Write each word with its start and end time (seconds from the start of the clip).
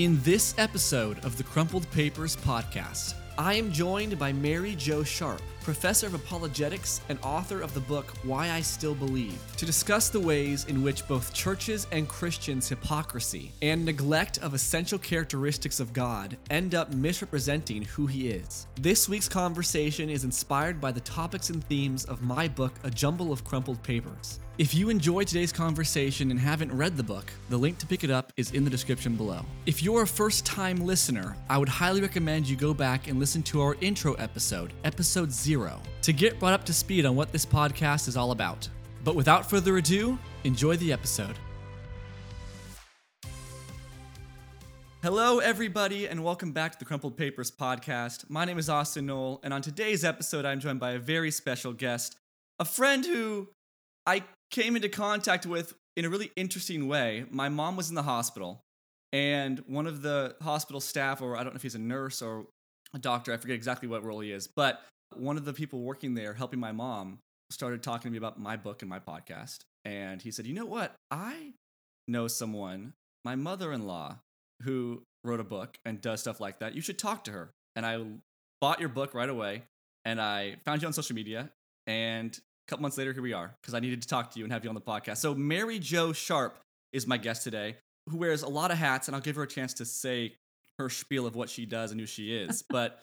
In 0.00 0.18
this 0.22 0.54
episode 0.56 1.22
of 1.26 1.36
the 1.36 1.44
Crumpled 1.44 1.86
Papers 1.90 2.34
podcast, 2.34 3.12
I 3.36 3.52
am 3.52 3.70
joined 3.70 4.18
by 4.18 4.32
Mary 4.32 4.74
Jo 4.74 5.02
Sharp, 5.02 5.42
professor 5.62 6.06
of 6.06 6.14
apologetics 6.14 7.00
and 7.08 7.18
author 7.22 7.60
of 7.60 7.74
the 7.74 7.80
book 7.80 8.12
Why 8.22 8.50
I 8.50 8.60
Still 8.60 8.94
Believe, 8.94 9.38
to 9.56 9.66
discuss 9.66 10.08
the 10.08 10.20
ways 10.20 10.64
in 10.64 10.82
which 10.82 11.06
both 11.06 11.32
churches 11.32 11.86
and 11.92 12.08
Christians' 12.08 12.68
hypocrisy 12.68 13.52
and 13.62 13.84
neglect 13.84 14.38
of 14.38 14.54
essential 14.54 14.98
characteristics 14.98 15.80
of 15.80 15.92
God 15.92 16.36
end 16.50 16.74
up 16.74 16.92
misrepresenting 16.92 17.82
who 17.82 18.06
He 18.06 18.28
is. 18.28 18.66
This 18.80 19.08
week's 19.08 19.28
conversation 19.28 20.10
is 20.10 20.24
inspired 20.24 20.80
by 20.80 20.92
the 20.92 21.00
topics 21.00 21.50
and 21.50 21.62
themes 21.64 22.04
of 22.04 22.22
my 22.22 22.48
book, 22.48 22.72
A 22.82 22.90
Jumble 22.90 23.32
of 23.32 23.44
Crumpled 23.44 23.82
Papers. 23.82 24.40
If 24.60 24.74
you 24.74 24.90
enjoyed 24.90 25.26
today's 25.26 25.52
conversation 25.52 26.30
and 26.30 26.38
haven't 26.38 26.70
read 26.70 26.94
the 26.94 27.02
book, 27.02 27.32
the 27.48 27.56
link 27.56 27.78
to 27.78 27.86
pick 27.86 28.04
it 28.04 28.10
up 28.10 28.30
is 28.36 28.50
in 28.50 28.62
the 28.62 28.68
description 28.68 29.16
below. 29.16 29.42
If 29.64 29.82
you're 29.82 30.02
a 30.02 30.06
first 30.06 30.44
time 30.44 30.76
listener, 30.84 31.34
I 31.48 31.56
would 31.56 31.68
highly 31.70 32.02
recommend 32.02 32.46
you 32.46 32.56
go 32.56 32.74
back 32.74 33.08
and 33.08 33.18
listen 33.18 33.42
to 33.44 33.62
our 33.62 33.74
intro 33.80 34.12
episode, 34.14 34.74
episode 34.84 35.32
zero, 35.50 35.82
to 36.00 36.12
get 36.12 36.38
brought 36.38 36.52
up 36.52 36.62
to 36.62 36.72
speed 36.72 37.04
on 37.04 37.16
what 37.16 37.32
this 37.32 37.44
podcast 37.44 38.06
is 38.06 38.16
all 38.16 38.30
about. 38.30 38.68
But 39.02 39.16
without 39.16 39.50
further 39.50 39.78
ado, 39.78 40.16
enjoy 40.44 40.76
the 40.76 40.92
episode. 40.92 41.34
Hello, 45.02 45.40
everybody, 45.40 46.06
and 46.06 46.22
welcome 46.22 46.52
back 46.52 46.70
to 46.70 46.78
the 46.78 46.84
Crumpled 46.84 47.16
Papers 47.16 47.50
podcast. 47.50 48.30
My 48.30 48.44
name 48.44 48.58
is 48.58 48.68
Austin 48.68 49.06
Noll, 49.06 49.40
and 49.42 49.52
on 49.52 49.60
today's 49.60 50.04
episode, 50.04 50.44
I'm 50.44 50.60
joined 50.60 50.78
by 50.78 50.92
a 50.92 51.00
very 51.00 51.32
special 51.32 51.72
guest, 51.72 52.14
a 52.60 52.64
friend 52.64 53.04
who 53.04 53.48
I 54.06 54.22
came 54.52 54.76
into 54.76 54.88
contact 54.88 55.46
with 55.46 55.74
in 55.96 56.04
a 56.04 56.08
really 56.08 56.30
interesting 56.36 56.86
way. 56.86 57.24
My 57.28 57.48
mom 57.48 57.74
was 57.76 57.88
in 57.88 57.96
the 57.96 58.04
hospital, 58.04 58.62
and 59.12 59.58
one 59.66 59.88
of 59.88 60.02
the 60.02 60.36
hospital 60.42 60.80
staff, 60.80 61.20
or 61.20 61.34
I 61.34 61.42
don't 61.42 61.54
know 61.54 61.56
if 61.56 61.62
he's 61.62 61.74
a 61.74 61.80
nurse 61.80 62.22
or 62.22 62.46
a 62.94 63.00
doctor, 63.00 63.32
I 63.32 63.36
forget 63.36 63.56
exactly 63.56 63.88
what 63.88 64.04
role 64.04 64.20
he 64.20 64.30
is, 64.30 64.46
but 64.46 64.80
one 65.16 65.36
of 65.36 65.44
the 65.44 65.52
people 65.52 65.80
working 65.80 66.14
there 66.14 66.34
helping 66.34 66.60
my 66.60 66.72
mom 66.72 67.18
started 67.50 67.82
talking 67.82 68.08
to 68.08 68.10
me 68.10 68.18
about 68.18 68.38
my 68.38 68.56
book 68.56 68.82
and 68.82 68.88
my 68.88 69.00
podcast. 69.00 69.60
And 69.84 70.22
he 70.22 70.30
said, 70.30 70.46
You 70.46 70.54
know 70.54 70.66
what? 70.66 70.94
I 71.10 71.52
know 72.08 72.28
someone, 72.28 72.94
my 73.24 73.36
mother 73.36 73.72
in 73.72 73.86
law, 73.86 74.18
who 74.62 75.02
wrote 75.24 75.40
a 75.40 75.44
book 75.44 75.78
and 75.84 76.00
does 76.00 76.20
stuff 76.20 76.40
like 76.40 76.60
that. 76.60 76.74
You 76.74 76.80
should 76.80 76.98
talk 76.98 77.24
to 77.24 77.30
her. 77.32 77.50
And 77.76 77.86
I 77.86 78.04
bought 78.60 78.80
your 78.80 78.88
book 78.88 79.14
right 79.14 79.28
away 79.28 79.62
and 80.04 80.20
I 80.20 80.56
found 80.64 80.82
you 80.82 80.86
on 80.86 80.92
social 80.92 81.14
media. 81.14 81.50
And 81.86 82.36
a 82.36 82.70
couple 82.70 82.82
months 82.82 82.98
later, 82.98 83.12
here 83.12 83.22
we 83.22 83.32
are 83.32 83.54
because 83.60 83.74
I 83.74 83.80
needed 83.80 84.02
to 84.02 84.08
talk 84.08 84.32
to 84.32 84.38
you 84.38 84.44
and 84.44 84.52
have 84.52 84.64
you 84.64 84.70
on 84.70 84.74
the 84.74 84.80
podcast. 84.80 85.18
So, 85.18 85.34
Mary 85.34 85.78
Jo 85.78 86.12
Sharp 86.12 86.58
is 86.92 87.06
my 87.06 87.16
guest 87.16 87.42
today, 87.42 87.76
who 88.08 88.18
wears 88.18 88.42
a 88.42 88.48
lot 88.48 88.70
of 88.70 88.78
hats, 88.78 89.08
and 89.08 89.14
I'll 89.14 89.22
give 89.22 89.36
her 89.36 89.42
a 89.42 89.48
chance 89.48 89.74
to 89.74 89.84
say 89.84 90.34
her 90.78 90.88
spiel 90.88 91.26
of 91.26 91.34
what 91.34 91.48
she 91.48 91.66
does 91.66 91.90
and 91.90 92.00
who 92.00 92.06
she 92.06 92.34
is. 92.34 92.62
but 92.70 93.00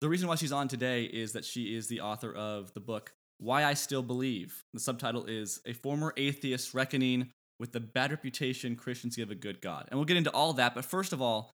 the 0.00 0.08
reason 0.08 0.28
why 0.28 0.34
she's 0.34 0.52
on 0.52 0.68
today 0.68 1.04
is 1.04 1.32
that 1.32 1.44
she 1.44 1.76
is 1.76 1.88
the 1.88 2.00
author 2.00 2.32
of 2.32 2.72
the 2.74 2.80
book 2.80 3.12
Why 3.38 3.64
I 3.64 3.74
Still 3.74 4.02
Believe. 4.02 4.64
The 4.72 4.80
subtitle 4.80 5.26
is 5.26 5.60
A 5.66 5.72
Former 5.72 6.14
Atheist 6.16 6.72
Reckoning 6.74 7.30
with 7.58 7.72
the 7.72 7.80
Bad 7.80 8.10
Reputation 8.10 8.76
Christians 8.76 9.16
Give 9.16 9.30
a 9.30 9.34
Good 9.34 9.60
God. 9.60 9.88
And 9.90 9.98
we'll 9.98 10.06
get 10.06 10.16
into 10.16 10.30
all 10.30 10.54
that. 10.54 10.74
But 10.74 10.86
first 10.86 11.12
of 11.12 11.20
all, 11.20 11.52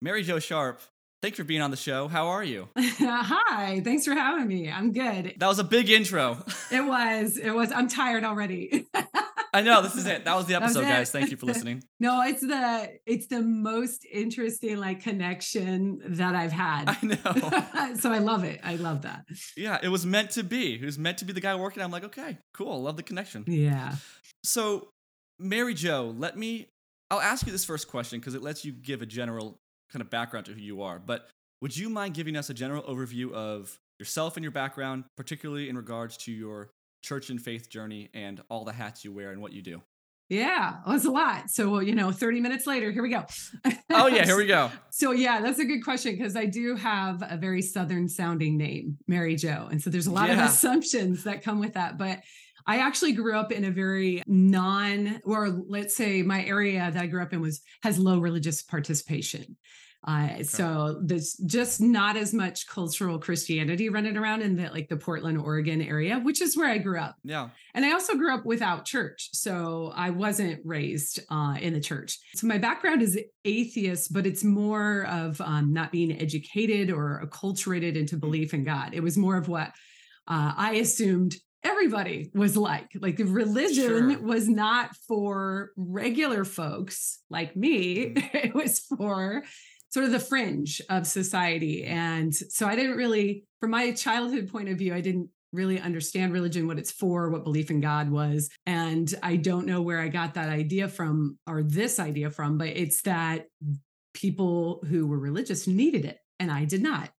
Mary 0.00 0.22
Jo 0.22 0.38
Sharp, 0.38 0.80
Thanks 1.20 1.36
for 1.36 1.42
being 1.42 1.62
on 1.62 1.72
the 1.72 1.76
show. 1.76 2.06
How 2.06 2.28
are 2.28 2.44
you? 2.44 2.68
Hi. 2.78 3.80
Thanks 3.80 4.04
for 4.04 4.14
having 4.14 4.46
me. 4.46 4.70
I'm 4.70 4.92
good. 4.92 5.34
That 5.38 5.48
was 5.48 5.58
a 5.58 5.64
big 5.64 5.90
intro. 5.90 6.44
it 6.70 6.84
was. 6.84 7.36
It 7.36 7.50
was. 7.50 7.72
I'm 7.72 7.88
tired 7.88 8.22
already. 8.22 8.86
I 9.52 9.62
know 9.62 9.82
this 9.82 9.96
is 9.96 10.06
it. 10.06 10.24
That 10.24 10.36
was 10.36 10.46
the 10.46 10.54
episode, 10.54 10.80
was 10.80 10.88
guys. 10.88 11.10
Thank 11.10 11.30
you 11.30 11.36
for 11.38 11.46
listening. 11.46 11.82
no, 12.00 12.22
it's 12.22 12.40
the 12.40 12.98
it's 13.06 13.26
the 13.28 13.40
most 13.42 14.04
interesting 14.10 14.76
like 14.76 15.02
connection 15.02 16.00
that 16.04 16.34
I've 16.34 16.52
had. 16.52 16.84
I 16.88 17.06
know. 17.06 17.94
so 18.00 18.12
I 18.12 18.18
love 18.18 18.44
it. 18.44 18.60
I 18.62 18.76
love 18.76 19.02
that. 19.02 19.24
Yeah, 19.56 19.78
it 19.82 19.88
was 19.88 20.04
meant 20.04 20.30
to 20.32 20.42
be. 20.42 20.74
It 20.74 20.84
was 20.84 20.98
meant 20.98 21.18
to 21.18 21.24
be 21.24 21.32
the 21.32 21.40
guy 21.40 21.54
working. 21.54 21.82
I'm 21.82 21.90
like, 21.90 22.04
okay, 22.04 22.38
cool. 22.54 22.82
Love 22.82 22.96
the 22.96 23.02
connection. 23.02 23.44
Yeah. 23.46 23.94
So, 24.44 24.88
Mary 25.38 25.74
Jo, 25.74 26.14
let 26.16 26.36
me. 26.36 26.68
I'll 27.10 27.20
ask 27.20 27.46
you 27.46 27.52
this 27.52 27.64
first 27.64 27.88
question 27.88 28.20
because 28.20 28.34
it 28.34 28.42
lets 28.42 28.64
you 28.64 28.72
give 28.72 29.00
a 29.00 29.06
general 29.06 29.58
kind 29.90 30.02
of 30.02 30.10
background 30.10 30.46
to 30.46 30.52
who 30.52 30.60
you 30.60 30.82
are. 30.82 30.98
But 30.98 31.28
would 31.62 31.76
you 31.76 31.88
mind 31.88 32.14
giving 32.14 32.36
us 32.36 32.50
a 32.50 32.54
general 32.54 32.82
overview 32.82 33.32
of 33.32 33.78
yourself 33.98 34.36
and 34.36 34.44
your 34.44 34.52
background, 34.52 35.04
particularly 35.16 35.68
in 35.68 35.76
regards 35.76 36.16
to 36.18 36.32
your 36.32 36.70
church 37.02 37.30
and 37.30 37.40
faith 37.40 37.68
journey 37.68 38.10
and 38.14 38.42
all 38.48 38.64
the 38.64 38.72
hats 38.72 39.04
you 39.04 39.12
wear 39.12 39.30
and 39.30 39.40
what 39.40 39.52
you 39.52 39.62
do? 39.62 39.82
Yeah, 40.28 40.74
oh, 40.74 40.82
well, 40.84 40.94
that's 40.94 41.06
a 41.06 41.10
lot. 41.10 41.50
So, 41.50 41.80
you 41.80 41.94
know, 41.94 42.10
30 42.10 42.40
minutes 42.40 42.66
later, 42.66 42.90
here 42.90 43.02
we 43.02 43.08
go. 43.08 43.24
oh, 43.90 44.08
yeah, 44.08 44.26
here 44.26 44.36
we 44.36 44.44
go. 44.44 44.70
so, 44.90 45.12
yeah, 45.12 45.40
that's 45.40 45.58
a 45.58 45.64
good 45.64 45.82
question 45.82 46.16
because 46.16 46.36
I 46.36 46.44
do 46.44 46.76
have 46.76 47.22
a 47.22 47.38
very 47.38 47.62
Southern 47.62 48.08
sounding 48.08 48.58
name, 48.58 48.98
Mary 49.06 49.36
Jo. 49.36 49.68
And 49.70 49.80
so 49.80 49.88
there's 49.88 50.06
a 50.06 50.12
lot 50.12 50.28
yeah. 50.28 50.44
of 50.44 50.50
assumptions 50.50 51.24
that 51.24 51.42
come 51.42 51.60
with 51.60 51.74
that. 51.74 51.96
But 51.96 52.20
I 52.66 52.80
actually 52.80 53.12
grew 53.12 53.34
up 53.34 53.52
in 53.52 53.64
a 53.64 53.70
very 53.70 54.22
non, 54.26 55.22
or 55.24 55.48
let's 55.48 55.96
say 55.96 56.20
my 56.20 56.44
area 56.44 56.90
that 56.92 57.02
I 57.02 57.06
grew 57.06 57.22
up 57.22 57.32
in 57.32 57.40
was 57.40 57.62
has 57.82 57.98
low 57.98 58.18
religious 58.18 58.62
participation. 58.62 59.56
Uh, 60.06 60.28
okay. 60.32 60.42
So 60.44 61.00
there's 61.02 61.34
just 61.34 61.80
not 61.80 62.16
as 62.16 62.32
much 62.32 62.68
cultural 62.68 63.18
Christianity 63.18 63.88
running 63.88 64.16
around 64.16 64.42
in 64.42 64.56
the 64.56 64.70
like 64.70 64.88
the 64.88 64.96
Portland, 64.96 65.38
Oregon 65.38 65.82
area, 65.82 66.18
which 66.18 66.40
is 66.40 66.56
where 66.56 66.68
I 66.68 66.78
grew 66.78 66.98
up. 66.98 67.16
Yeah. 67.24 67.48
And 67.74 67.84
I 67.84 67.92
also 67.92 68.14
grew 68.14 68.32
up 68.32 68.46
without 68.46 68.84
church, 68.84 69.30
so 69.32 69.92
I 69.94 70.10
wasn't 70.10 70.60
raised 70.64 71.20
uh, 71.30 71.56
in 71.60 71.74
the 71.74 71.80
church. 71.80 72.18
So 72.34 72.46
my 72.46 72.58
background 72.58 73.02
is 73.02 73.18
atheist, 73.44 74.12
but 74.12 74.26
it's 74.26 74.44
more 74.44 75.04
of 75.06 75.40
um, 75.40 75.72
not 75.72 75.90
being 75.90 76.20
educated 76.20 76.90
or 76.90 77.22
acculturated 77.26 77.96
into 77.96 78.16
mm. 78.16 78.20
belief 78.20 78.54
in 78.54 78.64
God. 78.64 78.94
It 78.94 79.02
was 79.02 79.18
more 79.18 79.36
of 79.36 79.48
what 79.48 79.68
uh, 80.28 80.52
I 80.56 80.74
assumed 80.74 81.34
everybody 81.64 82.30
was 82.34 82.56
like 82.56 82.88
like 83.00 83.16
the 83.16 83.24
religion 83.24 84.12
sure. 84.12 84.22
was 84.22 84.48
not 84.48 84.94
for 85.08 85.72
regular 85.76 86.44
folks 86.44 87.18
like 87.30 87.56
me 87.56 88.14
mm. 88.14 88.30
it 88.32 88.54
was 88.54 88.78
for 88.78 89.42
sort 89.90 90.04
of 90.04 90.12
the 90.12 90.20
fringe 90.20 90.80
of 90.90 91.06
society 91.06 91.84
and 91.84 92.34
so 92.34 92.66
i 92.66 92.76
didn't 92.76 92.96
really 92.96 93.44
from 93.60 93.70
my 93.70 93.92
childhood 93.92 94.50
point 94.50 94.68
of 94.68 94.78
view 94.78 94.94
i 94.94 95.00
didn't 95.00 95.28
really 95.52 95.80
understand 95.80 96.32
religion 96.32 96.66
what 96.66 96.78
it's 96.78 96.90
for 96.92 97.30
what 97.30 97.44
belief 97.44 97.70
in 97.70 97.80
god 97.80 98.10
was 98.10 98.50
and 98.66 99.14
i 99.22 99.34
don't 99.34 99.66
know 99.66 99.80
where 99.80 100.00
i 100.00 100.08
got 100.08 100.34
that 100.34 100.48
idea 100.48 100.88
from 100.88 101.38
or 101.46 101.62
this 101.62 101.98
idea 101.98 102.30
from 102.30 102.58
but 102.58 102.68
it's 102.68 103.02
that 103.02 103.46
people 104.12 104.84
who 104.88 105.06
were 105.06 105.18
religious 105.18 105.66
needed 105.66 106.04
it 106.04 106.18
and 106.38 106.50
i 106.50 106.64
did 106.64 106.82
not 106.82 107.10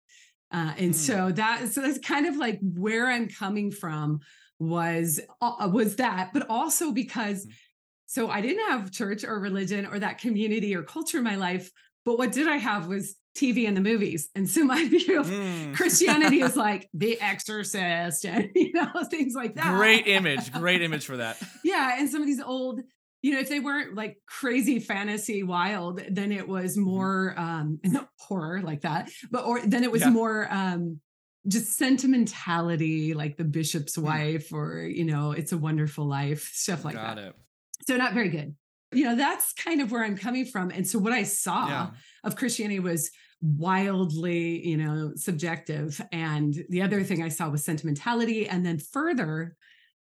uh, 0.51 0.73
and 0.77 0.91
mm. 0.91 0.95
so 0.95 1.31
that 1.31 1.67
so 1.69 1.81
that's 1.81 1.99
kind 1.99 2.25
of 2.25 2.35
like 2.35 2.59
where 2.61 3.07
I'm 3.07 3.29
coming 3.29 3.71
from 3.71 4.19
was 4.57 5.19
uh, 5.41 5.69
was 5.71 5.97
that, 5.97 6.31
but 6.33 6.47
also 6.49 6.91
because 6.91 7.45
mm. 7.45 7.51
so 8.07 8.29
I 8.29 8.41
didn't 8.41 8.67
have 8.69 8.91
church 8.91 9.23
or 9.23 9.39
religion 9.39 9.85
or 9.85 9.99
that 9.99 10.17
community 10.17 10.75
or 10.75 10.83
culture 10.83 11.19
in 11.19 11.23
my 11.23 11.35
life. 11.35 11.69
But 12.05 12.17
what 12.17 12.31
did 12.31 12.47
I 12.47 12.57
have 12.57 12.87
was 12.87 13.15
TV 13.39 13.67
and 13.67 13.77
the 13.77 13.81
movies. 13.81 14.29
And 14.35 14.49
so 14.49 14.63
my 14.63 14.87
view 14.87 15.19
of 15.19 15.27
mm. 15.27 15.75
Christianity 15.75 16.41
is 16.41 16.55
like 16.55 16.89
The 16.93 17.19
Exorcist 17.19 18.25
and 18.25 18.49
you 18.55 18.73
know 18.73 18.91
things 19.09 19.33
like 19.33 19.55
that. 19.55 19.77
Great 19.77 20.07
image, 20.07 20.51
great 20.51 20.81
image 20.81 21.05
for 21.05 21.17
that. 21.17 21.37
yeah, 21.63 21.97
and 21.99 22.09
some 22.09 22.21
of 22.21 22.27
these 22.27 22.41
old 22.41 22.81
you 23.21 23.33
know 23.33 23.39
if 23.39 23.49
they 23.49 23.59
weren't 23.59 23.95
like 23.95 24.17
crazy 24.25 24.79
fantasy 24.79 25.43
wild 25.43 26.01
then 26.09 26.31
it 26.31 26.47
was 26.47 26.77
mm-hmm. 26.77 26.89
more 26.89 27.35
um 27.37 27.77
horror 28.17 28.61
like 28.61 28.79
that 28.79 29.09
but 29.29 29.43
or 29.43 29.59
then 29.59 29.83
it 29.83 29.91
was 29.91 30.03
yeah. 30.03 30.09
more 30.09 30.47
um 30.49 31.01
just 31.45 31.75
sentimentality 31.77 33.13
like 33.13 33.35
the 33.35 33.43
bishop's 33.43 33.97
mm. 33.97 34.03
wife 34.03 34.53
or 34.53 34.83
you 34.83 35.03
know 35.03 35.31
it's 35.33 35.51
a 35.51 35.57
wonderful 35.57 36.05
life 36.05 36.49
stuff 36.53 36.85
like 36.85 36.95
Got 36.95 37.17
that 37.17 37.27
it. 37.27 37.35
so 37.85 37.97
not 37.97 38.13
very 38.13 38.29
good 38.29 38.55
you 38.91 39.03
know 39.03 39.15
that's 39.15 39.53
kind 39.53 39.81
of 39.81 39.91
where 39.91 40.03
i'm 40.03 40.17
coming 40.17 40.45
from 40.45 40.71
and 40.71 40.87
so 40.87 40.99
what 40.99 41.13
i 41.13 41.23
saw 41.23 41.67
yeah. 41.67 41.87
of 42.23 42.35
christianity 42.35 42.79
was 42.79 43.11
wildly 43.41 44.65
you 44.67 44.77
know 44.77 45.11
subjective 45.15 46.01
and 46.11 46.65
the 46.69 46.81
other 46.81 47.03
thing 47.03 47.23
i 47.23 47.29
saw 47.29 47.49
was 47.49 47.63
sentimentality 47.63 48.47
and 48.47 48.65
then 48.65 48.77
further 48.77 49.55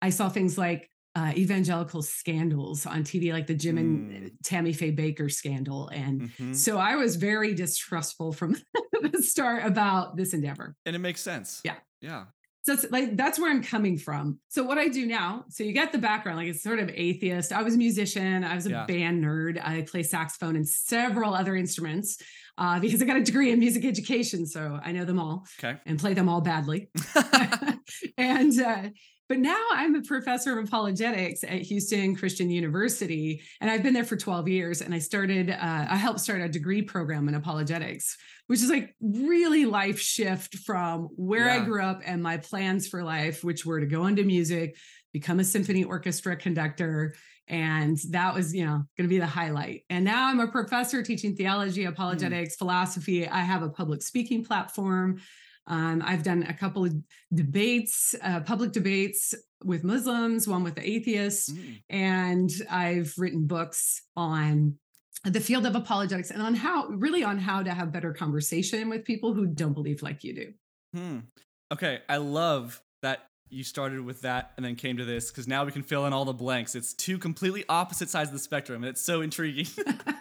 i 0.02 0.10
saw 0.10 0.30
things 0.30 0.58
like 0.58 0.90
uh, 1.16 1.32
evangelical 1.36 2.02
scandals 2.02 2.86
on 2.86 3.04
TV, 3.04 3.32
like 3.32 3.46
the 3.46 3.54
Jim 3.54 3.78
mm. 3.78 4.18
and 4.18 4.32
Tammy 4.44 4.74
Faye 4.74 4.92
Bakker 4.92 5.32
scandal. 5.32 5.90
And 5.90 6.22
mm-hmm. 6.22 6.54
so 6.54 6.78
I 6.78 6.96
was 6.96 7.18
very 7.18 7.54
distrustful 7.54 8.34
from 8.34 8.56
the 9.02 9.22
start 9.22 9.64
about 9.64 10.18
this 10.18 10.34
endeavor. 10.34 10.76
And 10.86 10.96
it 10.96 11.00
makes 11.00 11.22
sense. 11.22 11.62
Yeah. 11.64 11.76
Yeah. 12.02 12.26
So 12.64 12.74
it's 12.74 12.86
like 12.92 13.18
that's 13.18 13.38
where 13.38 13.52
I'm 13.52 13.62
coming 13.62 13.98
from. 13.98 14.40
So 14.48 14.64
what 14.64 14.78
I 14.78 14.88
do 14.88 15.06
now, 15.06 15.44
so 15.50 15.64
you 15.64 15.74
get 15.74 15.92
the 15.92 15.98
background, 15.98 16.38
like 16.38 16.48
it's 16.48 16.64
sort 16.64 16.80
of 16.80 16.90
atheist. 16.94 17.52
I 17.52 17.62
was 17.62 17.76
a 17.76 17.78
musician, 17.78 18.46
I 18.46 18.56
was 18.56 18.66
a 18.66 18.70
yeah. 18.70 18.86
band 18.86 19.24
nerd. 19.24 19.62
I 19.62 19.82
play 19.82 20.02
saxophone 20.02 20.56
and 20.56 20.68
several 20.68 21.34
other 21.34 21.58
instruments 21.58 22.22
uh, 22.58 22.80
because 22.80 23.02
I 23.02 23.06
got 23.06 23.18
a 23.18 23.24
degree 23.24 23.52
in 23.52 23.60
music 23.60 23.84
education, 23.84 24.46
so 24.46 24.80
I 24.82 24.94
know 24.94 25.04
them 25.04 25.20
all. 25.20 25.46
Okay. 25.60 25.78
And 25.86 26.00
play 26.00 26.14
them 26.14 26.30
all 26.30 26.40
badly. 26.40 26.90
and 28.18 28.62
uh, 28.62 28.84
but 29.30 29.40
now 29.40 29.62
I'm 29.72 29.96
a 29.96 30.02
professor 30.02 30.58
of 30.58 30.66
apologetics 30.68 31.44
at 31.44 31.62
Houston 31.62 32.16
Christian 32.16 32.50
University, 32.50 33.42
and 33.62 33.72
I've 33.72 33.82
been 33.82 33.94
there 33.94 34.04
for 34.04 34.18
12 34.18 34.48
years. 34.50 34.82
And 34.82 34.94
I 34.94 35.00
started, 35.00 35.50
uh, 35.50 35.58
I 35.90 35.96
helped 35.96 36.20
start 36.20 36.42
a 36.42 36.50
degree 36.50 36.82
program 36.82 37.30
in 37.30 37.36
apologetics, 37.36 38.18
which 38.48 38.62
is 38.62 38.70
like 38.70 38.94
really 39.02 39.66
life 39.66 40.00
shift 40.00 40.56
from 40.58 41.10
where 41.16 41.48
yeah. 41.48 41.62
I 41.62 41.66
grew 41.66 41.82
up 41.82 42.02
and 42.06 42.22
my 42.22 42.38
plans 42.38 42.88
for 42.88 43.04
life, 43.04 43.44
which 43.44 43.66
were 43.66 43.80
to 43.80 43.86
go 43.86 44.08
into 44.08 44.24
music, 44.24 44.76
become 45.14 45.40
a 45.40 45.44
symphony 45.44 45.86
orchestra 45.86 46.36
conductor. 46.36 47.16
And 47.48 47.98
that 48.10 48.34
was, 48.34 48.54
you 48.54 48.66
know, 48.66 48.84
going 48.98 49.08
to 49.08 49.14
be 49.14 49.20
the 49.20 49.26
highlight. 49.26 49.84
And 49.90 50.04
now 50.04 50.28
I'm 50.28 50.40
a 50.40 50.48
professor 50.48 51.02
teaching 51.02 51.36
theology, 51.36 51.84
hmm. 51.84 51.90
apologetics, 51.90 52.56
mm. 52.56 52.58
philosophy. 52.58 53.28
I 53.28 53.42
have 53.42 53.64
a 53.64 53.70
public 53.70 54.02
speaking 54.02 54.44
platform. 54.44 55.20
Um, 55.68 56.02
I've 56.06 56.24
done 56.24 56.44
a 56.44 56.54
couple 56.54 56.86
of 56.86 56.94
debates, 57.34 58.16
uh, 58.22 58.42
public 58.42 58.72
debates 58.72 59.34
with 59.64 59.84
Muslims, 59.84 60.48
one 60.48 60.64
with 60.64 60.76
the 60.76 60.88
atheists, 60.88 61.50
mm. 61.50 61.82
and 61.90 62.50
I've 62.70 63.14
written 63.18 63.48
books 63.48 64.02
on 64.16 64.78
the 65.24 65.40
field 65.40 65.66
of 65.66 65.76
apologetics 65.76 66.32
and 66.32 66.42
on 66.42 66.54
how, 66.54 66.88
really, 66.88 67.24
on 67.24 67.38
how 67.40 67.64
to 67.64 67.74
have 67.74 67.94
better 67.94 68.14
conversation 68.14 68.90
with 68.90 69.06
people 69.06 69.34
who 69.34 69.46
don't 69.46 69.74
believe 69.74 70.02
like 70.02 70.24
you 70.24 70.36
do. 70.36 70.54
Hmm. 70.94 71.20
Okay, 71.72 72.02
I 72.10 72.18
love 72.18 72.82
that 73.02 73.30
you 73.50 73.64
started 73.64 74.02
with 74.02 74.22
that 74.22 74.52
and 74.58 74.66
then 74.66 74.76
came 74.76 74.98
to 74.98 75.06
this 75.06 75.32
because 75.32 75.48
now 75.48 75.64
we 75.64 75.72
can 75.72 75.84
fill 75.84 76.06
in 76.06 76.14
all 76.14 76.26
the 76.26 76.34
blanks. 76.34 76.76
It's 76.76 76.94
two 76.94 77.18
completely 77.18 77.64
opposite 77.70 78.10
sides 78.10 78.30
of 78.30 78.34
the 78.34 78.40
spectrum, 78.40 78.84
and 78.84 78.90
it's 78.90 79.02
so 79.02 79.22
intriguing. 79.22 79.68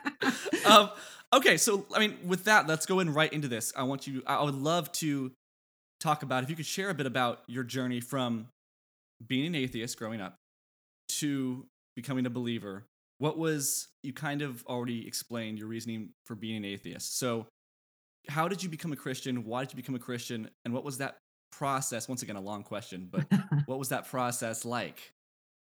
um, 0.67 0.91
Okay, 1.33 1.57
so 1.57 1.87
I 1.95 1.99
mean, 1.99 2.19
with 2.27 2.45
that, 2.45 2.67
let's 2.67 2.85
go 2.85 3.01
in 3.01 3.13
right 3.13 3.33
into 3.33 3.49
this. 3.49 3.73
I 3.75 3.85
want 3.85 4.07
you. 4.07 4.23
I 4.27 4.43
would 4.43 4.55
love 4.55 4.93
to 4.93 5.33
talk 6.01 6.23
about 6.23 6.43
if 6.43 6.51
you 6.51 6.57
could 6.57 6.67
share 6.67 6.91
a 6.91 6.95
bit 6.95 7.07
about 7.07 7.41
your 7.47 7.65
journey 7.65 8.01
from 8.01 8.49
being 9.27 9.47
an 9.47 9.55
atheist 9.55 9.99
growing 9.99 10.21
up 10.21 10.37
to 11.21 11.65
becoming 11.97 12.27
a 12.27 12.31
believer. 12.31 12.85
What 13.19 13.39
was 13.39 13.89
you 14.03 14.13
kind 14.13 14.43
of 14.43 14.65
already 14.67 15.07
explained 15.07 15.59
your 15.59 15.69
reasoning 15.69 16.11
for 16.27 16.35
being 16.35 16.57
an 16.57 16.65
atheist? 16.65 17.19
So, 17.19 17.47
how 18.29 18.49
did 18.49 18.63
you 18.63 18.69
become 18.69 18.93
a 18.93 18.97
Christian? 18.97 19.45
Why 19.45 19.63
did 19.63 19.73
you 19.73 19.77
become 19.77 19.95
a 19.95 20.01
Christian? 20.01 20.51
And 20.65 20.75
what 20.75 20.85
was 20.85 20.99
that 20.99 21.17
process? 21.51 22.09
Once 22.09 22.23
again, 22.23 22.37
a 22.37 22.41
long 22.41 22.63
question, 22.63 23.09
but 23.11 23.25
what 23.67 23.79
was 23.79 23.89
that 23.91 24.09
process 24.09 24.65
like? 24.65 25.13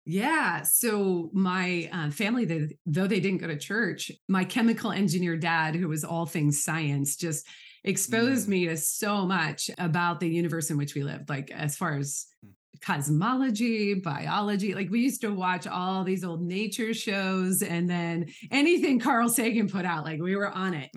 Yeah. 0.07 0.63
So 0.63 1.31
my 1.33 1.89
uh, 1.93 2.11
family, 2.11 2.45
they, 2.45 2.77
though 2.87 3.07
they 3.07 3.21
didn't 3.21 3.41
go 3.41 3.47
to 3.47 3.57
church, 3.57 4.11
my 4.29 4.45
chemical 4.45 4.93
engineer 4.93 5.37
dad, 5.37 5.75
who 5.75 5.89
was 5.89 6.05
all 6.05 6.27
things 6.27 6.63
science, 6.63 7.17
just 7.17 7.47
exposed 7.85 8.47
mm. 8.47 8.51
me 8.51 8.67
to 8.69 8.77
so 8.77 9.27
much 9.27 9.71
about 9.79 10.21
the 10.21 10.29
universe 10.29 10.71
in 10.71 10.77
which 10.77 10.95
we 10.95 11.03
lived. 11.03 11.29
Like 11.29 11.51
as 11.51 11.77
far 11.77 11.97
as 11.97 12.27
mm 12.45 12.51
cosmology, 12.85 13.95
biology. 13.95 14.75
Like 14.75 14.91
we 14.91 15.01
used 15.01 15.23
to 15.23 15.31
watch 15.31 15.67
all 15.67 16.05
these 16.05 16.25
old 16.25 16.43
nature 16.43 16.93
shows 16.93 17.63
and 17.63 17.89
then 17.89 18.27
anything 18.51 19.01
Carl 19.01 19.29
Sagan 19.29 19.69
put 19.69 19.85
out, 19.85 20.05
like 20.05 20.21
we 20.21 20.37
were 20.37 20.51
on 20.51 20.75
it. 20.75 20.91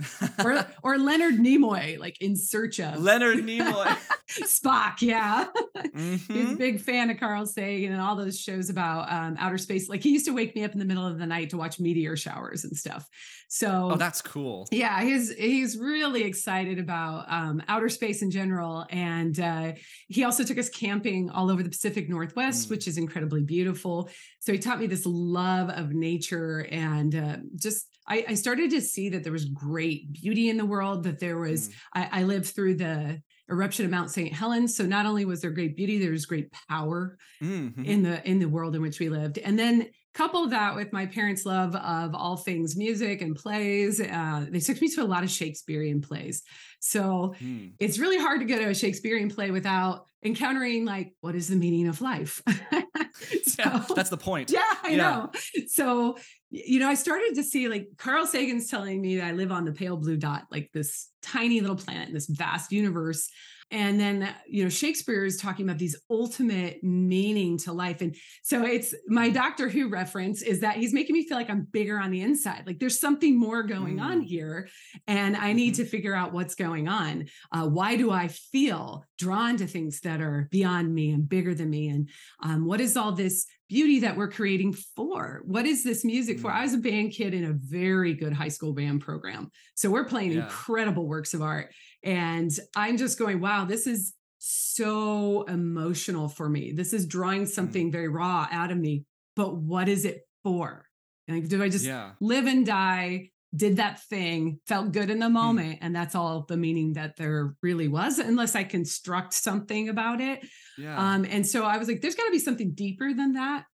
or 0.43 0.65
or 0.83 0.97
Leonard 0.97 1.35
Nimoy, 1.35 1.97
like 1.97 2.21
in 2.21 2.35
search 2.35 2.79
of 2.79 3.01
Leonard 3.01 3.37
Nimoy. 3.45 3.97
Spock, 4.29 5.01
yeah. 5.01 5.47
Mm-hmm. 5.75 6.33
He's 6.33 6.51
a 6.51 6.55
big 6.55 6.81
fan 6.81 7.09
of 7.09 7.19
Carl 7.19 7.45
Sagan 7.45 7.93
and 7.93 8.01
all 8.01 8.15
those 8.15 8.39
shows 8.39 8.69
about 8.69 9.11
um, 9.11 9.37
outer 9.39 9.57
space. 9.57 9.87
Like 9.87 10.03
he 10.03 10.09
used 10.09 10.25
to 10.25 10.33
wake 10.33 10.55
me 10.55 10.63
up 10.63 10.73
in 10.73 10.79
the 10.79 10.85
middle 10.85 11.05
of 11.05 11.17
the 11.17 11.25
night 11.25 11.49
to 11.51 11.57
watch 11.57 11.79
meteor 11.79 12.17
showers 12.17 12.63
and 12.63 12.75
stuff. 12.75 13.07
So 13.47 13.91
Oh, 13.93 13.95
that's 13.95 14.21
cool. 14.21 14.67
Yeah, 14.71 15.01
he's 15.01 15.33
he's 15.33 15.77
really 15.77 16.23
excited 16.23 16.79
about 16.79 17.25
um, 17.31 17.63
outer 17.69 17.89
space 17.89 18.21
in 18.21 18.29
general. 18.29 18.85
And 18.89 19.39
uh, 19.39 19.73
he 20.07 20.25
also 20.25 20.43
took 20.43 20.57
us 20.57 20.69
camping 20.69 21.29
all 21.29 21.49
over 21.49 21.63
the 21.63 21.69
Pacific 21.69 22.09
Northwest, 22.09 22.67
mm. 22.67 22.71
which 22.71 22.87
is 22.87 22.97
incredibly 22.97 23.43
beautiful. 23.43 24.09
So 24.39 24.51
he 24.51 24.59
taught 24.59 24.79
me 24.79 24.87
this 24.87 25.05
love 25.05 25.69
of 25.69 25.91
nature 25.91 26.67
and 26.69 27.15
uh, 27.15 27.37
just 27.55 27.87
I, 28.09 28.25
I, 28.29 28.33
started 28.35 28.71
to 28.71 28.81
see 28.81 29.09
that 29.09 29.23
there 29.23 29.33
was 29.33 29.45
great 29.45 30.13
beauty 30.13 30.49
in 30.49 30.55
the 30.55 30.65
world, 30.65 31.03
that 31.03 31.19
there 31.19 31.37
was, 31.37 31.67
mm. 31.67 31.73
I, 31.93 32.09
I 32.21 32.23
lived 32.23 32.45
through 32.47 32.75
the 32.75 33.21
eruption 33.49 33.85
of 33.85 33.91
Mount 33.91 34.11
St. 34.11 34.33
Helens. 34.33 34.75
So 34.75 34.85
not 34.85 35.05
only 35.05 35.25
was 35.25 35.41
there 35.41 35.51
great 35.51 35.75
beauty, 35.75 35.97
there 35.97 36.11
was 36.11 36.25
great 36.25 36.51
power 36.69 37.17
mm-hmm. 37.41 37.83
in 37.83 38.03
the 38.03 38.27
in 38.27 38.39
the 38.39 38.49
world 38.49 38.75
in 38.75 38.81
which 38.81 38.99
we 38.99 39.09
lived. 39.09 39.37
And 39.37 39.57
then 39.57 39.87
couple 40.17 40.47
that 40.47 40.75
with 40.75 40.91
my 40.91 41.05
parents' 41.05 41.45
love 41.45 41.75
of 41.75 42.15
all 42.15 42.37
things 42.37 42.75
music 42.75 43.21
and 43.21 43.35
plays. 43.35 44.01
Uh, 44.01 44.47
they 44.49 44.59
took 44.59 44.81
me 44.81 44.89
to 44.89 45.03
a 45.03 45.05
lot 45.05 45.23
of 45.23 45.29
Shakespearean 45.29 46.01
plays. 46.01 46.41
So 46.79 47.35
mm. 47.39 47.73
it's 47.79 47.99
really 47.99 48.17
hard 48.17 48.39
to 48.39 48.45
go 48.47 48.57
to 48.57 48.69
a 48.69 48.73
Shakespearean 48.73 49.29
play 49.29 49.51
without 49.51 50.07
encountering 50.23 50.85
like 50.85 51.13
what 51.21 51.35
is 51.35 51.47
the 51.47 51.55
meaning 51.55 51.87
of 51.87 52.01
life. 52.01 52.41
so, 52.47 53.63
yeah, 53.63 53.85
that's 53.95 54.09
the 54.09 54.17
point. 54.17 54.49
Yeah, 54.49 54.61
I 54.83 54.89
yeah. 54.89 54.97
know. 54.97 55.31
So 55.67 56.17
you 56.49 56.79
know, 56.79 56.87
I 56.87 56.93
started 56.93 57.35
to 57.35 57.43
see 57.43 57.67
like 57.67 57.87
Carl 57.97 58.25
Sagan's 58.25 58.69
telling 58.69 59.01
me 59.01 59.17
that 59.17 59.25
I 59.25 59.31
live 59.31 59.51
on 59.51 59.65
the 59.65 59.73
pale 59.73 59.97
blue 59.97 60.17
dot, 60.17 60.43
like 60.51 60.69
this 60.73 61.09
tiny 61.21 61.59
little 61.59 61.75
planet 61.75 62.07
in 62.07 62.13
this 62.13 62.27
vast 62.27 62.71
universe. 62.71 63.29
And 63.69 63.99
then, 63.99 64.33
you 64.47 64.63
know, 64.63 64.69
Shakespeare 64.69 65.25
is 65.25 65.35
talking 65.35 65.67
about 65.67 65.77
these 65.77 65.99
ultimate 66.09 66.81
meaning 66.83 67.57
to 67.59 67.73
life. 67.73 67.99
And 67.99 68.15
so 68.41 68.63
it's 68.63 68.95
my 69.07 69.29
Doctor 69.29 69.67
Who 69.67 69.89
reference 69.89 70.41
is 70.41 70.61
that 70.61 70.77
he's 70.77 70.93
making 70.93 71.13
me 71.13 71.27
feel 71.27 71.35
like 71.35 71.49
I'm 71.49 71.67
bigger 71.69 71.99
on 71.99 72.11
the 72.11 72.21
inside. 72.21 72.63
Like 72.65 72.79
there's 72.79 72.97
something 72.97 73.37
more 73.37 73.63
going 73.63 73.97
mm. 73.97 74.03
on 74.03 74.21
here. 74.21 74.69
And 75.05 75.35
I 75.35 75.51
need 75.51 75.73
mm-hmm. 75.73 75.83
to 75.83 75.89
figure 75.89 76.15
out 76.15 76.31
what's 76.31 76.55
going 76.55 76.87
on. 76.87 77.25
Uh, 77.51 77.67
why 77.67 77.97
do 77.97 78.09
I 78.09 78.29
feel 78.29 79.03
drawn 79.17 79.57
to 79.57 79.67
things 79.67 79.99
that 80.01 80.21
are 80.21 80.47
beyond 80.49 80.95
me 80.95 81.11
and 81.11 81.27
bigger 81.27 81.53
than 81.53 81.69
me? 81.69 81.89
And 81.89 82.09
um, 82.41 82.65
what 82.65 82.79
is 82.79 82.95
all 82.95 83.11
this 83.11 83.47
beauty 83.69 83.99
that 83.99 84.17
we're 84.17 84.31
creating 84.31 84.73
for? 84.73 85.41
What 85.45 85.65
is 85.65 85.83
this 85.83 86.05
music 86.05 86.39
for? 86.39 86.51
I 86.51 86.59
mm. 86.59 86.63
was 86.63 86.73
a 86.73 86.77
band 86.77 87.11
kid 87.11 87.33
in 87.33 87.45
a 87.45 87.53
very 87.53 88.13
good 88.13 88.33
high 88.33 88.47
school 88.47 88.73
band 88.73 89.01
program. 89.01 89.49
So 89.75 89.89
we're 89.89 90.05
playing 90.05 90.33
yeah. 90.33 90.43
incredible 90.43 91.07
works 91.07 91.33
of 91.33 91.41
art. 91.41 91.73
And 92.03 92.51
I'm 92.75 92.97
just 92.97 93.19
going, 93.19 93.41
wow, 93.41 93.65
this 93.65 93.87
is 93.87 94.13
so 94.39 95.43
emotional 95.43 96.29
for 96.29 96.49
me. 96.49 96.71
This 96.71 96.93
is 96.93 97.05
drawing 97.05 97.43
mm. 97.43 97.47
something 97.47 97.91
very 97.91 98.07
raw 98.07 98.47
out 98.51 98.71
of 98.71 98.77
me. 98.77 99.05
But 99.35 99.55
what 99.55 99.89
is 99.89 100.05
it 100.05 100.21
for? 100.43 100.85
Like, 101.27 101.47
do 101.49 101.61
I 101.61 101.69
just 101.69 101.85
yeah. 101.85 102.11
live 102.21 102.45
and 102.47 102.65
die? 102.65 103.31
Did 103.57 103.77
that 103.77 104.01
thing, 104.03 104.59
felt 104.67 104.91
good 104.91 105.09
in 105.09 105.19
the 105.19 105.25
mm. 105.25 105.33
moment, 105.33 105.75
mm. 105.75 105.79
and 105.81 105.95
that's 105.95 106.15
all 106.15 106.45
the 106.47 106.57
meaning 106.57 106.93
that 106.93 107.17
there 107.17 107.55
really 107.61 107.87
was, 107.87 108.19
unless 108.19 108.55
I 108.55 108.63
construct 108.63 109.33
something 109.33 109.89
about 109.89 110.21
it. 110.21 110.45
Yeah. 110.77 110.95
Um, 110.97 111.25
and 111.25 111.45
so 111.45 111.65
I 111.65 111.77
was 111.77 111.87
like, 111.87 112.01
there's 112.01 112.15
got 112.15 112.25
to 112.25 112.31
be 112.31 112.39
something 112.39 112.71
deeper 112.73 113.13
than 113.13 113.33
that. 113.33 113.65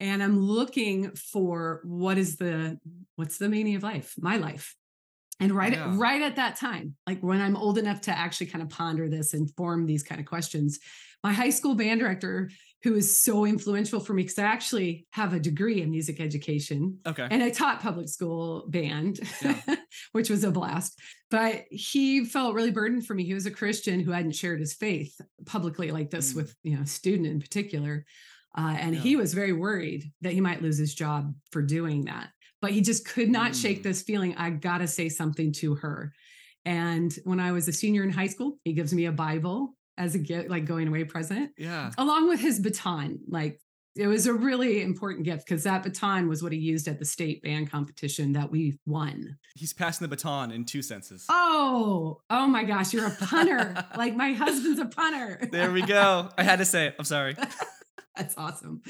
And 0.00 0.22
I'm 0.22 0.38
looking 0.38 1.12
for 1.12 1.80
what 1.84 2.18
is 2.18 2.36
the 2.36 2.78
what's 3.16 3.38
the 3.38 3.48
meaning 3.48 3.76
of 3.76 3.82
life, 3.82 4.14
my 4.18 4.36
life, 4.36 4.74
and 5.40 5.52
right 5.52 5.72
yeah. 5.72 5.90
at, 5.90 5.98
right 5.98 6.22
at 6.22 6.36
that 6.36 6.56
time, 6.56 6.94
like 7.06 7.20
when 7.20 7.40
I'm 7.40 7.56
old 7.56 7.78
enough 7.78 8.02
to 8.02 8.10
actually 8.10 8.48
kind 8.48 8.62
of 8.62 8.68
ponder 8.70 9.08
this 9.08 9.34
and 9.34 9.50
form 9.56 9.86
these 9.86 10.02
kind 10.02 10.20
of 10.20 10.26
questions, 10.26 10.78
my 11.22 11.32
high 11.32 11.50
school 11.50 11.74
band 11.74 12.00
director, 12.00 12.50
who 12.82 12.94
is 12.94 13.20
so 13.20 13.44
influential 13.44 14.00
for 14.00 14.12
me, 14.14 14.22
because 14.22 14.38
I 14.38 14.44
actually 14.44 15.06
have 15.10 15.32
a 15.32 15.40
degree 15.40 15.82
in 15.82 15.90
music 15.90 16.20
education. 16.20 16.98
Okay. 17.06 17.26
And 17.30 17.42
I 17.42 17.50
taught 17.50 17.80
public 17.80 18.08
school 18.08 18.64
band, 18.68 19.20
yeah. 19.42 19.60
which 20.12 20.30
was 20.30 20.44
a 20.44 20.50
blast. 20.50 21.00
But 21.30 21.64
he 21.70 22.24
felt 22.24 22.54
really 22.54 22.70
burdened 22.70 23.06
for 23.06 23.14
me. 23.14 23.24
He 23.24 23.34
was 23.34 23.46
a 23.46 23.50
Christian 23.50 24.00
who 24.00 24.12
hadn't 24.12 24.36
shared 24.36 24.60
his 24.60 24.74
faith 24.74 25.20
publicly 25.46 25.90
like 25.90 26.10
this 26.10 26.32
mm. 26.32 26.36
with, 26.36 26.54
you 26.62 26.76
know, 26.76 26.82
a 26.82 26.86
student 26.86 27.26
in 27.26 27.40
particular. 27.40 28.04
Uh, 28.56 28.76
and 28.78 28.94
yeah. 28.94 29.00
he 29.00 29.16
was 29.16 29.34
very 29.34 29.52
worried 29.52 30.04
that 30.22 30.32
he 30.32 30.40
might 30.40 30.62
lose 30.62 30.78
his 30.78 30.94
job 30.94 31.34
for 31.50 31.62
doing 31.62 32.04
that 32.06 32.30
but 32.62 32.72
he 32.72 32.80
just 32.80 33.06
could 33.06 33.30
not 33.30 33.52
mm. 33.52 33.62
shake 33.62 33.82
this 33.82 34.02
feeling. 34.02 34.34
I 34.36 34.50
got 34.50 34.78
to 34.78 34.88
say 34.88 35.08
something 35.08 35.52
to 35.54 35.76
her. 35.76 36.12
And 36.64 37.16
when 37.22 37.38
I 37.38 37.52
was 37.52 37.68
a 37.68 37.72
senior 37.72 38.02
in 38.02 38.10
high 38.10 38.26
school, 38.26 38.58
he 38.64 38.72
gives 38.72 38.92
me 38.92 39.06
a 39.06 39.12
Bible 39.12 39.75
as 39.98 40.14
a 40.14 40.18
gift, 40.18 40.48
like 40.48 40.64
going 40.64 40.88
away 40.88 41.04
present. 41.04 41.52
Yeah. 41.56 41.90
Along 41.98 42.28
with 42.28 42.40
his 42.40 42.60
baton. 42.60 43.20
Like 43.28 43.60
it 43.96 44.06
was 44.06 44.26
a 44.26 44.34
really 44.34 44.82
important 44.82 45.24
gift 45.24 45.46
because 45.46 45.64
that 45.64 45.82
baton 45.82 46.28
was 46.28 46.42
what 46.42 46.52
he 46.52 46.58
used 46.58 46.86
at 46.86 46.98
the 46.98 47.04
state 47.04 47.42
band 47.42 47.70
competition 47.70 48.32
that 48.32 48.50
we 48.50 48.78
won. 48.84 49.38
He's 49.54 49.72
passing 49.72 50.04
the 50.04 50.08
baton 50.08 50.52
in 50.52 50.64
two 50.64 50.82
senses. 50.82 51.24
Oh, 51.28 52.20
oh 52.28 52.46
my 52.46 52.64
gosh, 52.64 52.92
you're 52.92 53.06
a 53.06 53.16
punter. 53.18 53.86
like 53.96 54.14
my 54.14 54.32
husband's 54.32 54.80
a 54.80 54.86
punter. 54.86 55.48
there 55.50 55.72
we 55.72 55.82
go. 55.82 56.28
I 56.36 56.42
had 56.42 56.58
to 56.58 56.64
say 56.64 56.88
it. 56.88 56.96
I'm 56.98 57.04
sorry. 57.04 57.36
That's 58.16 58.36
awesome. 58.38 58.80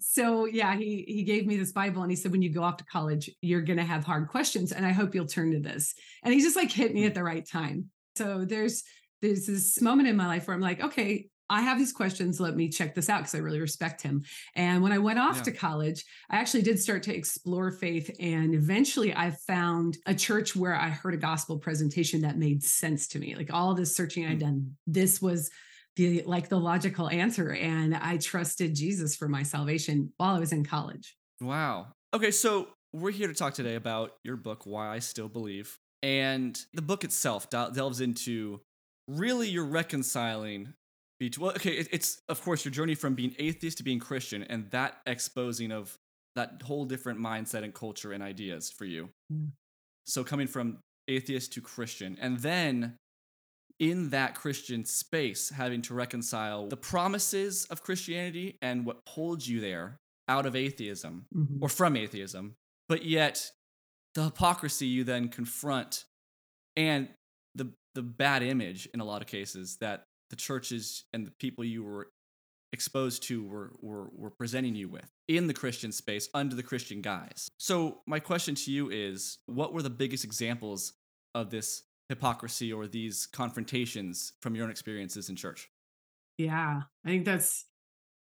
So 0.00 0.46
yeah, 0.46 0.76
he 0.76 1.04
he 1.06 1.22
gave 1.22 1.46
me 1.46 1.56
this 1.56 1.72
Bible 1.72 2.02
and 2.02 2.10
he 2.10 2.16
said, 2.16 2.32
when 2.32 2.42
you 2.42 2.52
go 2.52 2.62
off 2.62 2.76
to 2.78 2.84
college, 2.84 3.30
you're 3.40 3.62
gonna 3.62 3.84
have 3.84 4.04
hard 4.04 4.28
questions, 4.28 4.72
and 4.72 4.84
I 4.84 4.90
hope 4.90 5.14
you'll 5.14 5.26
turn 5.26 5.52
to 5.52 5.60
this. 5.60 5.94
And 6.24 6.34
he 6.34 6.40
just 6.40 6.56
like 6.56 6.72
hit 6.72 6.92
me 6.92 7.06
at 7.06 7.14
the 7.14 7.22
right 7.22 7.46
time. 7.48 7.90
So 8.16 8.44
there's 8.44 8.82
there's 9.22 9.46
this 9.46 9.80
moment 9.80 10.08
in 10.08 10.16
my 10.16 10.26
life 10.26 10.46
where 10.46 10.54
I'm 10.54 10.60
like, 10.60 10.82
okay, 10.82 11.28
I 11.50 11.60
have 11.60 11.78
these 11.78 11.92
questions. 11.92 12.40
Let 12.40 12.56
me 12.56 12.68
check 12.68 12.94
this 12.94 13.10
out 13.10 13.20
because 13.20 13.34
I 13.34 13.38
really 13.38 13.60
respect 13.60 14.02
him. 14.02 14.22
And 14.54 14.82
when 14.82 14.92
I 14.92 14.98
went 14.98 15.18
off 15.18 15.36
yeah. 15.38 15.42
to 15.42 15.52
college, 15.52 16.04
I 16.30 16.36
actually 16.36 16.62
did 16.62 16.80
start 16.80 17.02
to 17.04 17.14
explore 17.14 17.70
faith. 17.70 18.10
And 18.18 18.54
eventually 18.54 19.14
I 19.14 19.32
found 19.46 19.98
a 20.06 20.14
church 20.14 20.56
where 20.56 20.74
I 20.74 20.88
heard 20.88 21.14
a 21.14 21.18
gospel 21.18 21.58
presentation 21.58 22.22
that 22.22 22.38
made 22.38 22.62
sense 22.62 23.08
to 23.08 23.18
me. 23.18 23.34
Like 23.34 23.52
all 23.52 23.74
this 23.74 23.94
searching 23.94 24.26
I'd 24.26 24.38
mm. 24.38 24.40
done, 24.40 24.76
this 24.86 25.20
was 25.20 25.50
the 25.96 26.22
like 26.22 26.48
the 26.48 26.58
logical 26.58 27.08
answer 27.08 27.52
and 27.52 27.94
i 27.94 28.16
trusted 28.16 28.74
jesus 28.74 29.14
for 29.14 29.28
my 29.28 29.42
salvation 29.42 30.12
while 30.16 30.34
i 30.34 30.40
was 30.40 30.52
in 30.52 30.64
college 30.64 31.16
wow 31.40 31.86
okay 32.12 32.30
so 32.30 32.68
we're 32.92 33.10
here 33.10 33.28
to 33.28 33.34
talk 33.34 33.54
today 33.54 33.74
about 33.74 34.12
your 34.22 34.36
book 34.36 34.66
why 34.66 34.88
i 34.88 34.98
still 34.98 35.28
believe 35.28 35.78
and 36.02 36.64
the 36.74 36.82
book 36.82 37.04
itself 37.04 37.48
delves 37.48 38.00
into 38.00 38.60
really 39.08 39.48
you're 39.48 39.64
reconciling 39.64 40.74
between 41.20 41.44
well 41.46 41.54
okay 41.56 41.72
it, 41.72 41.88
it's 41.92 42.20
of 42.28 42.42
course 42.42 42.64
your 42.64 42.72
journey 42.72 42.94
from 42.94 43.14
being 43.14 43.34
atheist 43.38 43.78
to 43.78 43.84
being 43.84 43.98
christian 43.98 44.42
and 44.44 44.70
that 44.70 44.98
exposing 45.06 45.70
of 45.72 45.96
that 46.36 46.60
whole 46.64 46.84
different 46.84 47.18
mindset 47.18 47.62
and 47.62 47.74
culture 47.74 48.12
and 48.12 48.22
ideas 48.22 48.70
for 48.70 48.84
you 48.84 49.10
Mm. 49.32 49.52
so 50.06 50.24
coming 50.24 50.46
from 50.46 50.78
atheist 51.08 51.52
to 51.54 51.60
christian 51.60 52.16
and 52.20 52.38
then 52.40 52.96
in 53.78 54.10
that 54.10 54.34
christian 54.34 54.84
space 54.84 55.50
having 55.50 55.82
to 55.82 55.94
reconcile 55.94 56.68
the 56.68 56.76
promises 56.76 57.66
of 57.70 57.82
christianity 57.82 58.56
and 58.62 58.84
what 58.86 58.98
holds 59.08 59.48
you 59.48 59.60
there 59.60 59.96
out 60.28 60.46
of 60.46 60.56
atheism 60.56 61.26
Mhm. 61.34 61.58
or 61.62 61.68
from 61.68 61.96
atheism 61.96 62.54
but 62.88 63.04
yet 63.04 63.50
the 64.14 64.24
hypocrisy 64.24 64.86
you 64.86 65.04
then 65.04 65.28
confront 65.28 66.04
and 66.76 67.08
the 67.54 67.72
the 67.94 68.02
bad 68.02 68.42
image 68.42 68.88
in 68.92 69.00
a 69.00 69.04
lot 69.04 69.22
of 69.22 69.28
cases 69.28 69.76
that 69.80 70.06
the 70.30 70.36
churches 70.36 71.04
and 71.12 71.26
the 71.26 71.30
people 71.32 71.64
you 71.64 71.84
were 71.84 72.08
exposed 72.72 73.22
to 73.22 73.46
were, 73.46 73.72
were 73.80 74.08
were 74.12 74.30
presenting 74.30 74.74
you 74.74 74.88
with 74.88 75.08
in 75.28 75.46
the 75.46 75.54
Christian 75.54 75.92
space 75.92 76.28
under 76.34 76.56
the 76.56 76.62
Christian 76.62 77.00
guise. 77.00 77.48
So 77.56 78.00
my 78.06 78.18
question 78.18 78.54
to 78.56 78.72
you 78.72 78.90
is 78.90 79.38
what 79.46 79.72
were 79.72 79.82
the 79.82 79.90
biggest 79.90 80.24
examples 80.24 80.94
of 81.34 81.50
this 81.50 81.84
hypocrisy 82.08 82.72
or 82.72 82.86
these 82.86 83.26
confrontations 83.26 84.32
from 84.42 84.54
your 84.54 84.64
own 84.64 84.70
experiences 84.70 85.28
in 85.28 85.36
church? 85.36 85.70
Yeah, 86.36 86.82
I 87.04 87.08
think 87.08 87.24
that's 87.24 87.64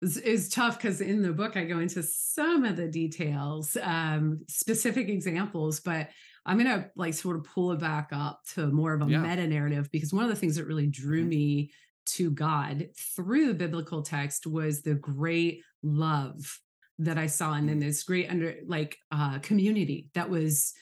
is, 0.01 0.49
tough 0.49 0.77
because 0.77 1.01
in 1.01 1.21
the 1.21 1.31
book 1.31 1.55
I 1.55 1.65
go 1.65 1.79
into 1.79 2.01
some 2.01 2.65
of 2.65 2.75
the 2.75 2.87
details, 2.87 3.77
um, 3.81 4.41
specific 4.47 5.09
examples, 5.09 5.79
but 5.79 6.09
I'm 6.45 6.57
gonna 6.57 6.89
like 6.95 7.13
sort 7.13 7.35
of 7.37 7.43
pull 7.43 7.71
it 7.71 7.79
back 7.79 8.09
up 8.11 8.41
to 8.53 8.67
more 8.67 8.93
of 8.93 9.01
a 9.01 9.09
Yeah. 9.09 9.21
meta 9.21 9.47
narrative 9.47 9.89
because 9.91 10.11
one 10.13 10.23
of 10.23 10.29
the 10.29 10.35
things 10.35 10.55
that 10.55 10.65
really 10.65 10.87
drew 10.87 11.23
Mhm. 11.23 11.27
me 11.29 11.71
to 12.07 12.31
God 12.31 12.89
through 12.97 13.47
the 13.47 13.53
biblical 13.53 14.01
text 14.01 14.47
was 14.47 14.81
the 14.81 14.95
great 14.95 15.61
love 15.83 16.59
that 16.99 17.17
I 17.17 17.27
saw 17.27 17.53
and 17.53 17.69
then 17.69 17.77
Mm. 17.77 17.81
this 17.81 18.03
great 18.03 18.29
under 18.29 18.55
like 18.65 18.97
uh 19.11 19.39
community 19.39 20.09
that 20.13 20.29
was 20.29 20.73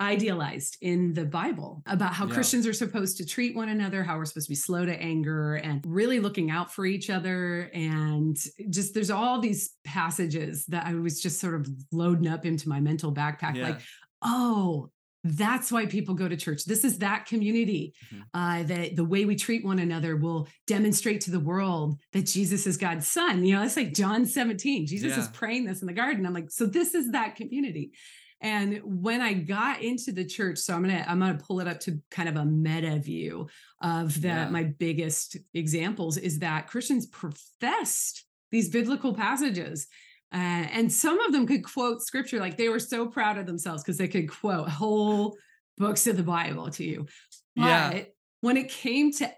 idealized 0.00 0.76
in 0.80 1.12
the 1.14 1.24
Bible 1.24 1.80
about 1.86 2.12
how 2.14 2.26
Yeah. 2.26 2.34
Christians 2.34 2.66
are 2.66 2.72
supposed 2.72 3.16
to 3.18 3.26
treat 3.26 3.54
one 3.54 3.68
another, 3.68 4.02
how 4.02 4.16
we're 4.18 4.24
supposed 4.24 4.46
to 4.46 4.50
be 4.50 4.56
slow 4.56 4.84
to 4.84 5.00
anger 5.00 5.54
and 5.54 5.80
really 5.86 6.18
looking 6.18 6.50
out 6.50 6.72
for 6.74 6.84
each 6.86 7.08
other. 7.08 7.70
And 7.72 8.36
just 8.68 8.94
there's 8.94 9.10
all 9.10 9.40
these 9.40 9.76
passages 9.84 10.66
that 10.66 10.86
I 10.86 10.94
was 10.94 11.20
just 11.22 11.38
sort 11.40 11.54
of 11.54 11.68
loading 11.92 12.26
up 12.26 12.44
into 12.44 12.68
my 12.68 12.80
mental 12.80 13.14
backpack, 13.14 13.54
Yeah. 13.54 13.68
like, 13.70 13.80
oh, 14.22 14.90
that's 15.24 15.70
why 15.70 15.86
people 15.86 16.14
go 16.14 16.28
to 16.28 16.36
church. 16.36 16.64
This 16.64 16.84
is 16.84 16.98
that 16.98 17.26
community. 17.26 17.94
Mhm. 18.12 18.22
Uh, 18.34 18.62
that 18.64 18.96
the 18.96 19.04
way 19.04 19.24
we 19.24 19.36
treat 19.36 19.64
one 19.64 19.78
another 19.78 20.16
will 20.16 20.48
demonstrate 20.66 21.20
to 21.22 21.30
the 21.30 21.38
world 21.40 22.00
that 22.12 22.26
Jesus 22.26 22.66
is 22.66 22.76
God's 22.76 23.06
son. 23.06 23.44
You 23.44 23.54
know, 23.54 23.62
it's 23.62 23.76
like 23.76 23.94
John 23.94 24.26
17. 24.26 24.86
Jesus 24.86 25.16
is 25.16 25.28
praying 25.28 25.64
this 25.64 25.80
in 25.80 25.86
the 25.86 25.92
garden. 25.92 26.26
I'm 26.26 26.34
like, 26.34 26.50
so 26.50 26.66
this 26.66 26.94
is 26.94 27.12
that 27.12 27.36
community. 27.36 27.92
And 28.40 28.80
when 28.82 29.20
I 29.20 29.34
got 29.34 29.82
into 29.82 30.10
the 30.10 30.24
church, 30.24 30.58
so 30.58 30.74
I'm 30.74 30.82
gonna 30.82 31.04
I'm 31.06 31.20
gonna 31.20 31.38
pull 31.38 31.60
it 31.60 31.68
up 31.68 31.78
to 31.80 32.00
kind 32.10 32.28
of 32.28 32.34
a 32.34 32.44
meta 32.44 32.98
view 32.98 33.48
of 33.80 34.20
that. 34.22 34.46
Yeah. 34.46 34.50
My 34.50 34.64
biggest 34.64 35.36
examples 35.54 36.16
is 36.16 36.40
that 36.40 36.66
Christians 36.66 37.06
professed 37.06 38.24
these 38.50 38.68
biblical 38.68 39.14
passages. 39.14 39.86
Uh, 40.32 40.36
and 40.72 40.90
some 40.90 41.20
of 41.20 41.32
them 41.32 41.46
could 41.46 41.62
quote 41.62 42.00
scripture 42.02 42.38
like 42.40 42.56
they 42.56 42.68
were 42.70 42.78
so 42.78 43.06
proud 43.06 43.36
of 43.38 43.46
themselves 43.46 43.82
because 43.82 43.98
they 43.98 44.08
could 44.08 44.30
quote 44.30 44.68
whole 44.68 45.36
books 45.78 46.06
of 46.06 46.16
the 46.16 46.22
Bible 46.22 46.70
to 46.70 46.84
you. 46.84 47.06
But 47.56 47.62
Yeah. 47.64 48.04
when 48.40 48.56
it 48.56 48.68
came 48.70 49.12
to 49.14 49.30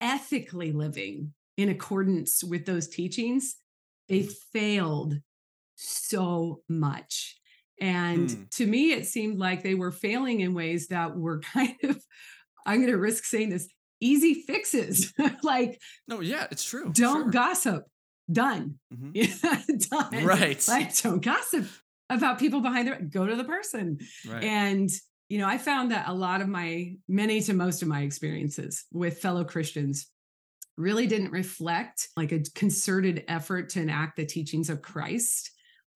ethically 0.00 0.72
living 0.72 1.32
in 1.56 1.68
accordance 1.68 2.42
with 2.44 2.66
those 2.66 2.88
teachings, 2.88 3.56
they 4.08 4.22
failed 4.52 5.14
so 5.76 6.62
much. 6.68 7.38
And 7.80 8.30
Hmm. 8.30 8.42
to 8.52 8.66
me, 8.66 8.92
it 8.92 9.06
seemed 9.06 9.38
like 9.38 9.62
they 9.62 9.74
were 9.74 9.90
failing 9.90 10.40
in 10.40 10.54
ways 10.54 10.88
that 10.88 11.16
were 11.16 11.40
kind 11.54 11.76
of, 11.84 12.02
I'm 12.66 12.80
going 12.80 12.92
to 12.92 12.98
risk 12.98 13.24
saying 13.24 13.50
this, 13.50 13.68
easy 14.00 14.34
fixes. 14.34 15.12
like, 15.42 15.80
No, 16.08 16.20
yeah, 16.20 16.46
it's 16.50 16.64
true. 16.64 16.92
don't 16.92 17.22
sure. 17.24 17.30
gossip. 17.30 17.84
Done. 18.30 18.78
Mhm. 18.92 19.90
Done. 19.90 20.24
Right. 20.24 20.66
Like, 20.68 20.96
don't 20.98 21.22
gossip 21.22 21.66
about 22.10 22.38
people 22.38 22.60
behind 22.60 22.88
their 22.88 23.00
go 23.00 23.26
to 23.26 23.36
the 23.36 23.44
person. 23.44 23.98
Right. 24.28 24.44
And, 24.44 24.90
you 25.28 25.38
know, 25.38 25.46
I 25.46 25.58
found 25.58 25.90
that 25.92 26.08
a 26.08 26.14
lot 26.14 26.40
of 26.40 26.48
my, 26.48 26.94
many 27.08 27.40
to 27.42 27.54
most 27.54 27.82
of 27.82 27.88
my 27.88 28.02
experiences 28.02 28.84
with 28.92 29.18
fellow 29.18 29.44
Christians 29.44 30.06
really 30.76 31.06
didn't 31.06 31.30
reflect 31.32 32.08
like 32.16 32.32
a 32.32 32.42
concerted 32.54 33.24
effort 33.28 33.68
to 33.70 33.80
enact 33.80 34.16
the 34.16 34.26
teachings 34.26 34.70
of 34.70 34.82
Christ 34.82 35.50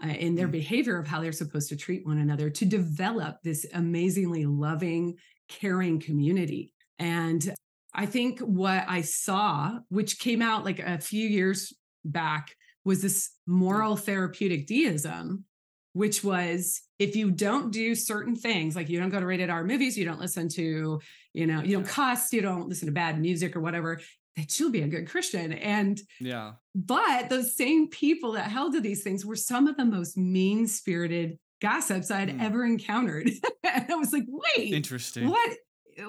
uh, 0.04 0.08
in 0.08 0.34
their 0.34 0.48
Mm. 0.48 0.52
behavior 0.52 0.98
of 0.98 1.06
how 1.06 1.20
they're 1.20 1.32
supposed 1.32 1.68
to 1.70 1.76
treat 1.76 2.04
one 2.06 2.18
another 2.18 2.50
to 2.50 2.64
develop 2.66 3.36
this 3.42 3.64
amazingly 3.72 4.44
loving, 4.46 5.16
caring 5.48 5.98
community. 6.00 6.74
And 6.98 7.54
I 7.94 8.04
think 8.04 8.40
what 8.40 8.84
I 8.88 9.00
saw, 9.00 9.78
which 9.88 10.18
came 10.18 10.42
out 10.42 10.64
like 10.64 10.78
a 10.80 10.98
few 10.98 11.26
years 11.26 11.72
back, 12.10 12.54
was 12.84 13.02
this 13.02 13.30
moral 13.46 13.96
therapeutic 13.96 14.66
deism, 14.66 15.44
which 15.92 16.22
was 16.22 16.80
if 16.98 17.16
you 17.16 17.30
don't 17.30 17.72
do 17.72 17.94
certain 17.94 18.36
things, 18.36 18.76
like 18.76 18.88
you 18.88 19.00
don't 19.00 19.10
go 19.10 19.20
to 19.20 19.26
rated 19.26 19.50
R 19.50 19.64
movies, 19.64 19.96
you 19.98 20.04
don't 20.04 20.20
listen 20.20 20.48
to, 20.50 21.00
you 21.34 21.46
know, 21.46 21.62
you 21.62 21.76
don't 21.76 21.86
cuss, 21.86 22.32
you 22.32 22.42
don't 22.42 22.68
listen 22.68 22.86
to 22.86 22.92
bad 22.92 23.20
music 23.20 23.56
or 23.56 23.60
whatever, 23.60 24.00
that 24.36 24.58
you'll 24.60 24.70
be 24.70 24.82
a 24.82 24.88
good 24.88 25.08
Christian. 25.08 25.52
And 25.54 25.98
yeah. 26.20 26.52
but 26.74 27.28
those 27.30 27.56
same 27.56 27.88
people 27.88 28.32
that 28.32 28.50
held 28.50 28.74
to 28.74 28.80
these 28.80 29.02
things 29.02 29.24
were 29.24 29.36
some 29.36 29.66
of 29.66 29.76
the 29.76 29.84
most 29.84 30.16
mean 30.18 30.66
spirited 30.66 31.38
gossips 31.62 32.10
I'd 32.10 32.30
Hmm. 32.30 32.40
ever 32.40 32.64
encountered. 32.66 33.30
and 33.64 33.90
I 33.90 33.94
was 33.96 34.12
like, 34.12 34.24
wait, 34.28 34.74
Interesting. 34.74 35.28
what 35.30 35.56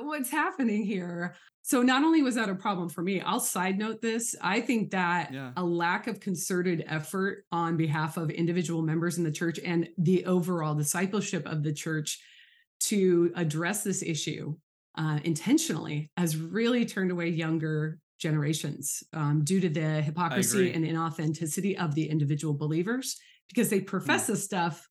what's 0.07 0.29
happening 0.29 0.83
here? 0.83 1.35
So 1.61 1.81
not 1.81 2.03
only 2.03 2.21
was 2.21 2.35
that 2.35 2.49
a 2.49 2.55
problem 2.55 2.87
for 2.87 3.01
me, 3.01 3.19
I'll 3.19 3.41
side 3.41 3.77
note 3.77 4.01
this. 4.01 4.35
I 4.41 4.61
think 4.61 4.91
that 4.91 5.33
Yeah. 5.33 5.51
a 5.57 5.63
lack 5.63 6.07
of 6.07 6.19
concerted 6.19 6.83
effort 6.87 7.45
on 7.51 7.75
behalf 7.75 8.15
of 8.17 8.29
individual 8.29 8.81
members 8.81 9.17
in 9.17 9.23
the 9.23 9.31
church 9.31 9.59
and 9.63 9.89
the 9.97 10.25
overall 10.25 10.75
discipleship 10.75 11.45
of 11.45 11.63
the 11.63 11.73
church 11.73 12.19
to 12.79 13.31
address 13.35 13.83
this 13.83 14.01
issue 14.01 14.55
uh, 14.95 15.19
intentionally 15.23 16.09
has 16.17 16.37
really 16.37 16.85
turned 16.85 17.11
away 17.11 17.27
younger 17.29 17.99
generations 18.19 19.03
um, 19.13 19.43
due 19.43 19.59
to 19.59 19.69
the 19.69 20.01
hypocrisy 20.01 20.71
and 20.73 20.85
inauthenticity 20.85 21.77
of 21.77 21.93
the 21.95 22.09
individual 22.09 22.53
believers 22.53 23.17
because 23.49 23.69
they 23.69 23.79
profess 23.79 24.27
this 24.27 24.43
stuff, 24.43 24.87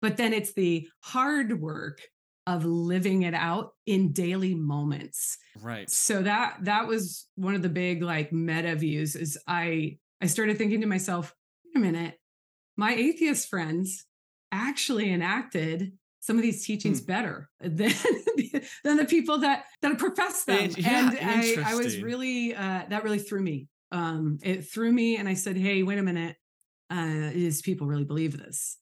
but 0.00 0.16
then 0.16 0.32
it's 0.32 0.54
the 0.54 0.88
hard 1.00 1.60
work 1.60 2.00
of 2.46 2.64
living 2.64 3.22
it 3.22 3.34
out 3.34 3.72
in 3.86 4.12
daily 4.12 4.54
moments. 4.54 5.38
Right. 5.60 5.88
so 5.90 6.22
that 6.22 6.58
that 6.62 6.86
was 6.86 7.26
one 7.34 7.54
of 7.54 7.62
the 7.62 7.68
big 7.68 8.02
like 8.02 8.32
meta 8.32 8.74
views 8.76 9.16
is 9.16 9.38
i 9.48 9.96
i 10.22 10.26
started 10.26 10.58
thinking 10.58 10.82
to 10.82 10.86
myself 10.86 11.34
wait 11.64 11.76
a 11.76 11.78
minute. 11.80 12.14
My 12.76 12.94
atheist 12.94 13.48
friends 13.48 14.04
actually 14.52 15.10
enacted 15.12 15.92
some 16.20 16.36
of 16.36 16.42
these 16.42 16.64
teachings 16.66 17.00
Hmm. 17.00 17.06
better 17.06 17.50
than 17.60 17.92
than 18.84 18.96
the 18.98 19.06
people 19.06 19.38
that 19.38 19.64
that 19.82 19.98
profess 19.98 20.44
them. 20.44 20.58
And- 20.64 20.78
yeah, 20.78 21.10
and 21.18 21.64
I, 21.64 21.72
I 21.72 21.74
was 21.74 22.00
really 22.00 22.54
uh 22.54 22.82
that 22.88 23.02
really 23.04 23.18
threw 23.18 23.42
me. 23.42 23.68
Um 23.92 24.38
it 24.42 24.68
threw 24.70 24.92
me 24.92 25.16
and 25.16 25.28
i 25.28 25.34
said 25.34 25.56
hey 25.56 25.82
wait 25.82 25.98
a 25.98 26.02
minute. 26.02 26.36
Uh 26.92 27.30
is 27.34 27.62
people 27.62 27.86
really 27.86 28.04
believe 28.04 28.36
this. 28.38 28.78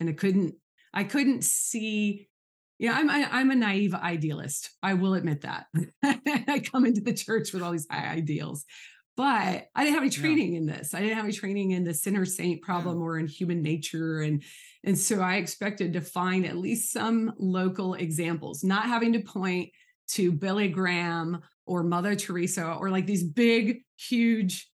And 0.00 0.08
i 0.10 0.12
couldn't 0.12 0.54
i 0.92 1.04
couldn't 1.04 1.44
see 1.44 2.28
yeah, 2.78 2.92
I'm 2.94 3.08
I, 3.10 3.28
I'm 3.30 3.50
a 3.50 3.54
naive 3.56 3.94
idealist. 3.94 4.70
I 4.82 4.94
will 4.94 5.14
admit 5.14 5.42
that. 5.42 5.66
I 6.04 6.60
come 6.70 6.84
into 6.86 7.00
the 7.00 7.14
church 7.14 7.52
with 7.52 7.62
all 7.62 7.72
these 7.72 7.86
high 7.90 8.08
ideals, 8.08 8.64
but 9.16 9.66
I 9.74 9.84
didn't 9.84 9.94
have 9.94 10.02
any 10.02 10.12
Yeah. 10.12 10.20
training 10.20 10.54
in 10.54 10.66
this. 10.66 10.92
I 10.94 11.00
didn't 11.00 11.16
have 11.16 11.24
any 11.24 11.32
training 11.32 11.70
in 11.72 11.84
the 11.84 11.94
sinner 11.94 12.24
saint 12.24 12.62
problem 12.62 13.00
or 13.02 13.18
in 13.18 13.26
human 13.26 13.62
nature, 13.62 14.20
and 14.20 14.42
and 14.84 14.98
so 14.98 15.20
I 15.20 15.36
expected 15.36 15.94
to 15.94 16.00
find 16.00 16.46
at 16.46 16.56
least 16.56 16.92
some 16.92 17.32
local 17.38 17.94
examples, 17.94 18.62
not 18.62 18.84
having 18.86 19.12
to 19.14 19.20
point 19.20 19.70
to 20.10 20.30
Billy 20.30 20.68
Graham 20.68 21.40
or 21.66 21.82
Mother 21.82 22.14
Teresa 22.14 22.74
or 22.74 22.90
like 22.90 23.06
these 23.06 23.24
big, 23.24 23.78
huge 23.98 24.70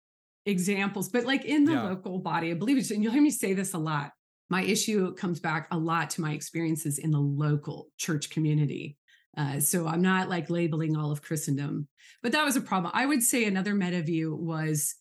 examples, 0.45 1.09
but 1.09 1.25
like 1.25 1.43
in 1.43 1.65
the 1.65 1.73
Yeah. 1.73 1.83
local 1.83 2.19
body 2.19 2.51
of 2.51 2.59
believers. 2.59 2.91
And 2.91 3.03
you'll 3.03 3.11
hear 3.11 3.21
me 3.21 3.29
say 3.31 3.53
this 3.53 3.73
a 3.73 3.77
lot 3.77 4.11
my 4.49 4.63
issue 4.63 5.13
comes 5.15 5.39
back 5.39 5.67
a 5.71 5.77
lot 5.77 6.09
to 6.11 6.21
my 6.21 6.31
experiences 6.31 6.99
in 6.99 7.11
the 7.11 7.19
local 7.19 7.89
church 7.97 8.29
community 8.29 8.97
Uh, 9.37 9.59
so 9.59 9.85
I'm 9.85 10.01
not 10.01 10.29
like 10.29 10.49
labeling 10.49 10.97
all 10.97 11.11
of 11.11 11.21
Christendom, 11.21 11.87
but 12.23 12.31
that 12.31 12.43
was 12.43 12.55
a 12.55 12.61
problem. 12.61 12.91
I 12.95 13.05
would 13.05 13.21
say 13.21 13.45
another 13.45 13.75
meta 13.75 14.01
view 14.01 14.35
was 14.35 14.95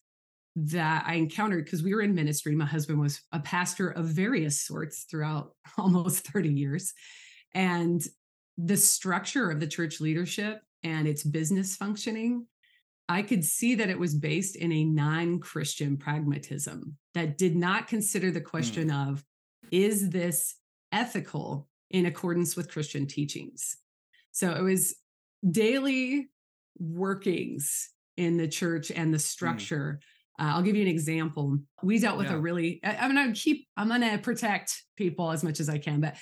that 0.56 1.04
I 1.06 1.14
encountered 1.14 1.64
because 1.64 1.82
we 1.82 1.94
were 1.94 2.02
in 2.02 2.14
ministry. 2.14 2.54
My 2.54 2.66
husband 2.66 2.98
was 2.98 3.20
a 3.32 3.40
pastor 3.40 3.90
of 3.90 4.06
various 4.06 4.60
sorts 4.60 5.04
throughout 5.04 5.52
almost 5.78 6.26
30 6.28 6.50
years. 6.50 6.92
And 7.54 8.02
the 8.58 8.76
structure 8.76 9.50
of 9.50 9.60
the 9.60 9.66
church 9.66 10.00
leadership 10.00 10.60
and 10.82 11.06
its 11.06 11.22
business 11.22 11.76
functioning, 11.76 12.46
I 13.08 13.22
could 13.22 13.44
see 13.44 13.74
that 13.76 13.90
it 13.90 13.98
was 13.98 14.14
based 14.14 14.56
in 14.56 14.72
a 14.72 14.84
non 14.84 15.40
Christian 15.40 15.96
pragmatism 15.96 16.96
that 17.14 17.38
did 17.38 17.54
not 17.54 17.86
consider 17.86 18.30
the 18.30 18.40
question 18.40 18.88
mm. 18.88 19.10
of 19.10 19.24
is 19.70 20.10
this 20.10 20.56
ethical 20.92 21.68
in 21.90 22.06
accordance 22.06 22.56
with 22.56 22.70
Christian 22.70 23.06
teachings? 23.06 23.76
So 24.32 24.52
it 24.52 24.62
was 24.62 24.94
daily 25.48 26.28
workings 26.78 27.90
in 28.16 28.36
the 28.36 28.48
church 28.48 28.90
and 28.90 29.12
the 29.12 29.18
mm. 29.18 29.22
structure. 29.22 30.00
Mm 30.00 30.04
uh, 30.38 30.52
I'll 30.54 30.62
give 30.62 30.76
you 30.76 30.82
an 30.82 30.88
example. 30.88 31.58
We 31.82 31.98
dealt 31.98 32.18
with 32.18 32.28
yeah. 32.28 32.34
a 32.34 32.38
really, 32.38 32.80
I, 32.84 33.06
am 33.06 33.14
going 33.14 33.32
to 33.32 33.40
keep, 33.40 33.66
I'm 33.76 33.88
going 33.88 34.02
to 34.02 34.18
protect 34.18 34.82
people 34.96 35.30
as 35.30 35.42
much 35.42 35.60
as 35.60 35.68
I 35.68 35.78
can, 35.78 36.00
but 36.00 36.16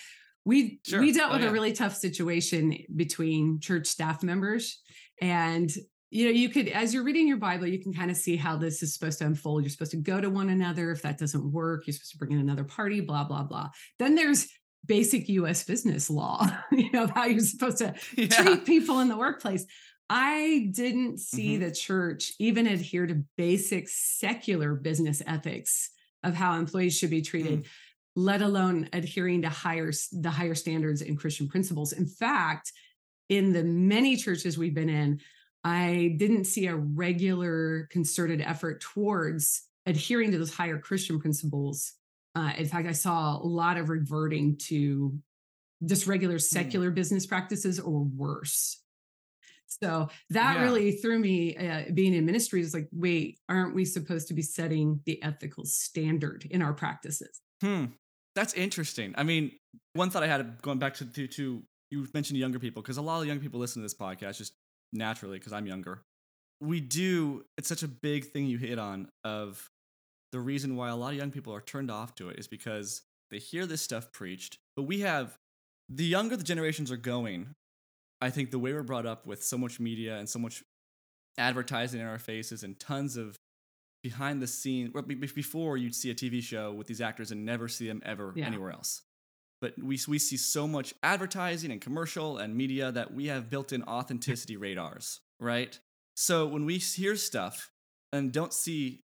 we, 0.44 0.80
sure. 0.86 1.00
we 1.00 1.12
dealt 1.12 1.30
oh, 1.30 1.34
with 1.34 1.42
yeah. 1.42 1.48
a 1.48 1.52
really 1.52 1.72
tough 1.72 1.96
situation 1.96 2.76
between 2.94 3.60
church 3.60 3.86
staff 3.86 4.22
members. 4.22 4.80
And, 5.20 5.70
you 6.14 6.26
know, 6.26 6.30
you 6.30 6.48
could, 6.48 6.68
as 6.68 6.94
you're 6.94 7.02
reading 7.02 7.26
your 7.26 7.38
Bible, 7.38 7.66
you 7.66 7.80
can 7.80 7.92
kind 7.92 8.08
of 8.08 8.16
see 8.16 8.36
how 8.36 8.56
this 8.56 8.84
is 8.84 8.94
supposed 8.94 9.18
to 9.18 9.26
unfold. 9.26 9.64
You're 9.64 9.70
supposed 9.70 9.90
to 9.90 9.96
go 9.96 10.20
to 10.20 10.30
one 10.30 10.48
another. 10.48 10.92
If 10.92 11.02
that 11.02 11.18
doesn't 11.18 11.50
work, 11.50 11.88
you're 11.88 11.94
supposed 11.94 12.12
to 12.12 12.18
bring 12.18 12.30
in 12.30 12.38
another 12.38 12.62
party, 12.62 13.00
blah, 13.00 13.24
blah, 13.24 13.42
blah. 13.42 13.70
Then 13.98 14.14
there's 14.14 14.46
basic 14.86 15.28
US 15.28 15.64
business 15.64 16.08
law, 16.08 16.46
you 16.70 16.92
know, 16.92 17.08
how 17.08 17.24
you're 17.24 17.40
supposed 17.40 17.78
to 17.78 17.94
yeah. 18.16 18.28
treat 18.28 18.64
people 18.64 19.00
in 19.00 19.08
the 19.08 19.16
workplace. 19.16 19.66
I 20.08 20.70
didn't 20.72 21.18
see 21.18 21.54
mm-hmm. 21.54 21.64
the 21.64 21.72
church 21.72 22.32
even 22.38 22.68
adhere 22.68 23.08
to 23.08 23.24
basic 23.36 23.88
secular 23.88 24.76
business 24.76 25.20
ethics 25.26 25.90
of 26.22 26.34
how 26.34 26.56
employees 26.56 26.96
should 26.96 27.10
be 27.10 27.22
treated, 27.22 27.64
mm. 27.64 27.68
let 28.14 28.40
alone 28.40 28.88
adhering 28.92 29.42
to 29.42 29.48
higher 29.48 29.90
the 30.12 30.30
higher 30.30 30.54
standards 30.54 31.02
in 31.02 31.16
Christian 31.16 31.48
principles. 31.48 31.92
In 31.92 32.06
fact, 32.06 32.70
in 33.28 33.52
the 33.52 33.64
many 33.64 34.16
churches 34.16 34.56
we've 34.56 34.74
been 34.74 34.88
in, 34.88 35.20
I 35.64 36.14
didn't 36.18 36.44
see 36.44 36.66
a 36.66 36.76
regular 36.76 37.88
concerted 37.90 38.42
effort 38.42 38.82
towards 38.82 39.66
adhering 39.86 40.30
to 40.32 40.38
those 40.38 40.54
higher 40.54 40.78
Christian 40.78 41.18
principles. 41.18 41.94
Uh, 42.34 42.52
in 42.58 42.66
fact, 42.66 42.86
I 42.86 42.92
saw 42.92 43.38
a 43.38 43.46
lot 43.46 43.78
of 43.78 43.88
reverting 43.88 44.56
to 44.68 45.18
just 45.84 46.06
regular 46.06 46.36
mm. 46.36 46.42
secular 46.42 46.90
mm. 46.90 46.94
business 46.94 47.26
practices 47.26 47.80
or 47.80 48.02
worse. 48.02 48.80
So 49.82 50.08
that 50.30 50.56
yeah. 50.56 50.62
really 50.62 50.92
threw 50.92 51.18
me 51.18 51.56
uh, 51.56 51.84
being 51.92 52.14
in 52.14 52.26
ministry 52.26 52.60
is 52.60 52.74
like, 52.74 52.88
wait, 52.92 53.40
aren't 53.48 53.74
we 53.74 53.84
supposed 53.84 54.28
to 54.28 54.34
be 54.34 54.42
setting 54.42 55.00
the 55.04 55.22
ethical 55.22 55.64
standard 55.64 56.46
in 56.50 56.62
our 56.62 56.72
practices? 56.74 57.40
Hmm. 57.60 57.86
That's 58.34 58.52
interesting. 58.54 59.14
I 59.16 59.22
mean, 59.22 59.52
one 59.94 60.10
thought 60.10 60.22
I 60.22 60.26
had 60.26 60.60
going 60.62 60.78
back 60.78 60.94
to, 60.94 61.06
to, 61.06 61.26
to 61.26 61.62
you 61.90 62.06
mentioned 62.12 62.38
younger 62.38 62.58
people, 62.58 62.82
because 62.82 62.96
a 62.96 63.02
lot 63.02 63.20
of 63.20 63.26
young 63.26 63.40
people 63.40 63.60
listen 63.60 63.80
to 63.80 63.84
this 63.84 63.94
podcast 63.94 64.38
just 64.38 64.54
naturally 64.92 65.38
because 65.38 65.52
I'm 65.52 65.66
younger. 65.66 66.02
We 66.60 66.80
do, 66.80 67.44
it's 67.58 67.68
such 67.68 67.82
a 67.82 67.88
big 67.88 68.26
thing 68.26 68.46
you 68.46 68.58
hit 68.58 68.78
on 68.78 69.08
of 69.24 69.70
the 70.32 70.40
reason 70.40 70.76
why 70.76 70.88
a 70.88 70.96
lot 70.96 71.12
of 71.12 71.18
young 71.18 71.30
people 71.30 71.54
are 71.54 71.60
turned 71.60 71.90
off 71.90 72.14
to 72.16 72.28
it 72.28 72.38
is 72.38 72.48
because 72.48 73.02
they 73.30 73.38
hear 73.38 73.66
this 73.66 73.82
stuff 73.82 74.12
preached, 74.12 74.58
but 74.76 74.82
we 74.82 75.00
have 75.00 75.36
the 75.88 76.04
younger 76.04 76.36
the 76.36 76.44
generations 76.44 76.90
are 76.90 76.96
going, 76.96 77.54
I 78.20 78.30
think 78.30 78.50
the 78.50 78.58
way 78.58 78.72
we're 78.72 78.82
brought 78.82 79.06
up 79.06 79.26
with 79.26 79.44
so 79.44 79.58
much 79.58 79.78
media 79.78 80.16
and 80.16 80.28
so 80.28 80.38
much 80.38 80.62
advertising 81.36 82.00
in 82.00 82.06
our 82.06 82.18
faces 82.18 82.62
and 82.62 82.78
tons 82.78 83.16
of 83.16 83.38
behind 84.02 84.40
the 84.40 84.46
scene 84.46 84.92
before 85.34 85.76
you'd 85.76 85.94
see 85.94 86.10
a 86.10 86.14
TV 86.14 86.42
show 86.42 86.72
with 86.72 86.86
these 86.86 87.00
actors 87.00 87.30
and 87.30 87.44
never 87.44 87.68
see 87.68 87.88
them 87.88 88.02
ever 88.04 88.32
yeah. 88.36 88.46
anywhere 88.46 88.70
else. 88.70 89.02
But 89.64 89.82
we 89.82 89.98
we 90.06 90.18
see 90.18 90.36
so 90.36 90.68
much 90.68 90.92
advertising 91.02 91.72
and 91.72 91.80
commercial 91.80 92.36
and 92.36 92.54
media 92.54 92.92
that 92.92 93.14
we 93.14 93.28
have 93.28 93.48
built-in 93.48 93.82
authenticity 93.84 94.58
radars, 94.58 95.20
right? 95.40 95.80
So 96.16 96.46
when 96.46 96.66
we 96.66 96.76
hear 96.76 97.16
stuff 97.16 97.70
and 98.12 98.30
don't 98.30 98.52
see 98.52 99.00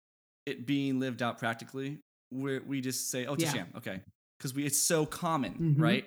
it 0.47 0.64
being 0.64 1.01
lived 1.01 1.25
out 1.25 1.38
practically, 1.38 1.99
we 2.31 2.61
we 2.61 2.81
just 2.81 3.11
say, 3.11 3.27
"Oh, 3.27 3.35
it's 3.35 3.43
yeah. 3.43 3.49
a 3.49 3.53
sham." 3.53 3.67
Okay, 3.79 4.01
because 4.38 4.55
we 4.55 4.64
it's 4.64 4.79
so 4.79 5.05
common, 5.05 5.55
mm-hmm. 5.55 5.83
right? 5.83 6.07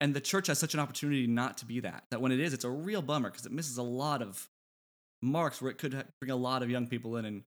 And 0.00 0.12
the 0.12 0.20
church 0.20 0.48
has 0.48 0.58
such 0.58 0.74
an 0.74 0.80
opportunity 0.80 1.28
not 1.28 1.58
to 1.58 1.64
be 1.64 1.78
that. 1.78 2.02
That 2.10 2.20
when 2.20 2.32
it 2.32 2.40
is, 2.40 2.52
it's 2.52 2.64
a 2.64 2.70
real 2.70 3.00
bummer 3.00 3.30
because 3.30 3.46
it 3.46 3.52
misses 3.52 3.78
a 3.78 3.84
lot 3.84 4.22
of 4.22 4.48
marks 5.22 5.62
where 5.62 5.70
it 5.70 5.78
could 5.78 6.04
bring 6.20 6.32
a 6.32 6.36
lot 6.36 6.64
of 6.64 6.68
young 6.68 6.88
people 6.88 7.16
in 7.16 7.24
and 7.24 7.44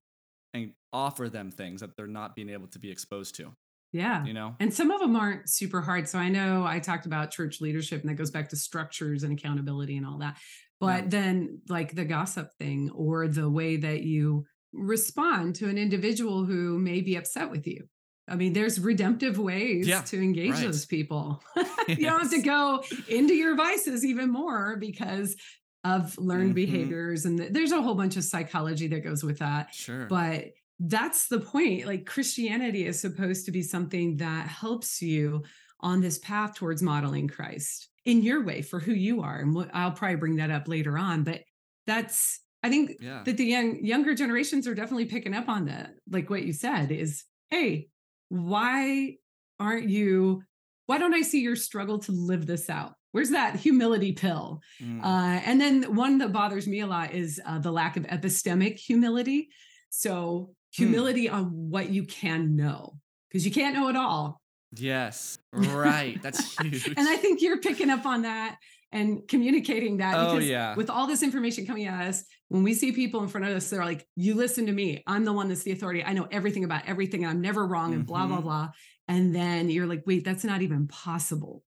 and 0.54 0.72
offer 0.94 1.28
them 1.28 1.50
things 1.50 1.82
that 1.82 1.94
they're 1.94 2.06
not 2.06 2.34
being 2.34 2.48
able 2.48 2.68
to 2.68 2.78
be 2.78 2.90
exposed 2.90 3.34
to. 3.34 3.52
Yeah. 3.92 4.24
You 4.24 4.32
know, 4.32 4.56
and 4.58 4.72
some 4.72 4.90
of 4.90 5.00
them 5.00 5.16
aren't 5.16 5.50
super 5.50 5.82
hard. 5.82 6.08
So 6.08 6.18
I 6.18 6.28
know 6.28 6.64
I 6.64 6.78
talked 6.78 7.06
about 7.06 7.30
church 7.30 7.60
leadership 7.60 8.00
and 8.00 8.10
that 8.10 8.14
goes 8.14 8.30
back 8.30 8.48
to 8.50 8.56
structures 8.56 9.22
and 9.22 9.38
accountability 9.38 9.96
and 9.96 10.06
all 10.06 10.18
that. 10.18 10.38
But 10.80 11.04
yeah. 11.04 11.08
then, 11.10 11.60
like 11.68 11.94
the 11.94 12.04
gossip 12.04 12.48
thing 12.58 12.90
or 12.94 13.28
the 13.28 13.48
way 13.48 13.76
that 13.76 14.02
you 14.02 14.46
respond 14.72 15.54
to 15.56 15.68
an 15.68 15.78
individual 15.78 16.44
who 16.44 16.78
may 16.78 17.02
be 17.02 17.16
upset 17.16 17.50
with 17.50 17.66
you 17.66 17.86
I 18.28 18.36
mean, 18.36 18.52
there's 18.52 18.78
redemptive 18.78 19.38
ways 19.38 19.86
yeah, 19.86 20.02
to 20.02 20.16
engage 20.16 20.52
right. 20.52 20.64
those 20.64 20.86
people. 20.86 21.42
you 21.88 22.06
don't 22.06 22.20
have 22.20 22.30
to 22.30 22.42
go 22.42 22.82
into 23.08 23.34
your 23.34 23.56
vices 23.56 24.04
even 24.04 24.30
more 24.30 24.76
because 24.76 25.36
of 25.84 26.16
learned 26.18 26.50
mm-hmm. 26.50 26.54
behaviors. 26.54 27.24
And 27.24 27.38
there's 27.38 27.72
a 27.72 27.82
whole 27.82 27.94
bunch 27.94 28.16
of 28.16 28.24
psychology 28.24 28.86
that 28.88 29.00
goes 29.00 29.24
with 29.24 29.40
that. 29.40 29.74
Sure. 29.74 30.06
But 30.06 30.46
that's 30.78 31.28
the 31.28 31.40
point. 31.40 31.86
Like 31.86 32.06
Christianity 32.06 32.86
is 32.86 33.00
supposed 33.00 33.46
to 33.46 33.52
be 33.52 33.62
something 33.62 34.16
that 34.18 34.48
helps 34.48 35.00
you 35.00 35.42
on 35.80 36.00
this 36.00 36.18
path 36.18 36.54
towards 36.54 36.82
modeling 36.82 37.28
Christ 37.28 37.88
in 38.04 38.22
your 38.22 38.44
way 38.44 38.62
for 38.62 38.78
who 38.78 38.92
you 38.92 39.22
are. 39.22 39.38
And 39.38 39.70
I'll 39.72 39.92
probably 39.92 40.16
bring 40.16 40.36
that 40.36 40.50
up 40.50 40.68
later 40.68 40.98
on. 40.98 41.24
But 41.24 41.40
that's 41.86 42.40
I 42.62 42.68
think 42.68 42.92
yeah. 43.00 43.22
that 43.24 43.36
the 43.36 43.44
young 43.44 43.84
younger 43.84 44.14
generations 44.14 44.66
are 44.66 44.74
definitely 44.74 45.06
picking 45.06 45.34
up 45.34 45.48
on 45.48 45.66
that. 45.66 45.94
Like 46.10 46.30
what 46.30 46.44
you 46.44 46.52
said 46.52 46.90
is, 46.90 47.24
hey, 47.50 47.88
why 48.28 49.16
aren't 49.60 49.88
you 49.88 50.42
why 50.86 50.96
don't 50.96 51.14
i 51.14 51.20
see 51.20 51.42
your 51.42 51.54
struggle 51.54 51.98
to 51.98 52.10
live 52.12 52.46
this 52.46 52.70
out 52.70 52.94
where's 53.12 53.28
that 53.28 53.54
humility 53.54 54.10
pill 54.12 54.60
mm. 54.82 55.00
uh, 55.04 55.40
and 55.44 55.60
then 55.60 55.94
one 55.94 56.16
that 56.16 56.32
bothers 56.32 56.66
me 56.66 56.80
a 56.80 56.86
lot 56.86 57.12
is 57.12 57.40
uh, 57.44 57.58
the 57.58 57.70
lack 57.70 57.96
of 57.98 58.04
epistemic 58.04 58.78
humility 58.78 59.50
so. 59.92 60.54
Humility 60.72 61.28
mm. 61.28 61.34
on 61.34 61.44
what 61.70 61.90
you 61.90 62.04
can 62.04 62.56
know 62.56 62.94
because 63.28 63.44
you 63.44 63.52
can't 63.52 63.74
know 63.74 63.88
it 63.88 63.96
all 63.96 64.40
yes 64.72 65.38
right 65.52 66.20
that's 66.22 66.58
huge 66.58 66.86
and 66.96 67.08
i 67.08 67.16
think 67.16 67.42
you're 67.42 67.58
picking 67.58 67.90
up 67.90 68.06
on 68.06 68.22
that 68.22 68.56
and 68.90 69.26
communicating 69.26 69.98
that 69.98 70.14
oh, 70.16 70.34
because 70.34 70.48
yeah. 70.48 70.74
with 70.74 70.90
all 70.90 71.06
this 71.06 71.22
information 71.22 71.66
coming 71.66 71.86
at 71.86 72.06
us 72.08 72.24
when 72.48 72.62
we 72.62 72.74
see 72.74 72.92
people 72.92 73.22
in 73.22 73.28
front 73.28 73.46
of 73.46 73.54
us 73.54 73.68
they're 73.70 73.84
like 73.84 74.06
you 74.16 74.34
listen 74.34 74.66
to 74.66 74.72
me 74.72 75.02
i'm 75.06 75.24
the 75.24 75.32
one 75.32 75.48
that's 75.48 75.62
the 75.62 75.72
authority 75.72 76.02
i 76.04 76.12
know 76.12 76.26
everything 76.30 76.64
about 76.64 76.82
everything 76.86 77.24
And 77.24 77.30
i'm 77.30 77.40
never 77.40 77.66
wrong 77.66 77.92
and 77.92 78.02
mm-hmm. 78.02 78.12
blah 78.12 78.26
blah 78.26 78.36
mm-hmm. 78.36 78.44
blah 78.44 78.68
and 79.08 79.34
then 79.34 79.68
you're 79.68 79.86
like 79.86 80.02
wait 80.06 80.24
that's 80.24 80.44
not 80.44 80.62
even 80.62 80.88
possible 80.88 81.62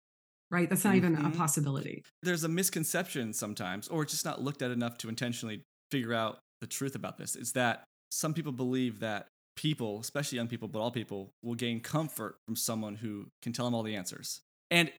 right 0.52 0.70
that's 0.70 0.84
not 0.84 0.92
mm-hmm. 0.92 0.98
even 0.98 1.16
a 1.16 1.20
mm-hmm. 1.30 1.38
possibility 1.38 2.04
there's 2.22 2.44
a 2.44 2.50
misconception 2.50 3.34
sometimes 3.34 3.88
or 3.88 4.06
just 4.06 4.26
not 4.26 4.42
looked 4.42 4.62
at 4.62 4.72
enough 4.72 4.98
to 5.00 5.10
intentionally 5.10 5.64
figure 5.92 6.14
out 6.14 6.40
the 6.62 6.68
truth 6.68 6.96
about 6.96 7.18
this 7.18 7.36
is 7.36 7.54
that 7.54 7.84
some 8.14 8.34
people 8.34 8.52
believe 8.52 9.00
that 9.00 9.28
people 9.56 10.00
especially 10.00 10.38
young 10.38 10.48
people 10.48 10.68
but 10.68 10.80
all 10.80 10.92
people 10.92 11.34
will 11.44 11.56
gain 11.56 11.80
comfort 11.80 12.38
from 12.46 12.56
someone 12.56 12.96
who 12.96 13.28
can 13.42 13.54
tell 13.54 13.66
them 13.66 13.74
all 13.74 13.84
the 13.84 13.96
answers. 13.96 14.42
And 14.72 14.92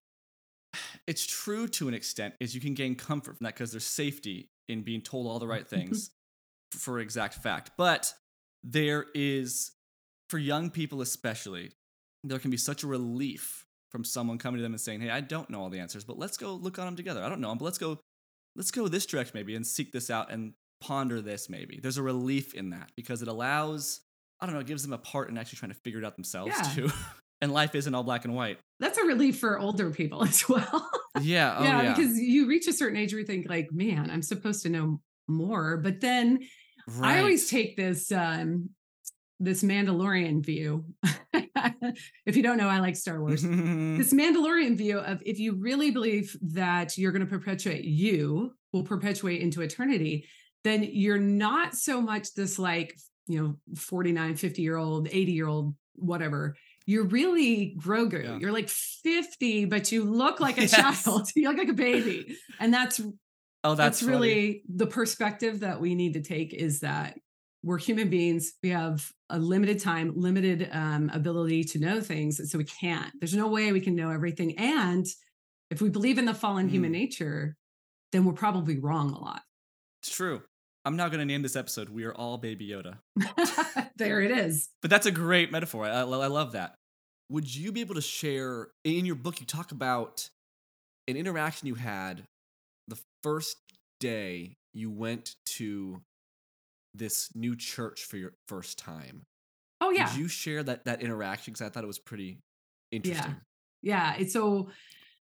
it's 1.07 1.27
true 1.27 1.69
to 1.69 1.89
an 1.89 1.95
extent 1.95 2.35
is 2.41 2.55
you 2.55 2.61
can 2.61 2.75
gain 2.75 2.95
comfort 2.95 3.37
from 3.37 3.45
that 3.45 3.55
because 3.55 3.71
there's 3.71 3.87
safety 3.87 4.49
in 4.69 4.83
being 4.83 5.01
told 5.01 5.27
all 5.27 5.39
the 5.39 5.47
right 5.47 5.67
things 5.77 6.11
for 6.73 6.99
exact 6.99 7.35
fact. 7.35 7.73
But 7.77 8.13
there 8.63 9.07
is 9.15 9.73
for 10.29 10.39
young 10.39 10.71
people 10.71 11.01
especially 11.01 11.71
there 12.25 12.39
can 12.39 12.51
be 12.51 12.57
such 12.57 12.83
a 12.83 12.87
relief 12.87 13.67
from 13.91 14.03
someone 14.03 14.39
coming 14.39 14.57
to 14.57 14.63
them 14.63 14.73
and 14.73 14.81
saying 14.81 15.01
hey 15.01 15.11
i 15.11 15.21
don't 15.21 15.51
know 15.51 15.61
all 15.61 15.69
the 15.69 15.79
answers 15.79 16.03
but 16.03 16.19
let's 16.19 16.39
go 16.39 16.55
look 16.55 16.79
on 16.79 16.87
them 16.87 16.97
together. 16.97 17.23
I 17.23 17.29
don't 17.29 17.41
know 17.41 17.51
them 17.51 17.59
but 17.59 17.67
let's 17.67 17.79
go 17.79 17.99
let's 18.57 18.71
go 18.71 18.89
this 18.89 19.07
direction 19.07 19.33
maybe 19.35 19.55
and 19.55 19.67
seek 19.67 19.93
this 19.93 20.09
out 20.11 20.33
and 20.33 20.55
ponder 20.87 21.21
this 21.21 21.49
maybe 21.49 21.81
there's 21.83 21.99
a 21.99 22.03
relief 22.03 22.55
in 22.55 22.71
that 22.71 22.91
because 22.97 23.23
it 23.23 23.29
allows 23.29 24.01
i 24.41 24.47
don't 24.47 24.55
know 24.55 24.61
it 24.61 24.67
gives 24.67 24.83
them 24.83 24.93
a 24.93 24.99
part 24.99 25.31
in 25.31 25.39
actually 25.39 25.57
trying 25.57 25.73
to 25.73 25.79
figure 25.79 25.99
it 25.99 26.05
out 26.05 26.17
themselves 26.17 26.53
yeah. 26.55 26.63
too 26.63 26.91
and 27.45 27.53
life 27.53 27.75
isn't 27.75 27.95
all 27.95 28.03
black 28.03 28.25
and 28.25 28.35
white. 28.35 28.59
That's 28.81 28.97
a 28.97 29.05
relief 29.05 29.39
for 29.39 29.59
older 29.59 29.91
people 29.91 30.25
as 30.29 30.49
well. 30.49 30.91
Yeah. 31.21 31.57
Oh, 31.59 31.63
yeah, 31.63 31.83
yeah, 31.83 31.95
because 31.95 32.19
you 32.19 32.49
reach 32.49 32.67
a 32.67 32.73
certain 32.73 32.97
age 32.97 33.13
where 33.13 33.21
you 33.21 33.27
think 33.27 33.49
like, 33.49 33.69
man, 33.71 34.11
I'm 34.11 34.23
supposed 34.23 34.63
to 34.63 34.71
know 34.71 35.01
more. 35.29 35.77
But 35.77 36.01
then 36.01 36.41
right. 36.89 37.17
I 37.17 37.19
always 37.21 37.49
take 37.49 37.77
this 37.77 38.11
um 38.11 38.71
this 39.41 39.63
Mandalorian 39.63 40.45
view. 40.45 40.87
if 42.25 42.37
you 42.37 42.43
don't 42.43 42.57
know, 42.57 42.69
I 42.69 42.79
like 42.79 42.97
Star 42.97 43.21
Wars. 43.21 43.43
this 43.43 44.15
Mandalorian 44.15 44.77
view 44.77 44.99
of 44.99 45.23
if 45.27 45.39
you 45.39 45.57
really 45.61 45.91
believe 45.91 46.37
that 46.53 46.97
you're 46.97 47.13
going 47.13 47.25
to 47.25 47.31
perpetuate 47.31 47.85
you 47.85 48.53
will 48.73 48.85
perpetuate 48.85 49.43
into 49.43 49.61
eternity, 49.61 50.27
then 50.65 50.83
you're 50.83 51.19
not 51.19 51.75
so 51.75 52.01
much 52.01 52.35
this 52.35 52.59
like, 52.59 52.97
you 53.27 53.41
know, 53.41 53.57
49, 53.77 54.37
50 54.37 54.63
year 54.63 54.77
old, 54.77 55.09
80 55.09 55.33
year 55.33 55.47
old, 55.47 55.75
whatever. 55.95 56.57
You're 56.87 57.05
really 57.05 57.77
Grogu. 57.79 58.25
Yeah. 58.25 58.39
You're 58.39 58.53
like 58.53 58.69
50, 58.69 59.67
but 59.67 59.93
you 59.93 60.05
look 60.05 60.41
like 60.41 60.59
a 60.59 60.63
yes. 60.67 61.05
child. 61.05 61.29
you 61.35 61.49
look 61.49 61.59
like 61.59 61.69
a 61.69 61.75
baby. 61.75 62.37
And 62.61 62.73
that's 62.73 63.01
Oh, 63.65 63.75
that's, 63.75 64.01
that's 64.01 64.03
really 64.09 64.63
the 64.69 64.87
perspective 64.87 65.61
that 65.61 65.81
we 65.81 65.95
need 65.95 66.13
to 66.13 66.21
take 66.21 66.53
is 66.53 66.81
that 66.81 67.19
we're 67.63 67.79
human 67.79 68.11
beings. 68.11 68.53
We 68.63 68.69
have 68.69 69.11
a 69.31 69.39
limited 69.39 69.81
time, 69.81 70.13
limited 70.15 70.69
um, 70.71 71.11
ability 71.15 71.65
to 71.65 71.79
know 71.79 72.03
things. 72.03 72.39
So 72.51 72.59
we 72.59 72.65
can't, 72.65 73.11
there's 73.19 73.35
no 73.35 73.49
way 73.49 73.73
we 73.73 73.81
can 73.81 73.97
know 73.97 74.11
everything. 74.11 74.59
And 74.59 75.07
if 75.71 75.81
we 75.81 75.89
believe 75.89 76.19
in 76.19 76.27
the 76.27 76.35
fallen 76.35 76.69
mm. 76.69 76.73
human 76.73 76.93
nature, 76.93 77.57
then 78.13 78.27
we're 78.27 78.35
probably 78.35 78.79
wrong 78.79 79.11
a 79.13 79.19
lot. 79.19 79.41
It's 80.03 80.15
true. 80.15 80.43
I'm 80.85 80.97
not 80.97 81.11
going 81.11 81.21
to 81.21 81.25
name 81.25 81.43
this 81.43 81.57
episode 81.57 81.89
We 81.89 82.05
Are 82.05 82.13
All 82.13 82.37
Baby 82.37 82.69
Yoda. 82.69 82.99
there 83.97 84.21
it 84.21 84.31
is. 84.31 84.69
But 84.83 84.91
that's 84.91 85.07
a 85.07 85.11
great 85.11 85.51
metaphor. 85.51 85.87
I, 85.87 86.01
I 86.01 86.03
love 86.03 86.53
that. 86.53 86.75
Would 87.31 87.55
you 87.55 87.73
be 87.73 87.81
able 87.81 87.95
to 87.95 88.03
share 88.03 88.69
in 88.85 89.07
your 89.07 89.15
book? 89.15 89.41
You 89.41 89.47
talk 89.47 89.73
about 89.73 90.29
an 91.09 91.17
interaction 91.17 91.69
you 91.69 91.75
had 91.75 92.25
the 92.87 92.99
first 93.23 93.57
day 93.99 94.57
you 94.75 94.91
went 94.91 95.37
to 95.47 96.03
this 96.93 97.31
new 97.35 97.57
church 97.57 98.05
for 98.05 98.19
your 98.19 98.33
first 98.47 98.79
time. 98.79 99.23
Oh 99.81 99.91
yeah. 99.91 100.11
Did 100.11 100.19
you 100.19 100.29
share 100.29 100.63
that 100.63 100.85
that 100.85 101.03
interaction? 101.03 101.53
Because 101.53 101.67
I 101.67 101.71
thought 101.71 101.85
it 101.85 101.89
was 101.89 101.99
pretty 101.99 102.41
interesting. 102.93 103.37
Yeah. 103.83 104.15
Yeah. 104.15 104.21
It's 104.21 104.33
so 104.33 104.69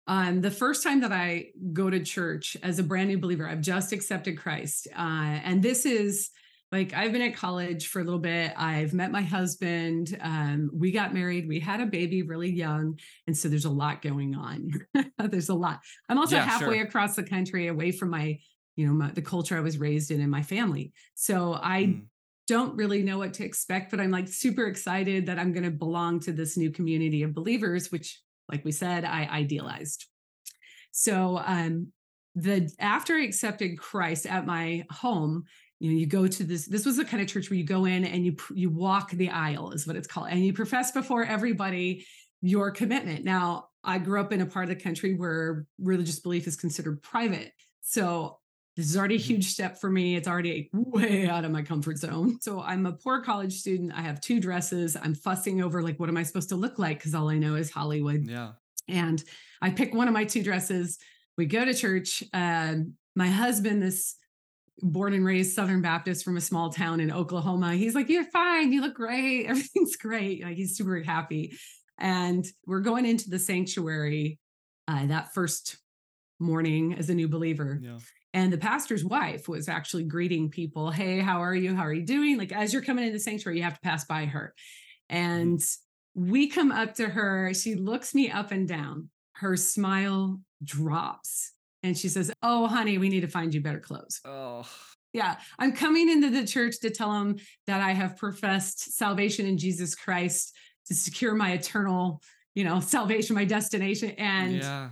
um, 0.07 0.41
the 0.41 0.51
first 0.51 0.83
time 0.83 1.01
that 1.01 1.12
I 1.12 1.47
go 1.73 1.89
to 1.89 1.99
church 1.99 2.57
as 2.63 2.79
a 2.79 2.83
brand 2.83 3.09
new 3.09 3.19
believer, 3.19 3.47
I've 3.47 3.62
just 3.62 3.91
accepted 3.91 4.38
Christ. 4.38 4.88
Uh, 4.95 5.39
and 5.43 5.62
this 5.62 5.85
is 5.85 6.31
like 6.71 6.93
I've 6.93 7.12
been 7.12 7.21
at 7.21 7.35
college 7.35 7.88
for 7.88 7.99
a 7.99 8.03
little 8.03 8.19
bit. 8.19 8.53
I've 8.55 8.93
met 8.93 9.12
my 9.12 9.21
husband. 9.21 10.17
Um, 10.21 10.69
we 10.73 10.91
got 10.91 11.13
married. 11.13 11.47
We 11.47 11.59
had 11.59 11.81
a 11.81 11.85
baby 11.85 12.21
really 12.21 12.51
young. 12.51 12.99
And 13.27 13.35
so 13.35 13.49
there's 13.49 13.65
a 13.65 13.71
lot 13.71 14.01
going 14.01 14.35
on. 14.35 14.71
there's 15.17 15.49
a 15.49 15.55
lot. 15.55 15.79
I'm 16.09 16.17
also 16.17 16.35
yeah, 16.35 16.45
halfway 16.45 16.77
sure. 16.77 16.85
across 16.85 17.15
the 17.15 17.23
country 17.23 17.67
away 17.67 17.91
from 17.91 18.09
my 18.12 18.39
you 18.79 18.88
know 18.88 18.93
my, 18.93 19.12
the 19.12 19.21
culture 19.21 19.57
i 19.57 19.59
was 19.59 19.77
raised 19.77 20.09
in 20.09 20.21
and 20.21 20.31
my 20.31 20.41
family 20.41 20.93
so 21.13 21.59
i 21.62 21.83
mm. 21.83 22.01
don't 22.47 22.77
really 22.77 23.03
know 23.03 23.17
what 23.17 23.33
to 23.33 23.43
expect 23.43 23.91
but 23.91 23.99
i'm 23.99 24.09
like 24.09 24.27
super 24.29 24.67
excited 24.67 25.25
that 25.25 25.38
i'm 25.38 25.51
going 25.51 25.65
to 25.65 25.69
belong 25.69 26.17
to 26.21 26.31
this 26.31 26.55
new 26.55 26.71
community 26.71 27.23
of 27.23 27.33
believers 27.33 27.91
which 27.91 28.21
like 28.49 28.65
we 28.65 28.71
said 28.71 29.05
i 29.05 29.25
idealized. 29.25 30.05
So 30.91 31.41
um 31.45 31.91
the 32.35 32.71
after 32.79 33.15
i 33.15 33.23
accepted 33.23 33.77
christ 33.77 34.25
at 34.25 34.45
my 34.45 34.85
home 34.91 35.43
you 35.79 35.91
know 35.91 35.97
you 35.97 36.05
go 36.05 36.27
to 36.27 36.43
this 36.43 36.67
this 36.67 36.85
was 36.85 36.97
the 36.97 37.03
kind 37.03 37.21
of 37.21 37.27
church 37.27 37.49
where 37.49 37.57
you 37.57 37.65
go 37.65 37.85
in 37.85 38.05
and 38.05 38.25
you 38.25 38.35
you 38.53 38.69
walk 38.69 39.09
the 39.12 39.29
aisle 39.29 39.71
is 39.71 39.88
what 39.88 39.95
it's 39.95 40.07
called 40.07 40.27
and 40.29 40.45
you 40.45 40.53
profess 40.53 40.91
before 40.91 41.23
everybody 41.23 42.05
your 42.41 42.71
commitment. 42.71 43.25
Now 43.25 43.65
i 43.83 43.97
grew 43.97 44.19
up 44.19 44.31
in 44.31 44.41
a 44.41 44.45
part 44.45 44.69
of 44.69 44.69
the 44.69 44.83
country 44.83 45.15
where 45.15 45.65
religious 45.79 46.19
belief 46.19 46.47
is 46.47 46.55
considered 46.55 47.01
private. 47.01 47.51
So 47.81 48.39
this 48.79 48.91
is 48.91 48.95
already 48.95 49.15
a 49.15 49.19
mm-hmm. 49.19 49.27
huge 49.27 49.47
step 49.47 49.77
for 49.77 49.89
me. 49.89 50.15
It's 50.15 50.27
already 50.27 50.69
way 50.71 51.27
out 51.29 51.43
of 51.43 51.51
my 51.51 51.61
comfort 51.61 51.97
zone. 51.97 52.39
So 52.39 52.61
I'm 52.61 52.85
a 52.85 52.93
poor 52.93 53.21
college 53.21 53.59
student. 53.59 53.91
I 53.93 53.99
have 53.99 54.21
two 54.21 54.39
dresses. 54.39 54.95
I'm 54.95 55.13
fussing 55.13 55.61
over 55.61 55.83
like, 55.83 55.99
what 55.99 56.07
am 56.07 56.15
I 56.15 56.23
supposed 56.23 56.47
to 56.49 56.55
look 56.55 56.79
like? 56.79 56.97
Because 56.97 57.13
all 57.13 57.29
I 57.29 57.37
know 57.37 57.55
is 57.55 57.69
Hollywood. 57.69 58.25
Yeah. 58.25 58.53
And 58.87 59.21
I 59.61 59.71
pick 59.71 59.93
one 59.93 60.07
of 60.07 60.13
my 60.13 60.23
two 60.23 60.41
dresses. 60.41 60.97
We 61.37 61.45
go 61.45 61.65
to 61.65 61.73
church. 61.73 62.23
Um, 62.31 62.93
my 63.17 63.27
husband, 63.27 63.83
this 63.83 64.15
born 64.79 65.13
and 65.13 65.25
raised 65.25 65.53
Southern 65.53 65.81
Baptist 65.81 66.23
from 66.23 66.37
a 66.37 66.41
small 66.41 66.71
town 66.71 67.01
in 67.01 67.11
Oklahoma, 67.11 67.73
he's 67.73 67.95
like, 67.95 68.07
You're 68.07 68.31
fine. 68.31 68.71
You 68.71 68.79
look 68.79 68.95
great. 68.95 69.45
Everything's 69.49 69.97
great. 69.97 70.41
Like 70.41 70.55
he's 70.55 70.77
super 70.77 71.01
happy. 71.01 71.57
And 71.97 72.45
we're 72.65 72.79
going 72.79 73.05
into 73.05 73.29
the 73.29 73.39
sanctuary 73.39 74.39
uh, 74.87 75.05
that 75.07 75.33
first 75.33 75.75
morning 76.39 76.95
as 76.97 77.09
a 77.09 77.13
new 77.13 77.27
believer. 77.27 77.77
Yeah. 77.83 77.97
And 78.33 78.53
the 78.53 78.57
pastor's 78.57 79.03
wife 79.03 79.47
was 79.47 79.67
actually 79.67 80.03
greeting 80.03 80.49
people, 80.49 80.91
Hey, 80.91 81.19
how 81.19 81.41
are 81.41 81.55
you? 81.55 81.75
How 81.75 81.83
are 81.83 81.93
you 81.93 82.05
doing? 82.05 82.37
Like, 82.37 82.51
as 82.51 82.73
you're 82.73 82.83
coming 82.83 83.05
into 83.05 83.17
the 83.17 83.23
sanctuary, 83.23 83.57
you 83.57 83.63
have 83.63 83.75
to 83.75 83.81
pass 83.81 84.05
by 84.05 84.25
her. 84.25 84.53
Mm-hmm. 85.11 85.17
And 85.17 85.61
we 86.13 86.47
come 86.47 86.71
up 86.71 86.95
to 86.95 87.07
her. 87.07 87.53
She 87.53 87.75
looks 87.75 88.13
me 88.13 88.29
up 88.29 88.51
and 88.51 88.67
down. 88.67 89.09
Her 89.33 89.55
smile 89.55 90.41
drops. 90.63 91.53
And 91.81 91.97
she 91.97 92.09
says, 92.09 92.31
Oh, 92.43 92.67
honey, 92.67 92.97
we 92.97 93.09
need 93.09 93.21
to 93.21 93.27
find 93.27 93.53
you 93.53 93.61
better 93.61 93.79
clothes. 93.79 94.19
Oh. 94.25 94.67
Yeah, 95.11 95.37
I'm 95.57 95.71
coming 95.71 96.07
into 96.07 96.29
the 96.29 96.45
church 96.45 96.81
to 96.81 96.91
tell 96.91 97.11
them 97.11 97.37
that 97.65 97.81
I 97.81 97.93
have 97.93 98.15
professed 98.15 98.95
salvation 98.95 99.47
in 99.47 99.57
Jesus 99.57 99.95
Christ 99.95 100.55
to 100.85 100.93
secure 100.93 101.33
my 101.33 101.53
eternal, 101.53 102.21
you 102.53 102.63
know, 102.63 102.79
salvation, 102.79 103.35
my 103.35 103.45
destination. 103.45 104.11
And 104.11 104.57
yeah. 104.57 104.89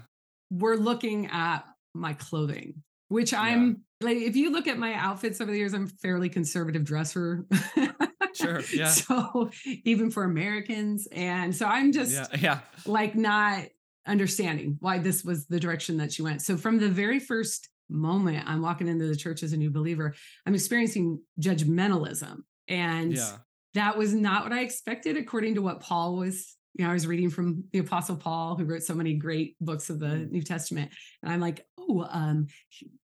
we're 0.49 0.77
looking 0.77 1.27
at 1.27 1.65
my 1.93 2.13
clothing 2.13 2.81
which 3.09 3.33
I'm 3.33 3.83
yeah. 4.01 4.07
like, 4.07 4.17
if 4.17 4.35
you 4.35 4.51
look 4.51 4.67
at 4.67 4.77
my 4.77 4.93
outfits 4.93 5.39
over 5.41 5.51
the 5.51 5.57
years, 5.57 5.73
I'm 5.73 5.87
fairly 5.87 6.29
conservative 6.29 6.83
dresser. 6.83 7.45
sure. 8.33 8.61
Yeah. 8.73 8.89
So 8.89 9.49
even 9.83 10.11
for 10.11 10.23
Americans. 10.23 11.07
And 11.11 11.55
so 11.55 11.65
I'm 11.65 11.91
just 11.91 12.13
yeah, 12.13 12.27
yeah. 12.39 12.59
like 12.85 13.15
not 13.15 13.65
understanding 14.05 14.77
why 14.79 14.99
this 14.99 15.23
was 15.23 15.47
the 15.47 15.59
direction 15.59 15.97
that 15.97 16.11
she 16.11 16.21
went. 16.21 16.41
So 16.41 16.57
from 16.57 16.79
the 16.79 16.89
very 16.89 17.19
first 17.19 17.69
moment 17.89 18.43
I'm 18.47 18.61
walking 18.61 18.87
into 18.87 19.07
the 19.07 19.15
church 19.15 19.43
as 19.43 19.53
a 19.53 19.57
new 19.57 19.71
believer, 19.71 20.13
I'm 20.45 20.53
experiencing 20.53 21.21
judgmentalism. 21.41 22.37
And 22.67 23.13
yeah. 23.13 23.37
that 23.73 23.97
was 23.97 24.13
not 24.13 24.43
what 24.43 24.53
I 24.53 24.61
expected, 24.61 25.17
according 25.17 25.55
to 25.55 25.61
what 25.61 25.79
Paul 25.79 26.17
was 26.17 26.57
you 26.77 26.85
know, 26.85 26.91
I 26.91 26.93
was 26.93 27.07
reading 27.07 27.31
from 27.31 27.63
the 27.73 27.79
Apostle 27.79 28.15
Paul, 28.15 28.55
who 28.55 28.63
wrote 28.63 28.83
so 28.83 28.93
many 28.93 29.15
great 29.15 29.55
books 29.59 29.89
of 29.89 29.99
the 29.99 30.05
mm. 30.05 30.31
New 30.31 30.43
Testament. 30.43 30.91
And 31.23 31.31
I'm 31.31 31.41
like, 31.41 31.65
oh, 31.79 32.07
um, 32.09 32.47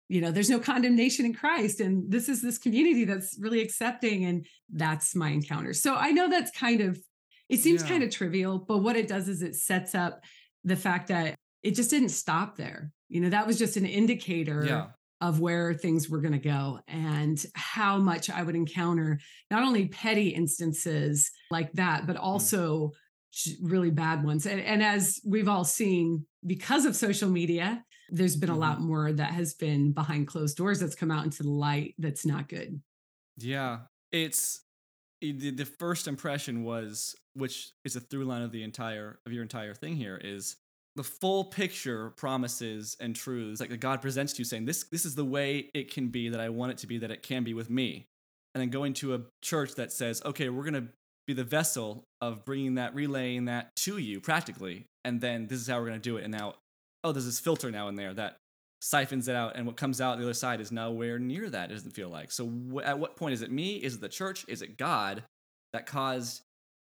you 0.08 0.20
know, 0.20 0.30
there's 0.30 0.50
no 0.50 0.60
condemnation 0.60 1.24
in 1.26 1.34
Christ. 1.34 1.80
And 1.80 2.10
this 2.10 2.28
is 2.28 2.40
this 2.40 2.58
community 2.58 3.04
that's 3.04 3.36
really 3.40 3.60
accepting. 3.60 4.24
And 4.24 4.46
that's 4.72 5.14
my 5.14 5.30
encounter. 5.30 5.72
So 5.72 5.94
I 5.94 6.12
know 6.12 6.30
that's 6.30 6.50
kind 6.50 6.80
of, 6.80 7.00
it 7.48 7.58
seems 7.58 7.82
yeah. 7.82 7.88
kind 7.88 8.02
of 8.02 8.10
trivial, 8.10 8.58
but 8.58 8.78
what 8.78 8.96
it 8.96 9.08
does 9.08 9.28
is 9.28 9.42
it 9.42 9.56
sets 9.56 9.94
up 9.94 10.22
the 10.64 10.76
fact 10.76 11.08
that 11.08 11.34
it 11.62 11.74
just 11.74 11.90
didn't 11.90 12.10
stop 12.10 12.56
there. 12.56 12.92
You 13.08 13.20
know, 13.20 13.30
that 13.30 13.46
was 13.46 13.58
just 13.58 13.76
an 13.76 13.86
indicator 13.86 14.64
yeah. 14.64 14.86
of 15.20 15.40
where 15.40 15.74
things 15.74 16.08
were 16.08 16.20
going 16.20 16.32
to 16.32 16.38
go 16.38 16.80
and 16.88 17.44
how 17.54 17.98
much 17.98 18.30
I 18.30 18.42
would 18.42 18.56
encounter 18.56 19.20
not 19.50 19.62
only 19.62 19.86
petty 19.88 20.28
instances 20.28 21.30
like 21.50 21.72
that, 21.72 22.06
but 22.06 22.16
mm. 22.16 22.22
also. 22.22 22.88
Mm 22.88 22.92
really 23.60 23.90
bad 23.90 24.24
ones. 24.24 24.46
And, 24.46 24.60
and 24.60 24.82
as 24.82 25.20
we've 25.24 25.48
all 25.48 25.64
seen, 25.64 26.24
because 26.46 26.86
of 26.86 26.96
social 26.96 27.28
media, 27.28 27.84
there's 28.08 28.36
been 28.36 28.50
a 28.50 28.56
lot 28.56 28.80
more 28.80 29.12
that 29.12 29.32
has 29.32 29.54
been 29.54 29.92
behind 29.92 30.26
closed 30.26 30.56
doors 30.56 30.80
that's 30.80 30.94
come 30.94 31.10
out 31.10 31.24
into 31.24 31.42
the 31.42 31.50
light 31.50 31.94
that's 31.98 32.24
not 32.24 32.48
good. 32.48 32.80
Yeah. 33.36 33.78
It's 34.12 34.60
eh, 35.22 35.32
the 35.34 35.64
first 35.64 36.08
impression 36.08 36.64
was, 36.64 37.14
which 37.34 37.70
is 37.84 37.96
a 37.96 38.00
through 38.00 38.24
line 38.24 38.42
of 38.42 38.52
the 38.52 38.62
entire 38.62 39.18
of 39.26 39.32
your 39.32 39.42
entire 39.42 39.74
thing 39.74 39.96
here, 39.96 40.20
is 40.22 40.56
the 40.94 41.04
full 41.04 41.44
picture 41.44 42.10
promises 42.10 42.96
and 43.00 43.14
truths 43.14 43.60
like 43.60 43.68
that 43.68 43.80
God 43.80 44.00
presents 44.00 44.32
to 44.34 44.38
you 44.38 44.44
saying 44.44 44.64
this 44.64 44.84
this 44.84 45.04
is 45.04 45.14
the 45.14 45.24
way 45.24 45.70
it 45.74 45.92
can 45.92 46.08
be 46.08 46.30
that 46.30 46.40
I 46.40 46.48
want 46.48 46.72
it 46.72 46.78
to 46.78 46.86
be 46.86 46.98
that 46.98 47.10
it 47.10 47.22
can 47.22 47.44
be 47.44 47.54
with 47.54 47.68
me. 47.68 48.06
And 48.54 48.62
then 48.62 48.70
going 48.70 48.94
to 48.94 49.14
a 49.14 49.20
church 49.42 49.74
that 49.74 49.92
says, 49.92 50.22
okay, 50.24 50.48
we're 50.48 50.62
going 50.62 50.86
to 50.86 50.88
be 51.26 51.34
the 51.34 51.44
vessel 51.44 52.04
of 52.22 52.44
bringing 52.44 52.76
that, 52.76 52.94
relaying 52.94 53.46
that 53.46 53.74
to 53.76 53.98
you 53.98 54.20
practically. 54.20 54.86
And 55.04 55.20
then 55.20 55.46
this 55.46 55.60
is 55.60 55.66
how 55.66 55.78
we're 55.78 55.88
going 55.88 56.00
to 56.00 56.08
do 56.08 56.16
it. 56.16 56.24
And 56.24 56.32
now, 56.32 56.54
oh, 57.06 57.12
there's 57.12 57.24
this 57.24 57.40
filter 57.40 57.70
now 57.70 57.88
in 57.88 57.94
there 57.94 58.12
that 58.14 58.38
siphons 58.82 59.28
it 59.28 59.36
out. 59.36 59.56
And 59.56 59.66
what 59.66 59.76
comes 59.76 60.00
out 60.00 60.18
the 60.18 60.24
other 60.24 60.34
side 60.34 60.60
is 60.60 60.72
nowhere 60.72 61.18
near 61.18 61.48
that, 61.48 61.70
it 61.70 61.74
doesn't 61.74 61.92
feel 61.92 62.08
like. 62.08 62.32
So 62.32 62.48
wh- 62.48 62.84
at 62.84 62.98
what 62.98 63.16
point 63.16 63.34
is 63.34 63.42
it 63.42 63.50
me? 63.50 63.76
Is 63.76 63.94
it 63.94 64.00
the 64.00 64.08
church? 64.08 64.44
Is 64.48 64.62
it 64.62 64.76
God 64.76 65.22
that 65.72 65.86
caused 65.86 66.42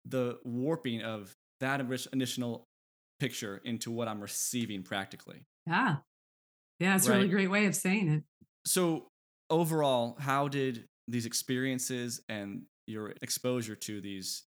the 0.05 0.39
warping 0.45 1.03
of 1.03 1.35
that 1.61 1.81
initial 2.13 2.65
picture 3.19 3.61
into 3.65 3.91
what 3.91 4.09
I'm 4.09 4.21
receiving 4.21 4.83
practically? 4.83 5.43
Yeah. 5.67 5.97
Yeah, 6.79 6.97
it's 6.97 7.09
right? 7.09 7.15
a 7.15 7.19
really 7.19 7.31
great 7.31 7.51
way 7.51 7.67
of 7.67 7.75
saying 7.75 8.09
it. 8.09 8.23
So 8.67 9.09
overall, 9.51 10.17
how 10.21 10.49
did 10.49 10.85
these 11.09 11.27
experiences 11.27 12.21
and 12.29 12.63
your 12.87 13.13
exposure 13.23 13.75
to 13.75 14.01
these 14.01 14.45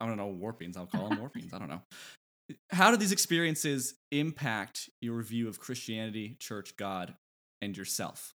I 0.00 0.06
don't 0.06 0.16
know 0.16 0.26
warpings. 0.26 0.76
I'll 0.76 0.86
call 0.86 1.08
them 1.08 1.18
warpings. 1.18 1.54
I 1.54 1.58
don't 1.58 1.68
know. 1.68 1.82
How 2.70 2.90
do 2.90 2.96
these 2.96 3.12
experiences 3.12 3.94
impact 4.10 4.90
your 5.00 5.22
view 5.22 5.48
of 5.48 5.58
Christianity, 5.58 6.36
church, 6.38 6.76
God, 6.76 7.14
and 7.60 7.76
yourself? 7.76 8.34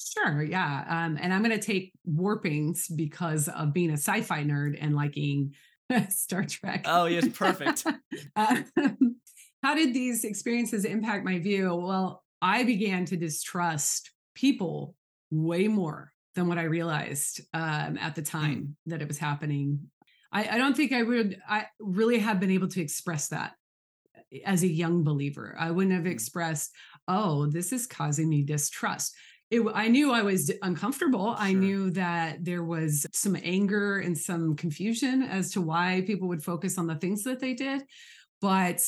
Sure, 0.00 0.42
yeah. 0.42 0.84
Um, 0.88 1.18
and 1.20 1.32
I'm 1.32 1.42
going 1.42 1.58
to 1.58 1.64
take 1.64 1.92
warpings 2.08 2.84
because 2.94 3.48
of 3.48 3.72
being 3.72 3.90
a 3.90 3.94
sci-fi 3.94 4.44
nerd 4.44 4.78
and 4.80 4.94
liking 4.94 5.54
Star 6.08 6.44
Trek. 6.44 6.84
Oh, 6.86 7.06
yes, 7.06 7.28
perfect. 7.28 7.84
um, 8.36 8.64
how 9.62 9.74
did 9.74 9.92
these 9.92 10.24
experiences 10.24 10.84
impact 10.84 11.24
my 11.24 11.38
view? 11.38 11.74
Well, 11.74 12.22
I 12.40 12.64
began 12.64 13.04
to 13.06 13.16
distrust 13.16 14.12
people 14.34 14.94
way 15.30 15.68
more 15.68 16.12
than 16.34 16.46
what 16.46 16.58
I 16.58 16.64
realized 16.64 17.40
um, 17.52 17.98
at 17.98 18.14
the 18.14 18.22
time 18.22 18.58
mm. 18.86 18.90
that 18.90 19.02
it 19.02 19.08
was 19.08 19.18
happening. 19.18 19.80
I, 20.32 20.48
I 20.48 20.58
don't 20.58 20.76
think 20.76 20.92
I 20.92 21.02
would. 21.02 21.40
I 21.48 21.66
really 21.80 22.18
have 22.18 22.40
been 22.40 22.50
able 22.50 22.68
to 22.68 22.80
express 22.80 23.28
that 23.28 23.52
as 24.44 24.62
a 24.62 24.68
young 24.68 25.04
believer. 25.04 25.56
I 25.58 25.70
wouldn't 25.70 25.94
have 25.94 26.04
mm. 26.04 26.12
expressed, 26.12 26.72
"Oh, 27.06 27.46
this 27.46 27.72
is 27.72 27.86
causing 27.86 28.28
me 28.28 28.42
distrust." 28.42 29.14
It, 29.50 29.62
I 29.74 29.88
knew 29.88 30.12
I 30.12 30.22
was 30.22 30.52
uncomfortable. 30.62 31.34
Sure. 31.34 31.36
I 31.38 31.52
knew 31.52 31.90
that 31.92 32.44
there 32.44 32.62
was 32.62 33.06
some 33.14 33.36
anger 33.42 33.98
and 33.98 34.16
some 34.16 34.56
confusion 34.56 35.22
as 35.22 35.52
to 35.52 35.62
why 35.62 36.02
people 36.06 36.28
would 36.28 36.44
focus 36.44 36.76
on 36.76 36.86
the 36.86 36.96
things 36.96 37.24
that 37.24 37.40
they 37.40 37.54
did. 37.54 37.82
But 38.42 38.80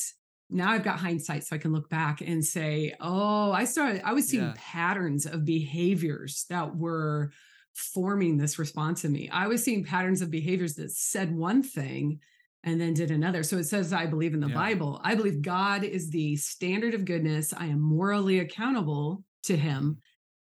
now 0.50 0.72
I've 0.72 0.85
got 0.85 0.98
hindsight, 0.98 1.44
so 1.44 1.57
I 1.57 1.59
can 1.59 1.72
look 1.72 1.88
back 1.88 2.20
and 2.20 2.44
say, 2.44 2.94
oh, 3.00 3.53
I 3.53 3.64
started, 3.64 4.03
I 4.05 4.12
was 4.12 4.29
seeing 4.29 4.44
yeah. 4.44 4.55
patterns 4.57 5.24
of 5.24 5.44
behaviors 5.44 6.44
that 6.50 6.76
were 6.76 7.33
forming 7.74 8.37
this 8.37 8.59
response 8.59 9.04
in 9.04 9.12
me. 9.12 9.28
I 9.33 9.46
was 9.46 9.62
seeing 9.62 9.85
patterns 9.85 10.22
of 10.22 10.30
behaviors 10.30 10.74
that 10.74 10.90
said 10.90 11.35
one 11.35 11.62
thing 11.62 12.20
and 12.62 12.80
then 12.80 12.94
did 12.94 13.11
another. 13.11 13.42
So 13.42 13.56
it 13.56 13.64
says, 13.64 13.92
I 13.92 14.06
believe 14.06 14.35
in 14.35 14.40
the 14.40 14.48
yeah. 14.48 14.54
Bible. 14.54 15.00
I 15.02 15.14
believe 15.14 15.40
God 15.40 15.83
is 15.83 16.11
the 16.11 16.37
standard 16.37 16.94
of 16.94 17.04
goodness. 17.04 17.54
I 17.56 17.66
am 17.66 17.80
morally 17.80 18.38
accountable 18.38 19.24
to 19.44 19.56
him 19.56 19.98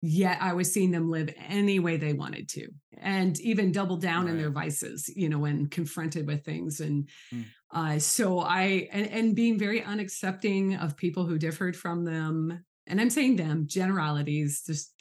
yet 0.01 0.39
I 0.41 0.53
was 0.53 0.71
seeing 0.71 0.91
them 0.91 1.09
live 1.09 1.33
any 1.47 1.79
way 1.79 1.97
they 1.97 2.13
wanted 2.13 2.49
to 2.49 2.69
and 2.97 3.39
even 3.39 3.71
double 3.71 3.97
down 3.97 4.25
right. 4.25 4.31
in 4.31 4.37
their 4.37 4.49
vices, 4.49 5.07
you 5.15 5.29
know, 5.29 5.39
when 5.39 5.67
confronted 5.67 6.27
with 6.27 6.43
things. 6.43 6.79
And 6.79 7.07
mm. 7.33 7.45
uh, 7.71 7.99
so 7.99 8.39
I, 8.39 8.89
and, 8.91 9.07
and 9.07 9.35
being 9.35 9.59
very 9.59 9.81
unaccepting 9.81 10.81
of 10.83 10.97
people 10.97 11.25
who 11.25 11.37
differed 11.37 11.75
from 11.75 12.03
them. 12.03 12.63
And 12.87 12.99
I'm 12.99 13.11
saying 13.11 13.35
them, 13.35 13.65
generalities, 13.67 14.63
just 14.65 14.91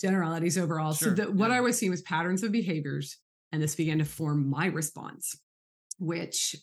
generalities 0.00 0.58
overall. 0.58 0.92
Sure. 0.92 1.08
So 1.08 1.14
that 1.14 1.34
what 1.34 1.50
yeah. 1.50 1.56
I 1.56 1.60
was 1.60 1.78
seeing 1.78 1.90
was 1.90 2.02
patterns 2.02 2.42
of 2.42 2.52
behaviors. 2.52 3.18
And 3.52 3.62
this 3.62 3.74
began 3.74 3.98
to 3.98 4.04
form 4.04 4.50
my 4.50 4.66
response, 4.66 5.38
which 5.98 6.56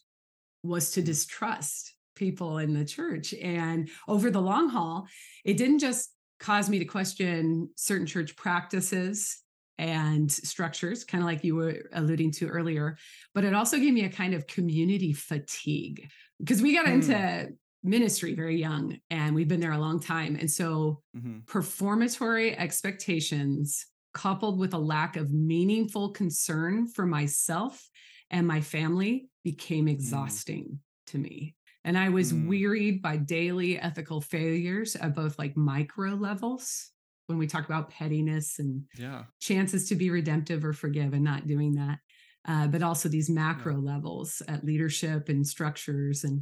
was 0.63 0.91
to 0.91 1.01
distrust 1.01 1.93
people 2.15 2.57
in 2.57 2.73
the 2.73 2.85
church. 2.85 3.33
And 3.33 3.89
over 4.07 4.29
the 4.29 4.41
long 4.41 4.69
haul, 4.69 5.07
it 5.45 5.57
didn't 5.57 5.79
just 5.79 6.13
cause 6.39 6.69
me 6.69 6.79
to 6.79 6.85
question 6.85 7.69
certain 7.75 8.05
church 8.05 8.35
practices 8.35 9.39
and 9.77 10.31
structures, 10.31 11.03
kind 11.03 11.23
of 11.23 11.25
like 11.25 11.43
you 11.43 11.55
were 11.55 11.89
alluding 11.93 12.31
to 12.31 12.47
earlier. 12.47 12.97
But 13.33 13.43
it 13.43 13.53
also 13.53 13.77
gave 13.77 13.93
me 13.93 14.05
a 14.05 14.09
kind 14.09 14.33
of 14.33 14.45
community 14.45 15.13
fatigue 15.13 16.09
because 16.39 16.61
we 16.61 16.75
got 16.75 16.85
mm. 16.85 16.93
into 16.93 17.49
ministry 17.83 18.33
very 18.33 18.57
young 18.57 18.97
and 19.09 19.35
we've 19.35 19.47
been 19.47 19.59
there 19.59 19.73
a 19.73 19.79
long 19.79 19.99
time. 19.99 20.37
And 20.39 20.49
so, 20.49 21.01
mm-hmm. 21.15 21.39
performatory 21.47 22.57
expectations 22.57 23.85
coupled 24.13 24.59
with 24.59 24.73
a 24.73 24.77
lack 24.77 25.15
of 25.17 25.33
meaningful 25.33 26.11
concern 26.11 26.87
for 26.87 27.05
myself 27.05 27.89
and 28.29 28.47
my 28.47 28.61
family 28.61 29.27
became 29.43 29.85
mm. 29.85 29.91
exhausting 29.91 30.63
mm. 30.65 30.77
to 31.11 31.17
me. 31.17 31.55
And 31.85 31.97
I 31.97 32.09
was 32.09 32.31
mm. 32.31 32.47
wearied 32.47 33.01
by 33.01 33.17
daily 33.17 33.79
ethical 33.79 34.21
failures 34.21 34.95
at 34.95 35.15
both 35.15 35.37
like 35.37 35.57
micro 35.57 36.11
levels 36.11 36.91
when 37.27 37.37
we 37.37 37.47
talk 37.47 37.65
about 37.65 37.89
pettiness 37.89 38.59
and 38.59 38.83
yeah. 38.97 39.23
chances 39.39 39.89
to 39.89 39.95
be 39.95 40.09
redemptive 40.09 40.63
or 40.63 40.73
forgive 40.73 41.13
and 41.13 41.23
not 41.23 41.47
doing 41.47 41.73
that. 41.75 41.99
Uh, 42.45 42.67
but 42.67 42.83
also 42.83 43.07
these 43.07 43.29
macro 43.29 43.75
yeah. 43.75 43.93
levels 43.93 44.41
at 44.47 44.65
leadership 44.65 45.29
and 45.29 45.47
structures. 45.47 46.23
And 46.23 46.41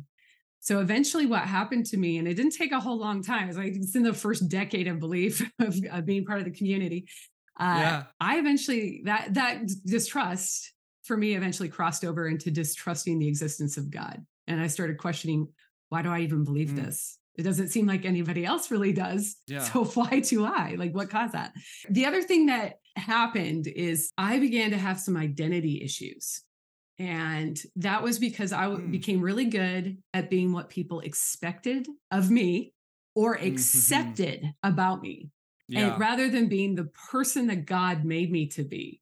so 0.62 0.80
eventually 0.80 1.26
what 1.26 1.42
happened 1.42 1.88
to 1.88 1.98
me, 1.98 2.20
and 2.20 2.28
it 2.28 2.36
didn't 2.36 2.52
take 2.52 2.72
a 2.72 2.80
whole 2.80 2.98
long 2.98 3.24
time, 3.24 3.50
it's 3.50 3.58
like 3.58 3.74
it's 3.76 3.96
in 3.96 4.04
the 4.04 4.14
first 4.14 4.48
decade 4.48 4.88
of 4.88 5.00
belief 5.00 5.42
of, 5.60 5.76
of 5.92 6.06
being 6.06 6.24
part 6.24 6.40
of 6.40 6.46
the 6.46 6.52
community. 6.52 7.08
Uh, 7.60 7.78
yeah. 7.80 8.04
I 8.20 8.38
eventually 8.38 9.02
that 9.06 9.34
that 9.34 9.64
distrust 9.86 10.72
for 11.04 11.18
me 11.18 11.34
eventually 11.34 11.68
crossed 11.68 12.06
over 12.06 12.28
into 12.28 12.52
distrusting 12.52 13.18
the 13.20 13.28
existence 13.28 13.76
of 13.76 13.90
God. 13.90 14.24
And 14.48 14.62
I 14.62 14.68
started 14.68 14.98
questioning, 14.98 15.48
why 15.90 16.04
do 16.04 16.10
I 16.10 16.20
even 16.20 16.44
believe 16.44 16.70
mm. 16.70 16.86
this? 16.86 17.18
It 17.38 17.44
doesn't 17.44 17.70
seem 17.70 17.88
like 17.88 18.06
anybody 18.06 18.46
else 18.46 18.70
really 18.70 18.94
does. 18.94 19.38
Yeah. 19.48 19.60
So 19.60 19.84
why 19.86 20.20
do 20.20 20.46
I? 20.46 20.76
Like, 20.78 20.94
what 20.94 21.10
caused 21.10 21.34
that? 21.34 21.54
The 21.90 22.06
other 22.06 22.22
thing 22.22 22.46
that 22.46 22.76
happened 22.96 23.68
is 23.68 24.12
I 24.18 24.40
began 24.40 24.72
to 24.72 24.78
have 24.78 25.00
some 25.00 25.18
identity 25.18 25.82
issues. 25.84 26.44
And 27.02 27.60
that 27.78 28.04
was 28.04 28.20
because 28.20 28.54
I 28.54 28.68
mm. 28.68 28.92
became 28.92 29.22
really 29.22 29.46
good 29.46 29.98
at 30.14 30.30
being 30.30 30.54
what 30.54 30.70
people 30.70 31.00
expected 31.00 31.88
of 32.12 32.30
me 32.30 32.74
or 33.16 33.36
mm-hmm. 33.36 33.48
accepted 33.48 34.42
mm-hmm. 34.42 34.72
about 34.72 35.02
me. 35.02 35.32
Yeah. 35.68 35.94
And 35.94 36.00
rather 36.00 36.30
than 36.30 36.48
being 36.48 36.76
the 36.76 36.92
person 37.10 37.48
that 37.48 37.66
God 37.66 38.06
made 38.06 38.32
me 38.32 38.50
to 38.50 38.64
be. 38.64 39.02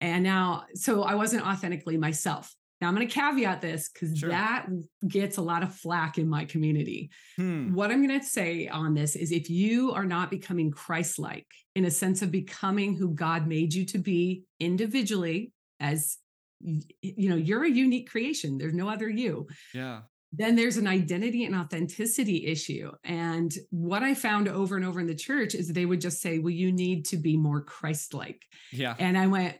And 0.00 0.24
now, 0.24 0.64
so 0.72 1.02
I 1.02 1.14
wasn't 1.14 1.46
authentically 1.46 1.98
myself. 1.98 2.54
Now, 2.80 2.88
I'm 2.88 2.94
going 2.94 3.06
to 3.06 3.14
caveat 3.14 3.60
this 3.60 3.90
because 3.90 4.16
sure. 4.16 4.30
that 4.30 4.66
gets 5.06 5.36
a 5.36 5.42
lot 5.42 5.62
of 5.62 5.74
flack 5.74 6.16
in 6.16 6.28
my 6.28 6.46
community. 6.46 7.10
Hmm. 7.36 7.74
What 7.74 7.90
I'm 7.90 8.06
going 8.06 8.18
to 8.18 8.26
say 8.26 8.68
on 8.68 8.94
this 8.94 9.14
is 9.14 9.30
if 9.30 9.50
you 9.50 9.92
are 9.92 10.04
not 10.06 10.30
becoming 10.30 10.70
Christ 10.70 11.18
like 11.18 11.46
in 11.74 11.84
a 11.84 11.90
sense 11.90 12.22
of 12.22 12.30
becoming 12.30 12.96
who 12.96 13.14
God 13.14 13.46
made 13.46 13.74
you 13.74 13.84
to 13.86 13.98
be 13.98 14.44
individually, 14.58 15.52
as 15.80 16.16
you 16.60 17.28
know, 17.28 17.36
you're 17.36 17.64
a 17.64 17.70
unique 17.70 18.10
creation, 18.10 18.58
there's 18.58 18.74
no 18.74 18.88
other 18.88 19.08
you. 19.08 19.46
Yeah. 19.74 20.00
Then 20.32 20.56
there's 20.56 20.76
an 20.76 20.86
identity 20.86 21.44
and 21.44 21.54
authenticity 21.54 22.46
issue. 22.46 22.90
And 23.04 23.52
what 23.70 24.02
I 24.02 24.14
found 24.14 24.48
over 24.48 24.76
and 24.76 24.84
over 24.84 25.00
in 25.00 25.06
the 25.06 25.14
church 25.14 25.54
is 25.54 25.68
they 25.68 25.86
would 25.86 26.00
just 26.00 26.20
say, 26.20 26.38
well, 26.38 26.50
you 26.50 26.72
need 26.72 27.06
to 27.06 27.16
be 27.16 27.36
more 27.36 27.62
Christ 27.62 28.12
like. 28.12 28.42
Yeah. 28.72 28.94
And 28.98 29.16
I 29.16 29.28
went, 29.28 29.56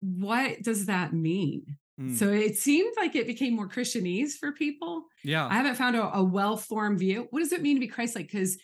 what 0.00 0.62
does 0.62 0.86
that 0.86 1.12
mean? 1.12 1.64
Mm. 2.00 2.16
So 2.16 2.28
it 2.28 2.56
seemed 2.56 2.92
like 2.96 3.16
it 3.16 3.26
became 3.26 3.56
more 3.56 3.68
Christianese 3.68 4.32
for 4.32 4.52
people. 4.52 5.04
Yeah. 5.24 5.46
I 5.46 5.54
haven't 5.54 5.76
found 5.76 5.96
a, 5.96 6.16
a 6.16 6.22
well 6.22 6.56
formed 6.56 6.98
view. 6.98 7.26
What 7.30 7.40
does 7.40 7.52
it 7.52 7.62
mean 7.62 7.76
to 7.76 7.80
be 7.80 7.88
Christ 7.88 8.14
like? 8.14 8.30
Because 8.30 8.58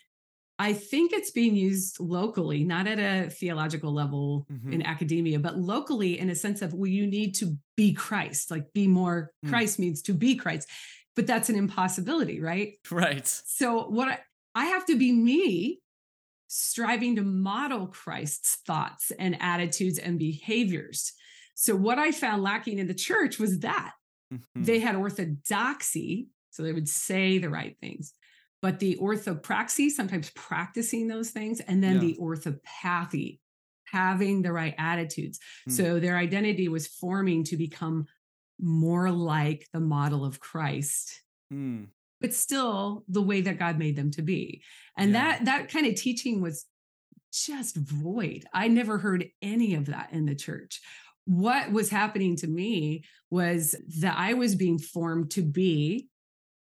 I 0.57 0.73
think 0.73 1.11
it's 1.11 1.31
being 1.31 1.55
used 1.55 1.99
locally, 1.99 2.63
not 2.63 2.87
at 2.87 2.99
a 2.99 3.29
theological 3.29 3.93
level 3.93 4.47
mm-hmm. 4.51 4.71
in 4.71 4.85
academia, 4.85 5.39
but 5.39 5.57
locally 5.57 6.17
in 6.17 6.29
a 6.29 6.35
sense 6.35 6.61
of, 6.61 6.73
well, 6.73 6.87
you 6.87 7.05
need 7.07 7.35
to 7.35 7.57
be 7.75 7.93
Christ, 7.93 8.51
like 8.51 8.71
be 8.73 8.87
more 8.87 9.31
mm. 9.45 9.49
Christ 9.49 9.79
means 9.79 10.01
to 10.03 10.13
be 10.13 10.35
Christ. 10.35 10.69
But 11.15 11.27
that's 11.27 11.49
an 11.49 11.55
impossibility, 11.55 12.41
right? 12.41 12.73
Right. 12.89 13.27
So 13.27 13.87
what 13.87 14.07
I, 14.07 14.19
I 14.53 14.65
have 14.65 14.85
to 14.85 14.97
be 14.97 15.11
me 15.11 15.81
striving 16.47 17.17
to 17.17 17.21
model 17.21 17.87
Christ's 17.87 18.57
thoughts 18.65 19.11
and 19.19 19.37
attitudes 19.41 19.97
and 19.97 20.17
behaviors. 20.17 21.11
So 21.55 21.75
what 21.75 21.99
I 21.99 22.11
found 22.11 22.43
lacking 22.43 22.79
in 22.79 22.87
the 22.87 22.93
church 22.93 23.39
was 23.39 23.59
that 23.59 23.91
mm-hmm. 24.33 24.63
they 24.63 24.79
had 24.79 24.95
orthodoxy, 24.95 26.29
so 26.51 26.63
they 26.63 26.73
would 26.73 26.87
say 26.87 27.39
the 27.39 27.49
right 27.49 27.75
things, 27.81 28.13
but 28.65 28.79
the 28.79 28.97
orthopraxy, 28.99 29.91
sometimes 29.91 30.31
practicing 30.31 31.07
those 31.07 31.29
things, 31.29 31.59
and 31.59 31.83
then 31.83 31.93
yeah. 31.93 31.99
the 31.99 32.17
orthopathy, 32.17 33.39
having 33.83 34.41
the 34.41 34.51
right 34.51 34.73
attitudes. 34.79 35.39
Mm. 35.69 35.71
So 35.73 35.99
their 35.99 36.17
identity 36.17 36.67
was 36.67 36.87
forming 36.87 37.43
to 37.43 37.57
become 37.57 38.07
more 38.59 39.11
like 39.11 39.67
the 39.71 39.79
model 39.79 40.25
of 40.25 40.39
Christ. 40.39 41.21
Mm. 41.53 41.89
But 42.19 42.33
still 42.33 43.03
the 43.07 43.21
way 43.21 43.41
that 43.41 43.59
God 43.59 43.77
made 43.77 43.95
them 43.95 44.09
to 44.13 44.23
be. 44.23 44.63
And 44.97 45.11
yeah. 45.11 45.37
that 45.37 45.45
that 45.45 45.69
kind 45.69 45.85
of 45.85 45.93
teaching 45.93 46.41
was 46.41 46.65
just 47.31 47.75
void. 47.75 48.45
I 48.51 48.67
never 48.67 48.97
heard 48.97 49.27
any 49.43 49.75
of 49.75 49.85
that 49.85 50.09
in 50.11 50.25
the 50.25 50.33
church 50.33 50.81
what 51.25 51.71
was 51.71 51.89
happening 51.89 52.35
to 52.35 52.47
me 52.47 53.03
was 53.31 53.75
that 53.99 54.15
I 54.15 54.35
was 54.35 54.55
being 54.55 54.77
formed 54.77 55.31
to 55.31 55.41
be 55.41 56.07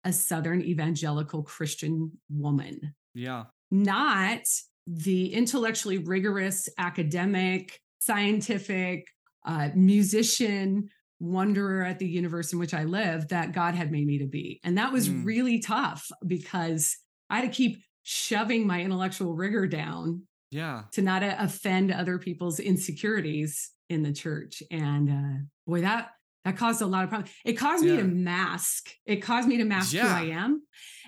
a 0.04 0.12
Southern 0.12 0.62
evangelical 0.62 1.42
Christian 1.42 2.12
woman. 2.28 2.94
Yeah. 3.14 3.44
Not 3.70 4.42
the 4.86 5.32
intellectually 5.32 5.98
rigorous, 5.98 6.68
academic, 6.78 7.80
scientific, 8.00 9.06
uh, 9.46 9.70
musician, 9.74 10.88
wanderer 11.20 11.84
at 11.84 11.98
the 11.98 12.06
universe 12.06 12.52
in 12.52 12.58
which 12.58 12.74
I 12.74 12.84
live 12.84 13.28
that 13.28 13.52
God 13.52 13.74
had 13.74 13.90
made 13.90 14.06
me 14.06 14.18
to 14.18 14.26
be. 14.26 14.60
And 14.62 14.76
that 14.78 14.92
was 14.92 15.08
mm. 15.08 15.24
really 15.24 15.58
tough 15.58 16.10
because 16.26 16.96
I 17.30 17.40
had 17.40 17.50
to 17.50 17.56
keep 17.56 17.82
shoving 18.02 18.66
my 18.66 18.82
intellectual 18.82 19.34
rigor 19.34 19.66
down. 19.66 20.22
Yeah. 20.50 20.82
To 20.92 21.02
not 21.02 21.24
uh, 21.24 21.34
offend 21.38 21.90
other 21.90 22.18
people's 22.18 22.60
insecurities 22.60 23.70
in 23.90 24.02
the 24.02 24.12
church. 24.12 24.62
And 24.70 25.10
uh, 25.10 25.42
boy, 25.66 25.80
that 25.80 26.10
that 26.44 26.56
caused 26.56 26.82
a 26.82 26.86
lot 26.86 27.04
of 27.04 27.10
problems. 27.10 27.34
It 27.44 27.54
caused 27.54 27.84
yeah. 27.84 27.92
me 27.92 27.96
to 27.98 28.04
mask. 28.04 28.90
It 29.06 29.16
caused 29.16 29.48
me 29.48 29.56
to 29.58 29.64
mask 29.64 29.92
yeah. 29.92 30.08
who 30.08 30.32
I 30.32 30.36
am. 30.36 30.62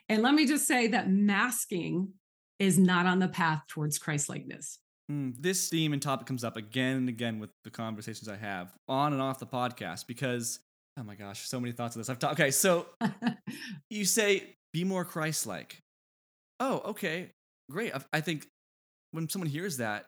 And 0.09 0.23
let 0.23 0.35
me 0.35 0.47
just 0.47 0.67
say 0.67 0.89
that 0.89 1.11
masking 1.11 2.13
is 2.59 2.79
not 2.79 3.07
on 3.07 3.19
the 3.19 3.29
path 3.29 3.63
towards 3.69 3.99
Christ 3.99 4.29
likeness. 4.29 4.79
Mm, 5.11 5.35
this 5.39 5.69
theme 5.69 5.93
and 5.93 6.03
topic 6.03 6.27
comes 6.27 6.43
up 6.43 6.57
again 6.57 6.97
and 6.97 7.09
again 7.09 7.39
with 7.39 7.51
the 7.65 7.71
conversations 7.71 8.29
I 8.29 8.37
have 8.37 8.73
on 8.89 9.13
and 9.13 9.23
off 9.23 9.39
the 9.39 9.47
podcast 9.47 10.07
because 10.07 10.61
Oh 10.99 11.03
my 11.03 11.15
gosh, 11.15 11.47
so 11.47 11.61
many 11.61 11.73
thoughts 11.73 11.95
on 11.95 12.01
this. 12.01 12.09
I've 12.09 12.19
talked. 12.19 12.41
Okay, 12.41 12.51
so 12.51 12.87
you 13.91 14.05
say 14.05 14.57
be 14.73 14.85
more 14.85 15.05
Christ-like. 15.05 15.83
Oh, 16.59 16.81
okay, 16.87 17.33
great. 17.71 17.95
I, 17.95 18.01
I 18.15 18.21
think 18.23 18.47
when 19.13 19.29
someone 19.29 19.49
hears 19.49 19.77
that, 19.77 20.07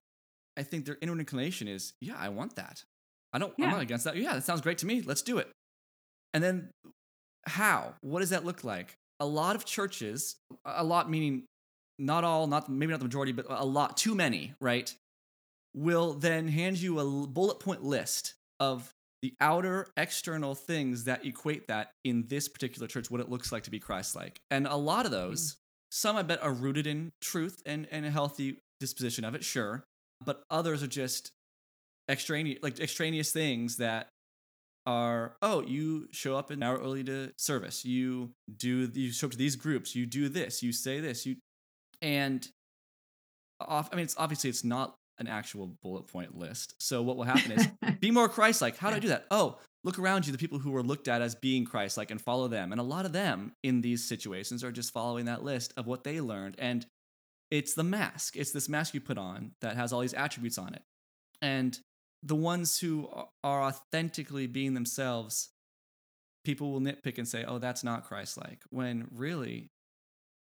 I 0.56 0.62
think 0.62 0.86
their 0.86 0.96
inner 1.02 1.12
inclination 1.12 1.68
is, 1.68 1.92
yeah, 2.00 2.16
I 2.18 2.30
want 2.30 2.56
that. 2.56 2.82
I 3.32 3.38
don't. 3.38 3.52
I'm 3.60 3.70
not 3.70 3.80
against 3.80 4.04
that. 4.04 4.16
Yeah, 4.16 4.34
that 4.34 4.44
sounds 4.44 4.60
great 4.60 4.78
to 4.78 4.86
me. 4.86 5.02
Let's 5.02 5.22
do 5.22 5.38
it. 5.38 5.48
And 6.34 6.42
then 6.42 6.70
how? 7.46 7.94
What 8.00 8.20
does 8.20 8.30
that 8.30 8.44
look 8.44 8.64
like? 8.64 8.94
A 9.20 9.26
lot 9.26 9.56
of 9.56 9.64
churches, 9.64 10.36
a 10.64 10.84
lot 10.84 11.10
meaning 11.10 11.44
not 11.98 12.24
all, 12.24 12.46
not 12.46 12.68
maybe 12.68 12.92
not 12.92 13.00
the 13.00 13.04
majority, 13.04 13.32
but 13.32 13.46
a 13.48 13.64
lot, 13.64 13.96
too 13.96 14.14
many, 14.14 14.54
right? 14.60 14.94
Will 15.74 16.14
then 16.14 16.48
hand 16.48 16.78
you 16.78 16.98
a 17.00 17.26
bullet 17.26 17.60
point 17.60 17.82
list 17.82 18.34
of 18.60 18.92
the 19.22 19.34
outer 19.40 19.88
external 19.96 20.54
things 20.54 21.04
that 21.04 21.26
equate 21.26 21.66
that 21.68 21.90
in 22.04 22.26
this 22.28 22.48
particular 22.48 22.86
church, 22.86 23.10
what 23.10 23.20
it 23.20 23.28
looks 23.28 23.50
like 23.50 23.64
to 23.64 23.70
be 23.70 23.80
Christ 23.80 24.14
like. 24.14 24.40
And 24.50 24.66
a 24.66 24.76
lot 24.76 25.06
of 25.06 25.10
those, 25.10 25.52
mm. 25.52 25.56
some 25.90 26.16
I 26.16 26.22
bet 26.22 26.42
are 26.42 26.52
rooted 26.52 26.86
in 26.86 27.10
truth 27.20 27.60
and, 27.66 27.88
and 27.90 28.06
a 28.06 28.10
healthy 28.10 28.58
disposition 28.78 29.24
of 29.24 29.34
it, 29.34 29.44
sure. 29.44 29.84
But 30.24 30.42
others 30.50 30.82
are 30.82 30.88
just 30.88 31.32
extraneous, 32.08 32.58
like 32.62 32.80
extraneous 32.80 33.32
things 33.32 33.76
that 33.76 34.08
are, 34.86 35.36
oh, 35.42 35.62
you 35.62 36.08
show 36.12 36.36
up 36.36 36.50
an 36.50 36.62
hour 36.62 36.78
early 36.78 37.04
to 37.04 37.32
service. 37.36 37.84
You 37.84 38.30
do, 38.56 38.90
you 38.94 39.12
show 39.12 39.26
up 39.26 39.32
to 39.32 39.38
these 39.38 39.56
groups. 39.56 39.94
You 39.94 40.06
do 40.06 40.28
this. 40.28 40.62
You 40.62 40.72
say 40.72 41.00
this. 41.00 41.26
You, 41.26 41.36
and 42.00 42.46
off. 43.60 43.88
I 43.92 43.96
mean, 43.96 44.04
it's 44.04 44.16
obviously 44.16 44.50
it's 44.50 44.64
not 44.64 44.94
an 45.18 45.26
actual 45.26 45.76
bullet 45.82 46.06
point 46.06 46.36
list. 46.36 46.74
So 46.78 47.02
what 47.02 47.16
will 47.16 47.24
happen 47.24 47.52
is 47.52 47.68
be 48.00 48.10
more 48.10 48.28
Christ-like. 48.28 48.76
How 48.76 48.90
do 48.90 48.96
I 48.96 49.00
do 49.00 49.08
that? 49.08 49.26
Oh, 49.30 49.58
look 49.84 49.98
around 49.98 50.26
you, 50.26 50.32
the 50.32 50.38
people 50.38 50.58
who 50.58 50.70
were 50.70 50.82
looked 50.82 51.08
at 51.08 51.22
as 51.22 51.34
being 51.34 51.64
Christ-like, 51.64 52.10
and 52.10 52.20
follow 52.20 52.48
them. 52.48 52.72
And 52.72 52.80
a 52.80 52.84
lot 52.84 53.04
of 53.04 53.12
them 53.12 53.52
in 53.62 53.80
these 53.80 54.08
situations 54.08 54.62
are 54.62 54.72
just 54.72 54.92
following 54.92 55.24
that 55.24 55.42
list 55.42 55.74
of 55.76 55.86
what 55.86 56.04
they 56.04 56.20
learned. 56.20 56.54
And 56.58 56.86
it's 57.50 57.74
the 57.74 57.84
mask. 57.84 58.36
It's 58.36 58.52
this 58.52 58.68
mask 58.68 58.94
you 58.94 59.00
put 59.00 59.18
on 59.18 59.52
that 59.60 59.76
has 59.76 59.92
all 59.92 60.00
these 60.00 60.14
attributes 60.14 60.58
on 60.58 60.74
it. 60.74 60.82
And 61.42 61.78
the 62.22 62.34
ones 62.34 62.78
who 62.80 63.08
are 63.44 63.62
authentically 63.62 64.46
being 64.46 64.74
themselves, 64.74 65.50
people 66.44 66.72
will 66.72 66.80
nitpick 66.80 67.18
and 67.18 67.28
say, 67.28 67.44
"Oh, 67.44 67.58
that's 67.58 67.84
not 67.84 68.04
Christ-like," 68.04 68.62
when 68.70 69.08
really, 69.12 69.70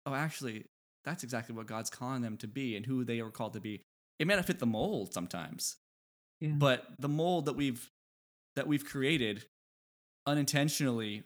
oh, 0.05 0.13
actually, 0.13 0.65
that's 1.03 1.23
exactly 1.23 1.55
what 1.55 1.67
God's 1.67 1.89
calling 1.89 2.21
them 2.21 2.37
to 2.37 2.47
be 2.47 2.75
and 2.75 2.85
who 2.85 3.03
they 3.03 3.19
are 3.19 3.31
called 3.31 3.53
to 3.53 3.59
be. 3.59 3.83
It 4.17 4.27
may 4.27 4.35
not 4.35 4.45
fit 4.45 4.59
the 4.59 4.65
mold 4.65 5.13
sometimes, 5.13 5.77
Yeah. 6.41 6.55
but 6.57 6.87
the 6.99 7.09
mold 7.09 7.45
that 7.45 7.53
we've 7.53 7.91
that 8.55 8.67
we've 8.67 8.83
created 8.83 9.47
unintentionally 10.25 11.23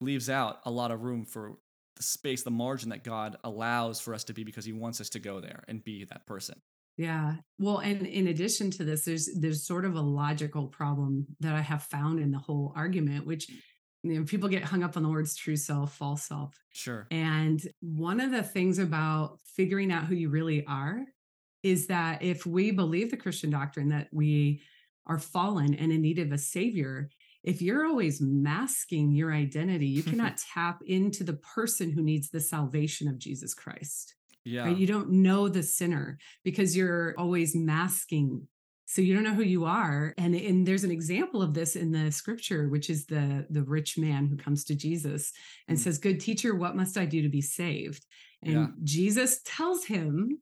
leaves 0.00 0.30
out 0.30 0.60
a 0.64 0.70
lot 0.70 0.90
of 0.90 1.02
room 1.02 1.24
for 1.24 1.58
the 1.96 2.02
space, 2.02 2.42
the 2.42 2.50
margin 2.50 2.90
that 2.90 3.02
God 3.02 3.36
allows 3.42 4.00
for 4.00 4.14
us 4.14 4.24
to 4.24 4.32
be 4.32 4.44
because 4.44 4.64
He 4.64 4.72
wants 4.72 5.00
us 5.00 5.08
to 5.10 5.18
go 5.18 5.40
there 5.40 5.64
and 5.68 5.82
be 5.82 6.04
that 6.04 6.26
person. 6.26 6.60
Yeah. 7.00 7.36
Well, 7.58 7.78
and 7.78 8.06
in 8.06 8.26
addition 8.26 8.70
to 8.72 8.84
this, 8.84 9.06
there's 9.06 9.30
there's 9.34 9.66
sort 9.66 9.86
of 9.86 9.94
a 9.94 10.02
logical 10.02 10.66
problem 10.66 11.26
that 11.40 11.54
I 11.54 11.62
have 11.62 11.82
found 11.84 12.20
in 12.20 12.30
the 12.30 12.38
whole 12.38 12.74
argument, 12.76 13.26
which 13.26 13.48
mm. 13.48 13.56
you 14.02 14.18
know, 14.18 14.24
people 14.26 14.50
get 14.50 14.64
hung 14.64 14.82
up 14.82 14.98
on 14.98 15.02
the 15.02 15.08
words 15.08 15.34
true 15.34 15.56
self, 15.56 15.96
false 15.96 16.24
self. 16.24 16.54
Sure. 16.72 17.06
And 17.10 17.58
one 17.80 18.20
of 18.20 18.32
the 18.32 18.42
things 18.42 18.78
about 18.78 19.38
figuring 19.56 19.90
out 19.90 20.04
who 20.04 20.14
you 20.14 20.28
really 20.28 20.62
are 20.66 21.06
is 21.62 21.86
that 21.86 22.22
if 22.22 22.44
we 22.44 22.70
believe 22.70 23.10
the 23.10 23.16
Christian 23.16 23.48
doctrine 23.48 23.88
that 23.88 24.08
we 24.12 24.60
are 25.06 25.18
fallen 25.18 25.72
and 25.72 25.90
in 25.90 26.02
need 26.02 26.18
of 26.18 26.32
a 26.32 26.38
savior, 26.38 27.08
if 27.42 27.62
you're 27.62 27.86
always 27.86 28.20
masking 28.20 29.10
your 29.12 29.32
identity, 29.32 29.86
you 29.86 30.02
cannot 30.10 30.36
tap 30.36 30.82
into 30.84 31.24
the 31.24 31.32
person 31.32 31.92
who 31.92 32.02
needs 32.02 32.28
the 32.28 32.40
salvation 32.40 33.08
of 33.08 33.18
Jesus 33.18 33.54
Christ. 33.54 34.16
Yeah. 34.44 34.64
Right? 34.66 34.76
You 34.76 34.86
don't 34.86 35.10
know 35.10 35.48
the 35.48 35.62
sinner 35.62 36.18
because 36.44 36.76
you're 36.76 37.14
always 37.18 37.54
masking. 37.54 38.46
So 38.86 39.02
you 39.02 39.14
don't 39.14 39.22
know 39.22 39.34
who 39.34 39.44
you 39.44 39.66
are. 39.66 40.14
And, 40.18 40.34
and 40.34 40.66
there's 40.66 40.82
an 40.82 40.90
example 40.90 41.42
of 41.42 41.54
this 41.54 41.76
in 41.76 41.92
the 41.92 42.10
scripture, 42.10 42.68
which 42.68 42.90
is 42.90 43.06
the, 43.06 43.46
the 43.48 43.62
rich 43.62 43.96
man 43.96 44.26
who 44.26 44.36
comes 44.36 44.64
to 44.64 44.74
Jesus 44.74 45.32
and 45.68 45.78
Mm. 45.78 45.80
says, 45.80 45.98
Good 45.98 46.18
teacher, 46.20 46.54
what 46.56 46.74
must 46.74 46.98
I 46.98 47.04
do 47.04 47.22
to 47.22 47.28
be 47.28 47.40
saved? 47.42 48.04
And 48.42 48.52
Yeah. 48.52 48.66
Jesus 48.82 49.40
tells 49.44 49.84
him 49.84 50.40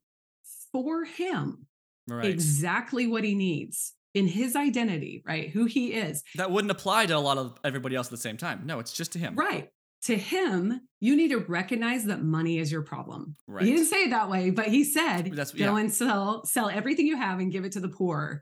for 0.71 1.03
him 1.05 1.67
right. 2.07 2.25
exactly 2.25 3.05
what 3.05 3.23
he 3.23 3.35
needs 3.35 3.93
in 4.15 4.27
his 4.27 4.55
identity, 4.55 5.21
right? 5.27 5.49
Who 5.51 5.65
he 5.65 5.93
is. 5.93 6.23
that 6.35 6.49
wouldn't 6.49 6.71
apply 6.71 7.05
to 7.07 7.15
a 7.15 7.19
lot 7.19 7.37
of 7.37 7.55
everybody 7.63 7.95
else 7.95 8.07
at 8.07 8.11
the 8.11 8.17
same 8.17 8.37
time. 8.37 8.63
No, 8.65 8.79
it's 8.79 8.93
just 8.93 9.11
to 9.13 9.19
him. 9.19 9.35
Right. 9.35 9.69
To 10.03 10.15
him, 10.15 10.79
you 11.01 11.15
need 11.15 11.29
to 11.29 11.39
recognize 11.39 12.05
that 12.05 12.21
money 12.21 12.57
is 12.57 12.71
your 12.71 12.83
problem. 12.83 13.35
Right. 13.47 13.65
He 13.65 13.71
didn't 13.71 13.87
say 13.87 14.03
it 14.03 14.11
that 14.11 14.29
way, 14.29 14.49
but 14.49 14.67
he 14.67 14.83
said, 14.83 15.25
That's- 15.25 15.51
go 15.51 15.75
yeah. 15.75 15.77
and 15.77 15.93
sell, 15.93 16.45
sell 16.45 16.69
everything 16.69 17.05
you 17.05 17.17
have 17.17 17.39
and 17.39 17.51
give 17.51 17.65
it 17.65 17.73
to 17.73 17.79
the 17.79 17.89
poor. 17.89 18.41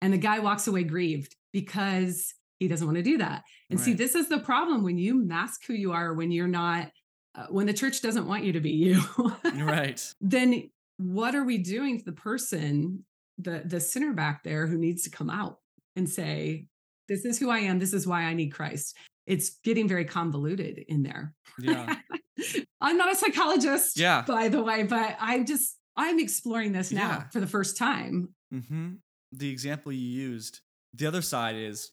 And 0.00 0.12
the 0.12 0.18
guy 0.18 0.38
walks 0.38 0.68
away 0.68 0.84
grieved 0.84 1.34
because 1.52 2.32
he 2.58 2.68
doesn't 2.68 2.86
want 2.86 2.96
to 2.96 3.02
do 3.02 3.18
that. 3.18 3.42
And 3.70 3.80
see, 3.80 3.92
this 3.92 4.14
is 4.14 4.28
the 4.28 4.38
problem 4.38 4.84
when 4.84 4.98
you 4.98 5.14
mask 5.14 5.62
who 5.66 5.74
you 5.74 5.92
are, 5.92 6.14
when 6.14 6.30
you're 6.30 6.46
not, 6.46 6.90
uh, 7.34 7.46
when 7.48 7.66
the 7.66 7.72
church 7.72 8.00
doesn't 8.00 8.28
want 8.28 8.44
you 8.44 8.52
to 8.52 8.60
be 8.60 8.70
you. 8.70 9.02
Right. 9.44 10.00
then 10.20 10.70
what 10.98 11.34
are 11.34 11.44
we 11.44 11.58
doing 11.58 11.98
to 11.98 12.04
the 12.04 12.12
person, 12.12 13.04
the 13.38 13.62
the 13.64 13.80
sinner 13.80 14.12
back 14.12 14.44
there 14.44 14.66
who 14.66 14.78
needs 14.78 15.02
to 15.02 15.10
come 15.10 15.30
out 15.30 15.58
and 15.96 16.08
say, 16.08 16.66
"This 17.08 17.24
is 17.24 17.38
who 17.38 17.50
I 17.50 17.60
am. 17.60 17.78
This 17.78 17.92
is 17.92 18.06
why 18.06 18.22
I 18.22 18.34
need 18.34 18.50
Christ." 18.50 18.96
It's 19.26 19.58
getting 19.64 19.88
very 19.88 20.04
convoluted 20.04 20.78
in 20.88 21.02
there. 21.02 21.34
Yeah. 21.58 21.96
I'm 22.80 22.96
not 22.96 23.12
a 23.12 23.16
psychologist, 23.16 23.98
Yeah. 23.98 24.22
by 24.26 24.48
the 24.48 24.62
way, 24.62 24.82
but 24.82 25.16
I'm 25.20 25.46
just 25.46 25.76
I'm 25.96 26.18
exploring 26.18 26.72
this 26.72 26.90
now 26.90 27.08
Yeah. 27.08 27.28
for 27.28 27.40
the 27.40 27.46
first 27.46 27.76
time. 27.76 28.34
hmm 28.50 28.94
The 29.32 29.50
example 29.50 29.92
you 29.92 30.06
used, 30.06 30.60
the 30.92 31.06
other 31.06 31.22
side 31.22 31.54
is, 31.56 31.92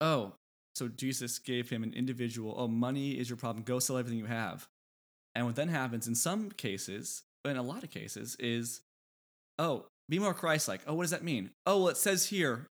oh, 0.00 0.34
so 0.74 0.88
Jesus 0.88 1.38
gave 1.38 1.70
him 1.70 1.82
an 1.82 1.92
individual, 1.94 2.54
oh, 2.56 2.68
money 2.68 3.12
is 3.12 3.28
your 3.30 3.36
problem. 3.36 3.64
Go 3.64 3.78
sell 3.78 3.96
everything 3.96 4.18
you 4.18 4.26
have. 4.26 4.68
And 5.34 5.46
what 5.46 5.56
then 5.56 5.68
happens 5.68 6.06
in 6.08 6.14
some 6.14 6.50
cases, 6.50 7.22
in 7.44 7.56
a 7.56 7.62
lot 7.62 7.82
of 7.84 7.90
cases, 7.90 8.36
is, 8.40 8.80
oh, 9.58 9.86
be 10.08 10.18
more 10.18 10.34
Christ 10.34 10.68
like. 10.68 10.80
Oh, 10.86 10.94
what 10.94 11.02
does 11.04 11.10
that 11.12 11.24
mean? 11.24 11.50
Oh, 11.66 11.78
well, 11.78 11.88
it 11.88 11.96
says 11.96 12.26
here, 12.26 12.66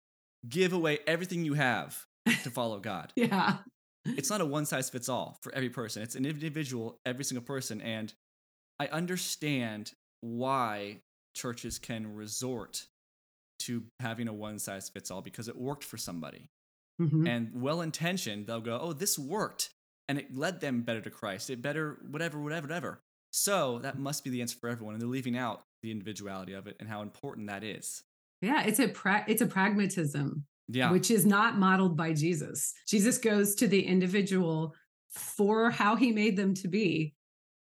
give 0.47 0.71
away 0.73 0.99
everything 1.07 1.43
you 1.45 1.53
have 1.55 2.05
to 2.43 2.49
follow 2.49 2.79
God. 2.79 3.11
Yeah. 3.17 3.57
It's 4.05 4.29
not 4.29 4.41
a 4.41 4.45
one 4.45 4.65
size 4.65 4.89
fits 4.89 5.09
all 5.09 5.37
for 5.41 5.53
every 5.55 5.69
person. 5.69 6.01
It's 6.03 6.15
an 6.15 6.25
individual, 6.25 6.99
every 7.05 7.23
single 7.23 7.45
person. 7.45 7.81
And 7.81 8.13
I 8.79 8.87
understand 8.87 9.93
why 10.21 10.97
churches 11.35 11.79
can 11.79 12.15
resort 12.15 12.85
to 13.59 13.83
having 13.99 14.27
a 14.27 14.33
one 14.33 14.59
size 14.59 14.89
fits 14.89 15.09
all 15.11 15.21
because 15.21 15.47
it 15.47 15.55
worked 15.55 15.83
for 15.83 15.97
somebody. 15.97 16.49
Mhm. 17.01 17.27
And 17.27 17.61
well 17.61 17.81
intentioned, 17.81 18.47
they'll 18.47 18.61
go, 18.61 18.77
oh, 18.79 18.93
this 18.93 19.17
worked. 19.17 19.69
And 20.09 20.17
it 20.19 20.35
led 20.35 20.59
them 20.59 20.81
better 20.81 21.01
to 21.01 21.09
Christ. 21.09 21.49
It 21.49 21.61
better, 21.61 21.97
whatever, 22.09 22.39
whatever, 22.41 22.67
whatever. 22.67 22.99
So 23.31 23.79
that 23.79 23.97
must 23.97 24.23
be 24.23 24.29
the 24.29 24.41
answer 24.41 24.57
for 24.59 24.69
everyone. 24.69 24.95
And 24.95 25.01
they're 25.01 25.09
leaving 25.09 25.37
out 25.37 25.63
the 25.81 25.91
individuality 25.91 26.53
of 26.53 26.67
it 26.67 26.75
and 26.79 26.87
how 26.89 27.01
important 27.01 27.47
that 27.47 27.63
is. 27.63 28.03
Yeah, 28.41 28.63
it's 28.63 28.79
a 28.79 28.89
pra- 28.89 29.23
it's 29.27 29.41
a 29.41 29.45
pragmatism. 29.47 30.45
Yeah. 30.67 30.91
which 30.91 31.11
is 31.11 31.25
not 31.25 31.57
modeled 31.57 31.97
by 31.97 32.13
Jesus. 32.13 32.73
Jesus 32.87 33.17
goes 33.17 33.55
to 33.55 33.67
the 33.67 33.81
individual 33.85 34.73
for 35.09 35.69
how 35.71 35.95
he 35.95 36.11
made 36.11 36.37
them 36.37 36.53
to 36.55 36.67
be 36.67 37.13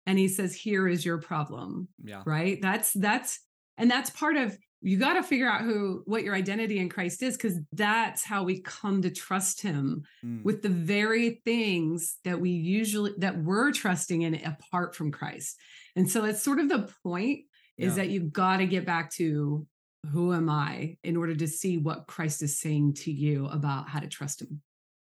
and 0.05 0.17
he 0.17 0.27
says 0.27 0.55
here 0.55 0.87
is 0.87 1.05
your 1.05 1.19
problem, 1.19 1.87
yeah. 2.03 2.23
right? 2.25 2.59
That's 2.61 2.91
that's 2.93 3.39
and 3.77 3.89
that's 3.89 4.09
part 4.11 4.35
of 4.37 4.57
you 4.83 4.97
got 4.97 5.13
to 5.13 5.21
figure 5.23 5.47
out 5.47 5.61
who 5.61 6.01
what 6.05 6.23
your 6.23 6.33
identity 6.33 6.79
in 6.79 6.89
Christ 6.89 7.21
is 7.21 7.37
cuz 7.37 7.59
that's 7.73 8.23
how 8.23 8.43
we 8.43 8.61
come 8.61 9.01
to 9.03 9.11
trust 9.11 9.61
him 9.61 10.03
Mm. 10.25 10.43
with 10.43 10.61
the 10.61 10.69
very 10.69 11.41
things 11.45 12.17
that 12.23 12.39
we 12.41 12.49
usually 12.51 13.11
that 13.19 13.43
we're 13.43 13.71
trusting 13.71 14.21
in 14.23 14.35
apart 14.45 14.95
from 14.95 15.11
Christ. 15.11 15.57
And 15.95 16.09
so 16.09 16.25
it's 16.25 16.41
sort 16.41 16.59
of 16.59 16.69
the 16.69 16.89
point 17.03 17.41
is 17.77 17.89
Yeah. 17.97 18.03
that 18.03 18.09
you've 18.09 18.31
got 18.33 18.57
to 18.57 18.65
get 18.65 18.85
back 18.85 19.11
to 19.13 19.67
who 20.07 20.33
am 20.33 20.49
I 20.49 20.97
in 21.03 21.15
order 21.15 21.35
to 21.35 21.47
see 21.47 21.77
what 21.77 22.07
Christ 22.07 22.41
is 22.41 22.59
saying 22.59 22.93
to 22.95 23.11
you 23.11 23.47
about 23.47 23.89
how 23.89 23.99
to 23.99 24.07
trust 24.07 24.41
him. 24.41 24.61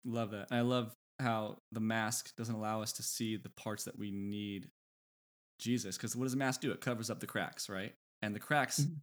Love 0.06 0.32
that. 0.32 0.48
I 0.52 0.62
love 0.62 0.94
how 1.20 1.58
the 1.72 1.80
mask 1.80 2.36
doesn't 2.38 2.56
allow 2.56 2.82
us 2.82 2.94
to 2.94 3.04
see 3.04 3.36
the 3.38 3.50
parts 3.50 3.84
that 3.86 3.98
we 3.98 4.12
need 4.12 4.70
Jesus. 5.60 5.98
Because 5.98 6.16
what 6.16 6.26
does 6.26 6.34
a 6.34 6.38
mask 6.38 6.62
do? 6.62 6.72
It 6.72 6.82
covers 6.82 7.10
up 7.10 7.20
the 7.20 7.28
cracks, 7.28 7.68
right? 7.70 7.94
And 8.22 8.34
the 8.34 8.40
cracks 8.40 8.82
Mhm. 8.82 9.02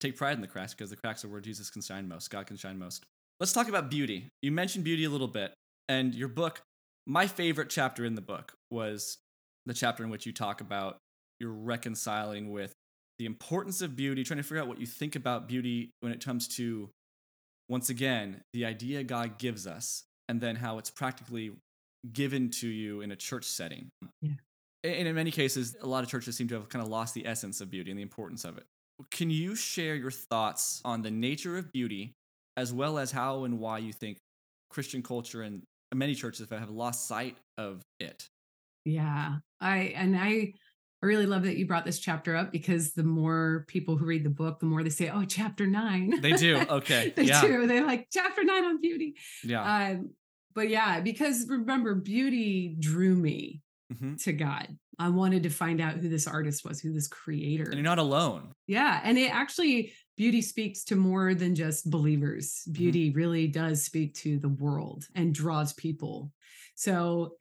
take 0.00 0.16
pride 0.16 0.34
in 0.34 0.40
the 0.40 0.48
cracks 0.48 0.74
because 0.74 0.90
the 0.90 0.96
cracks 0.96 1.24
are 1.24 1.28
where 1.28 1.40
Jesus 1.40 1.70
can 1.70 1.80
shine 1.82 2.08
most, 2.08 2.28
God 2.30 2.46
can 2.46 2.56
shine 2.56 2.78
most. 2.78 3.06
Let's 3.40 3.52
talk 3.52 3.68
about 3.68 3.90
beauty. 3.90 4.28
You 4.42 4.52
mentioned 4.52 4.84
beauty 4.84 5.04
a 5.04 5.10
little 5.10 5.28
bit, 5.28 5.54
and 5.88 6.14
your 6.14 6.28
book, 6.28 6.60
my 7.06 7.26
favorite 7.26 7.70
chapter 7.70 8.04
in 8.04 8.14
the 8.14 8.20
book 8.20 8.52
was 8.70 9.18
the 9.66 9.74
chapter 9.74 10.04
in 10.04 10.10
which 10.10 10.26
you 10.26 10.32
talk 10.32 10.60
about 10.60 10.98
you're 11.40 11.52
reconciling 11.52 12.50
with 12.50 12.72
the 13.18 13.26
importance 13.26 13.82
of 13.82 13.94
beauty, 13.96 14.24
trying 14.24 14.38
to 14.38 14.42
figure 14.42 14.60
out 14.60 14.68
what 14.68 14.80
you 14.80 14.86
think 14.86 15.16
about 15.16 15.48
beauty 15.48 15.90
when 16.00 16.12
it 16.12 16.24
comes 16.24 16.48
to, 16.56 16.90
once 17.68 17.88
again, 17.90 18.42
the 18.52 18.64
idea 18.64 19.04
God 19.04 19.38
gives 19.38 19.66
us 19.66 20.04
and 20.28 20.40
then 20.40 20.56
how 20.56 20.78
it's 20.78 20.90
practically 20.90 21.52
given 22.12 22.50
to 22.50 22.68
you 22.68 23.00
in 23.00 23.12
a 23.12 23.16
church 23.16 23.44
setting. 23.44 23.90
Yeah. 24.20 24.32
And 24.84 25.06
in 25.06 25.14
many 25.14 25.30
cases, 25.30 25.76
a 25.80 25.86
lot 25.86 26.02
of 26.02 26.10
churches 26.10 26.36
seem 26.36 26.48
to 26.48 26.54
have 26.54 26.68
kind 26.68 26.82
of 26.82 26.88
lost 26.88 27.14
the 27.14 27.26
essence 27.26 27.60
of 27.60 27.70
beauty 27.70 27.90
and 27.90 27.98
the 27.98 28.02
importance 28.02 28.44
of 28.44 28.58
it. 28.58 28.64
Can 29.10 29.30
you 29.30 29.54
share 29.54 29.94
your 29.94 30.10
thoughts 30.10 30.80
on 30.84 31.02
the 31.02 31.10
nature 31.10 31.56
of 31.56 31.70
beauty, 31.72 32.14
as 32.56 32.72
well 32.72 32.98
as 32.98 33.12
how 33.12 33.44
and 33.44 33.58
why 33.58 33.78
you 33.78 33.92
think 33.92 34.18
Christian 34.70 35.02
culture 35.02 35.42
and 35.42 35.62
many 35.94 36.14
churches 36.14 36.48
have 36.50 36.70
lost 36.70 37.06
sight 37.06 37.36
of 37.58 37.82
it? 38.00 38.26
Yeah. 38.84 39.36
I 39.60 39.92
and 39.94 40.16
I 40.16 40.54
I 41.02 41.06
really 41.06 41.26
love 41.26 41.42
that 41.42 41.56
you 41.56 41.66
brought 41.66 41.84
this 41.84 41.98
chapter 41.98 42.36
up 42.36 42.52
because 42.52 42.92
the 42.92 43.02
more 43.02 43.64
people 43.68 43.96
who 43.96 44.06
read 44.06 44.24
the 44.24 44.30
book, 44.30 44.60
the 44.60 44.66
more 44.66 44.82
they 44.84 44.90
say, 44.90 45.08
"Oh, 45.10 45.24
chapter 45.24 45.66
nine. 45.66 46.20
They 46.20 46.32
do. 46.32 46.56
Okay. 46.70 47.12
they 47.16 47.24
yeah. 47.24 47.40
do. 47.42 47.66
They're 47.66 47.84
like 47.86 48.08
chapter 48.12 48.44
nine 48.44 48.64
on 48.64 48.80
beauty. 48.80 49.16
Yeah. 49.42 49.62
Um, 49.94 50.10
but 50.54 50.68
yeah, 50.68 51.00
because 51.00 51.46
remember, 51.48 51.94
beauty 51.94 52.76
drew 52.78 53.16
me 53.16 53.62
Mhm. 53.92 54.22
to 54.24 54.32
God. 54.32 54.68
I 54.98 55.08
wanted 55.08 55.42
to 55.44 55.50
find 55.50 55.80
out 55.80 55.94
who 55.96 56.08
this 56.08 56.26
artist 56.28 56.64
was, 56.64 56.80
who 56.80 56.92
this 56.92 57.08
creator. 57.08 57.64
And 57.64 57.74
you're 57.74 57.82
not 57.82 57.98
alone. 57.98 58.52
Yeah. 58.66 59.00
And 59.02 59.18
it 59.18 59.34
actually, 59.34 59.92
beauty 60.16 60.40
speaks 60.42 60.84
to 60.84 60.96
more 60.96 61.34
than 61.34 61.54
just 61.54 61.90
believers. 61.90 62.60
Mm-hmm. 62.62 62.72
Beauty 62.72 63.10
really 63.10 63.48
does 63.48 63.84
speak 63.84 64.14
to 64.16 64.38
the 64.38 64.50
world 64.50 65.04
and 65.14 65.34
draws 65.34 65.72
people. 65.72 66.30
So, 66.76 67.34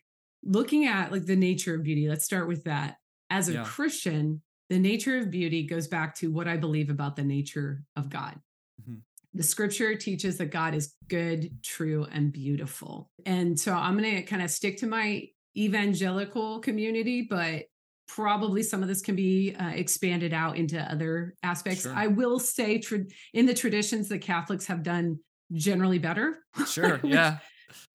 looking 0.44 0.86
at 0.88 1.12
like 1.12 1.26
the 1.26 1.36
nature 1.36 1.76
of 1.76 1.84
beauty, 1.84 2.10
let's 2.10 2.26
start 2.26 2.48
with 2.48 2.64
that. 2.64 2.96
As 3.32 3.48
a 3.50 3.54
Yeah. 3.54 3.64
Christian, 3.64 4.42
the 4.70 4.78
nature 4.78 5.18
of 5.18 5.32
beauty 5.32 5.64
goes 5.66 5.88
back 5.88 6.14
to 6.16 6.30
what 6.32 6.48
I 6.48 6.58
believe 6.58 6.90
about 6.90 7.16
the 7.16 7.24
nature 7.24 7.84
of 7.96 8.10
God. 8.10 8.40
Mhm. 8.82 9.02
The 9.34 9.44
scripture 9.44 9.96
teaches 9.96 10.38
that 10.38 10.52
God 10.52 10.76
is 10.76 10.94
good, 11.08 11.64
true, 11.64 12.06
and 12.12 12.32
beautiful. 12.34 13.10
And 13.26 13.58
so 13.60 13.74
I'm 13.74 13.98
going 13.98 14.16
to 14.18 14.24
kind 14.24 14.42
of 14.42 14.52
stick 14.52 14.78
to 14.80 14.88
my 14.88 15.30
evangelical 15.58 16.60
community, 16.60 17.22
but 17.22 17.66
probably 18.08 18.62
some 18.64 18.82
of 18.82 18.90
this 18.90 19.02
can 19.02 19.16
be 19.16 19.56
uh, 19.56 19.70
expanded 19.70 20.34
out 20.34 20.58
into 20.58 20.78
other 20.92 21.34
aspects. 21.44 21.84
Sure. 21.84 21.94
I 21.94 22.08
will 22.08 22.40
say 22.40 22.78
tra- 22.80 23.06
in 23.34 23.46
the 23.46 23.54
traditions 23.54 24.10
that 24.10 24.20
Catholics 24.20 24.66
have 24.66 24.84
done 24.84 25.20
generally 25.54 26.00
better. 26.00 26.44
Sure. 26.68 27.00
Yeah. 27.06 27.40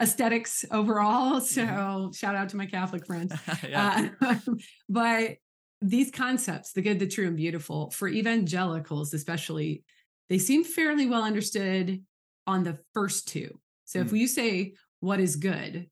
Aesthetics 0.01 0.65
overall. 0.71 1.41
So 1.57 1.63
Mhm. 1.63 2.15
shout 2.17 2.35
out 2.35 2.49
to 2.51 2.57
my 2.57 2.67
Catholic 2.67 3.07
friends. 3.07 3.33
yeah. 3.69 4.11
Uh, 4.21 4.39
but 4.89 5.37
these 5.83 6.11
concepts, 6.11 6.73
the 6.73 6.83
good, 6.83 6.99
the 6.99 7.07
true, 7.07 7.27
and 7.27 7.37
beautiful, 7.37 7.91
for 7.91 8.09
evangelicals 8.09 9.13
especially, 9.15 9.83
they 10.29 10.39
seem 10.39 10.65
fairly 10.65 11.07
well 11.07 11.23
understood 11.23 12.03
on 12.47 12.65
the 12.65 12.79
first 12.95 13.29
two. 13.29 13.59
So 13.85 14.01
if 14.01 14.09
Mm. 14.11 14.19
you 14.21 14.27
say 14.29 14.75
what 15.01 15.21
is 15.21 15.37
good, 15.37 15.89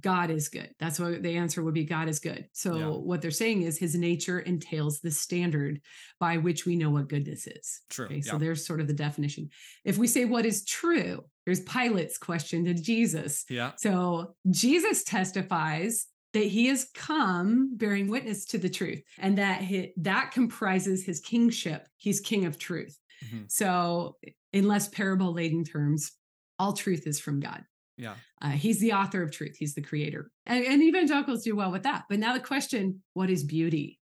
God 0.00 0.30
is 0.30 0.48
good. 0.48 0.70
That's 0.78 0.98
what 0.98 1.22
the 1.22 1.36
answer 1.36 1.62
would 1.62 1.74
be 1.74 1.84
God 1.84 2.08
is 2.08 2.18
good. 2.18 2.48
So 2.52 2.76
Yeah. 2.76 2.86
what 2.88 3.20
they're 3.22 3.30
saying 3.30 3.62
is 3.62 3.78
his 3.78 3.94
nature 3.94 4.40
entails 4.40 5.00
the 5.00 5.10
standard 5.10 5.80
by 6.18 6.38
which 6.38 6.64
we 6.66 6.76
know 6.76 6.90
what 6.90 7.08
goodness 7.08 7.46
is. 7.46 7.80
True. 7.90 8.06
Okay, 8.06 8.20
so 8.20 8.32
yeah. 8.34 8.38
there's 8.38 8.66
sort 8.66 8.80
of 8.80 8.86
the 8.88 8.94
definition. 8.94 9.50
If 9.84 9.98
we 9.98 10.06
say 10.06 10.24
what 10.24 10.46
is 10.46 10.64
true, 10.64 11.24
there's 11.44 11.60
Pilate's 11.60 12.18
question 12.18 12.64
to 12.64 12.74
Jesus. 12.74 13.44
yeah. 13.50 13.72
So 13.76 14.34
Jesus 14.50 15.04
testifies 15.04 16.06
that 16.32 16.44
he 16.46 16.66
has 16.68 16.86
come 16.94 17.76
bearing 17.76 18.08
witness 18.08 18.46
to 18.46 18.58
the 18.58 18.70
truth 18.70 19.02
and 19.18 19.36
that 19.38 19.60
he, 19.60 19.92
that 19.98 20.30
comprises 20.32 21.04
his 21.04 21.20
kingship. 21.20 21.86
He's 21.98 22.20
king 22.20 22.46
of 22.46 22.58
truth. 22.58 22.98
Mhm. 23.26 23.50
So 23.52 24.16
in 24.52 24.66
less 24.66 24.88
parable 24.88 25.32
laden 25.34 25.64
terms, 25.64 26.12
all 26.58 26.72
truth 26.72 27.06
is 27.06 27.20
from 27.20 27.38
God. 27.40 27.64
Yeah. 27.96 28.14
Uh, 28.40 28.50
he's 28.50 28.80
the 28.80 28.92
author 28.94 29.22
of 29.22 29.30
truth. 29.30 29.56
He's 29.58 29.74
the 29.74 29.82
creator. 29.82 30.30
And, 30.46 30.64
and 30.64 30.82
evangelicals 30.82 31.44
do 31.44 31.54
well 31.56 31.70
with 31.70 31.82
that. 31.84 32.04
But 32.08 32.18
now 32.18 32.32
the 32.32 32.40
question, 32.40 33.02
what 33.14 33.30
is 33.30 33.44
beauty? 33.44 33.98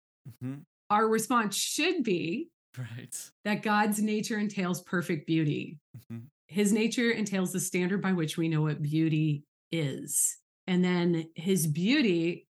Mhm. 0.43 0.63
Our 0.89 1.07
response 1.07 1.55
should 1.55 2.03
be 2.03 2.49
Right. 2.77 3.15
that 3.45 3.63
God's 3.63 4.01
nature 4.01 4.37
entails 4.37 4.81
perfect 4.83 5.27
beauty. 5.27 5.79
Mhm. 6.11 6.23
His 6.47 6.73
nature 6.73 7.09
entails 7.11 7.51
the 7.53 7.59
standard 7.59 8.01
by 8.01 8.11
which 8.13 8.37
we 8.37 8.49
know 8.49 8.61
what 8.63 8.81
beauty 8.81 9.43
is. 9.71 10.37
And 10.67 10.83
then 10.83 11.29
his 11.35 11.67
beauty 11.67 12.47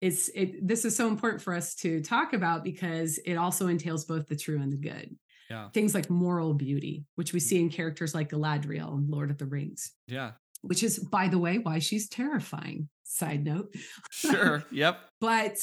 it's 0.00 0.28
it 0.34 0.66
this 0.66 0.84
is 0.84 0.94
so 0.94 1.08
important 1.08 1.40
for 1.40 1.54
us 1.54 1.74
to 1.76 2.02
talk 2.02 2.34
about 2.34 2.62
because 2.62 3.16
it 3.24 3.36
also 3.36 3.68
entails 3.68 4.04
both 4.04 4.26
the 4.26 4.36
true 4.36 4.60
and 4.60 4.70
the 4.72 4.76
good. 4.76 5.16
Yeah. 5.48 5.70
Things 5.70 5.94
like 5.94 6.10
moral 6.10 6.52
beauty, 6.52 7.06
which 7.14 7.32
we 7.32 7.40
see 7.40 7.58
in 7.60 7.70
characters 7.70 8.14
like 8.14 8.30
Galadriel 8.30 8.94
and 8.98 9.08
Lord 9.08 9.30
of 9.30 9.38
the 9.38 9.46
Rings, 9.46 9.92
Yeah. 10.06 10.32
Which 10.66 10.82
is 10.82 10.98
by 10.98 11.28
the 11.28 11.38
way 11.38 11.58
why 11.58 11.78
she's 11.78 12.08
terrifying. 12.08 12.88
Side 13.04 13.44
note. 13.44 13.74
Sure. 14.10 14.64
yep. 14.70 14.98
But 15.20 15.58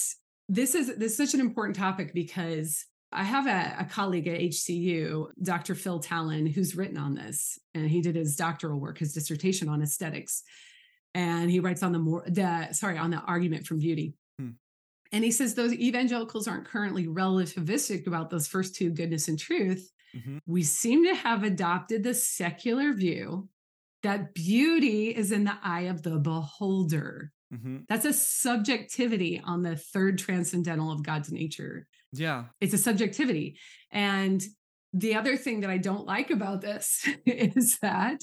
this 0.47 0.76
is 0.76 0.95
this 0.97 1.12
is 1.12 1.18
such 1.18 1.34
an 1.34 1.39
important 1.39 1.76
topic 1.76 2.14
because 2.14 2.86
I 3.12 3.24
have 3.24 3.47
a, 3.47 3.84
a 3.84 3.86
colleague 3.86 4.28
at 4.28 4.39
HCU, 4.39 5.28
Dr. 5.41 5.76
Phil 5.76 5.99
Tallon, 5.99 6.45
who's 6.45 6.76
written 6.76 6.97
on 6.97 7.14
this, 7.14 7.60
and 7.74 7.89
he 7.89 8.02
did 8.02 8.16
his 8.16 8.36
doctoral 8.36 8.80
work, 8.80 8.99
his 8.99 9.14
dissertation 9.14 9.68
on 9.68 9.82
aesthetics, 9.82 10.43
and 11.14 11.52
he 11.52 11.60
writes 11.60 11.84
on 11.84 11.91
the 11.91 11.99
more 11.99 12.24
the 12.28 12.72
sorry 12.72 12.97
on 12.97 13.12
the 13.12 13.18
argument 13.18 13.68
from 13.68 13.80
beauty. 13.80 14.14
Hmm. 14.39 14.52
And 15.12 15.24
he 15.24 15.32
says 15.32 15.56
those 15.56 15.74
evangelicals 15.74 16.47
aren't 16.47 16.68
currently 16.68 17.08
relativistic 17.08 18.08
about 18.08 18.30
those 18.30 18.47
first 18.47 18.76
two, 18.76 18.91
goodness 18.91 19.28
and 19.28 19.38
truth. 19.38 19.91
Mhm. 20.16 20.39
We 20.45 20.64
seem 20.64 21.06
to 21.06 21.16
have 21.16 21.43
adopted 21.43 22.04
the 22.04 22.14
secular 22.14 22.93
view 22.93 23.49
that 24.04 24.34
beauty 24.34 25.10
is 25.10 25.32
in 25.32 25.43
the 25.43 25.56
eye 25.64 25.82
of 25.82 26.02
the 26.04 26.18
beholder. 26.20 27.32
hmm 27.52 27.80
That's 27.89 28.06
a 28.06 28.14
subjectivity 28.14 29.41
on 29.43 29.62
the 29.62 29.76
third 29.76 30.18
transcendental 30.18 30.91
of 30.91 31.04
God's 31.04 31.32
nature. 31.32 31.88
Yeah. 32.14 32.45
It's 32.60 32.74
a 32.74 32.78
subjectivity. 32.78 33.58
And 33.91 34.41
the 34.93 35.16
other 35.16 35.38
thing 35.38 35.62
that 35.62 35.70
I 35.70 35.78
don't 35.78 36.06
like 36.06 36.32
about 36.32 36.62
this 36.62 37.08
is 37.26 37.78
that 37.82 38.22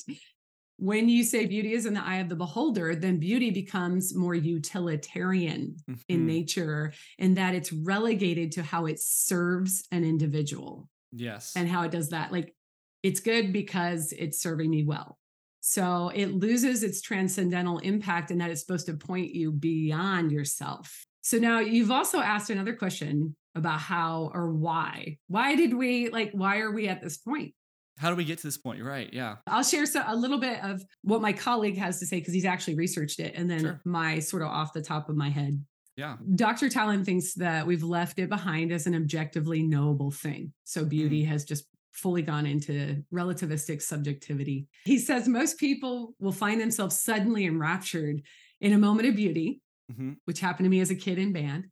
when 0.81 1.09
you 1.09 1.25
say 1.25 1.47
beauty 1.47 1.73
is 1.73 1.87
in 1.87 1.95
the 1.95 2.05
eye 2.05 2.19
of 2.19 2.29
the 2.29 2.37
beholder, 2.37 2.95
then 2.95 3.19
beauty 3.19 3.51
becomes 3.51 4.15
more 4.15 4.35
utilitarian 4.35 5.77
in 6.09 6.21
Mhm. 6.21 6.25
nature, 6.27 6.93
in 7.19 7.35
that 7.35 7.55
it's 7.55 7.73
relegated 7.73 8.53
to 8.53 8.63
how 8.63 8.87
it 8.87 9.01
serves 9.01 9.87
an 9.91 10.05
individual 10.05 10.89
Yes. 11.13 11.53
and 11.57 11.69
how 11.69 11.83
it 11.83 11.91
does 11.91 12.11
that. 12.11 12.31
Like 12.33 12.55
it's 13.03 13.21
good 13.21 13.53
because 13.53 14.13
it's 14.13 14.41
serving 14.41 14.71
me 14.71 14.85
well. 14.85 15.19
So 15.61 16.11
it 16.15 16.33
loses 16.33 16.83
its 16.83 17.01
transcendental 17.01 17.79
impact 17.79 18.31
and 18.31 18.41
that 18.41 18.51
it's 18.51 18.61
supposed 18.61 18.87
to 18.87 18.95
point 18.95 19.35
you 19.35 19.53
beyond 19.53 20.33
yourself. 20.33 21.05
So 21.23 21.39
now 21.39 21.61
you've 21.61 21.91
also 21.91 22.21
asked 22.21 22.51
another 22.51 22.75
question 22.75 23.37
about 23.55 23.81
how 23.81 24.31
or 24.33 24.53
why. 24.53 25.19
Why 25.27 25.57
did 25.57 25.75
we 25.75 26.09
like, 26.11 26.31
why 26.33 26.61
are 26.61 26.73
we 26.73 26.89
at 26.89 27.03
this 27.03 27.19
point? 27.19 27.55
How 27.99 28.11
do 28.11 28.17
we 28.17 28.25
get 28.25 28.39
to 28.39 28.47
this 28.47 28.57
point? 28.57 28.79
You're 28.79 28.87
right. 28.87 29.13
Yeah. 29.13 29.37
I'll 29.49 29.65
share 29.65 29.85
so, 29.85 30.05
a 30.07 30.15
little 30.15 30.39
bit 30.39 30.63
of 30.63 30.83
what 31.03 31.21
my 31.21 31.33
colleague 31.33 31.77
has 31.79 31.99
to 31.99 32.07
say 32.07 32.21
because 32.21 32.33
he's 32.33 32.45
actually 32.45 32.77
researched 32.77 33.19
it 33.19 33.35
and 33.35 33.51
then 33.51 33.61
Sure. 33.61 33.81
my 33.85 34.21
sort 34.21 34.43
of 34.43 34.49
off 34.49 34.73
the 34.73 34.83
top 34.83 35.09
of 35.09 35.17
my 35.17 35.29
head. 35.29 35.63
Yeah. 35.97 36.17
Dr. 36.37 36.69
Tallon 36.69 37.05
thinks 37.05 37.35
that 37.35 37.67
we've 37.67 37.83
left 37.83 38.21
it 38.21 38.29
behind 38.29 38.71
as 38.71 38.87
an 38.87 38.95
objectively 38.95 39.65
knowable 39.65 40.13
thing. 40.13 40.53
So 40.63 40.85
beauty 40.85 41.25
mm. 41.25 41.27
has 41.27 41.45
just 41.45 41.67
fully 41.99 42.23
gone 42.23 42.47
into 42.47 43.03
relativistic 43.13 43.83
subjectivity. 43.83 44.67
He 44.85 44.99
says 44.99 45.29
most 45.29 45.59
people 45.59 46.15
will 46.19 46.33
find 46.33 46.61
themselves 46.61 47.01
suddenly 47.01 47.45
enraptured 47.45 48.23
in 48.61 48.73
a 48.73 48.79
moment 48.79 49.09
of 49.09 49.17
beauty, 49.17 49.61
hmm 49.95 50.13
which 50.25 50.41
happened 50.41 50.65
to 50.67 50.71
me 50.71 50.81
as 50.81 50.91
a 50.91 50.95
kid 50.95 51.19
in 51.19 51.33
band, 51.33 51.65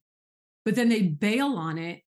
but 0.64 0.74
then 0.74 0.88
they 0.88 1.02
bail 1.02 1.56
on 1.56 1.78
it, 1.78 2.00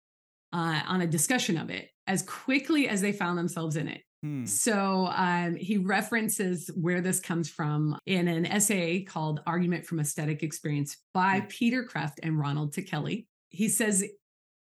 uh, 0.53 0.81
on 0.87 1.01
a 1.01 1.07
discussion 1.07 1.57
of 1.57 1.69
it 1.69 1.89
as 2.07 2.21
quickly 2.23 2.87
as 2.87 3.01
they 3.01 3.11
found 3.11 3.37
themselves 3.37 3.75
in 3.75 3.87
it. 3.87 4.01
Hmm. 4.23 4.45
So 4.45 5.07
um, 5.13 5.55
he 5.55 5.77
references 5.77 6.71
where 6.75 7.01
this 7.01 7.19
comes 7.19 7.49
from 7.49 7.97
in 8.05 8.27
an 8.27 8.45
essay 8.45 9.01
called 9.03 9.41
Argument 9.45 9.85
from 9.85 9.99
Aesthetic 9.99 10.41
Experience 10.43 10.97
by 11.13 11.41
Hmm. 11.41 11.47
Peter 11.49 11.83
Kreeft 11.85 12.19
and 12.23 12.39
Ronald 12.39 12.73
Tacelli. 12.73 13.25
He 13.49 13.69
says 13.69 14.03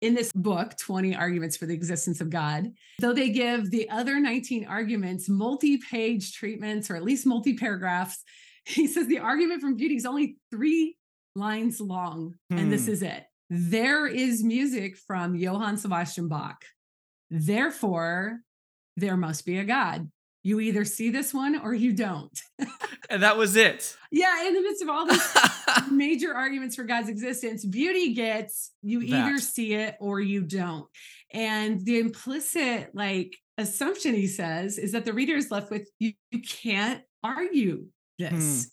in 0.01 0.13
this 0.15 0.31
book, 0.31 0.77
20 0.77 1.15
Arguments 1.15 1.57
for 1.57 1.65
the 1.65 1.73
Existence 1.73 2.21
of 2.21 2.29
God, 2.29 2.71
though 2.99 3.13
they 3.13 3.29
give 3.29 3.69
the 3.69 3.89
other 3.89 4.19
19 4.19 4.65
arguments 4.65 5.27
multi 5.27 5.77
page 5.77 6.33
treatments 6.33 6.89
or 6.89 6.95
at 6.95 7.03
least 7.03 7.25
multi 7.25 7.55
paragraphs, 7.55 8.23
he 8.65 8.87
says 8.87 9.07
the 9.07 9.19
argument 9.19 9.61
from 9.61 9.75
beauty 9.75 9.95
is 9.95 10.05
only 10.05 10.37
three 10.51 10.95
lines 11.35 11.79
long. 11.81 12.35
And 12.49 12.71
this 12.71 12.85
Hmm. 12.85 12.91
is 12.91 13.01
it. 13.03 13.23
There 13.49 14.05
is 14.07 14.43
music 14.43 14.95
from 14.97 15.35
Johann 15.35 15.77
Sebastian 15.77 16.27
Bach. 16.27 16.63
Therefore, 17.31 18.39
there 18.97 19.17
must 19.17 19.45
be 19.45 19.57
a 19.57 19.63
God. 19.65 20.09
You 20.43 20.59
either 20.61 20.85
see 20.85 21.09
this 21.09 21.33
one 21.33 21.59
or 21.59 21.73
you 21.73 21.93
don't. 21.93 22.37
And 23.09 23.23
that 23.23 23.37
was 23.37 23.55
it. 23.55 23.97
Yeah, 24.11 24.47
in 24.47 24.53
the 24.53 24.61
midst 24.61 24.81
of 24.83 24.89
all 24.89 25.05
these 25.05 25.37
major 25.91 26.33
arguments 26.33 26.75
for 26.75 26.83
God's 26.83 27.09
existence, 27.09 27.65
beauty 27.65 28.13
gets 28.13 28.71
you 28.81 29.01
either 29.01 29.39
see 29.39 29.73
it 29.73 29.95
or 29.99 30.19
you 30.21 30.41
don't. 30.41 30.85
And 31.33 31.83
the 31.85 31.99
implicit 31.99 32.91
like 32.93 33.35
assumption 33.57 34.13
he 34.15 34.27
says 34.27 34.77
is 34.77 34.93
that 34.93 35.05
the 35.05 35.13
reader 35.13 35.35
is 35.35 35.51
left 35.51 35.71
with 35.71 35.89
you, 35.99 36.13
you 36.31 36.41
can't 36.41 37.01
argue 37.23 37.85
this. 38.17 38.31
Hmm. 38.31 38.69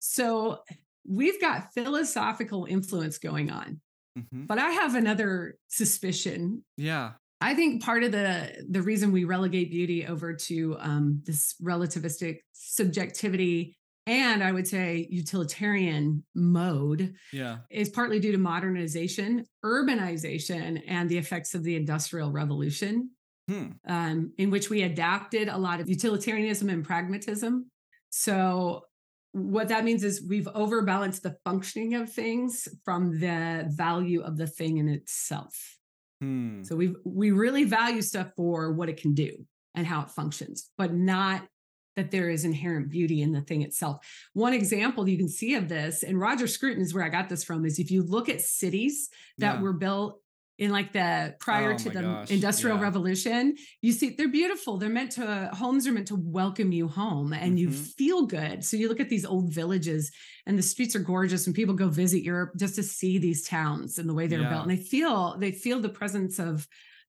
So 0.00 0.58
we've 1.08 1.40
got 1.40 1.72
philosophical 1.74 2.66
influence 2.68 3.18
going 3.18 3.50
on. 3.50 3.80
Mhm. 4.18 4.46
But 4.46 4.58
I 4.58 4.70
have 4.70 4.94
another 4.94 5.56
suspicion. 5.68 6.64
Yeah. 6.76 7.12
I 7.44 7.54
think 7.54 7.82
part 7.82 8.02
of 8.04 8.10
the 8.12 8.64
the 8.70 8.80
reason 8.80 9.12
we 9.12 9.24
relegate 9.24 9.70
beauty 9.70 10.06
over 10.06 10.32
to 10.48 10.76
um, 10.80 11.20
this 11.26 11.54
relativistic 11.62 12.38
subjectivity 12.52 13.76
and 14.06 14.42
I 14.42 14.52
would 14.52 14.66
say 14.66 15.06
utilitarian 15.10 16.24
mode 16.34 17.14
Yeah. 17.32 17.58
is 17.70 17.88
partly 17.90 18.18
due 18.20 18.32
to 18.32 18.38
modernization, 18.38 19.44
urbanization, 19.64 20.82
and 20.86 21.08
the 21.08 21.18
effects 21.18 21.54
of 21.54 21.62
the 21.62 21.76
Industrial 21.76 22.30
Revolution, 22.30 23.10
Hmm. 23.48 23.72
um, 23.86 24.32
in 24.38 24.50
which 24.50 24.70
we 24.70 24.82
adapted 24.82 25.48
a 25.48 25.58
lot 25.58 25.80
of 25.80 25.88
utilitarianism 25.88 26.70
and 26.70 26.82
pragmatism. 26.84 27.70
So, 28.10 28.84
what 29.32 29.68
that 29.68 29.84
means 29.84 30.02
is 30.04 30.24
we've 30.28 30.48
overbalanced 30.48 31.22
the 31.22 31.36
functioning 31.44 31.94
of 31.94 32.10
things 32.10 32.68
from 32.84 33.20
the 33.20 33.66
value 33.68 34.22
of 34.22 34.36
the 34.38 34.46
thing 34.46 34.78
in 34.78 34.88
itself. 34.88 35.78
Hmm. 36.20 36.62
So 36.62 36.76
we 36.76 36.94
we 37.04 37.30
really 37.30 37.64
value 37.64 38.02
stuff 38.02 38.28
for 38.36 38.72
what 38.72 38.88
it 38.88 38.96
can 38.96 39.14
do 39.14 39.46
and 39.74 39.86
how 39.86 40.02
it 40.02 40.10
functions, 40.10 40.70
but 40.78 40.94
not 40.94 41.46
that 41.96 42.10
there 42.10 42.28
is 42.28 42.44
inherent 42.44 42.90
beauty 42.90 43.22
in 43.22 43.32
the 43.32 43.40
thing 43.40 43.62
itself. 43.62 44.04
One 44.32 44.52
example 44.52 45.08
you 45.08 45.16
can 45.16 45.28
see 45.28 45.54
of 45.54 45.68
this, 45.68 46.02
and 46.02 46.18
Roger 46.18 46.46
Scruton 46.48 46.82
is 46.82 46.92
where 46.92 47.04
I 47.04 47.08
got 47.08 47.28
this 47.28 47.44
from, 47.44 47.64
is 47.64 47.78
if 47.78 47.90
you 47.90 48.02
look 48.02 48.28
at 48.28 48.40
cities 48.40 49.10
that 49.38 49.56
Yeah. 49.56 49.60
were 49.62 49.72
built 49.72 50.20
in 50.58 50.70
like 50.70 50.92
the 50.92 51.34
prior 51.40 51.72
Oh 51.72 51.78
to 51.78 51.90
the 51.90 52.02
gosh, 52.02 52.30
industrial 52.30 52.76
yeah. 52.76 52.82
revolution 52.84 53.54
you 53.82 53.92
see 53.92 54.10
they're 54.10 54.28
beautiful 54.28 54.78
they're 54.78 54.88
meant 54.88 55.12
to 55.12 55.50
homes 55.52 55.86
are 55.86 55.92
meant 55.92 56.06
to 56.08 56.16
welcome 56.16 56.70
you 56.72 56.86
home 56.88 57.32
and 57.32 57.58
you 57.58 57.68
Mhm. 57.68 57.94
feel 57.96 58.26
good 58.26 58.64
so 58.64 58.76
you 58.76 58.88
look 58.88 59.00
at 59.00 59.08
these 59.08 59.24
old 59.24 59.52
villages 59.52 60.12
and 60.46 60.56
the 60.58 60.62
streets 60.62 60.94
are 60.94 61.00
gorgeous 61.00 61.46
and 61.46 61.56
people 61.56 61.74
go 61.74 61.88
visit 61.88 62.22
europe 62.22 62.52
just 62.56 62.76
to 62.76 62.82
see 62.82 63.18
these 63.18 63.46
towns 63.46 63.98
and 63.98 64.08
the 64.08 64.14
way 64.14 64.26
they're 64.28 64.42
Yeah. 64.42 64.50
built 64.50 64.62
and 64.68 64.70
they 64.70 64.82
feel 64.82 65.36
they 65.38 65.50
feel 65.52 65.80
the 65.80 65.88
presence 65.88 66.38
of 66.38 66.68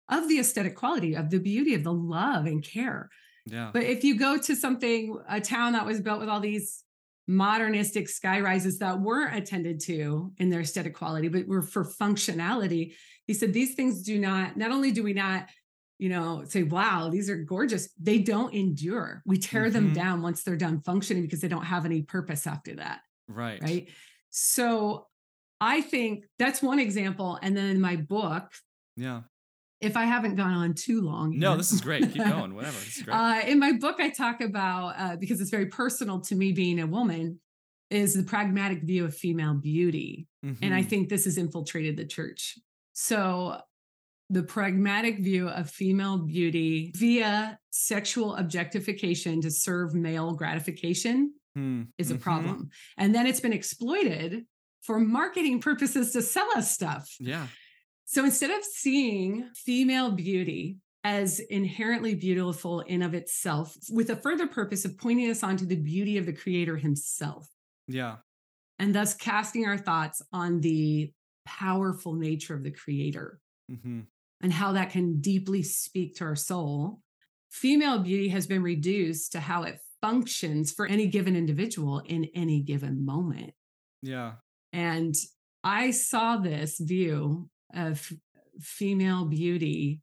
of 0.09 0.27
the 0.29 0.39
aesthetic 0.39 0.75
quality 0.75 1.15
of 1.15 1.29
the 1.29 1.39
beauty 1.39 1.73
of 1.75 1.83
the 1.83 1.93
love 1.93 2.45
and 2.47 2.63
care 2.63 3.09
Yeah. 3.45 3.69
but 3.73 3.83
if 3.83 4.03
you 4.03 4.15
go 4.17 4.37
to 4.39 4.55
something, 4.55 5.15
a 5.29 5.39
town 5.39 5.73
that 5.73 5.85
was 5.85 6.01
built 6.01 6.19
with 6.19 6.29
all 6.29 6.39
these 6.39 6.83
modernistic 7.27 8.07
sky 8.09 8.39
rises 8.39 8.79
that 8.79 8.99
weren't 8.99 9.35
attended 9.35 9.79
to 9.81 10.31
in 10.37 10.49
their 10.49 10.61
aesthetic 10.61 10.93
quality, 10.95 11.27
but 11.27 11.47
were 11.47 11.61
for 11.61 11.83
functionality, 11.83 12.93
he 13.25 13.33
said 13.33 13.53
these 13.53 13.75
things 13.75 14.03
do 14.03 14.19
not, 14.19 14.57
not 14.57 14.71
only 14.71 14.91
do 14.91 15.01
we 15.03 15.13
not, 15.13 15.47
you 15.97 16.09
know, 16.09 16.43
say, 16.45 16.63
wow, 16.63 17.09
these 17.09 17.29
are 17.29 17.37
gorgeous, 17.37 17.89
they 17.99 18.19
don't 18.19 18.53
endure. 18.53 19.23
We 19.25 19.37
tear 19.37 19.69
them 19.71 19.91
Mhm. 19.91 19.95
down 19.95 20.21
once 20.21 20.43
they're 20.43 20.55
done 20.57 20.81
functioning 20.81 21.23
because 21.23 21.41
they 21.41 21.47
don't 21.47 21.65
have 21.65 21.85
any 21.85 22.01
purpose 22.03 22.45
after 22.45 22.75
that 22.75 23.01
right. 23.27 23.61
right 23.61 23.89
so 24.29 25.07
i 25.61 25.81
think 25.81 26.25
that's 26.37 26.61
one 26.61 26.77
example 26.79 27.39
and 27.41 27.55
then 27.55 27.69
in 27.69 27.79
my 27.81 27.95
book 27.95 28.51
Yeah. 28.97 29.21
If 29.81 29.95
i 29.97 30.05
haven't 30.05 30.35
gone 30.35 30.53
on 30.53 30.73
too 30.73 31.01
long 31.01 31.37
No, 31.37 31.57
this 31.57 31.71
is 31.71 31.81
great. 31.81 32.03
Keep 32.13 32.23
going. 32.35 32.55
Whatever. 32.55 32.77
This 32.77 32.97
is 32.97 33.03
great. 33.03 33.13
uh, 33.15 33.41
in 33.47 33.59
my 33.59 33.73
book 33.73 33.97
i 33.99 34.09
talk 34.09 34.41
about 34.41 34.95
uh, 34.97 35.15
because 35.17 35.41
it's 35.41 35.49
very 35.51 35.67
personal 35.67 36.19
to 36.21 36.35
me 36.35 36.51
being 36.51 36.79
a 36.79 36.87
woman 36.87 37.39
is 37.89 38.13
the 38.13 38.23
pragmatic 38.23 38.81
view 38.83 39.05
of 39.05 39.15
female 39.15 39.53
beauty 39.55 40.27
and 40.43 40.73
i 40.73 40.81
Mhm. 40.83 40.89
think 40.89 41.09
this 41.09 41.25
has 41.25 41.37
infiltrated 41.37 41.97
the 41.97 42.05
church 42.05 42.57
so 42.93 43.59
the 44.31 44.41
pragmatic 44.43 45.19
view 45.19 45.47
of 45.49 45.69
female 45.69 46.17
beauty 46.17 46.91
via 46.95 47.59
sexual 47.69 48.35
objectification 48.35 49.39
to 49.41 49.51
serve 49.51 49.93
male 49.93 50.33
gratification 50.33 51.33
Hmm. 51.55 51.83
is 51.97 52.11
a 52.11 52.15
Mhm. 52.15 52.19
problem. 52.21 52.69
And 52.97 53.13
then 53.15 53.27
it's 53.27 53.39
been 53.39 53.53
exploited 53.53 54.45
for 54.81 54.99
marketing 54.99 55.61
purposes 55.61 56.11
to 56.11 56.21
sell 56.21 56.49
us 56.57 56.73
stuff. 56.73 57.07
Yeah. 57.19 57.47
So 58.05 58.23
instead 58.23 58.51
of 58.51 58.63
seeing 58.63 59.49
female 59.55 60.11
beauty 60.11 60.77
as 61.03 61.39
inherently 61.39 62.15
beautiful 62.15 62.81
in 62.81 63.01
of 63.01 63.13
itself, 63.13 63.77
with 63.91 64.09
a 64.09 64.15
further 64.15 64.47
purpose 64.47 64.85
of 64.85 64.97
pointing 64.97 65.29
us 65.29 65.43
onto 65.43 65.65
the 65.65 65.75
beauty 65.75 66.17
of 66.17 66.25
the 66.25 66.33
creator 66.33 66.77
himself, 66.77 67.47
Yeah. 67.87 68.17
and 68.79 68.93
thus 68.95 69.13
casting 69.13 69.65
our 69.67 69.77
thoughts 69.77 70.21
on 70.31 70.61
the 70.61 71.11
powerful 71.45 72.13
nature 72.15 72.55
of 72.55 72.63
the 72.63 72.71
creator 72.71 73.39
hmm 73.69 74.01
and 74.41 74.51
how 74.51 74.73
that 74.73 74.89
can 74.89 75.21
deeply 75.21 75.63
speak 75.63 76.15
to 76.15 76.23
our 76.25 76.35
soul, 76.35 76.99
female 77.49 77.99
beauty 77.99 78.27
has 78.27 78.45
been 78.45 78.61
reduced 78.61 79.31
to 79.31 79.39
how 79.39 79.63
it 79.63 79.79
functions 80.01 80.71
for 80.73 80.85
any 80.85 81.07
given 81.07 81.35
individual 81.35 81.99
in 82.05 82.25
any 82.35 82.61
given 82.61 83.05
moment. 83.05 83.53
Yeah. 84.01 84.33
And 84.73 85.15
I 85.63 85.91
saw 85.91 86.37
this 86.37 86.77
view 86.79 87.49
of 87.75 88.11
female 88.59 89.25
beauty 89.25 90.01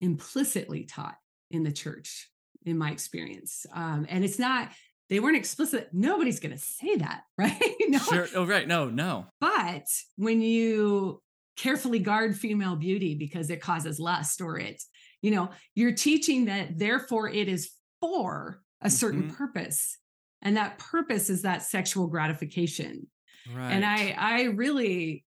implicitly 0.00 0.84
taught 0.84 1.16
in 1.50 1.62
the 1.62 1.72
church, 1.72 2.28
in 2.64 2.76
my 2.78 2.90
experience. 2.90 3.66
Um, 3.74 4.06
and 4.08 4.24
it's 4.24 4.38
not, 4.38 4.70
they 5.08 5.20
weren't 5.20 5.36
explicit. 5.36 5.88
Nobody's 5.92 6.40
going 6.40 6.52
to 6.54 6.58
say 6.58 6.96
that, 6.96 7.22
right? 7.38 7.60
no, 7.88 7.98
Sure. 7.98 8.26
Oh, 8.34 8.46
right. 8.46 8.66
No, 8.66 8.88
no. 8.90 9.26
but 9.40 9.86
when 10.16 10.40
you 10.40 11.22
carefully 11.56 12.00
guard 12.00 12.36
female 12.36 12.74
beauty 12.76 13.14
because 13.14 13.48
it 13.50 13.60
causes 13.60 14.00
lust 14.00 14.40
or 14.40 14.58
it, 14.58 14.82
you 15.22 15.30
know, 15.30 15.50
you're 15.74 15.92
teaching 15.94 16.46
that 16.46 16.78
therefore 16.78 17.28
it 17.28 17.48
is 17.48 17.70
for 18.00 18.60
a 18.82 18.90
certain 18.90 19.30
Mhm. 19.30 19.36
purpose. 19.36 19.96
And 20.42 20.56
that 20.58 20.78
purpose 20.78 21.30
is 21.30 21.42
that 21.42 21.62
sexual 21.62 22.08
gratification. 22.08 23.06
Right. 23.54 23.70
And 23.72 23.84
I 23.84 24.10
I 24.18 24.42
really 24.44 25.24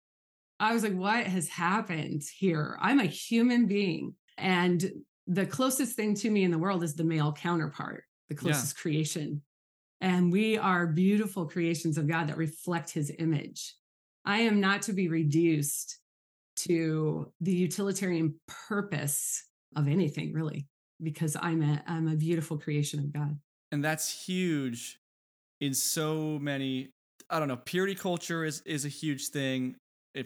I 0.61 0.75
was 0.75 0.83
like, 0.83 0.95
what 0.95 1.27
has 1.27 1.49
happened 1.49 2.23
here? 2.37 2.77
I'm 2.81 3.01
a 3.01 3.07
human 3.07 3.67
being. 3.67 4.15
And 4.37 4.85
the 5.27 5.47
closest 5.47 5.97
thing 5.97 6.15
to 6.17 6.31
me 6.31 6.45
in 6.45 6.51
the 6.51 6.59
world 6.59 6.83
is 6.85 6.95
the 6.95 7.05
male 7.05 7.33
counterpart, 7.33 8.05
the 8.29 8.35
Yeah. 8.35 8.41
closest 8.43 8.77
creation. 8.77 9.43
And 10.03 10.31
we 10.31 10.59
are 10.59 10.87
beautiful 10.87 11.47
creations 11.47 11.97
of 11.99 12.07
God 12.07 12.29
that 12.29 12.37
reflect 12.37 12.91
his 12.91 13.11
image. 13.19 13.75
I 14.25 14.41
am 14.41 14.61
not 14.61 14.83
to 14.83 14.93
be 14.93 15.09
reduced 15.09 15.99
to 16.57 17.33
the 17.41 17.53
utilitarian 17.53 18.35
purpose 18.47 19.45
of 19.77 19.89
anything, 19.89 20.33
really, 20.35 20.67
because 21.03 21.37
I'm 21.41 21.63
a 21.63 21.83
I'm 21.87 22.09
a 22.09 22.17
beautiful 22.17 22.59
creation 22.59 23.01
of 23.01 23.13
God. 23.13 23.39
and 23.73 23.83
that's 23.85 24.27
huge 24.27 24.99
in 25.61 25.73
so 25.75 26.39
many 26.41 26.91
i 27.31 27.39
don't 27.39 27.47
know 27.49 27.57
purity 27.57 27.95
culture 27.95 28.45
is 28.45 28.63
is 28.67 28.85
a 28.85 28.89
huge 28.89 29.29
thing 29.29 29.77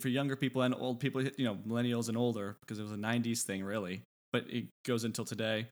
for 0.00 0.08
younger 0.08 0.36
people 0.36 0.62
and 0.62 0.74
old 0.74 1.00
people 1.00 1.22
you 1.22 1.44
know 1.44 1.56
millennials 1.66 2.08
and 2.08 2.16
older 2.16 2.56
because 2.60 2.78
it 2.78 2.82
was 2.82 2.92
a 2.92 2.96
90s 2.96 3.42
thing 3.42 3.62
really 3.64 4.02
but 4.32 4.44
it 4.48 4.66
goes 4.86 5.04
until 5.04 5.24
today 5.24 5.66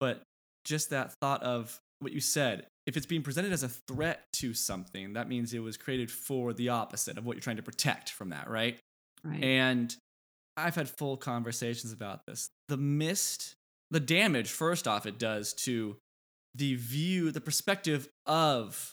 but 0.00 0.22
just 0.64 0.90
that 0.90 1.12
thought 1.20 1.42
of 1.42 1.78
what 2.00 2.12
you 2.12 2.20
said 2.20 2.66
if 2.86 2.96
it's 2.96 3.06
being 3.06 3.22
presented 3.22 3.52
as 3.52 3.62
a 3.62 3.68
threat 3.88 4.22
to 4.34 4.52
something 4.52 5.14
that 5.14 5.28
means 5.28 5.54
it 5.54 5.60
was 5.60 5.76
created 5.76 6.10
for 6.10 6.52
the 6.52 6.68
opposite 6.68 7.16
of 7.16 7.24
what 7.24 7.36
you're 7.36 7.40
trying 7.42 7.56
to 7.56 7.62
protect 7.62 8.10
from 8.10 8.30
that 8.30 8.48
right 8.48 8.78
Right. 9.24 9.42
and 9.42 9.96
I've 10.56 10.74
had 10.74 10.88
full 10.88 11.16
conversations 11.16 11.92
about 11.92 12.20
this. 12.26 12.48
The 12.68 12.76
mist, 12.76 13.54
the 13.90 13.98
damage, 13.98 14.50
first 14.50 14.86
off, 14.86 15.04
it 15.06 15.18
does 15.18 15.52
to 15.64 15.96
the 16.54 16.76
view, 16.76 17.32
the 17.32 17.40
perspective 17.40 18.06
of 18.26 18.92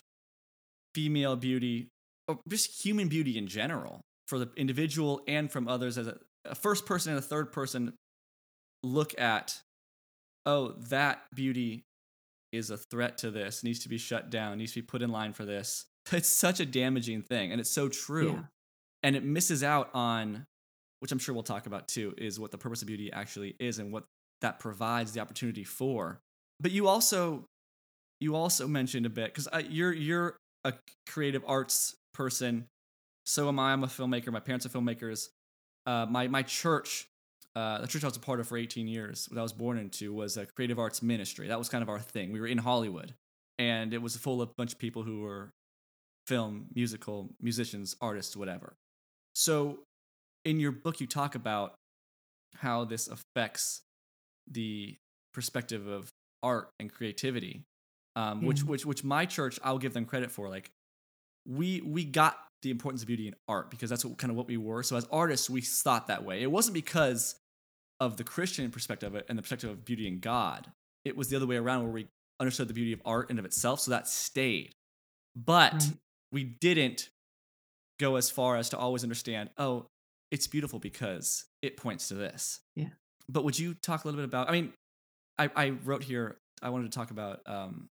female 0.96 1.36
beauty, 1.36 1.90
or 2.28 2.40
just 2.50 2.84
human 2.84 3.10
beauty 3.10 3.38
in 3.38 3.46
general, 3.48 4.02
for 4.32 4.40
the 4.40 4.50
individual 4.56 5.22
and 5.28 5.52
from 5.52 5.68
others 5.68 5.98
as 5.98 6.08
a, 6.08 6.18
a 6.46 6.56
first 6.56 6.86
person 6.86 7.12
and 7.12 7.20
a 7.20 7.22
third 7.22 7.52
person 7.52 7.94
look 8.82 9.20
at, 9.20 9.60
oh, 10.46 10.70
that 10.90 11.22
beauty 11.36 11.84
is 12.54 12.70
a 12.70 12.78
threat 12.78 13.18
to 13.20 13.30
this, 13.30 13.62
needs 13.62 13.80
to 13.80 13.90
be 13.90 13.98
shut 13.98 14.30
down, 14.30 14.58
needs 14.58 14.72
to 14.74 14.80
be 14.82 14.86
put 14.86 15.02
in 15.02 15.12
line 15.12 15.34
for 15.34 15.44
this. 15.46 15.86
It's 16.14 16.30
such 16.30 16.60
a 16.62 16.66
damaging 16.66 17.22
thing, 17.24 17.52
and 17.52 17.60
it's 17.62 17.70
so 17.70 17.90
true 17.90 18.32
Yeah. 18.32 18.44
and 19.04 19.16
it 19.18 19.24
misses 19.24 19.64
out 19.64 19.90
on 19.94 20.46
which 21.00 21.12
i'm 21.12 21.20
sure 21.20 21.34
we'll 21.36 21.44
talk 21.44 21.66
about 21.68 21.88
too 21.88 22.14
is 22.18 22.40
what 22.40 22.52
the 22.52 22.58
purpose 22.58 22.82
of 22.82 22.88
beauty 22.88 23.12
actually 23.12 23.56
is 23.60 23.80
and 23.80 23.92
what 23.92 24.06
that 24.42 24.60
provides 24.60 25.12
the 25.14 25.20
opportunity 25.20 25.64
for 25.64 26.20
but 26.60 26.72
you 26.72 26.88
also 26.88 27.44
you 28.20 28.36
also 28.36 28.68
mentioned 28.68 29.06
a 29.06 29.10
bit 29.10 29.26
because 29.34 29.48
uh, 29.52 29.62
you're 29.70 29.94
you're 29.94 30.38
a 30.64 30.74
creative 31.10 31.44
arts 31.48 31.96
person 32.14 32.66
so 33.26 33.48
am 33.48 33.60
i 33.60 33.72
i'm 33.72 33.84
a 33.84 33.88
filmmaker 33.88 34.32
my 34.32 34.40
parents 34.40 34.66
are 34.66 34.70
filmmakers 34.70 35.30
uh, 35.88 36.06
my 36.10 36.28
my 36.28 36.44
church 36.44 37.08
uh, 37.56 37.82
the 37.82 37.88
church 37.88 38.04
i 38.04 38.08
was 38.08 38.16
a 38.16 38.20
part 38.20 38.40
of 38.40 38.48
for 38.48 38.58
18 38.58 38.88
years 38.88 39.28
that 39.32 39.40
i 39.40 39.44
was 39.44 39.54
born 39.54 39.78
into 39.78 40.14
was 40.14 40.38
a 40.38 40.46
creative 40.46 40.80
arts 40.80 41.02
ministry 41.02 41.48
that 41.48 41.58
was 41.58 41.70
kind 41.70 41.82
of 41.82 41.90
our 41.90 42.00
thing 42.00 42.32
we 42.32 42.40
were 42.40 42.48
in 42.48 42.58
hollywood 42.58 43.14
and 43.60 43.94
it 43.94 44.02
was 44.02 44.16
full 44.16 44.42
of 44.42 44.50
a 44.50 44.54
bunch 44.58 44.74
of 44.74 44.80
people 44.80 45.04
who 45.04 45.22
were 45.22 45.52
film 46.28 46.68
musical 46.74 47.30
musicians 47.42 47.96
artists 48.02 48.38
whatever 48.38 48.76
so, 49.34 49.80
in 50.44 50.60
your 50.60 50.72
book, 50.72 51.00
you 51.00 51.08
talk 51.08 51.36
about 51.36 51.76
how 52.56 52.86
this 52.86 53.08
affects 53.08 53.82
the 54.50 54.98
perspective 55.34 55.88
of 55.88 56.10
art 56.44 56.70
and 56.80 56.92
creativity. 56.92 57.64
um, 58.16 58.42
which 58.42 58.64
which 58.64 58.86
which 58.86 59.04
my 59.04 59.26
church 59.26 59.58
I'll 59.64 59.78
give 59.78 59.94
them 59.94 60.06
credit 60.06 60.32
for. 60.32 60.50
Like 60.50 60.70
we 61.48 61.82
we 61.82 62.04
got 62.04 62.38
the 62.62 62.72
importance 62.72 63.02
of 63.02 63.08
beauty 63.08 63.28
in 63.28 63.36
art 63.48 63.70
because 63.72 63.90
that's 63.90 64.06
what, 64.06 64.18
kind 64.18 64.32
of 64.32 64.38
what 64.38 64.48
we 64.48 64.58
were. 64.58 64.84
So 64.84 64.96
as 64.96 65.08
artists, 65.12 65.50
we 65.50 65.62
thought 65.62 66.08
that 66.08 66.24
way. 66.24 66.42
It 66.44 66.52
wasn't 66.52 66.74
because 66.76 67.36
of 68.00 68.18
the 68.18 68.24
Christian 68.24 68.70
perspective 68.72 69.14
of 69.14 69.16
it 69.16 69.26
and 69.30 69.38
the 69.38 69.42
perspective 69.42 69.70
of 69.70 69.86
beauty 69.86 70.08
in 70.08 70.20
God. 70.20 70.72
It 71.06 71.16
was 71.18 71.30
the 71.30 71.36
other 71.36 71.48
way 71.48 71.58
around 71.58 71.84
where 71.84 71.92
we 71.92 72.08
understood 72.40 72.68
the 72.68 72.74
beauty 72.74 72.94
of 72.94 73.02
art 73.06 73.30
in 73.30 73.40
of 73.40 73.46
itself. 73.46 73.80
So 73.82 73.92
that 73.92 74.08
stayed, 74.08 74.74
but 75.36 75.74
Right. 75.74 75.90
we 76.32 76.44
didn't 76.44 77.10
go 78.00 78.16
as 78.16 78.30
far 78.32 78.58
as 78.58 78.70
to 78.70 78.78
always 78.78 79.04
understand. 79.04 79.50
Oh, 79.58 79.86
it's 80.32 80.48
beautiful 80.48 80.80
because 80.80 81.46
it 81.62 81.78
points 81.78 82.08
to 82.08 82.16
this. 82.16 82.60
Yeah. 82.76 82.90
But 83.30 83.44
would 83.44 83.58
you 83.60 83.74
talk 83.76 84.04
a 84.04 84.08
little 84.08 84.20
bit 84.20 84.26
about? 84.26 84.50
I 84.50 84.54
mean, 84.54 84.74
I, 85.38 85.50
I 85.56 85.70
wrote 85.70 86.04
here. 86.04 86.38
I 86.62 86.70
wanted 86.70 86.92
to 86.92 86.96
talk 86.98 87.12
about 87.12 87.42
um, 87.46 87.90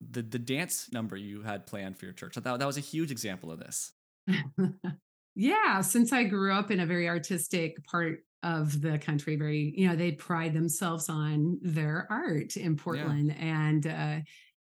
the 0.00 0.22
the 0.22 0.38
dance 0.38 0.90
number 0.92 1.16
you 1.16 1.42
had 1.42 1.66
planned 1.66 1.98
for 1.98 2.06
your 2.06 2.14
church. 2.14 2.36
I 2.36 2.40
thought 2.40 2.58
that 2.58 2.66
was 2.66 2.76
a 2.76 2.80
huge 2.80 3.10
example 3.10 3.50
of 3.52 3.58
this. 3.58 3.92
yeah, 5.34 5.80
since 5.80 6.12
I 6.12 6.24
grew 6.24 6.52
up 6.52 6.70
in 6.70 6.80
a 6.80 6.86
very 6.86 7.08
artistic 7.08 7.84
part 7.84 8.20
of 8.42 8.80
the 8.80 8.98
country, 8.98 9.36
very, 9.36 9.72
you 9.76 9.88
know, 9.88 9.96
they 9.96 10.12
pride 10.12 10.52
themselves 10.52 11.08
on 11.08 11.58
their 11.62 12.06
art 12.10 12.56
in 12.56 12.76
Portland. 12.76 13.34
And 13.38 13.86
uh, 13.86 14.16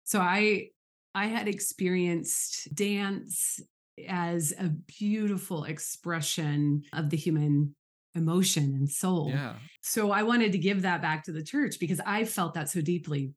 so 0.05 0.21
I 0.21 0.69
I 1.15 1.27
had 1.27 1.49
experienced 1.49 2.75
dance 2.75 3.61
as 4.07 4.53
a 4.59 4.69
beautiful 4.69 5.65
expression 5.65 6.83
of 6.93 7.11
the 7.11 7.17
human 7.17 7.75
emotion 8.15 8.75
and 8.75 8.89
soul. 8.89 9.31
Yeah. 9.31 9.55
So 9.81 10.11
I 10.11 10.23
wanted 10.23 10.53
to 10.53 10.59
give 10.59 10.83
that 10.83 11.03
back 11.03 11.25
to 11.25 11.33
the 11.33 11.43
church 11.43 11.79
because 11.81 12.01
I 12.07 12.25
felt 12.25 12.55
that 12.55 12.69
so 12.69 12.81
deeply. 12.81 13.33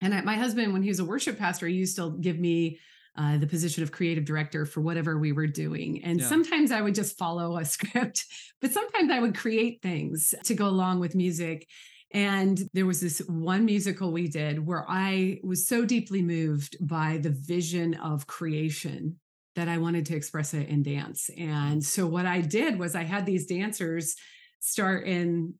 And 0.00 0.14
I, 0.14 0.22
my 0.22 0.36
husband, 0.36 0.72
when 0.72 0.82
he 0.82 0.88
was 0.88 1.00
a 1.00 1.04
worship 1.04 1.38
pastor, 1.38 1.66
he 1.66 1.74
used 1.74 1.96
to 1.96 2.16
give 2.20 2.38
me 2.38 2.78
uh, 3.16 3.36
the 3.38 3.46
position 3.46 3.82
of 3.82 3.92
creative 3.92 4.24
director 4.24 4.64
for 4.64 4.80
whatever 4.80 5.18
we 5.18 5.32
were 5.32 5.46
doing. 5.46 6.02
And 6.04 6.20
Yeah. 6.20 6.28
sometimes 6.28 6.72
I 6.72 6.80
would 6.80 6.94
just 6.94 7.18
follow 7.18 7.58
a 7.58 7.64
script, 7.76 8.24
but 8.60 8.72
sometimes 8.72 9.10
I 9.10 9.20
would 9.20 9.36
create 9.36 9.82
things 9.82 10.34
to 10.44 10.54
go 10.54 10.66
along 10.66 11.00
with 11.00 11.14
music. 11.14 11.68
And 12.14 12.58
there 12.74 12.86
was 12.86 13.00
this 13.00 13.20
one 13.26 13.64
musical 13.64 14.12
we 14.12 14.28
did 14.28 14.66
where 14.66 14.84
I 14.88 15.40
was 15.42 15.66
so 15.66 15.84
deeply 15.84 16.22
moved 16.22 16.76
by 16.86 17.18
the 17.22 17.30
vision 17.30 17.94
of 17.94 18.26
creation 18.26 19.18
that 19.56 19.68
I 19.68 19.78
wanted 19.78 20.06
to 20.06 20.16
express 20.16 20.54
it 20.54 20.68
in 20.68 20.82
dance. 20.82 21.30
And 21.36 21.82
so 21.84 22.06
what 22.06 22.26
I 22.26 22.40
did 22.40 22.78
was 22.78 22.94
I 22.94 23.02
had 23.04 23.26
these 23.26 23.46
dancers 23.46 24.14
start 24.60 25.06
in 25.06 25.54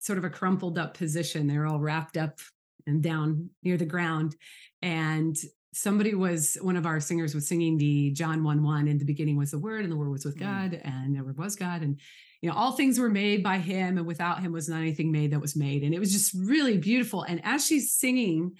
sort 0.00 0.18
of 0.18 0.24
a 0.24 0.30
crumpled 0.30 0.78
up 0.78 0.96
position. 0.96 1.46
They're 1.46 1.66
all 1.66 1.80
wrapped 1.80 2.16
up 2.16 2.38
and 2.86 3.02
down 3.02 3.50
near 3.62 3.76
the 3.76 3.86
ground. 3.86 4.36
And 4.82 5.36
somebody 5.74 6.14
was, 6.14 6.56
one 6.62 6.76
of 6.76 6.86
our 6.86 7.00
singers 7.00 7.34
was 7.34 7.46
singing 7.48 7.76
the 7.76 8.10
John 8.12 8.42
1 8.44 8.62
1. 8.62 8.88
In 8.88 8.98
the 8.98 9.04
beginning 9.04 9.36
was 9.36 9.50
the 9.50 9.58
Word, 9.58 9.82
and 9.82 9.92
the 9.92 9.96
Word 9.96 10.10
was 10.10 10.24
with 10.24 10.36
Mm. 10.36 10.40
God, 10.40 10.80
and 10.84 11.14
the 11.16 11.22
Word 11.24 11.36
was 11.38 11.56
God. 11.56 11.82
And, 11.82 12.00
you 12.40 12.48
know, 12.48 12.54
all 12.56 12.72
things 12.72 12.98
were 12.98 13.10
made 13.10 13.42
by 13.42 13.58
Him, 13.58 13.98
and 13.98 14.06
without 14.06 14.40
Him 14.40 14.52
was 14.52 14.68
not 14.68 14.80
anything 14.80 15.10
made 15.12 15.32
that 15.32 15.40
was 15.40 15.56
made. 15.56 15.82
And 15.82 15.94
it 15.94 15.98
was 15.98 16.12
just 16.12 16.32
really 16.34 16.78
beautiful. 16.78 17.22
And 17.22 17.40
as 17.44 17.66
she's 17.66 17.92
singing, 17.92 18.52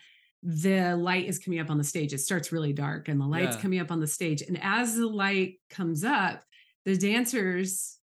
the 0.42 0.94
light 0.96 1.26
is 1.26 1.38
coming 1.38 1.60
up 1.60 1.70
on 1.70 1.78
the 1.78 1.84
stage. 1.84 2.12
It 2.12 2.18
starts 2.18 2.52
really 2.52 2.72
dark, 2.72 3.08
and 3.08 3.20
the 3.20 3.26
light's 3.26 3.56
Yeah. 3.56 3.62
coming 3.62 3.78
up 3.80 3.90
on 3.90 4.00
the 4.00 4.06
stage. 4.06 4.42
And 4.42 4.58
as 4.62 4.94
the 4.94 5.06
light 5.06 5.54
comes 5.70 6.04
up, 6.04 6.44
the 6.84 6.96
dancers 6.98 7.98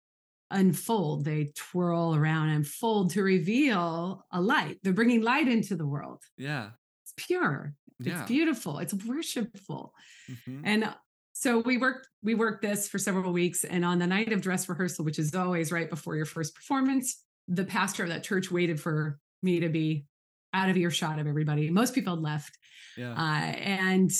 unfold 0.51 1.25
they 1.27 1.53
twirl 1.55 2.15
around 2.15 2.49
and 2.49 2.67
fold 2.67 3.11
to 3.11 3.23
reveal 3.23 4.25
a 4.33 4.41
light 4.41 4.79
they're 4.83 4.95
bringing 4.95 5.21
light 5.21 5.47
into 5.47 5.77
the 5.77 5.87
world 5.87 6.23
Yeah. 6.39 6.71
Pure 7.19 7.75
Yeah. 8.01 8.21
it's 8.21 8.29
beautiful 8.29 8.79
it's 8.79 8.95
worshipful 8.95 9.93
Mhm. 10.31 10.63
and 10.65 10.85
uh, 10.85 10.95
so 11.33 11.59
we 11.61 11.77
worked 11.79 12.09
we 12.23 12.35
worked 12.35 12.63
this 12.63 12.89
for 12.89 12.99
several 12.99 13.33
weeks 13.33 13.65
and 13.65 13.85
on 13.85 13.99
the 13.99 14.07
night 14.07 14.33
of 14.33 14.41
dress 14.41 14.69
rehearsal 14.69 15.05
which 15.05 15.19
is 15.19 15.35
always 15.35 15.71
right 15.73 15.91
before 15.91 16.15
your 16.17 16.25
first 16.27 16.55
performance 16.55 17.25
the 17.49 17.65
pastor 17.65 18.03
of 18.05 18.09
that 18.11 18.23
church 18.25 18.51
waited 18.51 18.81
for 18.81 19.19
me 19.43 19.61
to 19.61 19.69
be 19.69 20.07
out 20.55 20.71
of 20.71 20.77
earshot 20.77 21.19
of 21.19 21.27
everybody 21.27 21.71
most 21.71 21.95
people 21.95 22.15
had 22.15 22.23
left 22.23 22.57
Yeah. 22.97 23.13
uh, 23.13 23.53
and 23.79 24.11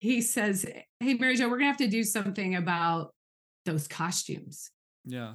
he 0.00 0.20
says 0.20 0.66
hey 1.00 1.14
mary 1.14 1.36
jo 1.36 1.48
we're 1.48 1.58
gonna 1.58 1.66
have 1.74 1.76
to 1.78 1.88
do 1.88 2.04
something 2.04 2.54
about 2.56 3.14
those 3.64 3.86
costumes 3.88 4.70
yeah. 5.04 5.34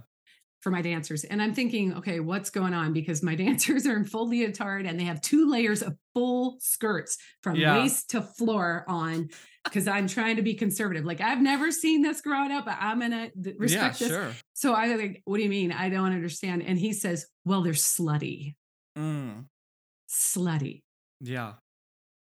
For 0.68 0.72
my 0.72 0.82
dancers. 0.82 1.24
And 1.24 1.42
I'm 1.42 1.54
thinking, 1.54 1.94
okay, 1.96 2.20
what's 2.20 2.50
going 2.50 2.74
on? 2.74 2.92
Because 2.92 3.24
my 3.24 3.36
dancers 3.46 3.88
are 3.88 3.96
in 3.96 4.04
full 4.04 4.28
leotard 4.28 4.86
and 4.86 5.00
they 5.00 5.06
have 5.06 5.22
two 5.22 5.50
layers 5.50 5.82
of 5.82 5.96
full 6.14 6.58
skirts 6.60 7.18
from 7.42 7.56
Yeah. 7.56 7.78
waist 7.78 8.10
to 8.10 8.22
floor 8.22 8.84
on 8.90 9.30
because 9.64 9.88
I'm 9.88 10.08
trying 10.10 10.36
to 10.36 10.42
be 10.42 10.56
conservative. 10.56 11.06
Like 11.06 11.22
I've 11.22 11.42
never 11.42 11.72
seen 11.72 12.02
this 12.02 12.20
growing 12.20 12.52
up, 12.52 12.66
but 12.66 12.76
I'm 12.82 13.00
gonna 13.00 13.30
th- 13.30 13.46
Yeah. 13.46 13.54
respect 13.58 14.00
this. 14.00 14.10
Sure. 14.10 14.32
So 14.56 14.74
I 14.74 14.94
like, 14.96 15.22
what 15.24 15.38
do 15.38 15.44
you 15.44 15.50
mean? 15.50 15.72
I 15.72 15.88
don't 15.88 16.12
understand. 16.12 16.64
And 16.64 16.78
he 16.78 16.92
says, 16.92 17.28
Well, 17.46 17.62
they're 17.62 17.72
slutty. 17.72 18.56
Mm. 18.98 19.46
Slutty. 20.10 20.82
Yeah. 21.22 21.54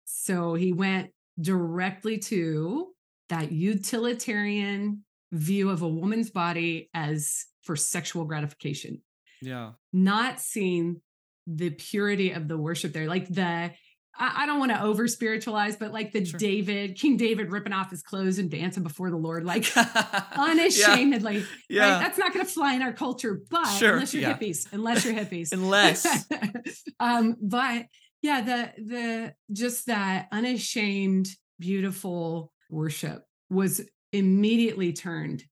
So 0.07 0.55
he 0.55 0.73
went 0.73 1.11
directly 1.41 2.19
to 2.19 2.89
that 3.29 3.53
utilitarian 3.53 5.05
view 5.31 5.71
of 5.71 5.83
a 5.83 5.89
woman's 5.89 6.31
body 6.33 6.91
as 6.95 7.45
for 7.65 7.77
sexual 7.77 8.25
gratification. 8.25 9.03
Yeah. 9.43 9.73
not 9.93 10.41
seeing 10.41 11.03
the 11.47 11.69
purity 11.71 12.31
of 12.31 12.49
the 12.49 12.57
worship 12.57 12.95
there. 12.95 13.07
Like 13.07 13.29
the, 13.29 13.73
I, 14.17 14.47
don't 14.47 14.59
want 14.59 14.71
to 14.71 14.83
over 14.83 15.07
spiritualize, 15.09 15.77
but 15.77 15.93
like 15.93 16.13
the 16.13 16.25
Sure. 16.25 16.39
David, 16.39 16.97
King 16.97 17.17
David 17.17 17.51
ripping 17.51 17.73
off 17.73 17.91
his 17.91 18.03
clothes 18.03 18.39
and 18.39 18.51
dancing 18.51 18.83
before 18.83 19.11
the 19.11 19.17
Lord, 19.17 19.45
like 19.45 19.75
yeah. 19.77 20.23
unashamedly. 20.35 21.45
Yeah. 21.69 21.83
Right? 21.93 22.01
That's 22.01 22.17
not 22.19 22.33
going 22.33 22.47
to 22.47 22.51
fly 22.51 22.75
in 22.75 22.83
our 22.83 22.93
culture, 22.93 23.43
but 23.51 23.67
Sure, 23.67 23.95
unless 23.95 24.15
you're 24.15 24.23
yeah. 24.23 24.39
hippies, 24.39 24.73
unless 24.73 25.05
you're 25.05 25.15
hippies. 25.15 25.53
Unless. 25.53 26.27
um, 27.01 27.37
but 27.43 27.87
yeah, 28.23 28.41
the 28.41 28.83
the 28.83 29.35
just 29.53 29.87
that 29.87 30.29
unashamed, 30.33 31.29
beautiful 31.59 32.53
worship 32.71 33.25
was 33.51 33.83
immediately 34.13 34.93
turned 34.93 35.45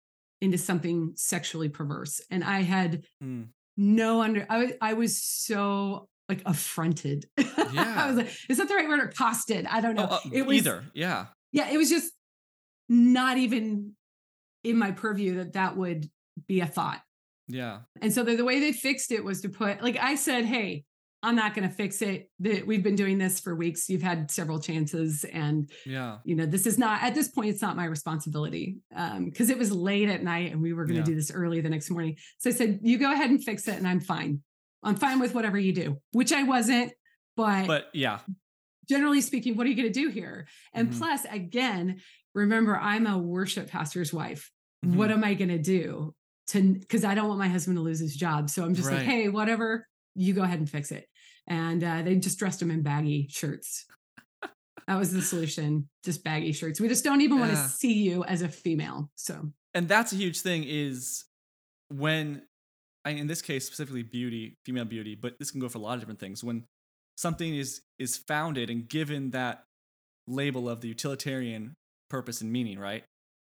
into 0.42 0.58
something 0.58 1.12
sexually 1.14 1.68
perverse. 1.70 2.20
And 2.30 2.42
I 2.44 2.60
had 2.62 3.04
Mm. 3.22 3.46
no 3.76 4.20
under 4.20 4.44
I 4.50 4.58
was 4.58 4.72
I 4.80 4.92
was 4.94 5.22
so 5.22 6.08
like 6.28 6.42
affronted. 6.44 7.26
Yeah. 7.38 7.46
I 8.04 8.06
was 8.08 8.16
like, 8.16 8.30
is 8.48 8.58
that 8.58 8.68
the 8.68 8.74
right 8.74 8.88
word 8.88 9.00
or 9.00 9.08
costed? 9.08 9.66
I 9.70 9.80
don't 9.80 9.94
know. 9.94 10.08
Oh, 10.10 10.14
uh, 10.16 10.20
it 10.32 10.44
was 10.46 10.56
either. 10.58 10.84
Yeah. 10.94 11.26
yeah, 11.52 11.70
it 11.70 11.76
was 11.76 11.88
just 11.90 12.12
not 12.88 13.38
even 13.38 13.92
in 14.64 14.76
my 14.78 14.90
purview 14.92 15.36
that 15.36 15.52
that 15.54 15.76
would 15.76 16.08
be 16.46 16.60
a 16.60 16.66
thought. 16.66 17.00
Yeah. 17.48 17.80
And 18.00 18.12
so 18.12 18.22
the, 18.24 18.36
the 18.36 18.44
way 18.44 18.60
they 18.60 18.72
fixed 18.72 19.10
it 19.12 19.24
was 19.24 19.42
to 19.42 19.48
put, 19.48 19.82
like 19.82 19.98
I 20.00 20.14
said, 20.14 20.44
hey, 20.44 20.84
I'm 21.24 21.36
not 21.36 21.54
going 21.54 21.68
to 21.68 21.74
fix 21.74 22.02
it. 22.02 22.28
That 22.40 22.66
we've 22.66 22.82
been 22.82 22.96
doing 22.96 23.16
this 23.18 23.38
for 23.38 23.54
weeks. 23.54 23.88
You've 23.88 24.02
had 24.02 24.30
several 24.30 24.58
chances, 24.58 25.24
and 25.24 25.70
Yeah. 25.86 26.18
you 26.24 26.34
know 26.34 26.46
this 26.46 26.66
is 26.66 26.78
not 26.78 27.02
at 27.02 27.14
this 27.14 27.28
point. 27.28 27.50
It's 27.50 27.62
not 27.62 27.76
my 27.76 27.84
responsibility 27.84 28.78
because 28.90 29.48
it 29.50 29.58
was 29.58 29.70
late 29.70 30.08
at 30.08 30.22
night 30.24 30.52
and 30.52 30.60
we 30.60 30.72
were 30.72 30.84
going 30.84 30.96
to 30.96 31.00
Yeah. 31.00 31.04
do 31.06 31.14
this 31.14 31.30
early 31.30 31.60
the 31.60 31.70
next 31.70 31.90
morning. 31.90 32.16
So 32.38 32.50
I 32.50 32.52
said, 32.52 32.80
you 32.82 32.98
go 32.98 33.12
ahead 33.12 33.30
and 33.30 33.42
fix 33.42 33.68
it, 33.68 33.76
and 33.78 33.86
I'm 33.86 34.00
fine. 34.00 34.42
I'm 34.82 34.96
fine 34.96 35.20
with 35.20 35.34
whatever 35.34 35.58
you 35.58 35.72
do, 35.72 35.98
which 36.10 36.32
I 36.32 36.42
wasn't. 36.42 36.92
But, 37.36 37.66
But 37.68 37.86
yeah. 37.94 38.18
generally 38.88 39.20
speaking, 39.20 39.56
what 39.56 39.66
are 39.66 39.70
you 39.70 39.76
going 39.76 39.92
to 39.92 40.00
do 40.00 40.08
here? 40.08 40.46
And 40.74 40.88
Mhm. 40.90 40.98
plus, 40.98 41.24
again, 41.30 42.00
remember, 42.34 42.76
I'm 42.76 43.06
a 43.06 43.16
worship 43.16 43.68
pastor's 43.68 44.12
wife 44.12 44.50
Mhm. 44.84 44.96
what 44.96 45.12
am 45.12 45.22
I 45.22 45.34
going 45.34 45.50
to 45.50 45.58
do 45.58 46.14
to 46.48 46.60
because 46.74 47.04
I 47.04 47.14
don't 47.14 47.28
want 47.28 47.38
my 47.38 47.48
husband 47.48 47.76
to 47.76 47.82
lose 47.82 48.00
his 48.00 48.16
job. 48.16 48.50
So 48.50 48.64
I'm 48.64 48.74
just 48.74 48.88
Right. 48.88 48.96
like, 48.98 49.06
hey, 49.06 49.28
whatever, 49.28 49.86
you 50.16 50.34
go 50.34 50.42
ahead 50.42 50.58
and 50.58 50.68
fix 50.68 50.90
it. 50.90 51.06
And 51.46 51.82
uh, 51.82 52.02
they 52.02 52.16
just 52.16 52.38
dressed 52.38 52.62
him 52.62 52.70
in 52.70 52.82
baggy 52.82 53.28
shirts. 53.30 53.86
that 54.86 54.98
was 54.98 55.12
the 55.12 55.22
solution, 55.22 55.88
just 56.04 56.24
baggy 56.24 56.52
shirts. 56.52 56.80
We 56.80 56.88
just 56.88 57.04
don't 57.04 57.20
even 57.20 57.40
want 57.40 57.50
to 57.52 57.56
see 57.56 57.94
you 57.94 58.24
as 58.24 58.42
a 58.42 58.48
female. 58.48 59.10
So 59.16 59.52
and 59.74 59.88
that's 59.88 60.12
a 60.12 60.16
huge 60.16 60.40
thing 60.40 60.64
is 60.66 61.24
when 61.88 62.42
I, 63.04 63.10
in 63.10 63.26
this 63.26 63.42
case 63.42 63.66
specifically 63.66 64.02
beauty 64.02 64.56
female 64.64 64.84
beauty 64.84 65.14
but 65.14 65.38
this 65.38 65.50
can 65.50 65.60
go 65.60 65.68
for 65.68 65.78
a 65.78 65.80
lot 65.80 65.94
of 65.94 66.00
different 66.00 66.20
things 66.20 66.42
when 66.42 66.64
something 67.16 67.54
is 67.54 67.82
is 67.98 68.16
founded 68.16 68.70
and 68.70 68.88
given 68.88 69.30
that 69.30 69.64
label 70.26 70.68
of 70.68 70.80
the 70.80 70.88
utilitarian 70.88 71.74
purpose 72.08 72.40
and 72.40 72.52
meaning 72.52 72.78
right 72.78 73.04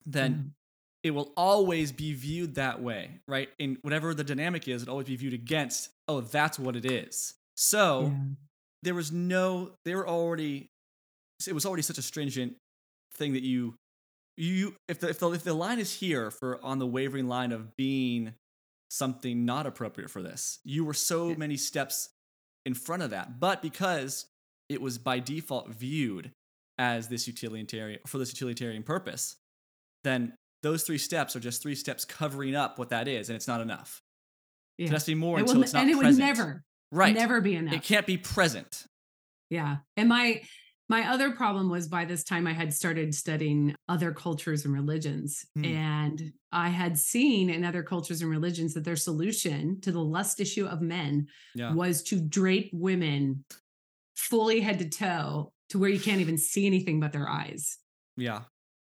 then 0.06 0.54
it 1.04 1.12
will 1.12 1.34
always 1.38 1.92
be 1.92 2.14
viewed 2.14 2.56
that 2.56 2.82
way 2.82 3.20
right 3.28 3.50
in 3.60 3.78
whatever 3.82 4.14
the 4.14 4.24
dynamic 4.24 4.68
is 4.68 4.82
it'll 4.82 4.94
always 4.94 5.08
be 5.08 5.16
viewed 5.16 5.34
against 5.34 5.90
oh 6.08 6.22
that's 6.22 6.58
what 6.58 6.76
it 6.76 6.86
is 6.86 7.36
so 7.56 8.12
yeah. 8.14 8.24
there 8.84 8.94
was 8.96 9.12
no 9.12 9.72
they 9.86 9.96
were 9.96 10.08
already 10.08 10.68
it 11.48 11.54
was 11.54 11.66
already 11.66 11.82
such 11.84 11.98
a 11.98 12.02
stringent 12.02 12.56
thing 13.16 13.34
that 13.34 13.44
you 13.44 13.76
you 14.38 14.76
if 14.88 15.00
the 15.00 15.10
if 15.10 15.20
the, 15.20 15.30
if 15.32 15.44
the 15.44 15.54
line 15.54 15.80
is 15.80 15.94
here 15.94 16.32
for 16.32 16.60
on 16.64 16.80
the 16.80 16.88
wavering 16.88 17.28
line 17.28 17.52
of 17.52 17.76
being 17.76 18.34
something 18.90 19.46
not 19.46 19.66
appropriate 19.68 20.10
for 20.10 20.22
this 20.22 20.60
you 20.64 20.84
were 20.86 20.94
so 20.94 21.30
Yeah. 21.30 21.36
many 21.38 21.58
steps 21.58 22.10
in 22.66 22.74
front 22.74 23.04
of 23.04 23.10
that 23.12 23.40
but 23.40 23.62
because 23.62 24.26
it 24.70 24.82
was 24.82 24.98
by 24.98 25.20
default 25.20 25.70
viewed 25.70 26.32
as 26.80 27.08
this 27.08 27.28
utilitarian 27.28 28.00
for 28.08 28.18
this 28.18 28.32
utilitarian 28.32 28.82
purpose, 28.82 29.36
then 30.04 30.34
those 30.64 30.82
three 30.84 30.98
steps 30.98 31.36
are 31.36 31.40
just 31.40 31.62
three 31.62 31.76
steps 31.76 32.04
covering 32.06 32.56
up 32.56 32.80
what 32.80 32.90
that 32.90 33.08
is, 33.08 33.30
and 33.30 33.36
it's 33.36 33.48
not 33.48 33.62
enough. 33.62 34.02
Yeah. 34.80 34.88
It 34.88 34.92
has 34.94 35.04
to 35.06 35.12
be 35.12 35.16
more 35.16 35.38
It 35.38 35.42
until 35.42 35.56
will- 35.58 35.64
it's 35.64 35.74
not 35.74 35.82
and 35.84 35.92
it 35.92 35.98
present. 36.00 36.16
would 36.16 36.38
never, 36.38 36.64
right. 36.94 37.14
never 37.16 37.42
be 37.42 37.56
enough. 37.56 37.74
It 37.74 37.84
can't 37.84 38.06
be 38.06 38.18
present. 38.18 38.86
Yeah. 39.50 39.78
And 39.98 40.10
my 40.10 40.42
my 40.90 41.10
other 41.10 41.32
problem 41.32 41.70
was 41.70 41.88
by 41.88 42.06
this 42.06 42.24
time 42.24 42.46
I 42.46 42.54
had 42.54 42.74
started 42.74 43.16
studying 43.16 43.74
other 43.88 44.12
cultures 44.12 44.66
and 44.66 44.74
religions. 44.74 45.46
Hmm. 45.56 45.66
And 45.66 46.34
I 46.52 46.70
had 46.70 46.98
seen 46.98 47.50
in 47.50 47.64
other 47.64 47.84
cultures 47.84 48.22
and 48.22 48.30
religions 48.30 48.74
that 48.74 48.84
their 48.84 48.96
solution 48.98 49.80
to 49.82 49.92
the 49.92 50.02
lust 50.02 50.40
issue 50.40 50.66
of 50.66 50.82
men 50.82 51.28
Yeah. 51.56 51.74
was 51.74 52.04
to 52.04 52.20
drape 52.20 52.70
women 52.74 53.46
fully 54.16 54.60
head 54.60 54.80
to 54.80 54.90
toe 54.90 55.52
to 55.70 55.80
where 55.80 55.90
you 55.90 56.00
can't 56.00 56.22
even 56.22 56.38
see 56.38 56.68
anything 56.68 57.00
but 57.00 57.12
their 57.14 57.30
eyes. 57.30 57.78
Yeah. 58.18 58.42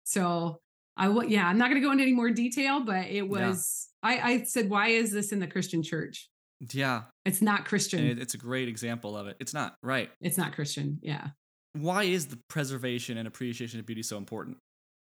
So 0.04 0.60
I 0.96 1.04
I 1.04 1.08
w- 1.08 1.30
yeah, 1.30 1.46
I'm 1.46 1.58
not 1.58 1.70
going 1.70 1.80
to 1.80 1.86
go 1.86 1.92
into 1.92 2.02
any 2.04 2.12
more 2.12 2.30
detail, 2.30 2.80
but 2.80 3.06
it 3.06 3.28
was 3.28 3.88
I, 4.02 4.18
I 4.18 4.42
said, 4.44 4.70
why 4.70 4.88
is 4.88 5.12
this 5.12 5.32
in 5.32 5.38
the 5.40 5.46
Christian 5.46 5.82
church? 5.82 6.28
Yeah. 6.72 7.02
It's 7.24 7.40
not 7.40 7.64
Christian. 7.64 8.06
It, 8.06 8.18
it's 8.18 8.34
a 8.34 8.38
great 8.38 8.68
example 8.68 9.16
of 9.16 9.26
it. 9.28 9.36
It's 9.40 9.54
not. 9.54 9.76
Right. 9.82 10.10
it's 10.20 10.36
not 10.38 10.52
Christian. 10.52 10.98
Yeah. 11.02 11.28
Why 11.74 12.02
is 12.04 12.26
the 12.26 12.38
preservation 12.48 13.16
and 13.16 13.26
appreciation 13.28 13.80
of 13.80 13.86
beauty 13.86 14.02
so 14.02 14.16
important? 14.16 14.56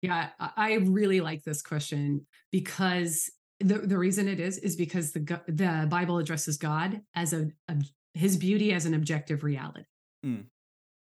Yeah, 0.01 0.29
I 0.39 0.73
really 0.73 1.21
like 1.21 1.43
this 1.43 1.61
question 1.61 2.27
because 2.51 3.31
the, 3.59 3.79
the 3.79 3.97
reason 3.97 4.27
it 4.27 4.39
is 4.39 4.57
is 4.57 4.75
because 4.75 5.13
the 5.13 5.41
the 5.47 5.87
Bible 5.89 6.17
addresses 6.17 6.57
God 6.57 7.01
as 7.15 7.31
a, 7.33 7.47
ob- 7.71 7.83
his 8.13 8.35
beauty 8.37 8.73
as 8.73 8.85
an 8.85 8.93
objective 8.93 9.43
reality. 9.43 9.85
Mm. 10.25 10.45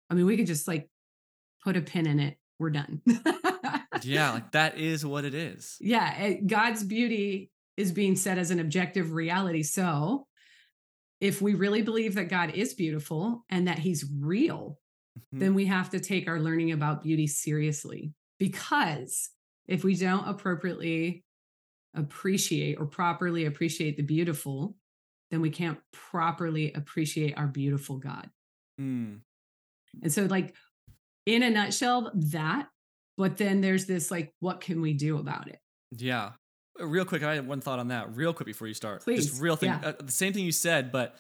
I 0.10 0.14
mean, 0.14 0.26
we 0.26 0.36
could 0.38 0.46
just 0.48 0.68
like 0.68 0.90
put 1.64 1.78
a 1.78 1.82
pin 1.82 2.06
in 2.06 2.20
it. 2.20 2.38
We're 2.60 2.70
done. 2.72 3.02
Yeah, 4.04 4.32
like 4.32 4.52
that 4.54 4.80
is 4.80 5.06
what 5.06 5.26
it 5.26 5.36
is. 5.36 5.78
yeah, 5.80 6.20
it- 6.24 6.48
God's 6.48 6.84
beauty 6.84 7.52
is 7.78 7.92
being 7.92 8.16
set 8.16 8.38
as 8.38 8.52
an 8.52 8.60
objective 8.60 9.12
reality. 9.14 9.64
So, 9.64 10.28
if 11.20 11.42
we 11.42 11.54
really 11.54 11.82
believe 11.84 12.16
that 12.16 12.30
God 12.30 12.56
is 12.56 12.74
beautiful 12.74 13.46
and 13.50 13.68
that 13.68 13.80
He's 13.80 14.10
real, 14.20 14.80
Mhm. 15.34 15.40
then 15.40 15.54
we 15.54 15.66
have 15.66 15.90
to 15.92 16.00
take 16.00 16.28
our 16.28 16.40
learning 16.40 16.72
about 16.72 17.04
beauty 17.04 17.28
seriously. 17.28 18.14
Because 18.40 19.30
if 19.68 19.84
we 19.84 19.96
don't 19.96 20.28
appropriately 20.28 21.24
appreciate 21.94 22.80
or 22.80 22.86
properly 22.88 23.46
appreciate 23.46 23.98
the 23.98 24.04
beautiful, 24.04 24.76
then 25.30 25.42
we 25.42 25.50
can't 25.50 25.80
properly 25.92 26.74
appreciate 26.74 27.38
our 27.38 27.48
beautiful 27.48 27.98
God. 27.98 28.30
Mm. 28.80 29.22
And 30.02 30.12
so, 30.12 30.26
like, 30.26 30.56
in 31.26 31.44
a 31.44 31.50
nutshell, 31.50 32.12
that, 32.16 32.70
but 33.18 33.38
then 33.38 33.62
there's 33.62 33.86
this 33.86 34.10
like, 34.10 34.34
what 34.40 34.62
can 34.62 34.82
we 34.82 34.94
do 34.94 35.18
about 35.18 35.48
it? 35.48 35.60
Yeah. 35.92 36.32
Real 36.82 37.06
quick, 37.06 37.24
I 37.24 37.36
had 37.36 37.48
one 37.48 37.62
thought 37.62 37.80
on 37.80 37.90
that. 37.90 38.16
Real 38.16 38.34
quick 38.34 38.48
before 38.48 38.68
you 38.68 38.74
start. 38.74 39.04
Please, 39.04 39.28
Just 39.28 39.42
real 39.42 39.56
thing. 39.56 39.70
yeah. 39.70 39.90
Uh, 39.90 39.94
the 40.00 40.12
same 40.12 40.34
thing 40.34 40.46
you 40.46 40.52
said, 40.52 40.92
but 40.92 41.18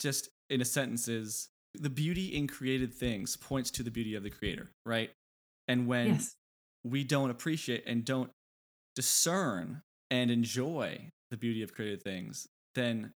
just 0.00 0.28
in 0.50 0.60
a 0.60 0.64
sentence 0.64 1.08
is 1.08 1.48
the 1.74 1.90
beauty 1.90 2.34
in 2.36 2.46
created 2.46 2.92
things 2.92 3.36
points 3.36 3.70
to 3.72 3.82
the 3.82 3.90
beauty 3.90 4.14
of 4.14 4.22
the 4.22 4.30
creator, 4.30 4.70
right? 4.84 5.10
And 5.68 5.86
when 5.86 6.06
yes. 6.08 6.34
we 6.84 7.04
don't 7.04 7.30
appreciate 7.30 7.84
and 7.86 8.04
don't 8.04 8.30
discern 8.94 9.82
and 10.10 10.30
enjoy 10.30 11.10
the 11.30 11.36
beauty 11.36 11.62
of 11.62 11.72
created 11.72 12.02
things, 12.02 12.46
then 12.74 13.12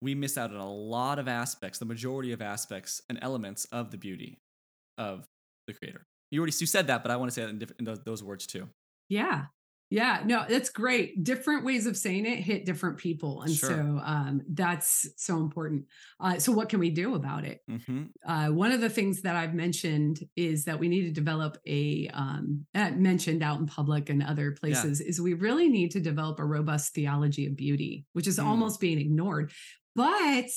we 0.00 0.14
miss 0.14 0.38
out 0.38 0.50
on 0.50 0.60
a 0.60 0.72
lot 0.72 1.18
of 1.18 1.26
aspects, 1.26 1.78
the 1.78 1.84
majority 1.84 2.32
of 2.32 2.40
aspects 2.40 3.02
and 3.08 3.18
elements 3.20 3.64
of 3.66 3.90
the 3.90 3.96
beauty 3.96 4.38
of 4.96 5.26
the 5.66 5.74
creator. 5.74 6.02
You 6.30 6.40
already 6.40 6.54
you 6.60 6.66
said 6.66 6.86
that, 6.88 7.02
but 7.02 7.10
I 7.10 7.16
want 7.16 7.30
to 7.30 7.34
say 7.34 7.42
that 7.42 7.48
in, 7.48 7.58
diff- 7.58 7.72
in 7.78 7.84
those, 7.84 8.00
those 8.04 8.22
words 8.22 8.46
too. 8.46 8.68
Yeah. 9.08 9.46
Yeah, 9.90 10.22
no, 10.26 10.44
that's 10.46 10.68
great. 10.68 11.24
Different 11.24 11.64
ways 11.64 11.86
of 11.86 11.96
saying 11.96 12.26
it 12.26 12.40
hit 12.40 12.66
different 12.66 12.98
people. 12.98 13.40
And 13.40 13.50
Sure. 13.50 13.70
so 13.70 14.00
um, 14.04 14.42
that's 14.50 15.08
so 15.16 15.38
important. 15.38 15.86
Uh, 16.20 16.38
so, 16.38 16.52
what 16.52 16.68
can 16.68 16.78
we 16.78 16.90
do 16.90 17.14
about 17.14 17.44
it? 17.44 17.60
hmm 17.66 18.04
Uh, 18.26 18.48
one 18.50 18.70
of 18.70 18.82
the 18.82 18.90
things 18.90 19.22
that 19.22 19.34
I've 19.34 19.54
mentioned 19.54 20.20
is 20.36 20.64
that 20.66 20.78
we 20.78 20.88
need 20.88 21.02
to 21.04 21.10
develop 21.12 21.56
a, 21.66 22.08
um, 22.08 22.66
uh, 22.74 22.90
mentioned 22.90 23.42
out 23.42 23.60
in 23.60 23.66
public 23.66 24.10
and 24.10 24.22
other 24.22 24.52
places, 24.52 25.00
is 25.00 25.20
we 25.22 25.32
really 25.32 25.68
need 25.68 25.90
to 25.92 26.00
develop 26.00 26.38
a 26.38 26.44
robust 26.44 26.92
theology 26.94 27.46
of 27.46 27.56
beauty, 27.56 28.06
which 28.12 28.26
is 28.26 28.38
Mm. 28.38 28.44
almost 28.46 28.80
being 28.80 28.98
ignored. 29.00 29.52
But 29.94 30.50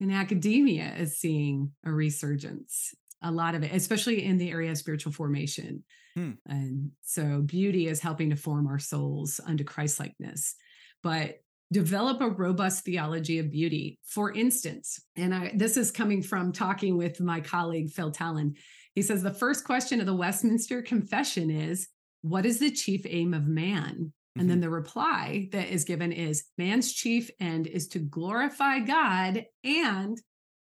in 0.00 0.10
academia 0.10 0.94
is 0.96 1.18
seeing 1.18 1.72
a 1.84 1.92
resurgence, 1.92 2.94
a 3.24 3.32
lot 3.32 3.54
of 3.54 3.64
it, 3.64 3.72
especially 3.72 4.24
in 4.24 4.38
the 4.38 4.50
area 4.50 4.70
of 4.70 4.78
spiritual 4.78 5.12
formation. 5.12 5.82
Hmm. 6.14 6.32
And 6.46 6.90
so 7.02 7.42
beauty 7.42 7.88
is 7.88 8.00
helping 8.00 8.30
to 8.30 8.36
form 8.36 8.68
our 8.68 8.78
souls 8.78 9.40
unto 9.44 9.64
Christlikeness. 9.64 10.54
But 11.02 11.38
develop 11.72 12.20
a 12.20 12.28
robust 12.28 12.84
theology 12.84 13.38
of 13.38 13.50
beauty. 13.50 13.98
For 14.04 14.32
instance, 14.32 15.00
and 15.16 15.34
I, 15.34 15.52
this 15.56 15.76
is 15.76 15.90
coming 15.90 16.22
from 16.22 16.52
talking 16.52 16.96
with 16.96 17.20
my 17.20 17.40
colleague 17.40 17.90
Phil 17.90 18.12
Tallon. 18.12 18.54
He 18.94 19.02
says 19.02 19.22
the 19.22 19.34
first 19.34 19.64
question 19.64 19.98
of 19.98 20.06
the 20.06 20.14
Westminster 20.14 20.82
Confession 20.82 21.50
is, 21.50 21.88
"What 22.22 22.46
is 22.46 22.60
the 22.60 22.70
chief 22.70 23.04
aim 23.08 23.34
of 23.34 23.48
man?" 23.48 24.12
And 24.36 24.50
then 24.50 24.60
the 24.60 24.70
reply 24.70 25.48
that 25.52 25.68
is 25.68 25.84
given 25.84 26.12
is, 26.12 26.44
"Man's 26.58 26.92
chief 26.92 27.30
end 27.40 27.66
is 27.66 27.88
to 27.88 27.98
glorify 27.98 28.80
God 28.80 29.44
and 29.64 30.20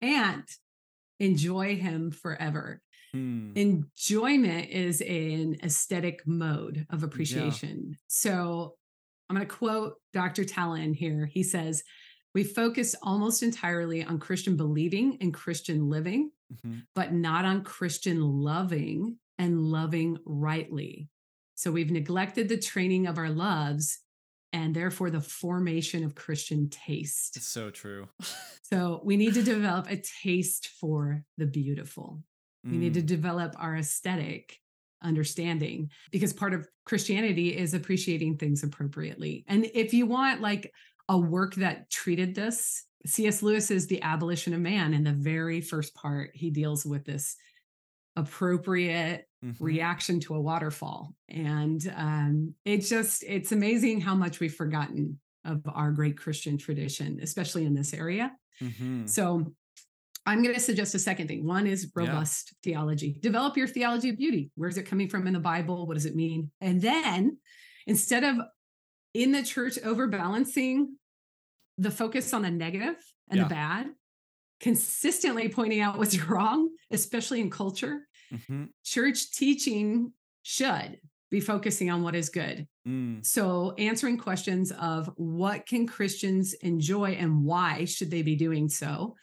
and 0.01 0.45
enjoy 1.19 1.77
Him 1.77 2.11
forever." 2.11 2.81
Hmm. 3.15 3.53
enjoyment 3.57 4.71
is 4.71 5.03
an 5.03 5.57
aesthetic 5.63 6.27
mode 6.27 6.87
of 6.89 7.03
appreciation. 7.03 7.99
So 8.09 8.77
I'm 9.29 9.37
going 9.37 9.47
to 9.47 9.55
quote 9.55 9.97
Dr. 10.15 10.45
Tallon 10.47 10.95
here. 10.95 11.27
He 11.27 11.43
says, 11.43 11.83
We 12.35 12.43
focus 12.43 12.95
almost 13.03 13.43
entirely 13.43 14.03
on 14.03 14.19
Christian 14.19 14.57
believing 14.57 15.19
and 15.21 15.35
Christian 15.35 15.91
living, 15.91 16.31
Mhm. 16.65 16.87
but 16.95 17.13
not 17.13 17.45
on 17.45 17.63
Christian 17.65 18.23
loving 18.23 19.19
and 19.37 19.61
loving 19.61 20.17
rightly. 20.25 21.11
So 21.55 21.71
we've 21.71 21.91
neglected 21.91 22.49
the 22.49 22.57
training 22.57 23.07
of 23.07 23.19
our 23.19 23.29
loves 23.29 24.01
and 24.53 24.75
therefore 24.75 25.11
the 25.11 25.21
formation 25.21 26.05
of 26.05 26.15
Christian 26.15 26.69
taste. 26.69 27.37
It's 27.37 27.49
so 27.49 27.71
true. 27.71 28.09
So 28.65 29.03
we 29.05 29.19
need 29.19 29.35
to 29.35 29.43
develop 29.43 29.91
a 29.91 30.01
taste 30.23 30.69
for 30.81 31.23
the 31.37 31.45
beautiful. 31.45 32.23
We 32.65 32.79
need 32.79 32.95
to 32.95 33.03
Mm. 33.03 33.07
develop 33.07 33.55
our 33.59 33.77
aesthetic 33.77 34.59
understanding 35.03 35.91
because 36.11 36.33
part 36.33 36.55
of 36.55 36.67
Christianity 36.87 37.55
is 37.55 37.75
appreciating 37.75 38.39
things 38.39 38.63
appropriately. 38.63 39.45
And 39.47 39.67
if 39.75 39.93
you 39.93 40.07
want 40.07 40.41
like 40.41 40.73
a 41.09 41.19
work 41.19 41.55
that 41.57 41.91
treated 41.91 42.35
this, 42.35 42.85
C.S. 43.05 43.43
Lewis 43.43 43.71
is 43.71 43.89
The 43.89 44.01
Abolition 44.01 44.55
of 44.55 44.61
Man. 44.61 44.95
In 44.95 45.05
the 45.05 45.13
very 45.13 45.61
first 45.61 45.95
part, 45.95 46.31
he 46.33 46.49
deals 46.51 46.87
with 46.87 47.05
this 47.05 47.37
appropriate 48.17 49.27
Mhm. 49.45 49.57
reaction 49.59 50.21
to 50.21 50.35
a 50.37 50.41
waterfall. 50.41 51.15
And 51.29 51.81
um, 51.97 52.55
it's 52.65 52.89
just, 52.89 53.25
it's 53.27 53.51
amazing 53.51 54.01
how 54.01 54.15
much 54.15 54.39
we've 54.39 54.55
forgotten 54.55 55.19
of 55.45 55.63
our 55.67 55.91
great 55.91 56.17
Christian 56.17 56.57
tradition, 56.59 57.19
especially 57.21 57.65
in 57.65 57.75
this 57.75 57.93
area. 57.93 58.31
Mhm. 58.61 59.09
So 59.09 59.53
I'm 60.25 60.43
going 60.45 60.55
to 60.55 60.61
suggest 60.61 60.95
a 60.95 61.01
second 61.01 61.27
thing. 61.27 61.45
One 61.45 61.67
is 61.67 61.83
Yeah. 61.85 61.91
robust 62.07 62.55
theology. 62.63 63.19
Develop 63.21 63.57
your 63.57 63.67
theology 63.67 64.11
of 64.11 64.17
beauty. 64.17 64.53
Where 64.55 64.69
is 64.69 64.77
it 64.79 64.85
coming 64.87 65.09
from 65.09 65.27
in 65.27 65.33
the 65.33 65.41
Bible? 65.41 65.87
What 65.89 65.95
does 65.95 66.07
it 66.07 66.15
mean? 66.15 66.53
And 66.61 66.81
then 66.81 67.39
instead 67.89 68.23
of 68.23 68.37
in 69.15 69.33
the 69.33 69.43
church 69.43 69.77
overbalancing 69.83 70.87
the 71.79 71.91
focus 71.91 72.33
on 72.33 72.43
the 72.43 72.51
negative 72.53 72.95
and 73.29 73.39
Yeah. 73.39 73.45
the 73.45 73.49
bad, 73.51 73.91
consistently 74.63 75.49
pointing 75.51 75.81
out 75.81 75.99
what's 75.99 76.19
wrong, 76.29 76.71
especially 76.91 77.41
in 77.41 77.51
culture, 77.51 78.09
Mhm. 78.33 78.69
church 78.83 79.31
teaching 79.33 80.13
should 80.43 80.99
be 81.31 81.41
focusing 81.41 81.91
on 81.91 82.03
what 82.03 82.15
is 82.15 82.31
good. 82.31 82.67
Mm. 82.89 83.25
So 83.27 83.75
answering 83.77 84.17
questions 84.17 84.73
of 84.73 85.11
what 85.17 85.67
can 85.67 85.87
Christians 85.87 86.55
enjoy 86.55 87.11
and 87.13 87.45
why 87.45 87.85
should 87.85 88.11
they 88.11 88.23
be 88.23 88.37
doing 88.37 88.69
so? 88.71 89.17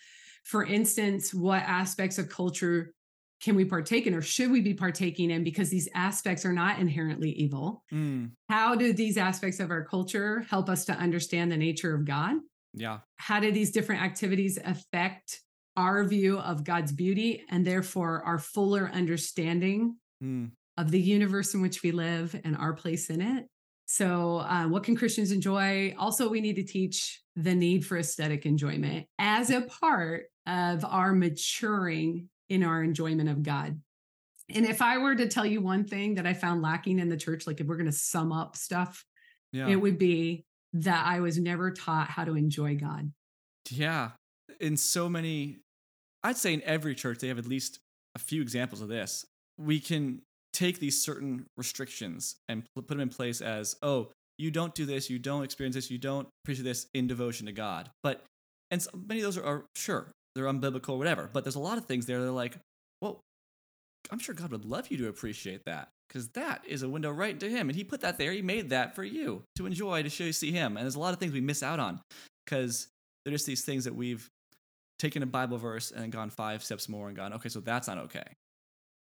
For 0.43 0.63
instance, 0.63 1.33
what 1.33 1.63
aspects 1.63 2.19
of 2.19 2.29
culture 2.29 2.93
can 3.41 3.55
we 3.55 3.65
partake 3.65 4.05
in 4.05 4.13
or 4.13 4.21
should 4.21 4.51
we 4.51 4.61
be 4.61 4.73
partaking 4.73 5.31
in 5.31 5.43
because 5.43 5.69
these 5.69 5.87
aspects 5.95 6.45
are 6.45 6.53
not 6.53 6.79
inherently 6.79 7.31
evil? 7.31 7.83
Mm. 7.91 8.31
How 8.49 8.75
do 8.75 8.91
these 8.93 9.17
aspects 9.17 9.59
of 9.59 9.71
our 9.71 9.85
culture 9.85 10.41
help 10.49 10.69
us 10.69 10.85
to 10.85 10.93
understand 10.93 11.51
the 11.51 11.57
nature 11.57 11.95
of 11.95 12.05
God? 12.05 12.35
Yeah. 12.79 12.99
How 13.17 13.39
do 13.39 13.51
these 13.51 13.71
different 13.71 14.01
activities 14.01 14.57
affect 14.63 15.41
our 15.77 16.03
view 16.05 16.39
of 16.39 16.63
God's 16.63 16.91
beauty 16.91 17.43
and 17.49 17.65
therefore 17.65 18.23
our 18.25 18.39
fuller 18.39 18.89
understanding 18.93 19.97
Mm. 20.23 20.51
of 20.77 20.91
the 20.91 20.99
universe 20.99 21.53
in 21.53 21.61
which 21.61 21.81
we 21.83 21.91
live 21.91 22.39
and 22.43 22.57
our 22.57 22.73
place 22.73 23.09
in 23.09 23.21
it. 23.21 23.45
So, 23.85 24.37
uh, 24.39 24.67
what 24.67 24.83
can 24.83 24.95
Christians 24.97 25.31
enjoy? 25.31 25.95
Also, 25.97 26.29
we 26.29 26.41
need 26.41 26.55
to 26.57 26.63
teach 26.63 27.21
the 27.37 27.55
need 27.55 27.85
for 27.85 27.97
aesthetic 27.97 28.45
enjoyment 28.45 29.07
as 29.17 29.49
a 29.49 29.61
part 29.61 30.25
of 30.45 30.83
our 30.83 31.13
maturing 31.13 32.27
in 32.49 32.63
our 32.63 32.83
enjoyment 32.83 33.29
of 33.29 33.43
God. 33.43 33.81
And 34.49 34.65
if 34.65 34.81
I 34.81 34.97
were 34.97 35.15
to 35.15 35.27
tell 35.27 35.45
you 35.45 35.61
one 35.61 35.85
thing 35.85 36.15
that 36.15 36.27
I 36.27 36.33
found 36.33 36.61
lacking 36.61 36.99
in 36.99 37.07
the 37.09 37.17
church, 37.17 37.47
like 37.47 37.61
if 37.61 37.67
we're 37.67 37.77
going 37.77 37.85
to 37.85 37.91
sum 37.93 38.31
up 38.33 38.55
stuff, 38.57 39.05
Yeah. 39.53 39.69
it 39.69 39.77
would 39.77 39.97
be 39.97 40.45
that 40.73 41.05
I 41.05 41.19
was 41.19 41.37
never 41.37 41.71
taught 41.71 42.09
how 42.09 42.25
to 42.25 42.35
enjoy 42.35 42.75
God. 42.75 43.11
Yeah. 43.69 44.11
In 44.59 44.77
so 44.77 45.09
many, 45.09 45.59
I'd 46.23 46.37
say 46.37 46.53
in 46.53 46.61
every 46.63 46.95
church, 46.95 47.19
they 47.19 47.27
have 47.27 47.39
at 47.39 47.47
least 47.47 47.79
a 48.15 48.19
few 48.19 48.41
examples 48.41 48.81
of 48.81 48.87
this. 48.87 49.25
We 49.57 49.79
can 49.79 50.21
take 50.53 50.79
these 50.79 51.03
certain 51.03 51.45
restrictions 51.57 52.35
and 52.47 52.63
put 52.75 52.87
them 52.87 52.99
in 52.99 53.09
place 53.09 53.41
as, 53.41 53.75
oh, 53.81 54.09
you 54.37 54.51
don't 54.51 54.73
do 54.73 54.85
this, 54.85 55.09
you 55.09 55.19
don't 55.19 55.43
experience 55.43 55.75
this, 55.75 55.91
you 55.91 55.97
don't 55.97 56.27
appreciate 56.43 56.63
this 56.63 56.87
in 56.93 57.07
devotion 57.07 57.45
to 57.47 57.51
God. 57.51 57.89
But, 58.03 58.23
and 58.71 58.81
so 58.81 58.89
many 59.07 59.19
of 59.19 59.25
those 59.25 59.37
are, 59.37 59.43
are 59.43 59.65
sure, 59.75 60.11
they're 60.35 60.45
unbiblical, 60.45 60.89
or 60.89 60.97
whatever. 60.97 61.29
But 61.31 61.43
there's 61.43 61.55
a 61.55 61.59
lot 61.59 61.77
of 61.77 61.85
things 61.85 62.05
there 62.05 62.19
that 62.19 62.27
are 62.27 62.31
like, 62.31 62.57
well, 63.01 63.19
I'm 64.11 64.19
sure 64.19 64.33
God 64.33 64.51
would 64.51 64.65
love 64.65 64.89
you 64.89 64.97
to 64.99 65.07
appreciate 65.07 65.65
that 65.65 65.89
because 66.09 66.27
that 66.29 66.63
is 66.67 66.81
a 66.83 66.89
window 66.89 67.11
right 67.11 67.31
into 67.33 67.47
Him. 67.49 67.69
And 67.69 67.75
He 67.75 67.83
put 67.85 68.01
that 68.01 68.17
there. 68.17 68.31
He 68.33 68.41
made 68.41 68.71
that 68.71 68.95
for 68.95 69.03
you 69.03 69.43
to 69.57 69.65
enjoy, 69.65 70.03
to 70.03 70.09
show 70.09 70.23
you 70.25 70.33
see 70.33 70.51
Him. 70.51 70.75
And 70.75 70.83
there's 70.85 70.95
a 70.95 70.99
lot 70.99 71.13
of 71.13 71.19
things 71.19 71.31
we 71.31 71.39
miss 71.41 71.63
out 71.63 71.79
on 71.79 72.01
because 72.45 72.87
they're 73.23 73.31
just 73.33 73.45
these 73.45 73.63
things 73.63 73.85
that 73.85 73.95
we've 73.95 74.27
taken 74.97 75.23
a 75.23 75.25
Bible 75.27 75.57
verse 75.57 75.91
and 75.91 76.11
gone 76.11 76.29
five 76.29 76.63
steps 76.63 76.89
more 76.89 77.07
and 77.07 77.15
gone, 77.15 77.31
okay, 77.33 77.47
so 77.49 77.59
that's 77.61 77.87
not 77.87 77.97
okay. 77.99 78.25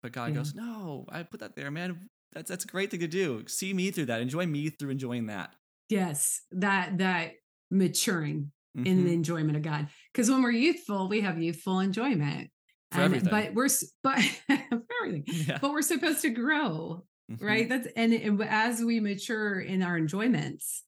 But 0.03 0.11
God 0.11 0.29
Yeah. 0.29 0.35
goes, 0.35 0.53
no, 0.53 1.05
I 1.09 1.23
put 1.23 1.39
that 1.39 1.55
there, 1.55 1.71
man. 1.71 2.07
That's 2.33 2.49
that's 2.49 2.65
a 2.65 2.67
great 2.67 2.91
thing 2.91 2.99
to 2.99 3.07
do. 3.07 3.45
See 3.47 3.73
me 3.73 3.89
through 3.89 4.05
that. 4.07 4.21
Enjoy 4.21 4.45
me 4.45 4.69
through 4.69 4.89
enjoying 4.91 5.27
that. 5.27 5.55
Yes, 5.89 6.41
that 6.51 6.97
that 6.99 7.31
maturing 7.71 8.51
in 8.75 8.83
Mhm. 8.83 9.03
the 9.05 9.13
enjoyment 9.13 9.55
of 9.55 9.63
God. 9.63 9.87
Because 10.13 10.29
when 10.29 10.43
we're 10.43 10.51
youthful, 10.51 11.07
we 11.09 11.21
have 11.21 11.41
youthful 11.41 11.79
enjoyment. 11.79 12.51
For 12.91 13.01
And- 13.01 13.05
everything. 13.15 13.29
But 13.31 13.53
we're 13.53 13.69
but 14.03 14.19
for 14.47 14.83
everything. 15.03 15.23
Yeah. 15.27 15.57
But 15.61 15.71
we're 15.71 15.81
supposed 15.81 16.21
to 16.21 16.29
grow, 16.29 17.05
Mhm. 17.31 17.41
right? 17.41 17.67
That's 17.69 17.87
and 17.95 18.13
as 18.43 18.81
we 18.83 18.99
mature 18.99 19.59
in 19.59 19.81
our 19.83 19.97
enjoyments, 19.97 20.83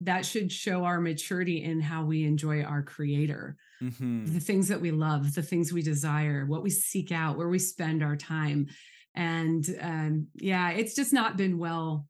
that 0.00 0.24
should 0.26 0.50
show 0.50 0.84
our 0.84 1.00
maturity 1.00 1.62
in 1.62 1.80
how 1.80 2.04
we 2.04 2.24
enjoy 2.24 2.62
our 2.62 2.82
creator, 2.82 3.56
Mhm. 3.82 4.32
the 4.32 4.40
things 4.40 4.68
that 4.68 4.80
we 4.80 4.90
love, 4.90 5.34
the 5.34 5.42
things 5.42 5.72
we 5.72 5.82
desire, 5.82 6.46
what 6.46 6.62
we 6.62 6.70
seek 6.70 7.12
out, 7.12 7.36
where 7.38 7.48
we 7.48 7.58
spend 7.58 8.02
our 8.02 8.16
time. 8.16 8.66
And 9.14 9.64
um, 9.80 10.26
yeah, 10.34 10.70
it's 10.70 10.94
just 10.94 11.12
not 11.12 11.36
been 11.36 11.58
well 11.58 12.08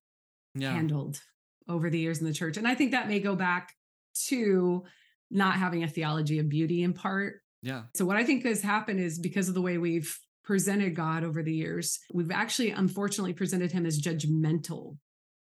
Yeah. 0.54 0.72
handled 0.72 1.20
over 1.68 1.90
the 1.90 1.98
years 1.98 2.20
in 2.20 2.26
the 2.26 2.32
church. 2.32 2.56
And 2.56 2.66
I 2.68 2.74
think 2.74 2.92
that 2.92 3.08
may 3.08 3.20
go 3.20 3.34
back 3.36 3.74
to 4.28 4.84
not 5.30 5.56
having 5.56 5.82
a 5.82 5.88
theology 5.88 6.38
of 6.38 6.48
beauty 6.48 6.82
in 6.82 6.92
part. 6.94 7.40
Yeah. 7.64 7.82
So, 7.94 8.04
what 8.04 8.16
I 8.16 8.24
think 8.24 8.44
has 8.44 8.62
happened 8.62 9.00
is 9.00 9.18
because 9.18 9.48
of 9.48 9.54
the 9.54 9.62
way 9.62 9.78
we've 9.78 10.16
presented 10.44 10.94
God 10.94 11.24
over 11.24 11.42
the 11.42 11.54
years, 11.54 11.98
we've 12.12 12.30
actually 12.30 12.70
unfortunately 12.70 13.32
presented 13.32 13.72
him 13.72 13.86
as 13.86 14.00
judgmental. 14.00 14.98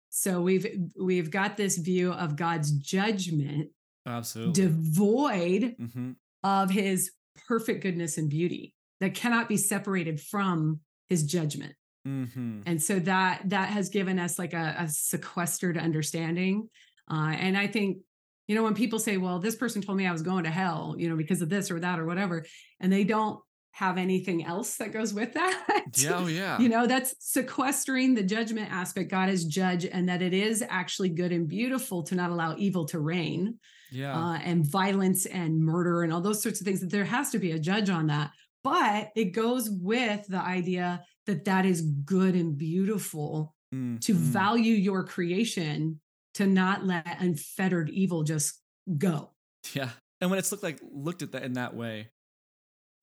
So 0.10 0.42
we've 0.42 0.66
we've 1.00 1.30
got 1.32 1.58
this 1.58 1.78
view 1.78 2.14
of 2.14 2.36
God's 2.36 2.72
judgment 2.72 3.70
Absolutely. 4.06 4.54
devoid 4.54 5.76
hmm 5.78 6.12
of 6.46 6.70
his 6.70 7.10
perfect 7.48 7.82
goodness 7.82 8.18
and 8.18 8.30
beauty 8.30 8.74
that 9.00 9.14
cannot 9.14 9.48
be 9.48 9.56
separated 9.56 10.20
from 10.20 10.82
his 11.08 11.24
judgment 11.24 11.74
hmm 12.04 12.60
and 12.66 12.84
so 12.84 13.00
that 13.00 13.42
that 13.46 13.70
has 13.70 13.88
given 13.88 14.20
us 14.20 14.38
like 14.38 14.54
a, 14.54 14.76
a 14.80 14.90
sequestered 14.90 15.78
understanding 15.78 16.68
uh, 17.10 17.34
and 17.38 17.58
i 17.58 17.66
think 17.66 18.00
you 18.48 18.56
know 18.56 18.64
when 18.64 18.74
people 18.74 19.00
say 19.00 19.18
well 19.18 19.40
this 19.40 19.56
person 19.56 19.82
told 19.82 19.98
me 19.98 20.06
i 20.08 20.12
was 20.12 20.22
going 20.22 20.44
to 20.44 20.50
hell 20.50 20.96
you 20.98 21.10
know 21.10 21.16
because 21.16 21.42
of 21.42 21.50
this 21.50 21.72
or 21.72 21.80
that 21.80 22.00
or 22.00 22.06
whatever 22.06 22.46
and 22.80 22.92
they 22.92 23.04
don't 23.04 23.40
have 23.72 23.98
anything 23.98 24.46
else 24.46 24.76
that 24.78 24.92
goes 24.94 25.14
with 25.14 25.34
that 25.40 25.84
Yeah. 25.96 26.12
Oh, 26.16 26.28
yeah. 26.28 26.60
you 26.60 26.70
know 26.70 26.86
that's 26.88 27.16
sequestering 27.20 28.14
the 28.16 28.24
judgment 28.24 28.72
aspect 28.72 29.10
god 29.12 29.30
is 29.30 29.46
judge 29.46 29.86
and 29.86 30.10
that 30.10 30.22
it 30.22 30.34
is 30.34 30.64
actually 30.68 31.10
good 31.10 31.32
and 31.32 31.48
beautiful 31.48 32.04
to 32.04 32.16
not 32.16 32.30
allow 32.30 32.56
evil 32.58 32.86
to 32.88 33.00
reign 33.00 33.60
yeah. 33.92 34.18
uh, 34.18 34.38
and 34.44 34.66
violence 34.66 35.26
and 35.26 35.60
murder 35.60 36.04
and 36.04 36.12
all 36.14 36.22
those 36.22 36.42
sorts 36.42 36.60
of 36.62 36.66
things 36.66 36.82
that 36.82 36.90
there 36.92 37.06
has 37.06 37.30
to 37.32 37.40
be 37.40 37.52
a 37.52 37.60
judge 37.60 37.90
on 37.90 38.08
that 38.08 38.32
but 38.64 39.10
it 39.16 39.34
goes 39.34 39.70
with 39.70 40.26
the 40.28 40.40
idea 40.40 41.04
that 41.26 41.46
that 41.46 41.66
is 41.66 41.82
good 41.82 42.36
and 42.36 42.58
beautiful 42.58 43.54
to 43.72 43.78
Mhm. 44.14 44.14
value 44.14 44.76
your 44.76 45.04
creation 45.04 46.00
to 46.36 46.48
not 46.48 46.86
let 46.86 47.22
unfettered 47.22 47.90
evil 47.90 48.24
just 48.24 48.62
go 48.98 49.32
Yeah. 49.74 49.90
And 50.22 50.30
when 50.30 50.40
it's 50.40 50.52
looked 50.52 50.64
like 50.64 50.80
looked 50.92 51.22
at 51.22 51.32
that 51.34 51.44
in 51.44 51.54
that 51.54 51.76
way, 51.76 52.10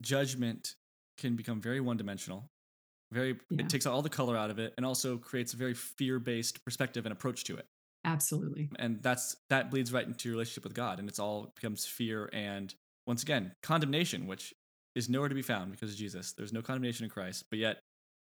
judgment 0.01 0.75
can 1.17 1.35
become 1.35 1.61
very 1.61 1.79
one-dimensional. 1.79 2.49
Very 3.11 3.37
Yeah. 3.49 3.61
it 3.61 3.69
takes 3.69 3.85
all 3.85 4.01
the 4.01 4.09
color 4.09 4.37
out 4.37 4.49
of 4.49 4.59
it 4.59 4.73
and 4.77 4.85
also 4.85 5.17
creates 5.17 5.53
a 5.53 5.57
very 5.57 5.73
fear-based 5.73 6.63
perspective 6.63 7.05
and 7.05 7.13
approach 7.13 7.43
to 7.45 7.57
it. 7.57 7.65
absolutely 8.05 8.69
And 8.79 9.01
that's 9.03 9.35
that 9.49 9.69
bleeds 9.69 9.91
right 9.93 10.07
into 10.07 10.29
your 10.29 10.33
relationship 10.35 10.63
with 10.63 10.73
God 10.73 10.99
and 10.99 11.07
it's 11.07 11.19
all 11.19 11.51
becomes 11.55 11.85
fear 11.85 12.29
and 12.33 12.73
once 13.07 13.23
again, 13.23 13.51
condemnation, 13.63 14.27
which 14.27 14.53
is 14.95 15.09
nowhere 15.09 15.29
to 15.29 15.35
be 15.35 15.41
found 15.41 15.71
because 15.71 15.91
of 15.91 15.97
Jesus. 15.97 16.33
There's 16.33 16.53
no 16.53 16.61
condemnation 16.61 17.03
in 17.03 17.09
Christ, 17.09 17.45
but 17.49 17.59
yet 17.59 17.79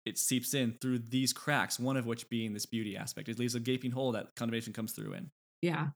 it 0.06 0.18
seeps 0.18 0.54
in 0.54 0.78
through 0.80 1.00
these 1.00 1.34
cracks, 1.34 1.80
one 1.80 1.98
of 1.98 2.06
which 2.06 2.30
being 2.30 2.54
this 2.54 2.66
beauty 2.66 2.96
aspect. 2.96 3.28
It 3.28 3.40
leaves 3.40 3.56
a 3.56 3.60
gaping 3.60 3.92
hole 3.92 4.12
that 4.14 4.36
condemnation 4.36 4.74
comes 4.74 4.92
through 4.92 5.14
in. 5.14 5.32
yeah 5.62 5.88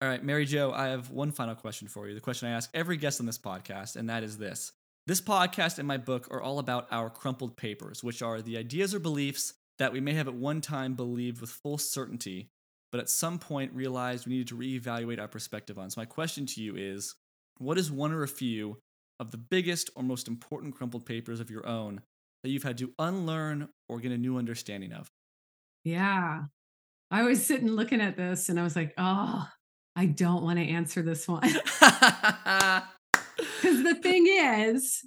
All 0.00 0.08
right, 0.08 0.22
Mary 0.22 0.44
Jo, 0.44 0.72
I 0.72 0.88
have 0.88 1.10
one 1.10 1.32
final 1.32 1.54
question 1.54 1.88
for 1.88 2.08
you. 2.08 2.14
The 2.14 2.20
question 2.20 2.48
I 2.48 2.52
ask 2.52 2.70
every 2.74 2.96
guest 2.96 3.20
on 3.20 3.26
this 3.26 3.38
podcast, 3.38 3.96
and 3.96 4.10
that 4.10 4.22
is 4.22 4.38
this. 4.38 4.72
This 5.06 5.20
podcast 5.20 5.78
and 5.78 5.88
my 5.88 5.96
book 5.96 6.28
are 6.30 6.40
all 6.40 6.58
about 6.58 6.86
our 6.92 7.10
crumpled 7.10 7.56
papers, 7.56 8.04
which 8.04 8.22
are 8.22 8.40
the 8.40 8.56
ideas 8.56 8.94
or 8.94 9.00
beliefs 9.00 9.54
that 9.78 9.92
we 9.92 10.00
may 10.00 10.12
have 10.12 10.28
at 10.28 10.34
one 10.34 10.60
time 10.60 10.94
believed 10.94 11.40
with 11.40 11.50
full 11.50 11.78
certainty, 11.78 12.50
but 12.92 13.00
at 13.00 13.08
some 13.08 13.38
point 13.38 13.72
realized 13.72 14.26
we 14.26 14.34
needed 14.34 14.48
to 14.48 14.56
reevaluate 14.56 15.18
our 15.18 15.26
perspective 15.26 15.78
on. 15.78 15.90
So, 15.90 16.00
my 16.00 16.04
question 16.04 16.46
to 16.46 16.62
you 16.62 16.76
is 16.76 17.14
what 17.58 17.78
is 17.78 17.90
one 17.90 18.12
or 18.12 18.22
a 18.22 18.28
few 18.28 18.78
of 19.18 19.30
the 19.30 19.38
biggest 19.38 19.90
or 19.96 20.02
most 20.02 20.28
important 20.28 20.74
crumpled 20.74 21.06
papers 21.06 21.40
of 21.40 21.50
your 21.50 21.66
own 21.66 22.02
that 22.42 22.50
you've 22.50 22.62
had 22.62 22.78
to 22.78 22.92
unlearn 22.98 23.68
or 23.88 24.00
get 24.00 24.12
a 24.12 24.18
new 24.18 24.36
understanding 24.38 24.92
of? 24.92 25.10
yeah 25.84 26.42
i 27.10 27.22
was 27.22 27.44
sitting 27.44 27.68
looking 27.68 28.00
at 28.00 28.16
this 28.16 28.48
and 28.48 28.58
i 28.58 28.62
was 28.62 28.76
like 28.76 28.94
oh 28.98 29.46
i 29.96 30.06
don't 30.06 30.42
want 30.44 30.58
to 30.58 30.64
answer 30.64 31.02
this 31.02 31.26
one 31.28 31.42
Because 33.36 33.82
the 33.82 33.94
thing 34.02 34.26
is, 34.28 35.00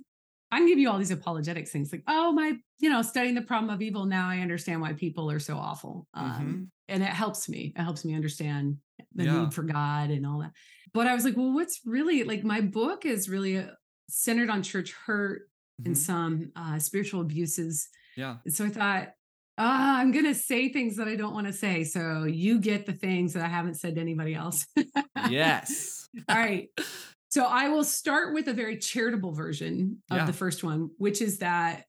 I 0.51 0.57
can 0.59 0.67
give 0.67 0.79
you 0.79 0.89
all 0.89 0.97
these 0.97 1.11
apologetics 1.11 1.71
things 1.71 1.91
like, 1.91 2.03
oh, 2.07 2.31
my, 2.31 2.53
you 2.79 2.89
know, 2.89 3.01
studying 3.01 3.35
the 3.35 3.41
problem 3.41 3.73
of 3.73 3.81
evil. 3.81 4.05
Now 4.05 4.29
I 4.29 4.39
understand 4.39 4.81
why 4.81 4.93
people 4.93 5.29
are 5.31 5.39
so 5.39 5.57
awful. 5.57 6.07
Um, 6.13 6.71
and 6.87 7.03
it 7.03 7.09
helps 7.09 7.49
me. 7.49 7.73
It 7.75 7.81
helps 7.81 8.05
me 8.05 8.15
understand 8.15 8.77
the 9.13 9.25
Yeah. 9.25 9.41
need 9.43 9.53
for 9.53 9.63
God 9.63 10.09
and 10.11 10.25
all 10.25 10.39
that. 10.39 10.51
But 10.93 11.07
I 11.07 11.13
was 11.15 11.25
like, 11.25 11.35
well, 11.35 11.53
what's 11.53 11.81
really 11.85 12.23
like 12.23 12.43
my 12.43 12.61
book 12.61 13.05
is 13.05 13.27
really 13.27 13.57
uh, 13.57 13.67
centered 14.09 14.49
on 14.49 14.63
church 14.63 14.93
hurt 15.05 15.43
and 15.83 15.95
Mhm. 15.95 15.97
some 15.97 16.51
uh, 16.55 16.79
spiritual 16.79 17.21
abuses. 17.21 17.89
Yeah. 18.15 18.37
And 18.45 18.53
so 18.53 18.65
I 18.65 18.69
thought, 18.69 19.09
ah, 19.57 19.97
I'm 19.99 20.11
going 20.11 20.25
to 20.25 20.35
say 20.35 20.69
things 20.69 20.95
that 20.97 21.07
I 21.07 21.15
don't 21.15 21.33
want 21.33 21.47
to 21.47 21.53
say. 21.53 21.83
So 21.83 22.23
you 22.23 22.59
get 22.59 22.85
the 22.85 22.93
things 22.93 23.33
that 23.33 23.43
I 23.43 23.47
haven't 23.47 23.75
said 23.75 23.95
to 23.95 24.01
anybody 24.01 24.33
else. 24.35 24.65
Yes. 25.29 26.07
All 26.29 26.35
right. 26.37 26.69
So 27.29 27.43
I 27.45 27.69
will 27.69 27.83
start 27.83 28.33
with 28.33 28.47
a 28.47 28.53
very 28.53 28.77
charitable 28.77 29.33
version 29.33 30.01
of 30.11 30.17
Yeah. 30.17 30.25
the 30.25 30.33
first 30.33 30.63
one, 30.63 30.89
which 30.97 31.21
is 31.21 31.39
that 31.39 31.85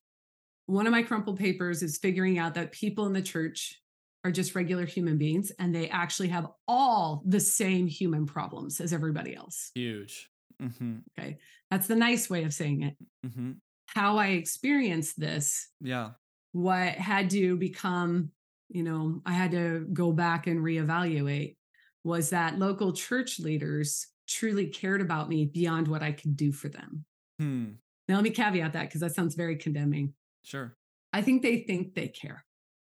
one 0.66 0.87
of 0.87 0.91
my 0.93 1.03
crumpled 1.03 1.39
papers 1.39 1.82
is 1.82 1.99
figuring 1.99 2.39
out 2.39 2.55
that 2.55 2.72
people 2.72 3.07
in 3.07 3.12
the 3.12 3.22
church 3.22 3.80
are 4.24 4.32
just 4.32 4.57
regular 4.57 4.84
human 4.84 5.16
beings 5.18 5.53
and 5.61 5.72
they 5.72 5.89
actually 5.89 6.26
have 6.28 6.49
all 6.66 7.22
the 7.24 7.39
same 7.39 7.87
human 7.87 8.26
problems 8.26 8.80
as 8.80 8.93
everybody 8.93 9.37
else. 9.37 9.70
Huge. 9.76 10.28
hmm 10.61 10.97
Okay. 11.16 11.39
That's 11.70 11.87
the 11.87 11.95
nice 11.97 12.28
way 12.28 12.43
of 12.45 12.53
saying 12.53 12.82
it. 12.82 12.97
hmm 13.28 13.53
How 13.87 14.18
I 14.18 14.28
experienced 14.28 15.18
this, 15.18 15.68
Yeah. 15.80 16.14
what 16.53 16.95
had 16.95 17.30
to 17.30 17.57
become, 17.57 18.32
you 18.68 18.82
know, 18.82 19.22
I 19.26 19.32
had 19.32 19.53
to 19.53 19.87
go 19.93 20.12
back 20.12 20.47
and 20.47 20.61
reevaluate 20.61 21.57
was 22.05 22.30
that 22.30 22.59
local 22.59 22.93
church 22.93 23.41
leaders 23.41 24.07
truly 24.28 24.68
cared 24.68 25.01
about 25.01 25.28
me 25.28 25.45
beyond 25.47 25.89
what 25.89 26.03
I 26.03 26.12
could 26.12 26.37
do 26.37 26.53
for 26.53 26.68
them. 26.68 27.05
Hmm. 27.41 27.72
Now, 28.09 28.16
let 28.16 28.24
me 28.24 28.30
caveat 28.30 28.72
that 28.74 28.82
because 28.84 29.01
that 29.01 29.14
sounds 29.14 29.34
very 29.34 29.57
condemning. 29.57 30.14
Sure. 30.45 30.76
I 31.12 31.22
think 31.22 31.43
they 31.43 31.61
think 31.62 31.95
they 31.95 32.09
care 32.09 32.45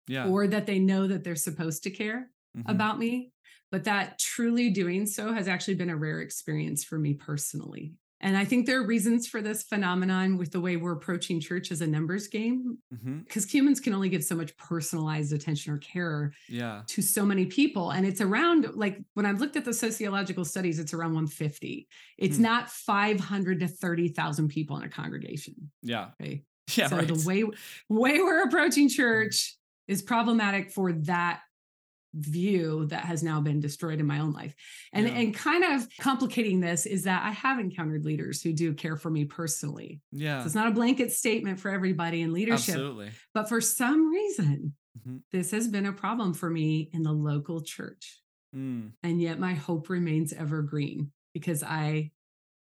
Yeah. 0.09 0.29
or 0.29 0.47
that 0.47 0.67
they 0.67 0.79
know 0.79 1.07
that 1.09 1.25
they're 1.25 1.37
supposed 1.37 1.83
to 1.85 1.91
care 1.91 2.31
Mhm. 2.57 2.65
about 2.71 2.99
me, 2.99 3.33
but 3.71 3.85
that 3.85 4.19
truly 4.19 4.71
doing 4.71 5.07
so 5.07 5.33
has 5.33 5.49
actually 5.49 5.75
been 5.77 5.91
a 5.91 5.97
rare 5.97 6.21
experience 6.21 6.85
for 6.85 6.99
me 6.99 7.15
personally. 7.15 7.95
And 8.23 8.37
I 8.37 8.45
think 8.45 8.67
there 8.67 8.81
are 8.81 8.87
reasons 8.87 9.27
for 9.27 9.41
this 9.41 9.63
phenomenon 9.63 10.37
with 10.37 10.53
the 10.53 10.61
way 10.61 10.77
we're 10.77 10.93
approaching 10.93 11.41
church 11.41 11.71
as 11.73 11.81
a 11.81 11.87
numbers 11.87 12.29
game, 12.29 12.79
because 13.25 13.51
humans 13.51 13.81
can 13.81 13.95
only 13.95 14.09
give 14.11 14.23
so 14.23 14.35
much 14.35 14.55
personalized 14.59 15.33
attention 15.33 15.73
or 15.73 15.79
care 15.79 16.33
Yeah. 16.49 16.83
to 16.89 17.01
so 17.03 17.25
many 17.25 17.47
people. 17.47 17.91
And 17.93 18.05
it's 18.07 18.21
around, 18.21 18.75
like, 18.75 18.99
when 19.15 19.25
I've 19.25 19.41
looked 19.41 19.57
at 19.57 19.65
the 19.65 19.73
sociological 19.73 20.45
studies, 20.45 20.79
it's 20.79 20.93
around 20.93 21.15
150. 21.15 21.89
It's 22.19 22.37
Hmm. 22.37 22.43
not 22.43 22.71
500 22.71 23.61
to 23.61 23.69
30,000 23.69 24.49
people 24.49 24.77
in 24.77 24.83
a 24.83 24.89
congregation. 24.91 25.71
Yeah. 25.83 26.11
Okay. 26.21 26.45
Yeah, 26.77 26.87
so 26.87 26.99
right. 26.99 27.09
the 27.09 27.27
way 27.27 27.43
way 27.89 28.19
we're 28.21 28.45
approaching 28.45 28.89
church 28.89 29.57
is 29.89 30.03
problematic 30.03 30.71
for 30.71 30.93
that 30.93 31.41
view 32.15 32.87
that 32.87 33.05
has 33.05 33.23
now 33.23 33.41
been 33.41 33.61
destroyed 33.61 34.01
in 34.01 34.07
my 34.07 34.19
own 34.19 34.33
life. 34.33 34.55
And 34.93 35.07
Yeah. 35.07 35.15
and 35.15 35.35
kind 35.35 35.65
of 35.65 35.87
complicating 36.01 36.61
this 36.61 36.87
is 36.87 37.05
that 37.05 37.23
I 37.25 37.31
have 37.31 37.59
encountered 37.61 38.05
leaders 38.05 38.43
who 38.43 38.53
do 38.53 38.75
care 38.75 38.97
for 38.97 39.11
me 39.11 39.25
personally. 39.25 40.01
yeah. 40.13 40.41
So 40.41 40.47
it's 40.47 40.55
not 40.55 40.69
a 40.69 40.73
blanket 40.73 41.13
statement 41.13 41.61
for 41.61 41.71
everybody 41.71 42.23
in 42.23 42.33
leadership, 42.33 42.75
Absolutely. 42.75 43.11
but 43.35 43.49
for 43.49 43.61
some 43.61 44.09
reason 44.11 44.75
Mhm. 45.07 45.23
this 45.31 45.53
has 45.53 45.69
been 45.69 45.87
a 45.87 45.93
problem 45.93 46.35
for 46.35 46.51
me 46.51 46.91
in 46.93 47.03
the 47.03 47.13
local 47.13 47.61
church. 47.63 48.21
Mm. 48.55 48.93
And 49.05 49.21
yet 49.23 49.39
my 49.39 49.55
hope 49.55 49.89
remains 49.89 50.33
evergreen 50.33 51.13
because 51.33 51.63
I 51.63 52.11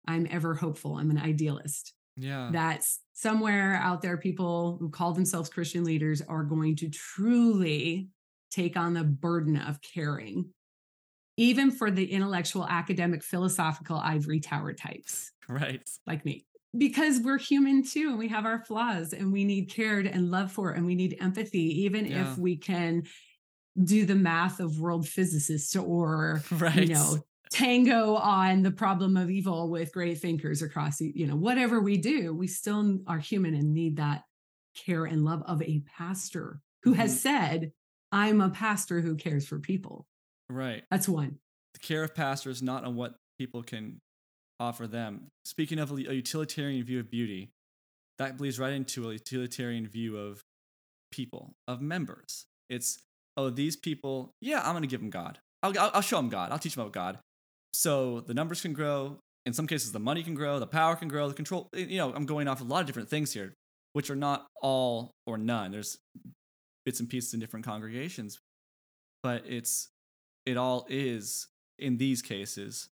I'm 0.07 0.27
ever 0.29 0.53
hopeful. 0.55 0.95
I'm 0.97 1.09
an 1.11 1.17
idealist 1.17 1.93
Yeah. 2.17 2.49
that's 2.51 3.01
somewhere 3.13 3.75
out 3.75 4.01
there 4.01 4.17
people 4.17 4.77
who 4.79 4.89
call 4.89 5.13
themselves 5.13 5.49
christian 5.49 5.83
leaders 5.83 6.21
are 6.21 6.43
going 6.43 6.75
to 6.77 6.89
truly 6.89 8.09
take 8.55 8.77
on 8.77 8.93
the 8.93 9.03
burden 9.03 9.57
of 9.57 9.81
caring 9.81 10.49
even 11.37 11.69
for 11.69 11.91
the 11.91 12.05
intellectual 12.11 12.65
academic 12.65 13.21
philosophical 13.23 13.97
ivory 13.97 14.39
tower 14.39 14.73
types 14.73 15.31
right. 15.49 15.81
like 16.07 16.23
me 16.25 16.45
because 16.77 17.19
we're 17.19 17.37
human 17.37 17.83
too 17.83 18.09
and 18.09 18.17
we 18.19 18.27
have 18.27 18.45
our 18.45 18.63
flaws 18.65 19.13
and 19.13 19.31
we 19.31 19.43
need 19.43 19.69
cared 19.69 20.07
and 20.07 20.31
love 20.31 20.51
for 20.51 20.71
and 20.71 20.85
we 20.85 20.95
need 20.95 21.17
empathy 21.21 21.83
even 21.83 22.05
Yeah. 22.05 22.31
if 22.31 22.37
we 22.37 22.55
can 22.57 23.03
do 23.83 24.05
the 24.05 24.15
math 24.15 24.59
of 24.59 24.79
world 24.79 25.07
physicists 25.07 25.75
or 25.75 26.41
Right. 26.51 26.75
you 26.87 26.93
know 26.93 27.17
tango 27.51 28.15
on 28.15 28.63
the 28.63 28.71
problem 28.71 29.17
of 29.17 29.29
evil 29.29 29.69
with 29.69 29.93
great 29.93 30.19
thinkers 30.19 30.61
across 30.61 30.99
you 31.01 31.27
know 31.27 31.35
whatever 31.35 31.79
we 31.79 31.97
do 31.97 32.33
we 32.33 32.47
still 32.47 32.99
are 33.07 33.19
human 33.19 33.53
and 33.53 33.73
need 33.73 33.97
that 33.97 34.23
care 34.75 35.05
and 35.05 35.23
love 35.23 35.43
of 35.45 35.61
a 35.61 35.81
pastor 35.97 36.59
who 36.83 36.93
has 36.93 37.13
Mhm. 37.15 37.17
said 37.19 37.71
i'm 38.15 38.41
a 38.41 38.49
pastor 38.49 39.01
who 39.01 39.15
cares 39.15 39.45
for 39.45 39.59
people 39.59 40.07
right. 40.49 40.83
that's 40.89 41.07
one 41.07 41.37
The 41.75 41.79
care 41.81 42.03
of 42.03 42.15
pastors 42.15 42.63
not 42.63 42.83
on 42.83 42.95
what 42.95 43.15
people 43.37 43.63
can 43.63 43.99
offer 44.59 44.87
them. 44.87 45.27
Speaking 45.43 45.79
of 45.79 45.91
a 45.91 46.01
utilitarian 46.01 46.83
view 46.83 46.99
of 46.99 47.09
beauty, 47.09 47.49
that 48.17 48.37
bleeds 48.37 48.59
right 48.59 48.73
into 48.73 49.09
a 49.09 49.13
utilitarian 49.13 49.87
view 49.87 50.17
of 50.17 50.41
people, 51.11 51.53
of 51.67 51.81
members. 51.81 52.45
It's, 52.69 52.99
oh, 53.37 53.49
these 53.49 53.75
people, 53.75 54.31
yeah, 54.41 54.61
I'm 54.63 54.71
going 54.71 54.81
to 54.81 54.87
give 54.87 55.01
them 55.01 55.09
God. 55.09 55.39
I'll, 55.63 55.77
I'll, 55.77 55.91
I'll 55.95 56.01
show 56.01 56.17
them 56.17 56.29
God. 56.29 56.51
I'll 56.51 56.59
teach 56.59 56.75
them 56.75 56.83
about 56.83 56.93
God. 56.93 57.19
So 57.73 58.21
the 58.21 58.33
numbers 58.33 58.61
can 58.61 58.73
grow. 58.73 59.17
In 59.45 59.53
some 59.53 59.67
cases, 59.67 59.91
the 59.91 59.99
money 59.99 60.23
can 60.23 60.33
grow, 60.33 60.59
the 60.59 60.65
power 60.65 60.95
can 60.95 61.07
grow, 61.07 61.27
the 61.27 61.35
control. 61.35 61.69
You 61.75 61.97
know, 61.97 62.13
I'm 62.13 62.25
going 62.25 62.47
off 62.47 62.61
a 62.61 62.63
lot 62.63 62.79
of 62.81 62.87
different 62.87 63.09
things 63.09 63.33
here, 63.33 63.53
which 63.93 64.09
are 64.09 64.15
not 64.15 64.47
all 64.61 65.11
or 65.27 65.37
none. 65.37 65.71
There's 65.71 65.97
bits 66.85 66.99
and 66.99 67.09
pieces 67.09 67.33
in 67.33 67.39
different 67.39 67.65
congregations, 67.65 68.39
but 69.23 69.43
it's 69.47 69.89
it 70.45 70.57
all 70.57 70.85
is 70.89 71.47
in 71.79 71.97
these 71.97 72.21
cases 72.21 72.89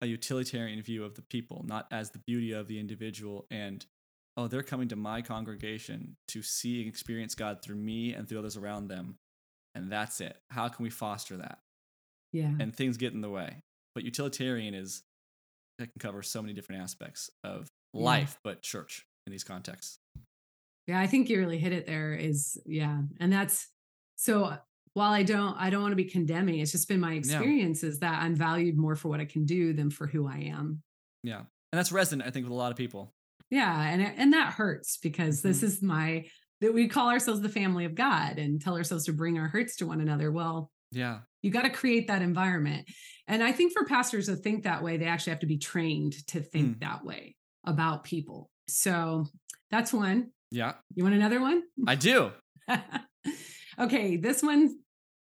a 0.00 0.06
utilitarian 0.06 0.80
view 0.82 1.04
of 1.04 1.14
the 1.14 1.22
people, 1.22 1.64
not 1.66 1.86
as 1.90 2.10
the 2.10 2.20
beauty 2.26 2.52
of 2.52 2.68
the 2.68 2.78
individual 2.78 3.46
and 3.50 3.86
oh, 4.36 4.48
they're 4.48 4.62
coming 4.64 4.88
to 4.88 4.96
my 4.96 5.22
congregation 5.22 6.16
to 6.26 6.42
see 6.42 6.80
and 6.80 6.88
experience 6.88 7.36
God 7.36 7.62
through 7.62 7.76
me 7.76 8.12
and 8.14 8.28
through 8.28 8.40
others 8.40 8.56
around 8.56 8.88
them. 8.88 9.16
And 9.76 9.90
that's 9.92 10.20
it. 10.20 10.36
How 10.50 10.68
can 10.68 10.82
we 10.82 10.90
foster 10.90 11.36
that? 11.36 11.58
yeah 12.32 12.50
And 12.58 12.74
things 12.74 12.96
get 12.96 13.12
in 13.12 13.20
the 13.20 13.30
way. 13.30 13.60
But 13.94 14.02
utilitarian 14.04 14.74
is 14.74 15.02
that 15.78 15.86
can 15.92 16.00
cover 16.00 16.22
so 16.22 16.42
many 16.42 16.52
different 16.52 16.82
aspects 16.82 17.30
of 17.44 17.68
Yeah. 17.92 18.00
life, 18.02 18.38
but 18.42 18.60
church 18.62 19.04
in 19.26 19.30
these 19.30 19.44
contexts. 19.44 19.98
Yeah 20.86 21.00
i 21.00 21.06
think 21.06 21.28
you 21.28 21.38
really 21.38 21.58
hit 21.58 21.72
it 21.72 21.86
there 21.86 22.14
is 22.14 22.60
yeah 22.66 23.00
and 23.20 23.32
that's 23.32 23.68
so 24.16 24.56
while 24.94 25.12
i 25.12 25.22
don't 25.22 25.56
i 25.58 25.70
don't 25.70 25.82
want 25.82 25.92
to 25.92 25.96
be 25.96 26.04
condemning 26.04 26.60
it's 26.60 26.72
just 26.72 26.88
been 26.88 27.00
my 27.00 27.14
experience 27.14 27.82
is 27.82 27.98
that 28.00 28.22
i'm 28.22 28.34
valued 28.34 28.76
more 28.76 28.94
for 28.96 29.08
what 29.08 29.20
i 29.20 29.24
can 29.24 29.44
do 29.44 29.72
than 29.72 29.90
for 29.90 30.06
who 30.06 30.26
i 30.28 30.36
am 30.38 30.82
Yeah. 31.22 31.38
And 31.72 31.78
that's 31.80 31.90
resonant, 31.90 32.28
I 32.28 32.30
think, 32.30 32.44
with 32.44 32.52
a 32.52 32.54
lot 32.54 32.70
of 32.70 32.76
people. 32.76 33.12
Yeah, 33.50 33.80
and 33.82 34.00
it- 34.00 34.14
and 34.16 34.32
that 34.32 34.52
hurts 34.52 34.96
because 34.98 35.42
this 35.42 35.58
Mhm. 35.60 35.64
is 35.64 35.82
my 35.82 36.24
that 36.60 36.72
we 36.72 36.86
call 36.86 37.10
ourselves 37.10 37.40
the 37.40 37.48
family 37.48 37.84
of 37.84 37.96
God 37.96 38.38
and 38.38 38.60
tell 38.62 38.76
ourselves 38.76 39.06
to 39.06 39.12
bring 39.12 39.38
our 39.38 39.48
hurts 39.48 39.74
to 39.76 39.86
one 39.86 40.00
another. 40.00 40.30
Well, 40.30 40.70
Yeah. 40.92 41.22
you 41.42 41.50
got 41.50 41.62
to 41.62 41.70
create 41.70 42.06
that 42.06 42.22
environment. 42.22 42.88
And 43.26 43.42
I 43.42 43.50
think 43.50 43.72
for 43.72 43.84
pastors 43.86 44.26
to 44.26 44.36
think 44.36 44.62
that 44.62 44.84
way, 44.84 44.96
they 44.98 45.06
actually 45.06 45.32
have 45.32 45.40
to 45.40 45.46
be 45.48 45.58
trained 45.58 46.12
to 46.28 46.40
think 46.40 46.76
Mm. 46.76 46.80
that 46.80 47.04
way 47.04 47.34
about 47.64 48.04
people. 48.04 48.50
So 48.68 49.26
that's 49.72 49.92
one. 49.92 50.30
Yeah. 50.54 50.74
You 50.94 51.02
want 51.02 51.16
another 51.16 51.40
one? 51.40 51.64
I 51.86 51.96
do. 51.96 52.30
okay, 53.78 54.16
this 54.16 54.42
one 54.42 54.78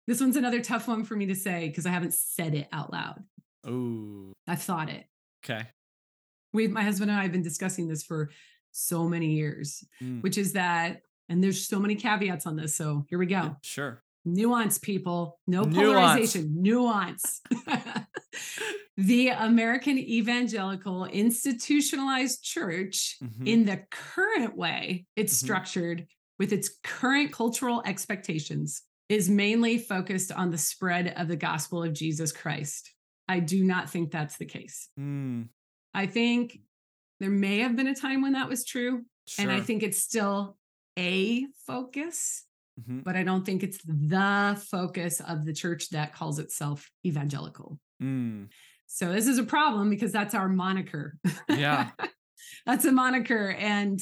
this 0.06 0.20
one's 0.20 0.36
another 0.36 0.60
tough 0.60 0.86
one 0.86 1.04
for 1.04 1.16
me 1.16 1.26
to 1.26 1.34
say 1.34 1.66
because 1.66 1.84
I 1.84 1.90
haven't 1.90 2.14
said 2.14 2.54
it 2.54 2.68
out 2.72 2.92
loud. 2.92 3.24
Oh. 3.66 4.32
I've 4.46 4.62
thought 4.62 4.88
it. 4.88 5.04
Okay. 5.44 5.66
We 6.52 6.68
my 6.68 6.82
husband 6.82 7.10
and 7.10 7.18
I 7.18 7.24
have 7.24 7.32
been 7.32 7.42
discussing 7.42 7.88
this 7.88 8.04
for 8.04 8.30
so 8.70 9.08
many 9.08 9.32
years. 9.32 9.84
Mm. 10.00 10.22
which 10.22 10.38
is 10.38 10.52
that, 10.52 11.00
and 11.28 11.42
there's 11.42 11.66
so 11.66 11.80
many 11.80 11.96
caveats 11.96 12.46
on 12.46 12.54
this. 12.54 12.76
So 12.76 13.04
here 13.08 13.18
we 13.18 13.26
go. 13.26 13.34
Yeah, 13.34 13.50
sure. 13.62 14.02
Nuance, 14.24 14.78
people, 14.78 15.40
no 15.46 15.62
Nuance. 15.62 15.76
polarization, 15.76 16.62
nuance. 16.62 17.40
the 18.96 19.28
American 19.28 19.98
evangelical 19.98 21.04
institutionalized 21.04 22.42
church, 22.42 23.16
Mhm. 23.22 23.46
in 23.46 23.64
the 23.66 23.84
current 23.90 24.56
way 24.56 25.06
it's 25.16 25.34
Mhm. 25.34 25.44
structured 25.44 26.06
with 26.38 26.52
its 26.52 26.70
current 26.82 27.32
cultural 27.32 27.82
expectations, 27.84 28.82
is 29.08 29.28
mainly 29.30 29.78
focused 29.78 30.32
on 30.32 30.50
the 30.50 30.58
spread 30.58 31.08
of 31.08 31.28
the 31.28 31.36
gospel 31.36 31.82
of 31.82 31.92
Jesus 31.92 32.32
Christ. 32.32 32.92
I 33.28 33.40
do 33.40 33.64
not 33.64 33.90
think 33.90 34.10
that's 34.10 34.36
the 34.36 34.44
case. 34.46 34.88
Mm, 34.98 35.48
I 35.94 36.06
think 36.06 36.60
there 37.20 37.30
may 37.30 37.58
have 37.60 37.76
been 37.76 37.86
a 37.86 37.94
time 37.94 38.22
when 38.22 38.32
that 38.32 38.48
was 38.48 38.64
true, 38.64 39.04
sure. 39.26 39.42
and 39.42 39.50
I 39.52 39.60
think 39.60 39.82
it's 39.82 39.98
still 40.02 40.58
a 40.98 41.46
focus, 41.66 42.44
Mhm. 42.80 43.04
but 43.04 43.16
I 43.16 43.22
don't 43.22 43.44
think 43.44 43.62
it's 43.62 43.78
the 43.84 44.60
focus 44.70 45.20
of 45.20 45.44
the 45.44 45.52
church 45.52 45.90
that 45.90 46.12
calls 46.12 46.38
itself 46.38 46.90
evangelical. 47.04 47.78
Mm, 48.02 48.48
So 48.86 49.12
this 49.12 49.26
is 49.26 49.38
a 49.38 49.44
problem 49.44 49.90
because 49.90 50.12
that's 50.12 50.34
our 50.34 50.48
moniker. 50.48 51.18
Yeah. 51.48 51.90
that's 52.66 52.84
a 52.84 52.92
moniker. 52.92 53.50
And 53.50 54.00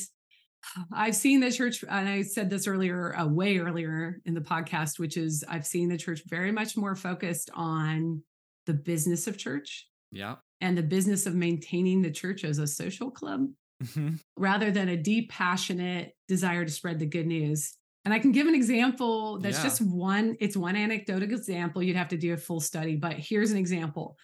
I've 0.93 1.17
seen 1.17 1.41
the 1.41 1.51
church, 1.53 1.83
and 1.83 2.09
I 2.09 2.23
said 2.23 2.49
this 2.51 2.67
earlier, 2.67 3.15
uh, 3.17 3.27
way 3.27 3.59
earlier 3.59 4.21
in 4.25 4.35
the 4.35 4.41
podcast, 4.41 4.99
which 4.99 5.17
is 5.17 5.45
I've 5.49 5.67
seen 5.67 5.89
the 5.89 5.99
church 5.99 6.23
very 6.29 6.53
much 6.53 6.77
more 6.77 6.95
focused 6.97 7.51
on 7.55 8.23
the 8.67 8.73
business 8.75 9.27
of 9.27 9.37
church 9.37 9.87
yeah. 10.11 10.37
and 10.63 10.77
the 10.79 10.83
business 10.83 11.27
of 11.27 11.35
maintaining 11.35 12.01
the 12.01 12.11
church 12.11 12.45
as 12.45 12.59
a 12.59 12.67
social 12.67 13.11
club 13.11 13.47
Mhm. 13.83 14.21
rather 14.39 14.71
than 14.71 14.89
a 14.89 14.97
deep, 14.97 15.31
passionate 15.31 16.13
desire 16.29 16.65
to 16.65 16.71
spread 16.71 16.99
the 16.99 17.07
good 17.07 17.27
news. 17.27 17.77
And 18.07 18.15
I 18.15 18.19
can 18.19 18.33
give 18.33 18.47
an 18.47 18.55
example 18.55 19.41
that's 19.41 19.59
Yeah. 19.59 19.65
just 19.65 19.83
one, 19.83 20.37
it's 20.41 20.57
one 20.57 20.77
anecdotal 20.77 21.25
example. 21.31 21.83
You'd 21.83 21.97
have 21.97 22.09
to 22.09 22.17
do 22.17 22.33
a 22.33 22.37
full 22.39 22.61
study, 22.61 22.97
but 22.97 23.15
here's 23.19 23.51
an 23.51 23.59
example. 23.59 24.17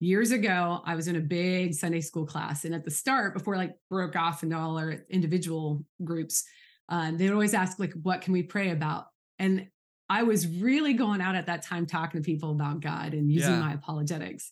Years 0.00 0.32
ago, 0.32 0.80
I 0.84 0.94
was 0.96 1.08
in 1.08 1.16
a 1.16 1.20
big 1.20 1.74
Sunday 1.74 2.00
school 2.00 2.26
class. 2.26 2.64
And 2.64 2.74
at 2.74 2.84
the 2.84 2.90
start, 2.90 3.34
before 3.34 3.56
like 3.56 3.74
broke 3.88 4.16
off 4.16 4.42
into 4.42 4.56
all 4.56 4.76
our 4.76 4.96
individual 5.08 5.84
groups, 6.02 6.44
uh, 6.88 7.12
they'd 7.12 7.30
always 7.30 7.54
ask, 7.54 7.78
like, 7.78 7.92
what 8.02 8.20
can 8.20 8.32
we 8.32 8.42
pray 8.42 8.70
about? 8.70 9.06
And 9.38 9.68
I 10.10 10.24
was 10.24 10.46
really 10.46 10.92
going 10.92 11.20
out 11.22 11.34
at 11.34 11.46
that 11.46 11.62
time 11.62 11.86
talking 11.86 12.20
to 12.20 12.24
people 12.26 12.50
about 12.50 12.80
God 12.80 13.14
and 13.14 13.30
using 13.32 13.52
Yeah. 13.52 13.60
my 13.60 13.72
apologetics. 13.72 14.50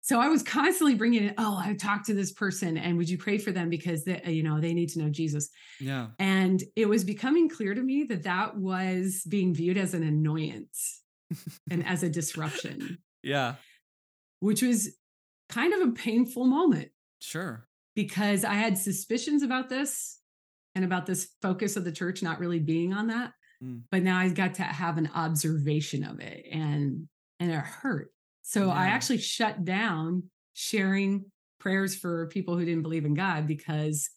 So 0.00 0.20
I 0.20 0.28
was 0.28 0.42
constantly 0.42 0.94
bringing 0.94 1.24
it. 1.24 1.34
Oh, 1.38 1.56
I 1.62 1.74
talked 1.74 2.06
to 2.06 2.14
this 2.14 2.32
person, 2.32 2.78
and 2.78 2.96
would 2.96 3.10
you 3.10 3.18
pray 3.18 3.36
for 3.38 3.52
them 3.52 3.68
because 3.68 4.04
they, 4.04 4.22
you 4.26 4.42
know 4.42 4.58
they 4.60 4.72
need 4.72 4.88
to 4.90 5.00
know 5.00 5.10
Jesus? 5.10 5.50
Yeah. 5.80 6.08
And 6.18 6.62
it 6.76 6.88
was 6.88 7.04
becoming 7.04 7.48
clear 7.48 7.74
to 7.74 7.80
me 7.82 8.04
that 8.04 8.22
that 8.22 8.56
was 8.56 9.22
being 9.28 9.54
viewed 9.54 9.76
as 9.76 9.94
an 9.94 10.02
annoyance 10.02 11.02
and 11.70 11.86
as 11.86 12.02
a 12.02 12.08
disruption, 12.08 12.98
Yeah. 13.22 13.56
Which 14.40 14.62
was 14.62 14.96
kind 15.48 15.72
of 15.74 15.88
a 15.88 15.92
painful 15.92 16.44
moment 16.46 16.90
Sure. 17.20 17.66
because 17.94 18.44
I 18.44 18.54
had 18.54 18.76
suspicions 18.78 19.42
about 19.42 19.68
this 19.68 20.20
and 20.74 20.84
about 20.84 21.06
this 21.06 21.30
focus 21.42 21.76
of 21.76 21.84
the 21.84 21.92
church 21.92 22.22
not 22.22 22.38
really 22.38 22.60
being 22.60 22.92
on 22.92 23.08
that. 23.08 23.32
Mm. 23.62 23.82
But 23.90 24.02
now 24.02 24.18
I 24.18 24.28
got 24.28 24.54
to 24.54 24.62
have 24.62 24.98
an 24.98 25.10
observation 25.14 26.04
of 26.04 26.20
it 26.20 26.46
and 26.52 27.08
and 27.40 27.50
it 27.50 27.56
hurt. 27.58 28.12
So 28.42 28.70
I 28.70 28.86
actually 28.86 29.18
shut 29.18 29.64
down 29.64 30.24
sharing 30.54 31.26
prayers 31.60 31.94
for 31.94 32.26
people 32.28 32.56
who 32.56 32.64
didn't 32.64 32.82
believe 32.82 33.04
in 33.04 33.14
God 33.14 33.46
because 33.46 34.10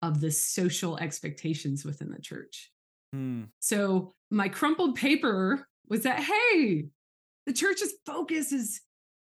of 0.00 0.20
the 0.20 0.30
social 0.30 0.98
expectations 0.98 1.84
within 1.84 2.10
the 2.10 2.20
church. 2.20 2.70
Mm, 3.14 3.48
So 3.60 4.12
my 4.30 4.48
crumpled 4.48 4.96
paper 4.96 5.66
was 5.88 6.02
that 6.02 6.20
hey, 6.20 6.86
the 7.46 7.52
church's 7.52 7.92
focus 8.06 8.50
is 8.52 8.80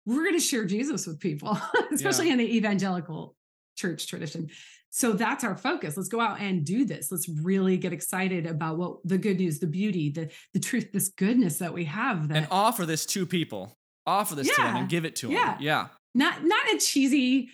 we're 0.08 0.24
going 0.24 0.34
to 0.34 0.40
share 0.40 0.66
Jesus 0.66 1.06
with 1.06 1.20
people, 1.20 1.60
especially 1.92 2.30
in 2.32 2.38
the 2.38 2.56
evangelical 2.58 3.36
church 3.76 4.08
tradition. 4.08 4.50
So 4.90 5.12
that's 5.12 5.44
our 5.44 5.56
focus. 5.58 5.98
Let's 5.98 6.08
go 6.10 6.22
out 6.22 6.40
and 6.40 6.66
do 6.66 6.86
this. 6.86 7.12
Let's 7.12 7.28
really 7.30 7.78
get 7.78 7.92
excited 7.92 8.48
about 8.48 8.78
what 8.78 8.98
the 9.04 9.18
good 9.18 9.38
news, 9.38 9.60
the 9.60 9.68
beauty, 9.68 10.10
the 10.10 10.32
the 10.54 10.60
truth, 10.62 10.92
this 10.94 11.10
goodness 11.10 11.60
that 11.60 11.74
we 11.74 11.84
have. 11.86 12.30
That 12.30 12.38
and 12.38 12.48
offer 12.50 12.86
this 12.86 13.06
to 13.08 13.26
people. 13.26 13.78
Offer 14.08 14.36
this 14.36 14.48
to 14.56 14.62
them 14.62 14.76
and 14.78 14.90
give 14.90 15.04
it 15.04 15.18
to 15.18 15.30
Yeah. 15.30 15.54
them. 15.56 15.58
Yeah. 15.62 15.88
not 16.16 16.44
not 16.46 16.74
a 16.74 16.78
cheesy, 16.80 17.50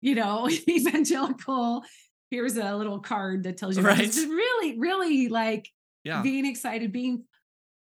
you 0.00 0.14
know, 0.14 0.48
evangelical. 0.68 1.82
Here's 2.30 2.56
a 2.56 2.76
little 2.76 3.00
card 3.00 3.42
that 3.42 3.56
tells 3.56 3.76
you. 3.76 3.82
Right. 3.82 4.00
It's 4.00 4.16
really, 4.18 4.78
really 4.78 5.28
like 5.28 5.68
Yeah. 6.04 6.22
being 6.22 6.46
excited, 6.46 6.92
being 6.92 7.24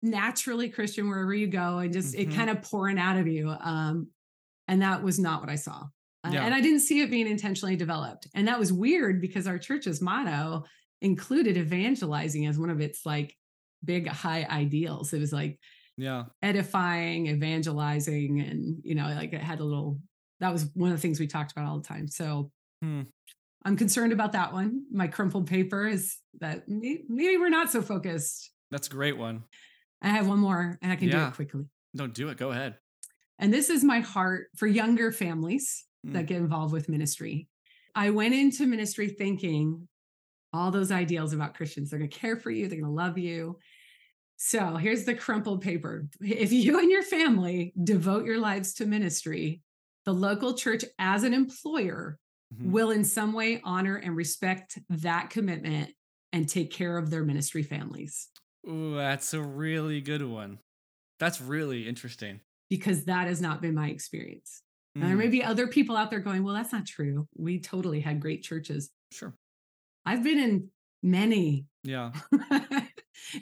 naturally 0.02 0.70
Christian 0.70 1.10
wherever 1.10 1.34
you 1.34 1.48
go, 1.48 1.80
and 1.80 1.92
just 1.94 2.16
it 2.16 2.30
Mhm. 2.30 2.36
kind 2.36 2.50
of 2.50 2.62
pouring 2.62 3.00
out 3.00 3.18
of 3.18 3.28
you. 3.28 3.50
Um, 3.50 4.10
and 4.68 4.82
that 4.82 5.04
was 5.04 5.18
not 5.20 5.42
what 5.42 5.50
I 5.50 5.56
saw. 5.56 5.88
Uh, 6.24 6.32
Yeah. 6.34 6.46
And 6.46 6.54
I 6.54 6.62
didn't 6.62 6.82
see 6.82 7.02
it 7.02 7.10
being 7.10 7.28
intentionally 7.28 7.76
developed. 7.76 8.28
And 8.34 8.48
that 8.48 8.60
was 8.60 8.72
weird 8.74 9.22
because 9.22 9.48
our 9.48 9.58
church's 9.58 10.02
motto 10.02 10.66
included 11.02 11.58
evangelizing 11.58 12.46
as 12.48 12.58
one 12.58 12.70
of 12.70 12.82
its 12.82 13.06
like 13.06 13.36
big 13.84 14.08
high 14.08 14.44
ideals. 14.50 15.14
It 15.14 15.20
was 15.20 15.32
like 15.32 15.60
yeah. 15.96 16.26
edifying, 16.42 17.28
evangelizing, 17.28 18.42
and 18.42 18.82
you 18.84 18.96
know, 18.96 19.06
like 19.06 19.34
it 19.34 19.42
had 19.42 19.60
a 19.60 19.64
little 19.64 20.00
that 20.40 20.54
was 20.54 20.70
one 20.76 20.92
of 20.92 20.98
the 20.98 21.02
things 21.02 21.20
we 21.20 21.26
talked 21.28 21.52
about 21.52 21.66
all 21.66 21.80
the 21.80 21.88
time. 21.88 22.08
So 22.08 22.52
Hmm. 22.82 23.04
I'm 23.66 23.76
concerned 23.76 24.14
about 24.14 24.34
that 24.34 24.54
one. 24.54 24.86
My 24.92 25.08
crumpled 25.08 25.48
paper 25.48 25.88
is 25.88 26.18
that 26.40 26.68
maybe 26.68 27.38
we're 27.38 27.50
not 27.50 27.72
so 27.72 27.82
focused. 27.82 28.52
That's 28.70 28.88
a 28.88 28.92
great 28.92 29.18
one. 29.18 29.44
I 30.02 30.10
have 30.10 30.28
one 30.28 30.40
more 30.40 30.78
and 30.82 30.92
I 30.92 30.96
can 30.96 31.10
do 31.10 31.18
it 31.20 31.34
quickly. 31.34 31.66
Don't 31.96 32.14
do 32.14 32.30
it. 32.30 32.38
Go 32.38 32.52
ahead. 32.52 32.76
And 33.40 33.54
this 33.54 33.70
is 33.70 33.84
my 33.84 34.00
heart 34.00 34.48
for 34.56 34.68
younger 34.68 35.12
families 35.12 35.84
Mm. 36.06 36.14
that 36.14 36.28
get 36.28 36.38
involved 36.38 36.72
with 36.74 36.90
ministry. 36.90 37.48
I 37.96 38.12
went 38.12 38.36
into 38.36 38.68
ministry 38.68 39.10
thinking 39.10 39.88
all 40.54 40.70
those 40.70 40.92
ideals 40.92 41.34
about 41.34 41.56
Christians. 41.56 41.90
They're 41.90 41.98
going 41.98 42.12
to 42.12 42.18
care 42.20 42.38
for 42.38 42.52
you, 42.52 42.68
they're 42.68 42.80
going 42.80 42.90
to 42.92 42.96
love 42.96 43.18
you. 43.18 43.58
So 44.38 44.76
here's 44.76 45.06
the 45.06 45.16
crumpled 45.16 45.62
paper. 45.62 46.08
If 46.22 46.52
you 46.52 46.80
and 46.80 46.92
your 46.92 47.02
family 47.02 47.74
devote 47.84 48.26
your 48.26 48.38
lives 48.38 48.76
to 48.76 48.86
ministry, 48.86 49.64
the 50.06 50.14
local 50.14 50.54
church, 50.54 50.86
as 51.00 51.24
an 51.24 51.34
employer, 51.34 52.20
Mhm. 52.54 52.70
will 52.72 52.92
in 52.92 53.04
some 53.04 53.34
way 53.34 53.60
honor 53.64 53.96
and 53.96 54.16
respect 54.16 54.78
that 54.90 55.32
commitment 55.32 55.94
and 56.32 56.48
take 56.48 56.72
care 56.72 56.98
of 57.00 57.10
their 57.10 57.26
ministry 57.26 57.64
families 57.64 58.30
Ooh, 58.68 58.96
that's 58.96 59.34
a 59.34 59.42
really 59.42 60.02
good 60.02 60.24
one. 60.24 60.60
That's 61.20 61.42
really 61.42 61.88
interesting. 61.88 62.42
because 62.70 63.06
that 63.06 63.28
has 63.28 63.40
not 63.42 63.62
been 63.62 63.74
my 63.74 63.90
experience. 63.90 64.62
Now, 64.94 65.08
there 65.08 65.16
Mm, 65.16 65.20
may 65.20 65.28
be 65.30 65.44
other 65.44 65.68
people 65.68 65.96
out 65.96 66.10
there 66.10 66.20
going, 66.20 66.44
well, 66.44 66.54
that's 66.54 66.74
not 66.74 66.86
true. 66.86 67.28
We 67.36 67.60
totally 67.62 68.02
had 68.02 68.20
great 68.20 68.44
churches. 68.44 68.90
Sure. 69.12 69.34
I've 70.06 70.24
been 70.24 70.38
in 70.40 70.70
many, 71.04 71.68
Yeah. 71.84 72.12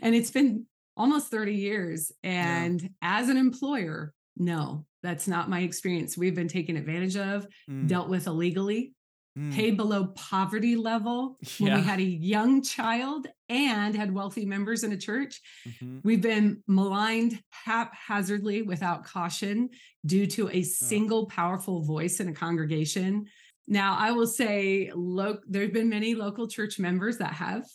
and 0.02 0.14
it's 0.16 0.32
been 0.32 0.68
almost 0.98 1.32
30 1.32 1.56
years. 1.56 2.12
And 2.24 2.90
as 3.02 3.30
an 3.30 3.38
employer, 3.38 4.14
no, 4.38 4.86
that's 5.02 5.28
not 5.28 5.50
my 5.50 5.62
experience. 5.62 6.18
We've 6.18 6.36
been 6.36 6.48
taken 6.48 6.78
advantage 6.78 7.18
of, 7.18 7.48
Mm, 7.70 7.88
dealt 7.88 8.10
with 8.10 8.28
illegally, 8.28 8.94
mm. 9.38 9.54
paid 9.54 9.78
below 9.78 10.08
poverty 10.16 10.76
level 10.76 11.38
when 11.60 11.74
we 11.74 11.82
had 11.82 12.00
a 12.00 12.04
young 12.04 12.62
child 12.62 13.28
and 13.50 13.96
had 13.96 14.14
wealthy 14.14 14.46
members 14.46 14.84
in 14.84 14.92
a 14.92 14.98
church. 14.98 15.42
Mhm. 15.68 16.02
We've 16.04 16.22
been 16.22 16.64
maligned 16.68 17.42
haphazardly 17.52 18.62
without 18.62 19.06
caution 19.06 19.70
due 20.06 20.28
to 20.28 20.50
a 20.50 20.64
single 20.64 21.28
powerful 21.28 21.84
voice 21.84 22.20
in 22.20 22.28
a 22.28 22.34
congregation. 22.34 23.26
Now, 23.68 23.96
I 23.98 24.12
will 24.12 24.28
say, 24.28 24.92
lo- 24.94 25.40
there 25.48 25.64
have 25.64 25.74
been 25.74 25.90
many 25.90 26.16
local 26.16 26.48
church 26.48 26.80
members 26.80 27.18
that 27.18 27.34
have 27.34 27.66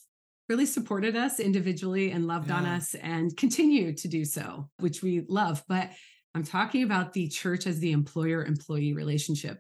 really 0.49 0.67
supported 0.67 1.17
us 1.17 1.39
individually 1.39 2.11
and 2.11 2.27
loved 2.27 2.51
on 2.51 2.67
us 2.67 2.95
and 2.97 3.37
continue 3.37 3.95
to 3.95 4.09
do 4.09 4.25
so, 4.25 4.69
which 4.79 5.01
we 5.01 5.25
love. 5.29 5.63
But 5.69 5.91
I'm 6.35 6.43
talking 6.43 6.83
about 6.83 7.13
the 7.13 7.29
church 7.29 7.67
as 7.67 7.79
the 7.79 7.93
employer 7.93 8.45
employee 8.45 8.93
relationship. 8.93 9.59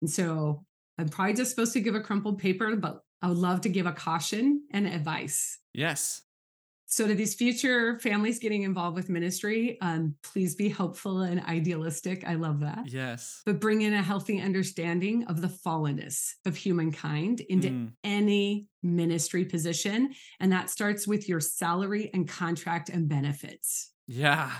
And 0.00 0.10
so 0.10 0.64
I'm 0.98 1.08
probably 1.08 1.34
just 1.34 1.50
supposed 1.50 1.72
to 1.74 1.80
give 1.80 1.94
a 1.94 2.00
crumpled 2.00 2.38
paper, 2.38 2.76
but 2.76 3.00
I 3.22 3.28
would 3.28 3.38
love 3.38 3.60
to 3.62 3.68
give 3.68 3.86
a 3.86 3.92
caution 3.92 4.62
and 4.72 4.86
advice. 4.86 5.58
Yes. 5.72 6.22
So, 6.86 7.06
to 7.06 7.14
these 7.14 7.34
future 7.34 7.98
families 8.00 8.38
getting 8.38 8.64
involved 8.64 8.96
with 8.96 9.08
ministry, 9.08 9.78
um, 9.80 10.14
please 10.22 10.54
be 10.54 10.68
hopeful 10.68 11.22
and 11.22 11.40
idealistic. 11.44 12.22
I 12.28 12.34
love 12.34 12.60
that. 12.60 12.84
Yes. 12.92 13.40
But 13.46 13.60
bring 13.60 13.80
in 13.80 13.94
a 13.94 14.02
healthy 14.02 14.38
understanding 14.42 15.24
of 15.24 15.40
the 15.40 15.48
fallenness 15.48 16.32
of 16.44 16.54
humankind 16.54 17.40
into 17.48 17.68
Mm, 17.70 17.92
any 18.04 18.66
ministry 18.82 19.46
position. 19.46 20.12
And 20.38 20.52
that 20.52 20.68
starts 20.68 21.06
with 21.08 21.30
your 21.30 21.40
salary 21.40 22.10
and 22.12 22.28
contract 22.28 22.90
and 22.90 23.08
benefits. 23.08 23.92
Yeah. 24.06 24.50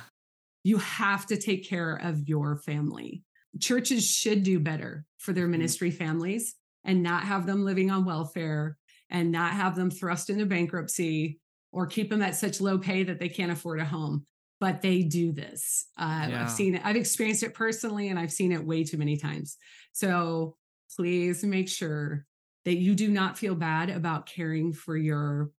You 0.64 0.78
have 0.78 1.26
to 1.26 1.36
take 1.36 1.68
care 1.68 1.96
of 1.96 2.26
your 2.26 2.56
family. 2.56 3.24
Churches 3.60 4.08
should 4.08 4.42
do 4.42 4.58
better 4.58 5.06
for 5.18 5.32
their 5.32 5.46
Mhm. 5.46 5.52
ministry 5.52 5.90
families 5.90 6.54
and 6.84 7.02
not 7.02 7.24
have 7.24 7.46
them 7.46 7.64
living 7.64 7.90
on 7.90 8.04
welfare 8.04 8.78
and 9.10 9.30
not 9.30 9.52
have 9.52 9.76
them 9.76 9.90
thrust 9.90 10.30
into 10.30 10.46
bankruptcy 10.46 11.38
or 11.70 11.86
keep 11.86 12.10
them 12.10 12.22
at 12.22 12.34
such 12.36 12.60
low 12.60 12.78
pay 12.78 13.02
that 13.04 13.18
they 13.18 13.28
can't 13.28 13.52
afford 13.52 13.78
a 13.80 13.84
home. 13.84 14.26
But 14.58 14.80
they 14.80 15.02
do 15.02 15.32
this. 15.32 15.86
Uh, 15.96 16.28
Yeah. 16.30 16.42
I've 16.42 16.50
seen 16.50 16.76
it, 16.76 16.82
I've 16.84 16.96
experienced 16.96 17.42
it 17.42 17.52
personally, 17.54 18.08
and 18.08 18.18
I've 18.18 18.32
seen 18.32 18.52
it 18.52 18.64
way 18.64 18.84
too 18.84 18.96
many 18.98 19.16
times. 19.16 19.56
So 19.92 20.56
please 20.96 21.42
make 21.44 21.68
sure 21.68 22.26
that 22.64 22.76
you 22.76 22.94
do 22.94 23.10
not 23.10 23.38
feel 23.38 23.54
bad 23.56 23.90
about 23.90 24.26
caring 24.26 24.72
for 24.72 24.96
your 24.96 25.50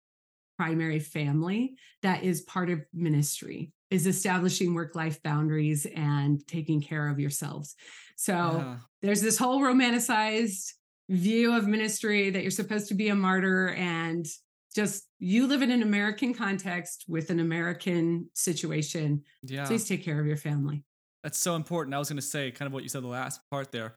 primary 0.63 0.99
family 0.99 1.75
that 2.01 2.23
is 2.23 2.41
part 2.41 2.69
of 2.69 2.79
ministry 2.93 3.71
is 3.91 4.07
establishing 4.07 4.73
work 4.73 4.95
life 4.95 5.21
boundaries 5.23 5.85
and 5.95 6.45
taking 6.47 6.81
care 6.81 7.07
of 7.09 7.19
yourselves 7.19 7.75
so 8.15 8.77
there's 9.01 9.21
this 9.21 9.37
whole 9.37 9.59
romanticized 9.61 10.71
view 11.09 11.53
of 11.55 11.67
ministry 11.67 12.29
that 12.29 12.41
you're 12.43 12.51
supposed 12.51 12.87
to 12.87 12.93
be 12.93 13.09
a 13.09 13.15
martyr 13.15 13.69
and 13.73 14.25
just 14.73 15.07
you 15.19 15.47
live 15.47 15.61
in 15.61 15.69
an 15.71 15.81
american 15.83 16.33
context 16.33 17.03
with 17.07 17.29
an 17.29 17.39
american 17.39 18.29
situation 18.33 19.21
Yeah. 19.43 19.65
please 19.65 19.85
take 19.87 20.03
care 20.03 20.19
of 20.19 20.25
your 20.25 20.37
family 20.37 20.83
That's 21.23 21.37
so 21.37 21.55
important. 21.55 21.95
I 21.95 21.99
was 21.99 22.09
going 22.09 22.17
to 22.17 22.29
say 22.35 22.51
kind 22.51 22.67
of 22.67 22.73
what 22.73 22.83
you 22.83 22.89
said 22.89 23.01
the 23.03 23.07
last 23.07 23.39
part 23.49 23.71
there. 23.71 23.95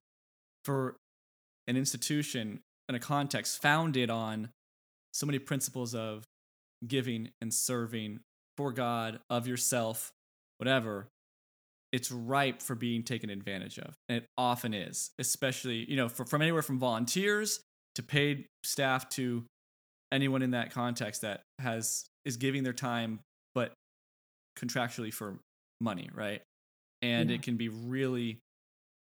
For 0.64 0.96
an 1.66 1.76
institution 1.76 2.60
and 2.88 2.96
a 2.96 3.00
context 3.00 3.60
founded 3.60 4.10
on 4.10 4.50
so 5.12 5.26
many 5.26 5.40
principles 5.40 5.92
of 5.94 6.24
giving 6.86 7.30
and 7.40 7.52
serving 7.52 8.20
for 8.56 8.72
God, 8.72 9.20
of 9.30 9.46
yourself, 9.46 10.10
whatever, 10.58 11.08
it's 11.92 12.10
ripe 12.10 12.62
for 12.62 12.74
being 12.74 13.02
taken 13.02 13.30
advantage 13.30 13.78
of. 13.78 13.94
And 14.08 14.18
it 14.18 14.26
often 14.36 14.74
is, 14.74 15.10
especially, 15.18 15.88
you 15.88 15.96
know, 15.96 16.08
for, 16.08 16.24
from 16.24 16.42
anywhere 16.42 16.62
from 16.62 16.78
volunteers 16.78 17.60
to 17.94 18.02
paid 18.02 18.46
staff 18.64 19.08
to 19.10 19.44
anyone 20.12 20.42
in 20.42 20.52
that 20.52 20.72
context 20.72 21.22
that 21.22 21.42
has 21.58 22.04
is 22.24 22.36
giving 22.36 22.62
their 22.62 22.72
time 22.72 23.20
but 23.54 23.72
contractually 24.58 25.12
for 25.12 25.38
money, 25.80 26.10
right? 26.14 26.42
And 27.02 27.30
Yeah. 27.30 27.36
it 27.36 27.42
can 27.42 27.56
be 27.56 27.68
really 27.68 28.38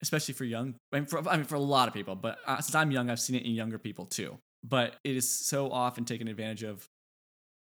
especially 0.02 0.34
for 0.34 0.44
young 0.44 0.74
I 0.92 0.96
mean 0.96 1.06
for, 1.06 1.28
I 1.28 1.36
mean 1.36 1.46
for 1.46 1.54
a 1.54 1.60
lot 1.60 1.86
of 1.86 1.94
people, 1.94 2.16
but 2.16 2.38
uh, 2.46 2.60
since 2.60 2.74
I'm 2.74 2.90
young, 2.90 3.08
I've 3.08 3.20
seen 3.20 3.36
it 3.36 3.44
in 3.44 3.52
younger 3.52 3.78
people 3.78 4.06
too. 4.06 4.38
But 4.64 4.96
it 5.04 5.16
is 5.16 5.28
so 5.28 5.70
often 5.70 6.04
taken 6.04 6.28
advantage 6.28 6.62
of 6.64 6.86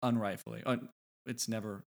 unrightfully. 0.03 0.62
It's 1.27 1.49
never 1.49 1.85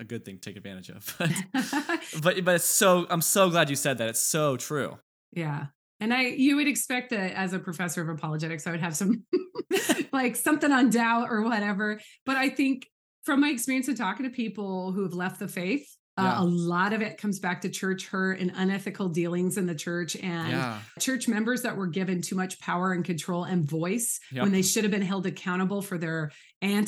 a 0.00 0.04
good 0.04 0.24
thing 0.24 0.36
to 0.36 0.40
take 0.40 0.56
advantage 0.56 0.90
of. 0.90 1.16
but 2.22 2.44
but 2.44 2.56
it's 2.56 2.64
so 2.64 3.06
I'm 3.10 3.22
so 3.22 3.50
glad 3.50 3.70
you 3.70 3.76
said 3.76 3.98
that. 3.98 4.08
It's 4.08 4.20
so 4.20 4.56
true. 4.56 4.98
Yeah. 5.32 5.66
And 6.00 6.14
I 6.14 6.22
you 6.22 6.56
would 6.56 6.68
expect 6.68 7.10
that 7.10 7.32
as 7.32 7.52
a 7.52 7.58
professor 7.58 8.02
of 8.02 8.08
apologetics, 8.08 8.66
I 8.66 8.70
would 8.70 8.80
have 8.80 8.96
some 8.96 9.24
like 10.12 10.36
something 10.36 10.70
on 10.70 10.90
doubt 10.90 11.28
or 11.30 11.42
whatever. 11.42 12.00
But 12.24 12.36
I 12.36 12.48
think 12.50 12.86
from 13.24 13.40
my 13.40 13.48
experience 13.48 13.88
of 13.88 13.96
talking 13.96 14.24
to 14.24 14.30
people 14.30 14.92
who 14.92 15.02
have 15.02 15.12
left 15.12 15.40
the 15.40 15.48
faith, 15.48 15.97
Yeah. 16.18 16.38
uh, 16.38 16.42
a 16.42 16.44
lot 16.44 16.92
of 16.92 17.00
it 17.02 17.16
comes 17.18 17.38
back 17.38 17.60
to 17.62 17.68
church 17.68 18.06
hurt 18.08 18.40
and 18.40 18.52
unethical 18.56 19.08
dealings 19.08 19.56
in 19.56 19.66
the 19.66 19.74
church 19.74 20.16
and 20.16 20.50
yeah. 20.50 20.80
church 20.98 21.28
members 21.28 21.62
that 21.62 21.76
were 21.76 21.86
given 21.86 22.20
too 22.22 22.34
much 22.36 22.58
power 22.60 22.92
and 22.92 23.04
control 23.04 23.44
and 23.44 23.64
voice 23.68 24.18
Yep. 24.32 24.42
when 24.42 24.52
they 24.52 24.62
should 24.62 24.84
have 24.84 24.90
been 24.90 25.02
held 25.02 25.26
accountable 25.26 25.80
for 25.82 25.96
their 25.98 26.30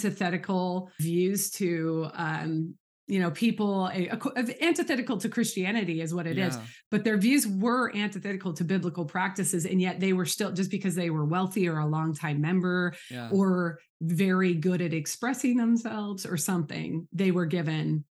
antithetical 0.00 0.90
views 1.00 1.50
to 1.50 2.08
um 2.14 2.74
you 3.06 3.18
know 3.18 3.30
people 3.32 3.86
a, 3.92 4.08
a- 4.08 4.64
antithetical 4.64 5.18
to 5.18 5.28
christianity 5.28 6.00
is 6.00 6.14
what 6.14 6.26
it 6.28 6.38
is 6.38 6.54
yeah. 6.56 6.62
but 6.90 7.02
their 7.04 7.16
views 7.16 7.46
were 7.46 7.94
antithetical 7.96 8.52
to 8.52 8.62
biblical 8.64 9.04
practices 9.04 9.66
and 9.66 9.80
yet 9.80 9.98
they 10.00 10.12
were 10.12 10.24
still 10.26 10.52
just 10.52 10.70
because 10.70 10.94
they 10.94 11.10
were 11.10 11.24
wealthy 11.24 11.68
or 11.68 11.78
a 11.78 11.86
longtime 11.86 12.40
member 12.40 12.94
Yeah. 13.10 13.28
or 13.32 13.78
very 14.00 14.54
good 14.54 14.80
at 14.80 14.94
expressing 14.94 15.56
themselves 15.56 16.24
or 16.24 16.36
something 16.36 17.08
they 17.12 17.30
were 17.32 17.46
given 17.46 18.04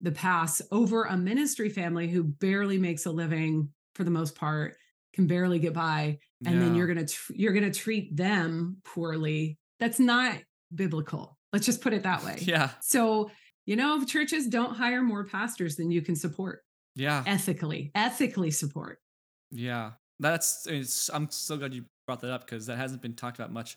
the 0.00 0.12
pass 0.12 0.62
over 0.70 1.04
a 1.04 1.16
ministry 1.16 1.68
family 1.68 2.08
who 2.08 2.22
barely 2.24 2.78
makes 2.78 3.06
a 3.06 3.10
living 3.10 3.70
for 3.94 4.04
the 4.04 4.10
most 4.10 4.34
part 4.36 4.76
can 5.14 5.26
barely 5.26 5.58
get 5.58 5.72
by 5.74 6.18
and 6.46 6.62
then 6.62 6.74
you're 6.76 6.86
gonna 6.86 7.06
tr- 7.06 7.32
you're 7.34 7.52
gonna 7.52 7.72
treat 7.72 8.16
them 8.16 8.76
poorly. 8.84 9.58
That's 9.80 9.98
not 9.98 10.38
biblical. 10.74 11.36
Let's 11.52 11.66
just 11.66 11.80
put 11.80 11.92
it 11.92 12.04
that 12.04 12.22
way. 12.24 12.36
Yeah. 12.42 12.70
So 12.80 13.30
you 13.66 13.76
know, 13.76 14.02
churches 14.04 14.46
don't 14.46 14.74
hire 14.76 15.02
more 15.02 15.24
pastors 15.24 15.76
than 15.76 15.90
you 15.90 16.00
can 16.00 16.14
support 16.16 16.62
Yeah. 16.94 17.22
ethically, 17.26 17.90
ethically 17.94 18.50
support. 18.52 18.98
Yeah. 19.50 19.92
That's 20.20 20.66
it's 20.66 21.10
I'm 21.10 21.30
so 21.30 21.56
glad 21.56 21.74
you 21.74 21.84
brought 22.06 22.20
that 22.20 22.32
up 22.32 22.44
because 22.46 22.66
that 22.66 22.76
hasn't 22.76 23.02
been 23.02 23.14
talked 23.14 23.38
about 23.38 23.52
much 23.52 23.76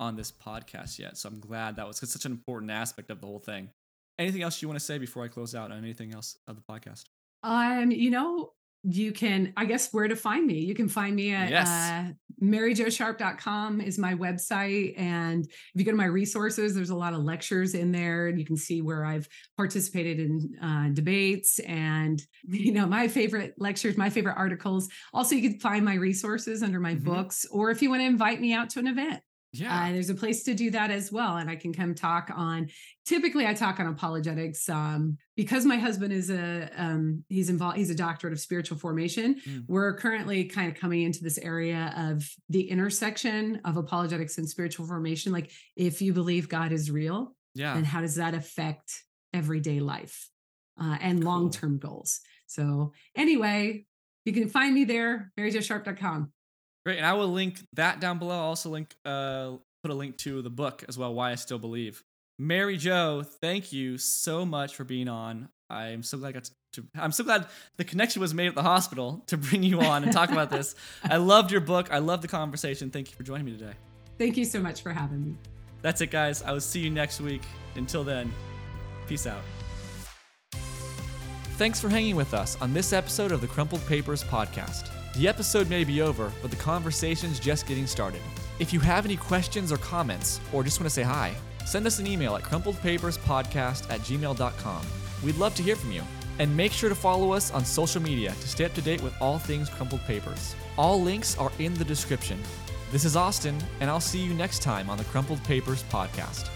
on 0.00 0.16
this 0.16 0.30
podcast 0.32 0.98
yet. 0.98 1.16
So 1.16 1.28
I'm 1.28 1.40
glad 1.40 1.76
that 1.76 1.86
was 1.86 1.98
'cause 1.98 2.08
it's 2.08 2.12
such 2.12 2.24
an 2.26 2.32
important 2.32 2.70
aspect 2.70 3.10
of 3.10 3.20
the 3.20 3.26
whole 3.26 3.38
thing. 3.38 3.70
Anything 4.18 4.42
else 4.42 4.60
you 4.62 4.68
want 4.68 4.78
to 4.78 4.84
say 4.84 4.98
before 4.98 5.24
I 5.24 5.28
close 5.28 5.54
out 5.54 5.70
on 5.72 5.78
anything 5.78 6.12
else 6.12 6.36
of 6.46 6.56
the 6.56 6.62
podcast? 6.62 7.04
Um, 7.42 7.90
you 7.90 8.10
know, 8.10 8.52
you 8.84 9.12
can, 9.12 9.52
I 9.56 9.64
guess, 9.64 9.92
where 9.92 10.08
to 10.08 10.16
find 10.16 10.46
me. 10.46 10.58
You 10.60 10.74
can 10.74 10.88
find 10.88 11.14
me 11.16 11.32
at 11.32 11.50
Yes. 11.50 11.68
uh, 11.68 12.12
maryjosharp.com 12.42 13.80
is 13.80 13.98
my 13.98 14.14
website. 14.14 14.94
And 14.98 15.44
if 15.46 15.52
you 15.74 15.84
go 15.84 15.92
to 15.92 15.96
my 15.96 16.04
resources, 16.06 16.74
there's 16.74 16.90
a 16.90 16.96
lot 16.96 17.14
of 17.14 17.20
lectures 17.22 17.74
in 17.74 17.92
there. 17.92 18.26
And 18.28 18.38
you 18.38 18.44
can 18.44 18.56
see 18.56 18.82
where 18.82 19.04
I've 19.04 19.28
participated 19.56 20.18
in 20.20 20.56
uh, 20.60 20.88
debates 20.92 21.58
and, 21.60 22.20
you 22.44 22.72
know, 22.72 22.86
my 22.86 23.08
favorite 23.08 23.54
lectures, 23.58 23.96
my 23.96 24.10
favorite 24.10 24.34
articles. 24.36 24.88
Also, 25.12 25.36
you 25.36 25.48
can 25.48 25.60
find 25.60 25.84
my 25.84 25.94
resources 25.94 26.62
under 26.62 26.80
my 26.80 26.94
Mhm. 26.96 27.04
books, 27.04 27.46
or 27.50 27.70
if 27.70 27.82
you 27.82 27.88
want 27.90 28.00
to 28.02 28.06
invite 28.06 28.40
me 28.40 28.52
out 28.52 28.70
to 28.70 28.78
an 28.80 28.88
event, 28.88 29.22
Yeah. 29.54 29.84
uh, 29.88 29.92
there's 29.92 30.08
a 30.08 30.14
place 30.14 30.44
to 30.44 30.54
do 30.54 30.70
that 30.70 30.90
as 30.90 31.12
well. 31.12 31.36
And 31.36 31.50
I 31.50 31.56
can 31.56 31.72
come 31.74 31.94
talk 31.94 32.30
on, 32.34 32.68
typically 33.04 33.46
I 33.46 33.54
talk 33.54 33.78
on 33.80 33.86
apologetics. 33.86 34.68
Um, 34.68 35.18
because 35.36 35.64
my 35.64 35.76
husband 35.76 36.12
is 36.12 36.30
a, 36.30 36.70
um, 36.76 37.24
he's 37.28 37.50
involved, 37.50 37.76
he's 37.76 37.90
a 37.90 37.94
doctorate 37.94 38.32
of 38.32 38.40
spiritual 38.40 38.78
formation. 38.78 39.36
Mm. 39.46 39.64
We're 39.68 39.96
currently 39.96 40.44
kind 40.44 40.70
of 40.70 40.78
coming 40.78 41.02
into 41.02 41.22
this 41.22 41.38
area 41.38 41.92
of 41.96 42.26
the 42.48 42.68
intersection 42.70 43.60
of 43.64 43.76
apologetics 43.76 44.38
and 44.38 44.48
spiritual 44.48 44.86
formation. 44.86 45.32
Like 45.32 45.50
if 45.76 46.00
you 46.00 46.12
believe 46.12 46.48
God 46.48 46.72
is 46.72 46.90
real, 46.90 47.34
yeah. 47.54 47.74
then 47.74 47.84
how 47.84 48.00
does 48.00 48.16
that 48.16 48.34
affect 48.34 48.92
everyday 49.34 49.80
life 49.80 50.28
uh, 50.80 50.96
and 51.00 51.22
Cool. 51.22 51.30
long-term 51.30 51.78
goals? 51.78 52.20
So 52.46 52.92
anyway, 53.16 53.86
you 54.24 54.32
can 54.32 54.48
find 54.48 54.74
me 54.74 54.84
there, 54.84 55.32
maryjosharp.com. 55.38 56.32
Great. 56.84 56.98
And 56.98 57.06
I 57.06 57.14
will 57.14 57.28
link 57.28 57.60
that 57.74 58.00
down 58.00 58.18
below. 58.18 58.34
I'll 58.34 58.46
also 58.46 58.70
link 58.70 58.94
uh 59.04 59.52
put 59.82 59.90
a 59.90 59.94
link 59.94 60.16
to 60.18 60.42
the 60.42 60.50
book 60.50 60.84
as 60.88 60.96
well, 60.96 61.12
Why 61.14 61.32
I 61.32 61.34
Still 61.34 61.58
Believe. 61.58 62.02
Mary 62.38 62.76
Jo, 62.76 63.22
thank 63.40 63.72
you 63.72 63.98
so 63.98 64.44
much 64.44 64.74
for 64.74 64.84
being 64.84 65.08
on. 65.08 65.48
I'm 65.70 66.02
so 66.02 66.18
glad 66.18 66.30
I 66.30 66.32
got 66.32 66.44
to 66.44 66.84
I'm 66.98 67.12
so 67.12 67.24
glad 67.24 67.46
the 67.76 67.84
connection 67.84 68.20
was 68.20 68.32
made 68.34 68.48
at 68.48 68.54
the 68.54 68.62
hospital 68.62 69.22
to 69.26 69.36
bring 69.36 69.62
you 69.62 69.80
on 69.80 70.04
and 70.04 70.12
talk 70.12 70.30
about 70.30 70.50
this. 70.50 70.74
I 71.04 71.16
loved 71.18 71.50
your 71.50 71.60
book. 71.60 71.88
I 71.90 71.98
love 71.98 72.22
the 72.22 72.28
conversation. 72.28 72.90
Thank 72.90 73.10
you 73.10 73.16
for 73.16 73.22
joining 73.22 73.46
me 73.46 73.52
today. 73.52 73.74
Thank 74.18 74.36
you 74.36 74.44
so 74.44 74.60
much 74.60 74.82
for 74.82 74.92
having 74.92 75.24
me. 75.24 75.36
That's 75.82 76.00
it, 76.00 76.10
guys. 76.10 76.42
I 76.42 76.52
will 76.52 76.60
see 76.60 76.80
you 76.80 76.90
next 76.90 77.20
week. 77.20 77.42
Until 77.74 78.04
then, 78.04 78.32
peace 79.08 79.26
out. 79.26 79.42
Thanks 81.56 81.80
for 81.80 81.88
hanging 81.88 82.16
with 82.16 82.34
us 82.34 82.56
on 82.60 82.72
this 82.72 82.92
episode 82.92 83.32
of 83.32 83.40
the 83.40 83.46
Crumpled 83.46 83.84
Papers 83.86 84.24
podcast. 84.24 84.90
The 85.14 85.28
episode 85.28 85.68
may 85.68 85.84
be 85.84 86.00
over, 86.00 86.32
but 86.40 86.50
the 86.50 86.56
conversation's 86.56 87.38
just 87.38 87.66
getting 87.66 87.86
started. 87.86 88.22
If 88.58 88.72
you 88.72 88.80
have 88.80 89.04
any 89.04 89.16
questions 89.16 89.70
or 89.70 89.76
comments, 89.76 90.40
or 90.54 90.62
just 90.62 90.80
want 90.80 90.86
to 90.86 90.94
say 90.94 91.02
hi, 91.02 91.34
send 91.66 91.86
us 91.86 91.98
an 91.98 92.06
email 92.06 92.34
at 92.34 92.42
crumpledpaperspodcast 92.42 93.90
at 93.90 94.00
gmail.com. 94.00 94.86
We'd 95.22 95.36
love 95.36 95.54
to 95.56 95.62
hear 95.62 95.76
from 95.76 95.92
you. 95.92 96.02
And 96.38 96.56
make 96.56 96.72
sure 96.72 96.88
to 96.88 96.94
follow 96.94 97.32
us 97.32 97.50
on 97.50 97.62
social 97.62 98.00
media 98.00 98.30
to 98.30 98.48
stay 98.48 98.64
up 98.64 98.72
to 98.72 98.80
date 98.80 99.02
with 99.02 99.12
all 99.20 99.38
things 99.38 99.68
Crumpled 99.68 100.00
Papers. 100.06 100.56
All 100.78 101.00
links 101.00 101.36
are 101.36 101.52
in 101.58 101.74
the 101.74 101.84
description. 101.84 102.38
This 102.90 103.04
is 103.04 103.14
Austin, 103.14 103.58
and 103.80 103.90
I'll 103.90 104.00
see 104.00 104.18
you 104.18 104.32
next 104.32 104.62
time 104.62 104.88
on 104.88 104.96
the 104.96 105.04
Crumpled 105.04 105.44
Papers 105.44 105.84
podcast. 105.90 106.48